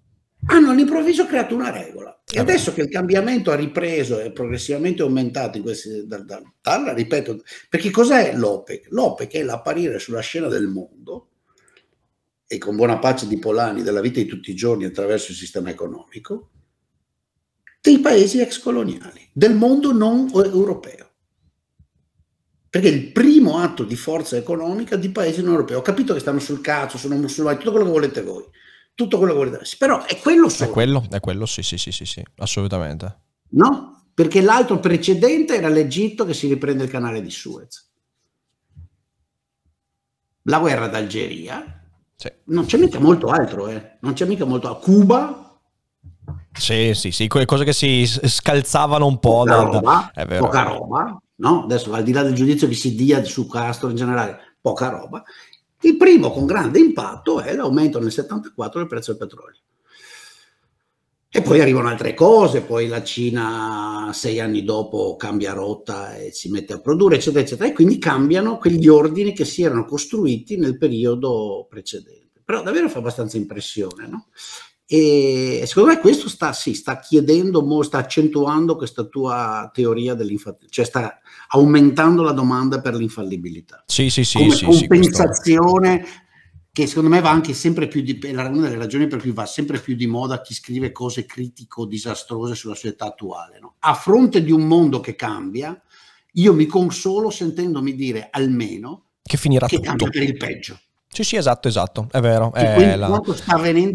hanno 0.47 0.71
all'improvviso 0.71 1.27
creato 1.27 1.55
una 1.55 1.71
regola. 1.71 2.21
E 2.31 2.39
adesso 2.39 2.75
che 2.75 2.83
il 2.83 2.91
cambiamento 2.91 3.51
ha 3.51 3.55
ripreso 3.55 4.21
e 4.21 4.31
progressivamente 4.33 5.01
aumentato 5.01 5.57
in 5.57 5.63
questi, 5.63 6.07
dal, 6.07 6.27
dal- 6.27 6.43
dalla- 6.61 6.93
ripeto, 6.93 7.43
perché 7.71 7.91
cos'è 7.91 8.35
l'OPEC? 8.37 8.89
L'OPEC 8.91 9.33
è 9.33 9.43
l'apparire 9.43 9.99
sulla 9.99 10.21
scena 10.21 10.49
del 10.49 10.67
mondo 10.69 11.28
e 12.51 12.57
con 12.59 12.77
buona 12.77 12.99
pace 12.99 13.29
di 13.29 13.39
Polani 13.39 13.83
della 13.83 14.01
vita 14.01 14.21
di 14.21 14.27
tutti 14.27 14.51
i 14.51 14.55
giorni 14.55 14.87
attraverso 14.87 15.31
il 15.33 15.37
sistema 15.37 15.69
economico 15.69 16.51
dei 17.81 18.01
paesi 18.01 18.41
ex 18.41 18.59
coloniali, 18.59 19.29
del 19.33 19.55
mondo 19.55 19.93
non 19.93 20.31
europeo. 20.35 21.07
Perché 22.71 22.89
è 22.89 22.93
il 22.93 23.13
primo 23.13 23.59
atto 23.59 23.85
di 23.85 23.97
forza 23.97 24.37
economica 24.37 24.97
di 24.97 25.11
paesi 25.11 25.43
non 25.43 25.53
europei. 25.53 25.77
Ho 25.77 25.83
capito 25.83 26.13
che 26.13 26.21
stanno 26.21 26.39
sul 26.39 26.61
cazzo, 26.61 26.99
sono 26.99 27.17
musulmani, 27.17 27.59
tutto 27.59 27.71
quello 27.71 27.87
che 27.87 27.93
volete 27.93 28.23
voi. 28.23 28.45
Tutto 28.95 29.17
quello 29.19 29.33
che 29.33 29.39
volete. 29.39 29.77
Però 29.79 30.05
è 30.05 30.19
quello 30.19 30.49
È 30.49 30.51
solo. 30.51 30.71
quello, 30.73 31.07
è 31.11 31.21
quello, 31.21 31.47
sì, 31.47 31.63
sì, 31.63 31.79
sì, 31.79 31.93
sì, 31.93 32.05
sì, 32.05 32.23
assolutamente. 32.39 33.21
No? 33.51 34.11
Perché 34.13 34.41
l'altro 34.41 34.81
precedente 34.81 35.55
era 35.55 35.69
l'Egitto 35.69 36.25
che 36.27 36.35
si 36.35 36.49
riprende 36.49 36.85
il 36.85 36.91
canale 36.91 37.23
di 37.23 37.31
Suez. 37.31 37.91
La 40.43 40.59
guerra 40.59 40.89
d'Algeria. 40.89 41.78
Sì. 42.21 42.33
Non 42.47 42.65
c'è 42.65 42.79
mica 42.79 42.99
molto 42.99 43.29
altro, 43.29 43.69
eh. 43.69 43.99
Non 44.01 44.13
c'è 44.13 44.27
mica 44.27 44.45
molto 44.45 44.67
altro. 44.67 44.83
Cuba, 44.83 45.61
Sì, 46.53 46.93
sì, 46.93 47.13
sì, 47.13 47.29
quelle 47.29 47.47
cose 47.47 47.63
che 47.63 47.73
si 47.73 48.05
scalzavano 48.07 49.07
un 49.07 49.21
po' 49.21 49.45
poca 49.45 49.55
da, 49.55 49.63
roba, 49.63 50.11
è 50.13 50.27
vero. 50.27 50.45
poca 50.47 50.63
roba, 50.63 51.23
no? 51.37 51.63
Adesso 51.63 51.93
al 51.93 52.03
di 52.03 52.11
là 52.11 52.25
del 52.25 52.35
giudizio 52.35 52.67
che 52.67 52.75
si 52.75 52.97
dia 52.97 53.23
su 53.23 53.47
Castro 53.47 53.89
in 53.89 53.95
generale, 53.95 54.57
poca 54.61 54.89
roba. 54.89 55.23
Il 55.83 55.97
primo 55.97 56.33
con 56.33 56.45
grande 56.45 56.81
impatto 56.81 57.41
è 57.41 57.55
l'aumento 57.55 58.01
nel 58.01 58.11
74 58.11 58.81
del 58.81 58.89
prezzo 58.89 59.13
del 59.13 59.21
petrolio. 59.21 59.61
E 61.31 61.43
poi 61.43 61.61
arrivano 61.61 61.89
altre 61.89 62.15
cose, 62.15 62.63
poi 62.63 62.89
la 62.89 63.03
Cina 63.03 64.11
sei 64.15 64.41
anni 64.41 64.65
dopo 64.65 65.15
cambia 65.17 65.53
rotta 65.53 66.17
e 66.17 66.33
si 66.33 66.49
mette 66.49 66.73
a 66.73 66.81
produrre, 66.81 67.17
eccetera, 67.17 67.45
eccetera, 67.45 67.69
e 67.69 67.75
quindi 67.75 67.99
cambiano 67.99 68.57
quegli 68.57 68.89
ordini 68.89 69.35
che 69.35 69.45
si 69.45 69.63
erano 69.63 69.85
costruiti 69.85 70.57
nel 70.57 70.79
periodo 70.79 71.67
precedente. 71.69 72.41
Però 72.43 72.63
davvero 72.63 72.89
fa 72.89 73.01
abbastanza 73.01 73.37
impressione, 73.37 74.07
no? 74.09 74.29
E 74.87 75.65
secondo 75.67 75.91
me 75.91 75.99
questo 75.99 76.31
sta, 76.31 76.55
sì, 76.55 76.73
sta 76.73 76.99
chiedendo, 76.99 77.63
mo- 77.63 77.83
sta 77.83 77.99
accentuando 77.99 78.75
questa 78.75 79.05
tua 79.05 79.71
teoria 79.71 80.15
dell'infallibilità, 80.15 80.73
cioè 80.73 80.87
sta 80.87 81.21
aumentando 81.49 82.23
la 82.23 82.33
domanda 82.33 82.81
per 82.81 82.95
l'infallibilità 82.95 83.85
Sì, 83.87 84.09
sì, 84.09 84.25
sì, 84.25 84.39
come 84.39 84.51
sì, 84.53 84.57
sì, 84.57 84.65
compensazione 84.65 86.07
che 86.73 86.87
secondo 86.87 87.09
me 87.09 87.21
va 87.21 87.31
anche 87.31 87.55
sempre 87.55 87.89
più 87.89 88.03
di 88.03 88.19
è 88.19 88.31
una 88.31 88.49
delle 88.49 88.77
ragioni 88.77 89.07
per 89.07 89.21
cui 89.21 89.33
va 89.33 89.47
sempre 89.47 89.81
più 89.81 89.95
di 89.95 90.07
moda 90.07 90.41
chi 90.41 90.55
scrive 90.55 90.93
cose 90.93 91.27
critico 91.27 91.87
disastrose 91.87 92.55
sulla 92.55 92.75
società 92.75 93.07
attuale 93.07 93.59
no? 93.59 93.75
a 93.81 93.95
fronte 93.95 94.43
di 94.43 94.53
un 94.53 94.67
mondo 94.67 95.01
che 95.01 95.15
cambia 95.15 95.81
io 96.33 96.55
mi 96.55 96.67
consolo 96.67 97.31
sentendomi 97.31 97.95
dire 97.95 98.29
almeno 98.31 99.07
che 99.23 99.37
finirà 99.37 99.67
che 99.67 99.77
tutto. 99.77 99.89
cambia 99.89 100.09
per 100.09 100.23
il 100.23 100.37
peggio 100.37 100.79
Sì, 101.11 101.25
sì, 101.25 101.37
esatto, 101.37 101.69
esatto, 101.69 102.07
è 102.13 102.21
vero. 102.21 102.51
che 102.51 102.75
È 102.75 102.97
la 102.97 103.09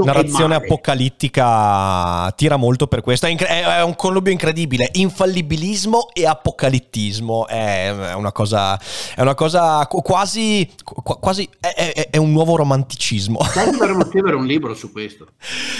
narrazione 0.03 0.55
apocalittica 0.55 2.31
tira 2.35 2.57
molto 2.57 2.87
per 2.87 3.01
questo. 3.01 3.27
È, 3.27 3.29
incre- 3.29 3.47
è- 3.47 3.81
un 3.83 3.95
connubio 3.95 4.31
incredibile. 4.31 4.89
Infallibilismo 4.93 6.09
e 6.11 6.25
apocalittismo 6.25 7.47
è, 7.47 8.13
una 8.15 8.31
cosa, 8.31 8.77
è 9.15 9.21
una 9.21 9.35
cosa 9.35 9.85
qu- 9.87 10.03
quasi, 10.03 10.69
qu- 10.83 11.19
quasi 11.19 11.47
è, 11.59 12.07
è- 12.09 12.17
un 12.17 12.31
nuovo 12.31 12.55
romanticismo. 12.55 13.39
Dovremmo 13.71 14.05
scrivere 14.09 14.35
un 14.35 14.45
libro 14.45 14.73
su 14.73 14.91
questo 14.91 15.27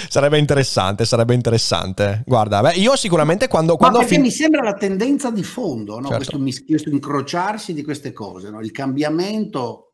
sarebbe 0.08 0.38
interessante, 0.38 1.04
sarebbe 1.04 1.34
interessante. 1.34 2.22
Guarda, 2.26 2.60
beh, 2.60 2.74
io 2.74 2.96
sicuramente 2.96 3.48
quando, 3.48 3.72
Ma 3.72 3.78
quando 3.78 3.98
perché 3.98 4.14
fin- 4.14 4.22
mi 4.22 4.30
sembra 4.30 4.62
la 4.62 4.74
tendenza 4.74 5.30
di 5.30 5.42
fondo, 5.42 5.98
no? 5.98 6.08
Certo. 6.08 6.38
questo, 6.38 6.64
questo 6.66 6.88
incrociarsi 6.90 7.74
di 7.74 7.82
queste 7.82 8.12
cose, 8.12 8.48
no? 8.50 8.60
il 8.60 8.70
cambiamento 8.70 9.93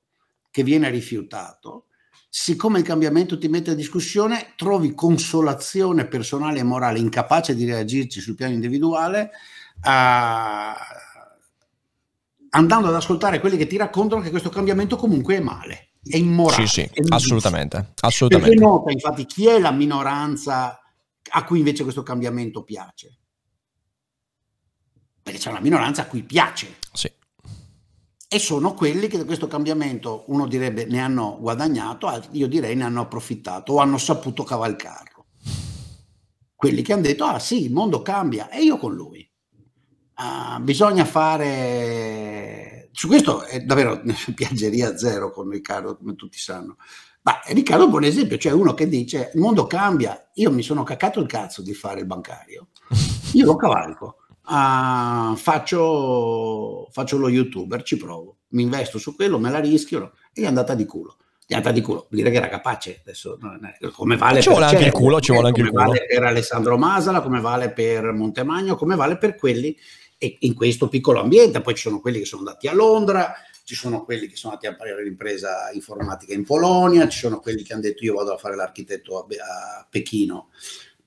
che 0.51 0.62
viene 0.62 0.90
rifiutato, 0.90 1.86
siccome 2.28 2.78
il 2.78 2.85
cambiamento 2.85 3.39
ti 3.39 3.48
mette 3.48 3.70
a 3.70 3.74
discussione, 3.74 4.55
trovi 4.56 4.94
consolazione 4.94 6.06
personale 6.06 6.60
e 6.60 6.62
morale, 6.64 6.98
incapace 6.98 7.55
di 7.55 7.64
reagirci 7.64 8.20
sul 8.20 8.35
piano 8.35 8.52
individuale, 8.55 9.31
a- 9.82 10.77
andando 12.51 12.89
ad 12.89 12.94
ascoltare 12.94 13.40
quelli 13.40 13.56
che 13.56 13.66
ti 13.66 13.77
raccontano 13.77 14.20
che 14.22 14.31
questo 14.31 14.48
cambiamento 14.51 14.97
comunque 14.97 15.36
è 15.36 15.40
male, 15.40 15.90
è 16.02 16.16
immorale. 16.16 16.66
Sì, 16.66 16.81
sì, 16.81 16.90
ingiusto. 16.94 17.14
assolutamente, 17.14 17.77
Perché 17.78 18.06
assolutamente. 18.06 18.56
nota 18.56 18.90
infatti 18.90 19.24
chi 19.27 19.47
è 19.47 19.59
la 19.59 19.70
minoranza 19.70 20.81
a 21.32 21.44
cui 21.44 21.59
invece 21.59 21.82
questo 21.85 22.02
cambiamento 22.02 22.64
piace? 22.64 23.18
Perché 25.22 25.39
c'è 25.39 25.51
una 25.51 25.60
minoranza 25.60 26.02
a 26.02 26.06
cui 26.06 26.22
piace 26.22 26.77
Sì. 26.93 27.10
E 28.32 28.39
sono 28.39 28.74
quelli 28.74 29.09
che 29.09 29.19
da 29.19 29.24
questo 29.24 29.48
cambiamento 29.48 30.23
uno 30.28 30.47
direbbe 30.47 30.85
ne 30.85 31.01
hanno 31.01 31.36
guadagnato, 31.40 32.09
io 32.31 32.47
direi 32.47 32.77
ne 32.77 32.85
hanno 32.85 33.01
approfittato 33.01 33.73
o 33.73 33.78
hanno 33.78 33.98
saputo 33.98 34.44
cavalcarlo. 34.44 35.27
Quelli 36.55 36.82
che 36.82 36.93
hanno 36.93 37.02
detto 37.02 37.24
ah 37.24 37.40
sì, 37.40 37.65
il 37.65 37.73
mondo 37.73 38.02
cambia 38.02 38.48
e 38.48 38.62
io 38.62 38.77
con 38.77 38.94
lui. 38.94 39.28
Ah, 40.15 40.61
bisogna 40.61 41.05
fare 41.05 42.90
su 42.93 43.09
questo 43.09 43.43
è 43.43 43.62
davvero 43.62 44.01
piaggeria 44.32 44.97
zero 44.97 45.32
con 45.32 45.48
Riccardo, 45.48 45.97
come 45.97 46.15
tutti 46.15 46.39
sanno. 46.39 46.77
Ma 47.23 47.40
Riccardo 47.47 47.82
è 47.82 47.86
un 47.86 47.90
buon 47.90 48.05
esempio, 48.05 48.39
cioè 48.39 48.52
uno 48.52 48.74
che 48.74 48.86
dice 48.86 49.32
il 49.35 49.40
mondo 49.40 49.66
cambia, 49.66 50.31
io 50.35 50.52
mi 50.52 50.62
sono 50.62 50.85
caccato 50.85 51.19
il 51.19 51.27
cazzo 51.27 51.62
di 51.62 51.74
fare 51.74 51.98
il 51.98 52.07
bancario, 52.07 52.69
io 53.32 53.44
lo 53.44 53.57
cavalco, 53.57 54.19
Ah, 54.52 55.35
faccio, 55.36 56.89
faccio 56.90 57.16
lo 57.18 57.28
youtuber, 57.28 57.82
ci 57.82 57.97
provo, 57.97 58.39
mi 58.48 58.62
investo 58.62 58.98
su 58.98 59.14
quello, 59.14 59.39
me 59.39 59.48
la 59.48 59.60
rischio 59.60 60.14
e 60.32 60.43
è 60.43 60.47
andata 60.47 60.74
di 60.74 60.85
culo. 60.86 61.18
È 61.47 61.55
andata 61.55 61.72
di 61.72 61.81
culo, 61.81 62.06
dire 62.10 62.31
che 62.31 62.36
era 62.36 62.48
capace 62.48 63.01
adesso, 63.05 63.39
come 63.93 64.16
vale 64.16 64.40
Ci 64.40 64.48
per 64.48 64.56
vuole 64.56 64.70
anche 64.70 64.85
il 64.86 64.93
culo, 64.93 65.20
ci 65.20 65.32
vuole 65.32 65.48
anche 65.48 65.60
il 65.60 65.68
come 65.68 65.82
culo. 65.82 65.93
vale 65.93 66.06
per 66.06 66.22
Alessandro 66.24 66.78
Masala, 66.78 67.20
come 67.20 67.40
vale 67.40 67.70
per 67.72 68.12
Montemagno, 68.12 68.77
come 68.77 68.97
vale 68.97 69.18
per 69.18 69.36
quelli 69.36 69.77
e 70.18 70.36
in 70.40 70.55
questo 70.55 70.89
piccolo 70.89 71.20
ambiente. 71.20 71.60
Poi 71.60 71.74
ci 71.74 71.82
sono 71.82 72.01
quelli 72.01 72.18
che 72.18 72.24
sono 72.24 72.43
andati 72.43 72.66
a 72.68 72.74
Londra, 72.74 73.35
ci 73.64 73.74
sono 73.74 74.05
quelli 74.05 74.27
che 74.27 74.36
sono 74.36 74.55
andati 74.55 74.72
a 74.72 74.77
fare 74.77 75.02
l'impresa 75.02 75.70
informatica 75.72 76.35
in 76.35 76.44
Polonia, 76.44 77.09
ci 77.09 77.18
sono 77.18 77.39
quelli 77.39 77.62
che 77.62 77.72
hanno 77.72 77.82
detto 77.82 78.05
io 78.05 78.14
vado 78.14 78.35
a 78.35 78.39
fare 78.39 78.55
l'architetto 78.56 79.20
a, 79.20 79.24
Be- 79.27 79.39
a 79.39 79.86
Pechino 79.89 80.51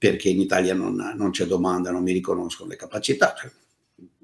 perché 0.09 0.27
in 0.27 0.41
Italia 0.41 0.73
non, 0.73 1.13
non 1.15 1.31
c'è 1.31 1.45
domanda, 1.45 1.89
non 1.89 2.03
mi 2.03 2.11
riconoscono 2.11 2.67
le 2.67 2.75
capacità, 2.75 3.33
cioè, 3.39 3.49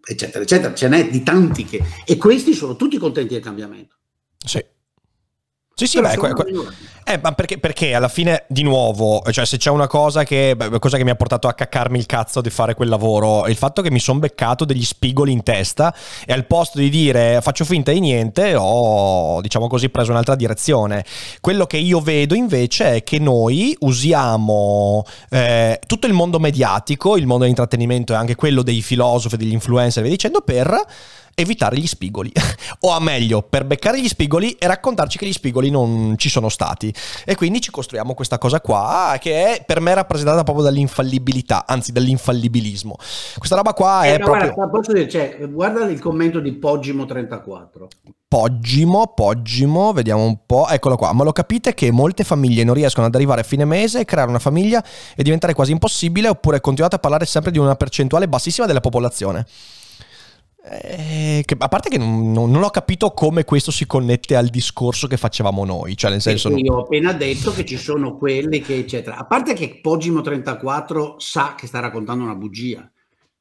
eccetera, 0.04 0.44
eccetera. 0.44 0.74
Ce 0.74 0.90
n'è 0.90 1.10
di 1.10 1.24
tanti 1.24 1.64
che... 1.64 1.82
E 2.04 2.18
questi 2.18 2.54
sono 2.54 2.76
tutti 2.76 2.98
contenti 2.98 3.36
del 3.36 3.42
cambiamento. 3.42 3.96
Sì. 4.38 4.62
Sì, 5.80 5.88
sì, 5.88 6.02
beh, 6.02 6.18
que- 6.18 6.34
que- 6.34 6.46
eh, 7.06 7.20
ma 7.24 7.32
perché, 7.32 7.58
perché 7.58 7.96
alla 7.96 8.08
fine, 8.08 8.44
di 8.48 8.64
nuovo, 8.64 9.24
cioè 9.32 9.46
se 9.46 9.58
c'è 9.58 9.70
una 9.70 9.88
cosa 9.88 10.24
che, 10.24 10.56
cosa 10.78 10.98
che 10.98 11.04
mi 11.04 11.10
ha 11.10 11.16
portato 11.16 11.48
a 11.48 11.54
caccarmi 11.54 11.98
il 11.98 12.06
cazzo 12.06 12.42
di 12.42 12.50
fare 12.50 12.76
quel 12.76 12.90
lavoro, 12.90 13.46
è 13.46 13.50
il 13.50 13.56
fatto 13.56 13.82
che 13.82 13.90
mi 13.90 14.00
sono 14.00 14.20
beccato 14.20 14.66
degli 14.66 14.84
spigoli 14.84 15.32
in 15.32 15.42
testa 15.42 15.96
e 16.26 16.34
al 16.34 16.46
posto 16.46 16.78
di 16.78 16.90
dire 16.90 17.40
faccio 17.42 17.66
finta 17.66 17.92
di 17.92 18.00
niente, 18.00 18.56
ho, 18.56 19.42
diciamo 19.42 19.68
così, 19.68 19.90
preso 19.90 20.12
un'altra 20.12 20.36
direzione. 20.36 21.04
Quello 21.42 21.66
che 21.66 21.78
io 21.78 22.00
vedo 22.00 22.36
invece 22.36 22.98
è 22.98 23.04
che 23.04 23.18
noi 23.18 23.76
usiamo 23.80 25.04
eh, 25.30 25.80
tutto 25.88 26.06
il 26.06 26.14
mondo 26.14 26.40
mediatico, 26.40 27.16
il 27.16 27.26
mondo 27.26 27.40
dell'intrattenimento 27.40 28.14
e 28.14 28.18
anche 28.18 28.36
quello 28.36 28.62
dei 28.62 28.82
filosofi, 28.82 29.38
degli 29.38 29.54
influencer 29.54 30.04
e 30.04 30.06
via 30.06 30.16
dicendo, 30.16 30.42
per 30.42 30.80
evitare 31.40 31.78
gli 31.78 31.88
spigoli. 31.88 32.32
o 32.82 32.92
a 32.92 33.00
meglio, 33.00 33.42
per 33.42 33.66
beccare 33.66 34.02
gli 34.02 34.08
spigoli 34.08 34.52
e 34.52 34.68
raccontarci 34.68 35.18
che 35.18 35.26
gli 35.26 35.34
spigoli 35.34 35.70
non 35.70 36.16
ci 36.18 36.30
sono 36.30 36.50
stati. 36.50 36.94
E 37.26 37.36
quindi 37.36 37.62
ci 37.62 37.72
costruiamo 37.72 38.14
questa 38.14 38.38
cosa 38.38 38.62
qua 38.62 39.18
che 39.20 39.56
è 39.56 39.64
per 39.66 39.80
me 39.82 39.94
rappresentata 39.94 40.44
proprio 40.44 40.66
dall'infallibilità, 40.66 41.66
anzi 41.66 41.92
dall'infallibilismo. 41.92 42.96
Questa 43.38 43.56
roba 43.56 43.74
qua 43.74 44.04
è 44.04 44.14
Eh, 44.14 44.20
ma 44.20 44.26
proprio... 44.26 44.54
guarda, 44.54 44.94
dire, 44.94 45.10
cioè, 45.10 45.50
guarda 45.50 45.86
il 45.86 46.00
commento 46.00 46.40
di 46.40 46.52
Poggimo34. 46.52 47.88
Poggimo, 48.30 49.14
Poggimo, 49.16 49.92
vediamo 49.92 50.24
un 50.24 50.46
po', 50.46 50.68
eccolo 50.68 50.98
qua, 50.98 51.12
ma 51.14 51.24
lo 51.24 51.32
capite 51.32 51.74
che 51.74 51.92
molte 51.92 52.24
famiglie 52.24 52.64
non 52.64 52.76
riescono 52.76 53.08
ad 53.08 53.16
arrivare 53.16 53.42
a 53.42 53.44
fine 53.44 53.66
mese, 53.66 54.06
creare 54.06 54.30
una 54.30 54.38
famiglia 54.38 54.86
e 55.16 55.24
diventare 55.24 55.56
quasi 55.56 55.72
impossibile 55.72 56.28
oppure 56.28 56.62
continuate 56.62 56.98
a 56.98 57.00
parlare 57.00 57.26
sempre 57.26 57.50
di 57.50 57.58
una 57.58 57.74
percentuale 57.74 58.28
bassissima 58.28 58.68
della 58.68 58.82
popolazione? 58.82 59.48
Eh, 60.62 61.42
che, 61.46 61.56
a 61.58 61.68
parte 61.70 61.90
che 61.90 61.98
non, 61.98 62.34
non, 62.34 62.52
non, 62.52 62.64
ho 62.64 62.70
capito 62.70 63.12
come 63.12 63.46
questo 63.46 63.72
si 63.72 63.86
connette 63.88 64.36
al 64.36 64.48
discorso 64.48 65.08
che 65.08 65.16
facevamo 65.16 65.64
noi, 65.64 65.96
cioè 65.96 66.12
nel 66.12 66.22
senso... 66.22 66.50
Io 66.50 66.74
ho 66.74 66.82
appena 66.82 67.14
detto 67.14 67.54
che 67.54 67.64
ci 67.64 67.78
sono 67.78 68.18
quelli 68.18 68.60
che 68.60 68.78
eccetera, 68.78 69.16
a 69.16 69.26
parte 69.26 69.54
che 69.54 69.80
Poggimo 69.82 70.20
34 70.20 71.16
sa 71.18 71.56
che 71.56 71.66
sta 71.66 71.80
raccontando 71.80 72.26
una 72.26 72.36
bugia, 72.36 72.92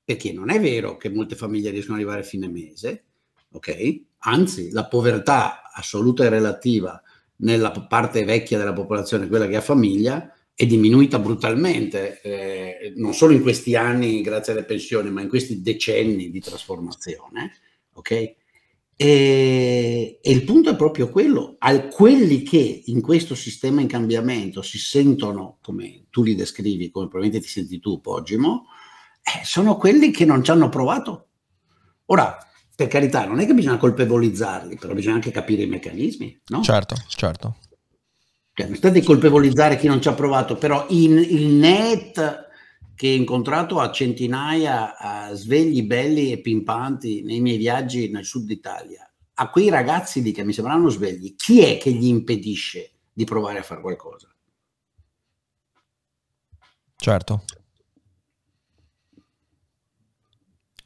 perché 0.04 0.32
non 0.32 0.50
è 0.50 0.60
vero 0.60 0.96
che 0.96 1.10
molte 1.10 1.34
famiglie 1.34 1.70
riescono 1.70 1.94
ad 1.94 2.02
arrivare 2.02 2.24
a 2.24 2.28
fine 2.28 2.48
mese, 2.48 3.04
ok? 3.50 4.00
Anzi, 4.18 4.70
la 4.70 4.86
povertà 4.86 5.70
assoluta 5.72 6.24
e 6.24 6.28
relativa 6.28 7.02
nella 7.38 7.70
parte 7.70 8.24
vecchia 8.24 8.58
della 8.58 8.72
popolazione, 8.72 9.26
quella 9.26 9.48
che 9.48 9.56
ha 9.56 9.60
famiglia, 9.60 10.32
è 10.60 10.66
diminuita 10.66 11.20
brutalmente, 11.20 12.20
eh, 12.20 12.92
non 12.96 13.14
solo 13.14 13.32
in 13.32 13.42
questi 13.42 13.76
anni 13.76 14.22
grazie 14.22 14.52
alle 14.52 14.64
pensioni, 14.64 15.08
ma 15.08 15.20
in 15.20 15.28
questi 15.28 15.62
decenni 15.62 16.30
di 16.30 16.40
trasformazione. 16.40 17.52
Ok? 17.92 18.10
E, 18.10 18.36
e, 18.96 20.20
il 20.20 20.42
punto 20.42 20.70
è 20.70 20.74
proprio 20.74 21.10
quello, 21.10 21.54
a 21.60 21.86
quelli 21.86 22.42
che 22.42 22.82
in 22.86 23.00
questo 23.00 23.36
sistema 23.36 23.82
in 23.82 23.86
cambiamento 23.86 24.60
si 24.62 24.78
sentono, 24.78 25.58
come 25.62 26.06
tu 26.10 26.24
li 26.24 26.34
descrivi, 26.34 26.90
come 26.90 27.06
probabilmente 27.06 27.46
ti 27.46 27.52
senti 27.52 27.78
tu, 27.78 28.00
Poggimo, 28.00 28.64
eh, 29.22 29.44
sono 29.44 29.76
quelli 29.76 30.10
che 30.10 30.24
non 30.24 30.42
ci 30.42 30.50
hanno 30.50 30.68
provato. 30.68 31.28
Ora, 32.06 32.36
per 32.74 32.88
carità, 32.88 33.26
non 33.26 33.38
è 33.38 33.46
che 33.46 33.54
bisogna 33.54 33.76
colpevolizzarli, 33.76 34.74
però 34.74 34.92
bisogna 34.92 35.14
anche 35.14 35.30
capire 35.30 35.62
i 35.62 35.68
meccanismi, 35.68 36.40
no? 36.46 36.62
Certo, 36.62 36.96
certo. 37.06 37.58
Cioè, 38.58 38.66
non 38.66 38.74
state 38.74 39.04
colpevolizzare 39.04 39.76
chi 39.76 39.86
non 39.86 40.02
ci 40.02 40.08
ha 40.08 40.14
provato, 40.14 40.56
però 40.56 40.86
in, 40.88 41.16
il 41.16 41.46
net 41.46 42.48
che 42.96 43.08
ho 43.08 43.14
incontrato 43.14 43.78
a 43.78 43.92
centinaia 43.92 44.96
a 44.98 45.32
svegli 45.32 45.84
belli 45.84 46.32
e 46.32 46.40
pimpanti 46.40 47.22
nei 47.22 47.40
miei 47.40 47.56
viaggi 47.56 48.10
nel 48.10 48.24
sud 48.24 48.50
Italia, 48.50 49.08
a 49.34 49.48
quei 49.50 49.68
ragazzi 49.68 50.22
lì 50.22 50.32
che 50.32 50.42
mi 50.42 50.52
sembravano 50.52 50.88
svegli, 50.88 51.36
chi 51.36 51.62
è 51.62 51.78
che 51.78 51.92
gli 51.92 52.08
impedisce 52.08 52.90
di 53.12 53.22
provare 53.22 53.60
a 53.60 53.62
fare 53.62 53.80
qualcosa? 53.80 54.28
Certo. 56.96 57.44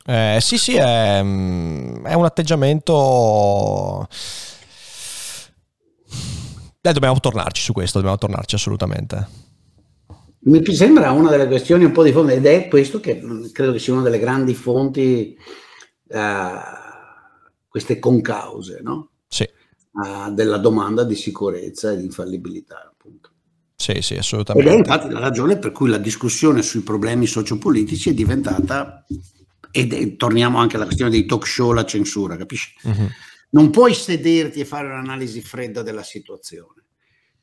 Eh, 0.04 0.38
sì, 0.42 0.58
sì, 0.58 0.74
è, 0.74 1.22
mm, 1.22 2.04
è 2.04 2.12
un 2.12 2.24
atteggiamento 2.26 4.06
eh, 6.90 6.92
dobbiamo 6.92 7.20
tornarci 7.20 7.62
su 7.62 7.72
questo, 7.72 7.98
dobbiamo 7.98 8.18
tornarci 8.18 8.56
assolutamente. 8.56 9.50
Mi 10.44 10.64
sembra 10.74 11.12
una 11.12 11.30
delle 11.30 11.46
questioni 11.46 11.84
un 11.84 11.92
po' 11.92 12.02
di 12.02 12.10
fondo 12.10 12.32
ed 12.32 12.44
è 12.44 12.66
questo 12.66 12.98
che 12.98 13.22
credo 13.52 13.70
che 13.70 13.78
sia 13.78 13.92
una 13.92 14.02
delle 14.02 14.18
grandi 14.18 14.54
fonti, 14.54 15.36
uh, 16.08 16.18
queste 17.68 18.00
concause, 18.00 18.80
no? 18.82 19.10
Sì. 19.28 19.48
Uh, 19.92 20.32
della 20.32 20.56
domanda 20.56 21.04
di 21.04 21.14
sicurezza 21.14 21.92
e 21.92 21.98
di 21.98 22.04
infallibilità, 22.06 22.90
appunto. 22.92 23.30
Sì, 23.76 24.00
sì, 24.00 24.16
assolutamente. 24.16 24.68
Ed 24.68 24.74
è 24.74 24.78
infatti 24.78 25.08
la 25.10 25.20
ragione 25.20 25.58
per 25.58 25.70
cui 25.70 25.88
la 25.88 25.98
discussione 25.98 26.62
sui 26.62 26.80
problemi 26.80 27.26
sociopolitici 27.26 28.10
è 28.10 28.14
diventata, 28.14 29.06
e 29.70 30.16
torniamo 30.16 30.58
anche 30.58 30.74
alla 30.74 30.86
questione 30.86 31.12
dei 31.12 31.24
talk 31.24 31.46
show, 31.46 31.70
la 31.70 31.84
censura, 31.84 32.36
capisci? 32.36 32.74
Uh-huh 32.82 33.08
non 33.52 33.70
puoi 33.70 33.94
sederti 33.94 34.60
e 34.60 34.64
fare 34.64 34.88
un'analisi 34.88 35.40
fredda 35.40 35.82
della 35.82 36.02
situazione, 36.02 36.84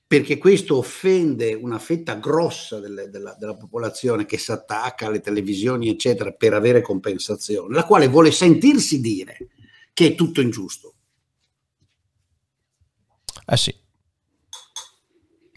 perché 0.05 0.37
questo 0.37 0.77
offende 0.77 1.53
una 1.53 1.79
fetta 1.79 2.15
grossa 2.15 2.79
delle, 2.79 3.09
della, 3.09 3.35
della, 3.37 3.55
popolazione 3.55 4.25
che 4.25 4.37
si 4.37 4.51
attacca 4.51 5.07
alle 5.07 5.19
televisioni, 5.19 5.89
eccetera, 5.89 6.31
per 6.31 6.53
avere 6.53 6.81
compensazione, 6.81 7.75
la 7.75 7.85
quale 7.85 8.07
vuole 8.07 8.31
sentirsi 8.31 8.99
dire 8.99 9.49
che 9.93 10.07
è 10.07 10.15
tutto 10.15 10.41
ingiusto. 10.41 10.95
Eh 13.45 13.57
sì, 13.57 13.73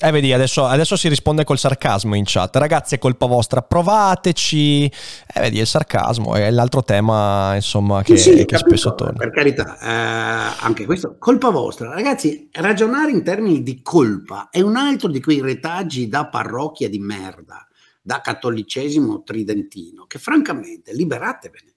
eh, 0.02 0.10
vedi, 0.10 0.32
adesso, 0.32 0.64
adesso, 0.64 0.96
si 0.96 1.08
risponde 1.08 1.44
col 1.44 1.58
sarcasmo 1.58 2.16
in 2.16 2.24
chat. 2.26 2.56
Ragazzi, 2.56 2.96
è 2.96 2.98
colpa 2.98 3.26
vostra, 3.26 3.62
provateci. 3.62 4.84
Eh, 4.84 5.40
vedi, 5.40 5.58
il 5.60 5.66
sarcasmo 5.66 6.34
è 6.34 6.50
l'altro 6.50 6.82
tema, 6.82 7.54
insomma, 7.54 8.02
che, 8.02 8.16
sì, 8.16 8.36
sì, 8.36 8.44
che 8.44 8.56
spesso 8.56 8.94
torna. 8.94 9.16
Per 9.16 9.30
carità, 9.30 9.78
eh, 9.78 10.56
anche 10.60 10.84
questo, 10.86 11.16
colpa 11.18 11.50
vostra. 11.50 11.90
Ragazzi, 11.90 12.48
ragionare 12.52 13.12
in 13.12 13.22
termini 13.22 13.62
di 13.62 13.80
colpa 13.80 14.48
è 14.50 14.60
un 14.60 14.76
altro 14.76 15.08
di 15.08 15.20
quei 15.20 15.40
retaggi 15.40 16.08
da 16.08 16.26
parrocchia 16.26 16.88
di 16.88 16.98
merda, 16.98 17.66
da 18.02 18.20
cattolicesimo 18.20 19.22
tridentino, 19.22 20.06
che 20.06 20.18
francamente, 20.18 20.92
liberatevene. 20.92 21.74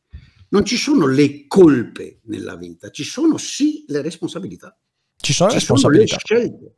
Non 0.50 0.66
ci 0.66 0.78
sono 0.78 1.06
le 1.06 1.46
colpe 1.48 2.22
nella 2.24 2.56
vita, 2.56 2.90
ci 2.90 3.04
sono 3.04 3.38
sì 3.38 3.84
le 3.88 4.02
responsabilità. 4.02 4.76
Ci 5.16 5.34
sono 5.34 5.50
ci 5.50 5.58
responsabilità. 5.58 6.18
Sono 6.20 6.40
le 6.40 6.48
scelte 6.48 6.76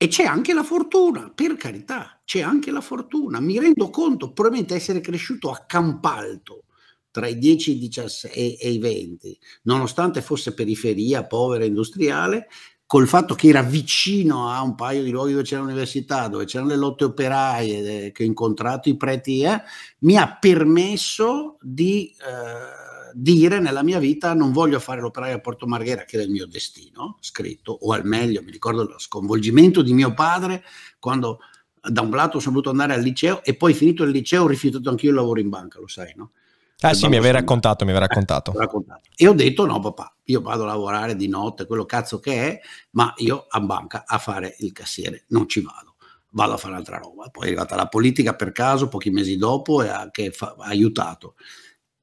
e 0.00 0.06
c'è 0.06 0.22
anche 0.22 0.54
la 0.54 0.62
fortuna, 0.62 1.30
per 1.34 1.56
carità, 1.56 2.20
c'è 2.24 2.40
anche 2.40 2.70
la 2.70 2.80
fortuna. 2.80 3.40
Mi 3.40 3.58
rendo 3.58 3.90
conto, 3.90 4.32
probabilmente 4.32 4.76
essere 4.76 5.00
cresciuto 5.00 5.50
a 5.50 5.64
Campalto 5.66 6.62
tra 7.10 7.26
i 7.26 7.36
10 7.36 7.72
i 7.72 7.78
17 7.78 8.58
e, 8.58 8.70
i 8.70 8.78
20, 8.78 9.36
nonostante 9.62 10.22
fosse 10.22 10.54
periferia, 10.54 11.26
povera, 11.26 11.64
industriale, 11.64 12.46
col 12.86 13.08
fatto 13.08 13.34
che 13.34 13.48
era 13.48 13.62
vicino 13.62 14.48
a 14.50 14.62
un 14.62 14.76
paio 14.76 15.02
di 15.02 15.10
luoghi 15.10 15.32
dove 15.32 15.42
c'era 15.42 15.62
l'università, 15.62 16.28
dove 16.28 16.44
c'erano 16.44 16.70
le 16.70 16.76
lotte 16.76 17.04
operaie, 17.04 18.06
eh, 18.06 18.12
che 18.12 18.22
ho 18.22 18.26
incontrato 18.26 18.88
i 18.88 18.96
preti, 18.96 19.42
eh, 19.42 19.60
mi 20.00 20.16
ha 20.16 20.36
permesso 20.38 21.58
di... 21.60 22.14
Eh, 22.20 22.87
dire 23.14 23.60
nella 23.60 23.82
mia 23.82 23.98
vita 23.98 24.34
non 24.34 24.52
voglio 24.52 24.78
fare 24.80 25.00
l'operaio 25.00 25.36
a 25.36 25.40
Porto 25.40 25.66
Marghera, 25.66 26.04
che 26.04 26.16
era 26.16 26.24
il 26.24 26.30
mio 26.30 26.46
destino, 26.46 27.18
scritto, 27.20 27.72
o 27.72 27.92
al 27.92 28.04
meglio, 28.04 28.42
mi 28.42 28.50
ricordo 28.50 28.84
lo 28.84 28.98
sconvolgimento 28.98 29.82
di 29.82 29.92
mio 29.92 30.14
padre 30.14 30.62
quando 30.98 31.40
da 31.80 32.02
un 32.02 32.10
lato 32.10 32.38
sono 32.38 32.54
dovuto 32.54 32.70
andare 32.70 32.94
al 32.94 33.02
liceo 33.02 33.42
e 33.44 33.54
poi 33.54 33.74
finito 33.74 34.02
il 34.02 34.10
liceo 34.10 34.44
ho 34.44 34.48
rifiutato 34.48 34.88
anch'io 34.90 35.10
il 35.10 35.16
lavoro 35.16 35.40
in 35.40 35.48
banca, 35.48 35.78
lo 35.78 35.88
sai, 35.88 36.12
no? 36.16 36.32
Ah 36.80 36.94
sì, 36.94 37.08
mi 37.08 37.16
avevi 37.16 37.32
raccontato, 37.32 37.84
mi 37.84 37.90
avevi 37.90 38.04
eh, 38.04 38.08
raccontato. 38.08 38.52
Eh, 38.52 38.58
raccontato. 38.58 39.00
E 39.16 39.26
ho 39.26 39.32
detto 39.32 39.66
no 39.66 39.80
papà, 39.80 40.14
io 40.24 40.40
vado 40.40 40.62
a 40.62 40.66
lavorare 40.66 41.16
di 41.16 41.26
notte, 41.26 41.66
quello 41.66 41.84
cazzo 41.84 42.20
che 42.20 42.32
è, 42.34 42.60
ma 42.90 43.12
io 43.16 43.46
a 43.48 43.60
banca 43.60 44.04
a 44.06 44.18
fare 44.18 44.54
il 44.58 44.72
cassiere 44.72 45.24
non 45.28 45.48
ci 45.48 45.60
vado, 45.60 45.96
vado 46.30 46.52
a 46.52 46.56
fare 46.56 46.76
altra 46.76 46.98
roba. 46.98 47.30
Poi 47.30 47.44
è 47.44 47.46
arrivata 47.48 47.74
la 47.74 47.88
politica 47.88 48.34
per 48.34 48.52
caso, 48.52 48.88
pochi 48.88 49.10
mesi 49.10 49.36
dopo, 49.36 49.82
e 49.82 49.88
ha, 49.88 50.08
che 50.12 50.30
fa, 50.30 50.54
ha 50.56 50.66
aiutato. 50.66 51.34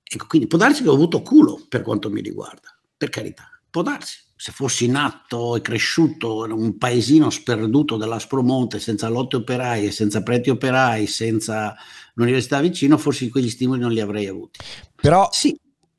Ecco, 0.07 0.27
quindi 0.27 0.48
può 0.48 0.57
darsi 0.57 0.84
che 0.84 0.90
ho 0.90 0.94
avuto 0.94 1.22
culo 1.22 1.65
per 1.68 1.82
quanto 1.82 2.11
mi 2.11 2.22
riguarda, 2.22 2.77
per 2.95 3.10
carità, 3.10 3.49
può 3.69 3.82
darsi. 3.82 4.23
Se 4.38 4.52
fossi 4.52 4.88
nato 4.88 5.56
e 5.56 5.61
cresciuto 5.61 6.45
in 6.45 6.52
un 6.52 6.77
paesino 6.77 7.30
sperduto 7.30 7.95
dell'Aspromonte, 7.95 8.80
senza 8.80 9.07
lotte 9.07 9.38
operai, 9.38 9.91
senza 9.91 10.22
preti 10.22 10.49
operai, 10.49 11.07
senza 11.07 11.73
l'università 12.15 12.60
vicino, 12.60 12.98
forse 12.98 13.30
quegli 13.30 13.49
stimoli 13.49 13.80
non 13.80 13.91
li 13.91 14.02
avrei 14.02 14.27
avuti. 14.27 14.60
Però, 14.94 15.30
sì, 15.32 15.57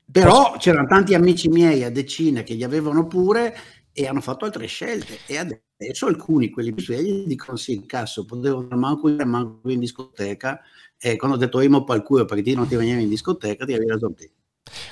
però 0.09 0.45
posso... 0.45 0.57
c'erano 0.59 0.87
tanti 0.87 1.15
amici 1.15 1.49
miei 1.49 1.83
a 1.83 1.89
decine 1.89 2.43
che 2.43 2.53
li 2.53 2.63
avevano 2.63 3.07
pure 3.07 3.55
e 3.91 4.05
hanno 4.05 4.21
fatto 4.21 4.45
altre 4.45 4.67
scelte 4.67 5.19
e 5.25 5.37
adesso 5.37 6.05
alcuni, 6.05 6.51
quelli 6.51 6.71
più 6.71 6.83
svegli, 6.83 7.25
dicono 7.25 7.57
sì, 7.57 7.83
cazzo, 7.87 8.25
potevo 8.25 8.61
in, 8.61 8.77
manco 8.77 9.09
in 9.09 9.79
discoteca 9.79 10.61
e 10.99 11.15
quando 11.15 11.37
ho 11.37 11.39
detto 11.39 11.61
imo 11.61 11.83
al 11.87 12.03
culo 12.03 12.25
perché 12.25 12.43
ti 12.43 12.53
non 12.55 12.67
ti 12.67 12.75
venivi 12.75 13.03
in 13.03 13.09
discoteca 13.09 13.65
ti 13.65 13.73
avevi 13.73 13.89
ragione 13.89 14.15
te. 14.15 14.31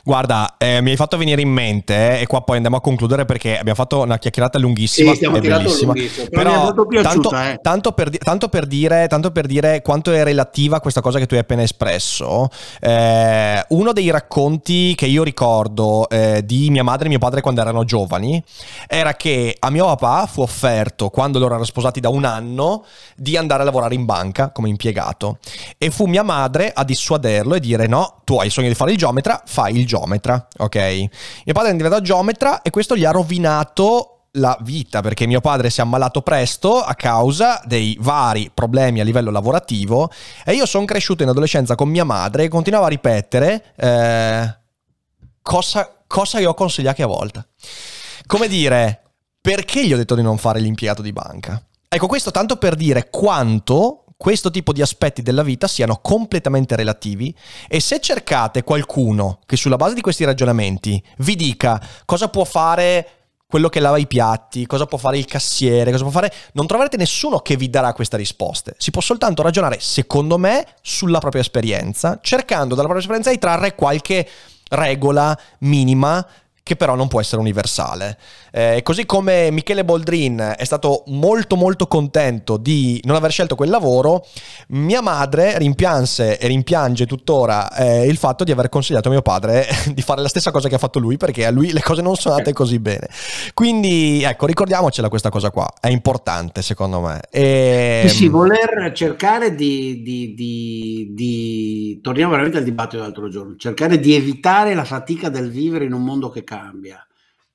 Guarda, 0.03 0.55
eh, 0.57 0.81
mi 0.81 0.91
hai 0.91 0.95
fatto 0.95 1.17
venire 1.17 1.41
in 1.41 1.49
mente, 1.49 2.17
eh, 2.17 2.21
e 2.21 2.27
qua 2.27 2.41
poi 2.41 2.55
andiamo 2.55 2.77
a 2.77 2.81
concludere 2.81 3.25
perché 3.25 3.57
abbiamo 3.57 3.75
fatto 3.75 4.01
una 4.01 4.17
chiacchierata 4.17 4.59
lunghissima. 4.59 5.11
Sì, 5.11 5.15
stiamo 5.17 5.39
bellissima. 5.39 5.93
Però, 6.29 6.71
però 6.71 6.85
piaciuta, 6.85 7.29
tanto, 7.29 7.35
eh. 7.35 7.59
tanto, 7.61 7.91
per, 7.91 8.17
tanto, 8.17 8.49
per 8.49 8.65
dire, 8.65 9.07
tanto, 9.07 9.31
per, 9.31 9.45
dire, 9.45 9.81
quanto 9.81 10.11
è 10.11 10.23
relativa 10.23 10.79
questa 10.79 11.01
cosa 11.01 11.19
che 11.19 11.25
tu 11.25 11.33
hai 11.33 11.41
appena 11.41 11.61
espresso, 11.63 12.49
eh, 12.79 13.65
uno 13.69 13.93
dei 13.93 14.09
racconti 14.09 14.93
che 14.95 15.05
io 15.05 15.23
ricordo 15.23 16.07
eh, 16.09 16.41
di 16.45 16.69
mia 16.69 16.83
madre 16.83 17.05
e 17.05 17.09
mio 17.09 17.19
padre 17.19 17.41
quando 17.41 17.61
erano 17.61 17.83
giovani 17.83 18.41
era 18.87 19.13
che 19.13 19.55
a 19.59 19.69
mio 19.69 19.85
papà 19.85 20.25
fu 20.27 20.41
offerto, 20.41 21.09
quando 21.09 21.39
loro 21.39 21.51
erano 21.51 21.65
sposati 21.65 21.99
da 21.99 22.09
un 22.09 22.25
anno, 22.25 22.85
di 23.15 23.37
andare 23.37 23.61
a 23.61 23.65
lavorare 23.65 23.95
in 23.95 24.05
banca 24.05 24.51
come 24.51 24.69
impiegato. 24.69 25.37
E 25.77 25.89
fu 25.89 26.05
mia 26.05 26.23
madre 26.23 26.71
a 26.73 26.83
dissuaderlo 26.83 27.55
e 27.55 27.59
dire 27.59 27.87
no, 27.87 28.21
tu 28.23 28.37
hai 28.37 28.47
il 28.47 28.51
sogno 28.51 28.67
di 28.67 28.75
fare 28.75 28.91
il 28.91 28.97
geometra, 28.97 29.41
fai 29.45 29.64
il 29.69 29.85
geometra, 29.85 30.47
ok? 30.57 30.75
Mio 30.77 31.53
padre 31.53 31.71
è 31.71 31.75
diventato 31.75 32.01
geometra 32.01 32.61
e 32.61 32.69
questo 32.69 32.95
gli 32.95 33.05
ha 33.05 33.11
rovinato 33.11 34.15
la 34.35 34.57
vita 34.61 35.01
perché 35.01 35.25
mio 35.27 35.41
padre 35.41 35.69
si 35.69 35.79
è 35.79 35.83
ammalato 35.83 36.21
presto 36.21 36.81
a 36.81 36.93
causa 36.95 37.61
dei 37.65 37.97
vari 37.99 38.51
problemi 38.53 38.99
a 38.99 39.03
livello 39.03 39.31
lavorativo 39.31 40.11
e 40.43 40.53
io 40.53 40.65
sono 40.65 40.85
cresciuto 40.85 41.23
in 41.23 41.29
adolescenza 41.29 41.75
con 41.75 41.89
mia 41.89 42.03
madre 42.03 42.43
e 42.43 42.47
continuavo 42.47 42.85
a 42.85 42.89
ripetere 42.89 43.63
eh, 43.75 44.57
cosa, 45.41 45.89
cosa 46.07 46.39
io 46.39 46.49
ho 46.49 46.53
consigliato 46.53 47.03
a 47.03 47.07
volte. 47.07 47.47
Come 48.25 48.47
dire, 48.47 49.01
perché 49.39 49.85
gli 49.85 49.93
ho 49.93 49.97
detto 49.97 50.15
di 50.15 50.21
non 50.21 50.37
fare 50.37 50.59
l'impiegato 50.59 51.01
di 51.01 51.13
banca? 51.13 51.63
Ecco, 51.87 52.07
questo 52.07 52.31
tanto 52.31 52.57
per 52.57 52.75
dire 52.75 53.09
quanto 53.09 54.04
questo 54.17 54.49
tipo 54.49 54.71
di 54.71 54.81
aspetti 54.81 55.21
della 55.21 55.43
vita 55.43 55.67
siano 55.67 55.99
completamente 56.01 56.75
relativi 56.75 57.35
e 57.67 57.79
se 57.79 57.99
cercate 57.99 58.63
qualcuno 58.63 59.39
che 59.45 59.57
sulla 59.57 59.75
base 59.75 59.93
di 59.93 60.01
questi 60.01 60.23
ragionamenti 60.23 61.01
vi 61.17 61.35
dica 61.35 61.81
cosa 62.05 62.29
può 62.29 62.45
fare 62.45 63.09
quello 63.47 63.69
che 63.69 63.79
lava 63.79 63.97
i 63.97 64.07
piatti, 64.07 64.65
cosa 64.65 64.85
può 64.85 64.97
fare 64.97 65.17
il 65.17 65.25
cassiere, 65.25 65.91
cosa 65.91 66.03
può 66.03 66.11
fare, 66.11 66.33
non 66.53 66.67
troverete 66.67 66.97
nessuno 66.97 67.39
che 67.39 67.55
vi 67.55 67.69
darà 67.69 67.93
queste 67.93 68.17
risposte. 68.17 68.75
Si 68.77 68.91
può 68.91 69.01
soltanto 69.01 69.43
ragionare, 69.43 69.77
secondo 69.79 70.37
me, 70.37 70.65
sulla 70.81 71.19
propria 71.19 71.41
esperienza, 71.41 72.19
cercando 72.21 72.75
dalla 72.75 72.87
propria 72.87 72.99
esperienza 72.99 73.29
di 73.29 73.37
trarre 73.37 73.75
qualche 73.75 74.27
regola 74.69 75.39
minima 75.59 76.25
che 76.63 76.75
però 76.75 76.95
non 76.95 77.07
può 77.07 77.21
essere 77.21 77.39
universale. 77.39 78.17
Eh, 78.57 78.79
così 78.83 79.05
come 79.05 79.51
Michele 79.51 79.83
Boldrin 79.83 80.53
è 80.57 80.63
stato 80.63 81.03
molto 81.07 81.57
molto 81.57 81.87
contento 81.87 82.55
di 82.55 83.01
non 83.03 83.17
aver 83.17 83.29
scelto 83.29 83.55
quel 83.55 83.69
lavoro, 83.69 84.25
mia 84.69 85.01
madre 85.01 85.57
rimpianse 85.57 86.37
e 86.37 86.47
rimpiange 86.47 87.05
tuttora 87.05 87.69
eh, 87.75 88.07
il 88.07 88.15
fatto 88.15 88.45
di 88.45 88.51
aver 88.51 88.69
consigliato 88.69 89.09
a 89.09 89.11
mio 89.11 89.21
padre 89.21 89.67
di 89.93 90.01
fare 90.01 90.21
la 90.21 90.29
stessa 90.29 90.51
cosa 90.51 90.69
che 90.69 90.75
ha 90.75 90.77
fatto 90.77 90.99
lui 90.99 91.17
perché 91.17 91.45
a 91.45 91.51
lui 91.51 91.73
le 91.73 91.81
cose 91.81 92.01
non 92.01 92.15
sono 92.15 92.35
andate 92.35 92.53
così 92.53 92.79
bene. 92.79 93.09
Quindi 93.53 94.23
ecco, 94.23 94.45
ricordiamocela 94.45 95.09
questa 95.09 95.29
cosa 95.29 95.51
qua, 95.51 95.67
è 95.81 95.89
importante 95.89 96.61
secondo 96.61 97.01
me. 97.01 97.19
E... 97.29 98.05
Sì, 98.07 98.15
sì, 98.15 98.27
voler 98.29 98.93
cercare 98.93 99.53
di, 99.53 100.01
di, 100.01 100.33
di, 100.33 101.11
di, 101.13 101.99
torniamo 102.01 102.31
veramente 102.31 102.59
al 102.59 102.63
dibattito 102.63 102.97
dell'altro 102.97 103.27
giorno, 103.27 103.57
cercare 103.57 103.99
di 103.99 104.15
evitare 104.15 104.73
la 104.73 104.85
fatica 104.85 105.27
del 105.27 105.51
vivere 105.51 105.83
in 105.83 105.91
un 105.91 106.03
mondo 106.03 106.29
che 106.29 106.45
cambia 106.45 106.63
cambia 106.85 107.05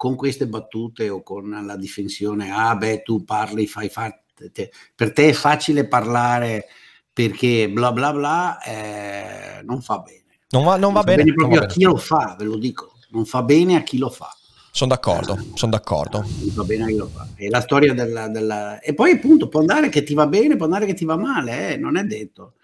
con 0.00 0.16
queste 0.16 0.46
battute 0.46 1.10
o 1.10 1.22
con 1.22 1.62
la 1.62 1.76
difensione, 1.76 2.50
ah 2.50 2.74
beh 2.74 3.02
tu 3.02 3.22
parli, 3.22 3.66
fai 3.66 3.90
fate, 3.90 4.70
per 4.94 5.12
te 5.12 5.28
è 5.28 5.32
facile 5.34 5.86
parlare 5.86 6.68
perché 7.12 7.68
bla 7.68 7.92
bla 7.92 8.10
bla, 8.10 8.62
eh, 8.62 9.62
non 9.62 9.82
fa 9.82 9.98
bene. 9.98 10.38
Non 10.52 10.64
va, 10.64 10.78
non 10.78 10.94
va 10.94 11.02
bene. 11.02 11.24
bene 11.24 11.34
proprio 11.34 11.60
a 11.60 11.66
chi 11.66 11.82
lo 11.82 11.98
fa, 11.98 12.34
ve 12.38 12.44
lo 12.44 12.56
dico, 12.56 12.94
non 13.10 13.26
fa 13.26 13.42
bene 13.42 13.76
a 13.76 13.82
chi 13.82 13.98
lo 13.98 14.08
fa. 14.08 14.34
Sono 14.70 14.88
d'accordo, 14.88 15.34
eh, 15.34 15.50
sono 15.52 15.72
d'accordo. 15.72 16.20
Non 16.20 16.54
va 16.54 16.64
bene 16.64 16.84
a 16.84 16.86
chi 16.86 16.96
lo 16.96 17.08
fa. 17.08 17.28
È 17.34 17.48
la 17.48 17.60
storia 17.60 17.92
della, 17.92 18.28
della, 18.28 18.80
E 18.80 18.94
poi 18.94 19.10
appunto 19.10 19.48
può 19.48 19.60
andare 19.60 19.90
che 19.90 20.02
ti 20.02 20.14
va 20.14 20.26
bene, 20.26 20.56
può 20.56 20.64
andare 20.64 20.86
che 20.86 20.94
ti 20.94 21.04
va 21.04 21.18
male, 21.18 21.74
eh, 21.74 21.76
non 21.76 21.98
è 21.98 22.04
detto. 22.04 22.54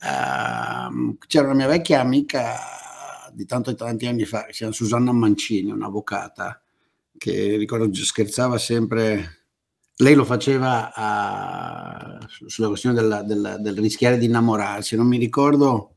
Uh, 0.00 1.16
c'era 1.28 1.44
una 1.44 1.54
mia 1.54 1.66
vecchia 1.68 2.00
amica 2.00 2.56
di 3.38 3.46
tanto 3.46 3.72
tanti 3.76 4.06
anni 4.06 4.24
fa, 4.24 4.46
si 4.48 4.56
chiama 4.56 4.72
Susanna 4.72 5.12
Mancini, 5.12 5.70
un'avvocata, 5.70 6.60
che 7.16 7.56
ricordo 7.56 7.88
scherzava 7.94 8.58
sempre, 8.58 9.44
lei 9.98 10.14
lo 10.14 10.24
faceva 10.24 10.92
a, 10.92 12.18
sulla 12.48 12.66
questione 12.66 12.96
della, 12.96 13.22
della, 13.22 13.56
del 13.56 13.78
rischiare 13.78 14.18
di 14.18 14.24
innamorarsi, 14.24 14.96
non 14.96 15.06
mi 15.06 15.18
ricordo 15.18 15.94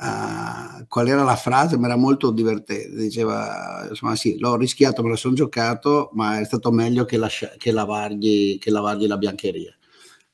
uh, 0.00 0.86
qual 0.86 1.08
era 1.08 1.22
la 1.22 1.36
frase, 1.36 1.78
ma 1.78 1.86
era 1.86 1.96
molto 1.96 2.30
divertente, 2.30 2.94
diceva, 2.94 3.86
insomma 3.88 4.14
sì, 4.14 4.38
l'ho 4.38 4.56
rischiato, 4.56 5.02
me 5.02 5.08
lo 5.08 5.16
sono 5.16 5.32
giocato, 5.32 6.10
ma 6.12 6.40
è 6.40 6.44
stato 6.44 6.70
meglio 6.70 7.06
che, 7.06 7.16
lascia, 7.16 7.54
che, 7.56 7.72
lavargli, 7.72 8.58
che 8.58 8.70
lavargli, 8.70 9.06
la 9.06 9.16
biancheria, 9.16 9.74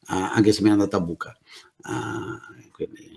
uh, 0.08 0.30
anche 0.34 0.50
se 0.50 0.60
mi 0.62 0.70
è 0.70 0.72
andata 0.72 0.96
a 0.96 1.00
buca. 1.00 1.38
Uh, 1.84 2.70
quindi, 2.72 3.16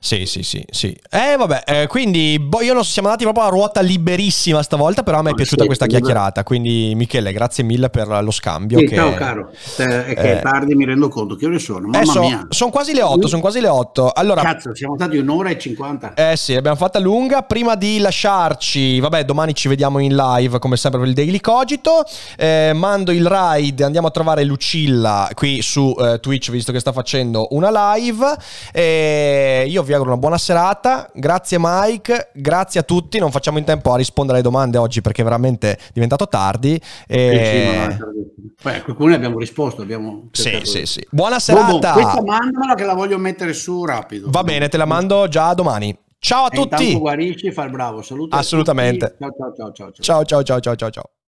sì, 0.00 0.26
sì, 0.26 0.42
sì, 0.42 0.64
sì. 0.70 0.96
Eh, 1.10 1.36
vabbè, 1.36 1.62
eh, 1.66 1.86
quindi 1.86 2.38
boh, 2.38 2.62
io 2.62 2.72
non 2.72 2.84
so, 2.84 2.92
siamo 2.92 3.08
andati 3.08 3.24
proprio 3.24 3.46
a 3.46 3.48
ruota 3.48 3.80
liberissima 3.80 4.62
stavolta, 4.62 5.02
però 5.02 5.18
a 5.18 5.22
me 5.22 5.30
è 5.30 5.34
piaciuta 5.34 5.62
sì, 5.62 5.66
questa 5.66 5.86
chiacchierata, 5.86 6.44
quindi 6.44 6.92
Michele, 6.94 7.32
grazie 7.32 7.64
mille 7.64 7.90
per 7.90 8.08
lo 8.22 8.30
scambio. 8.30 8.78
Sì, 8.78 8.86
che, 8.86 8.94
ciao 8.94 9.14
caro, 9.14 9.50
eh, 9.78 10.06
è 10.06 10.14
che 10.14 10.38
è 10.38 10.42
tardi, 10.42 10.74
mi 10.74 10.84
rendo 10.84 11.08
conto, 11.08 11.34
che 11.34 11.46
ore 11.46 11.58
sono? 11.58 11.88
Mamma 11.88 12.00
eh, 12.00 12.06
so, 12.06 12.20
mia. 12.20 12.46
Sono 12.50 12.70
quasi 12.70 12.94
le 12.94 13.02
8, 13.02 13.26
sono 13.26 13.40
quasi 13.40 13.60
le 13.60 13.68
8. 13.68 14.12
Allora, 14.12 14.42
Cazzo, 14.42 14.74
siamo 14.74 14.94
stati 14.94 15.16
un'ora 15.16 15.50
e 15.50 15.58
50. 15.58 16.14
Eh 16.14 16.36
sì, 16.36 16.54
l'abbiamo 16.54 16.76
fatta 16.76 16.98
lunga. 16.98 17.42
Prima 17.42 17.74
di 17.74 17.98
lasciarci, 17.98 19.00
vabbè, 19.00 19.24
domani 19.24 19.54
ci 19.54 19.68
vediamo 19.68 19.98
in 19.98 20.14
live, 20.14 20.58
come 20.58 20.76
sempre 20.76 21.00
per 21.00 21.08
il 21.08 21.14
Daily 21.14 21.40
Cogito. 21.40 22.04
Eh, 22.36 22.72
mando 22.74 23.10
il 23.10 23.26
ride, 23.26 23.84
andiamo 23.84 24.06
a 24.06 24.10
trovare 24.10 24.44
Lucilla 24.44 25.28
qui 25.34 25.60
su 25.62 25.94
eh, 25.98 26.20
Twitch, 26.20 26.50
visto 26.50 26.72
che 26.72 26.80
sta 26.80 26.92
facendo 26.92 27.48
una 27.50 27.94
live. 27.94 28.36
E 28.72 29.64
io 29.66 29.82
vi 29.88 29.94
auguro 29.94 30.12
una 30.12 30.20
buona 30.20 30.38
serata. 30.38 31.10
Grazie 31.12 31.56
Mike, 31.58 32.30
grazie 32.34 32.80
a 32.80 32.82
tutti. 32.82 33.18
Non 33.18 33.30
facciamo 33.30 33.58
in 33.58 33.64
tempo 33.64 33.92
a 33.92 33.96
rispondere 33.96 34.38
alle 34.38 34.46
domande 34.46 34.78
oggi 34.78 35.00
perché 35.00 35.22
è 35.22 35.24
veramente 35.24 35.78
diventato 35.92 36.28
tardi. 36.28 36.80
E... 37.06 37.88
Sì, 37.90 38.52
Poi 38.62 38.74
a 38.76 38.82
qualcuno 38.82 39.14
abbiamo 39.14 39.38
risposto. 39.38 39.82
Abbiamo 39.82 40.28
sì, 40.32 40.60
sì, 40.62 40.86
sì. 40.86 41.06
Buona 41.10 41.38
serata. 41.38 41.92
Bobo, 41.92 41.92
questa 41.92 42.22
mandamela 42.22 42.74
che 42.74 42.84
la 42.84 42.94
voglio 42.94 43.18
mettere 43.18 43.52
su 43.52 43.84
rapido. 43.84 44.28
Va 44.30 44.44
bene, 44.44 44.68
te 44.68 44.76
la 44.76 44.84
mando 44.84 45.26
già 45.28 45.52
domani. 45.54 45.96
Ciao 46.20 46.44
a 46.46 46.50
tutti. 46.50 46.62
Intanto 46.62 46.98
guarisci, 46.98 47.52
far 47.52 47.70
bravo. 47.70 48.02
Saluti 48.02 48.36
Assolutamente. 48.36 49.16
Ciao, 49.18 49.30
ciao, 49.36 49.52
ciao, 49.54 49.72
ciao, 49.72 49.92
ciao. 49.92 50.24
Ciao, 50.24 50.42
ciao, 50.42 50.60
ciao, 50.60 50.74
ciao, 50.76 50.90
ciao. 50.90 51.10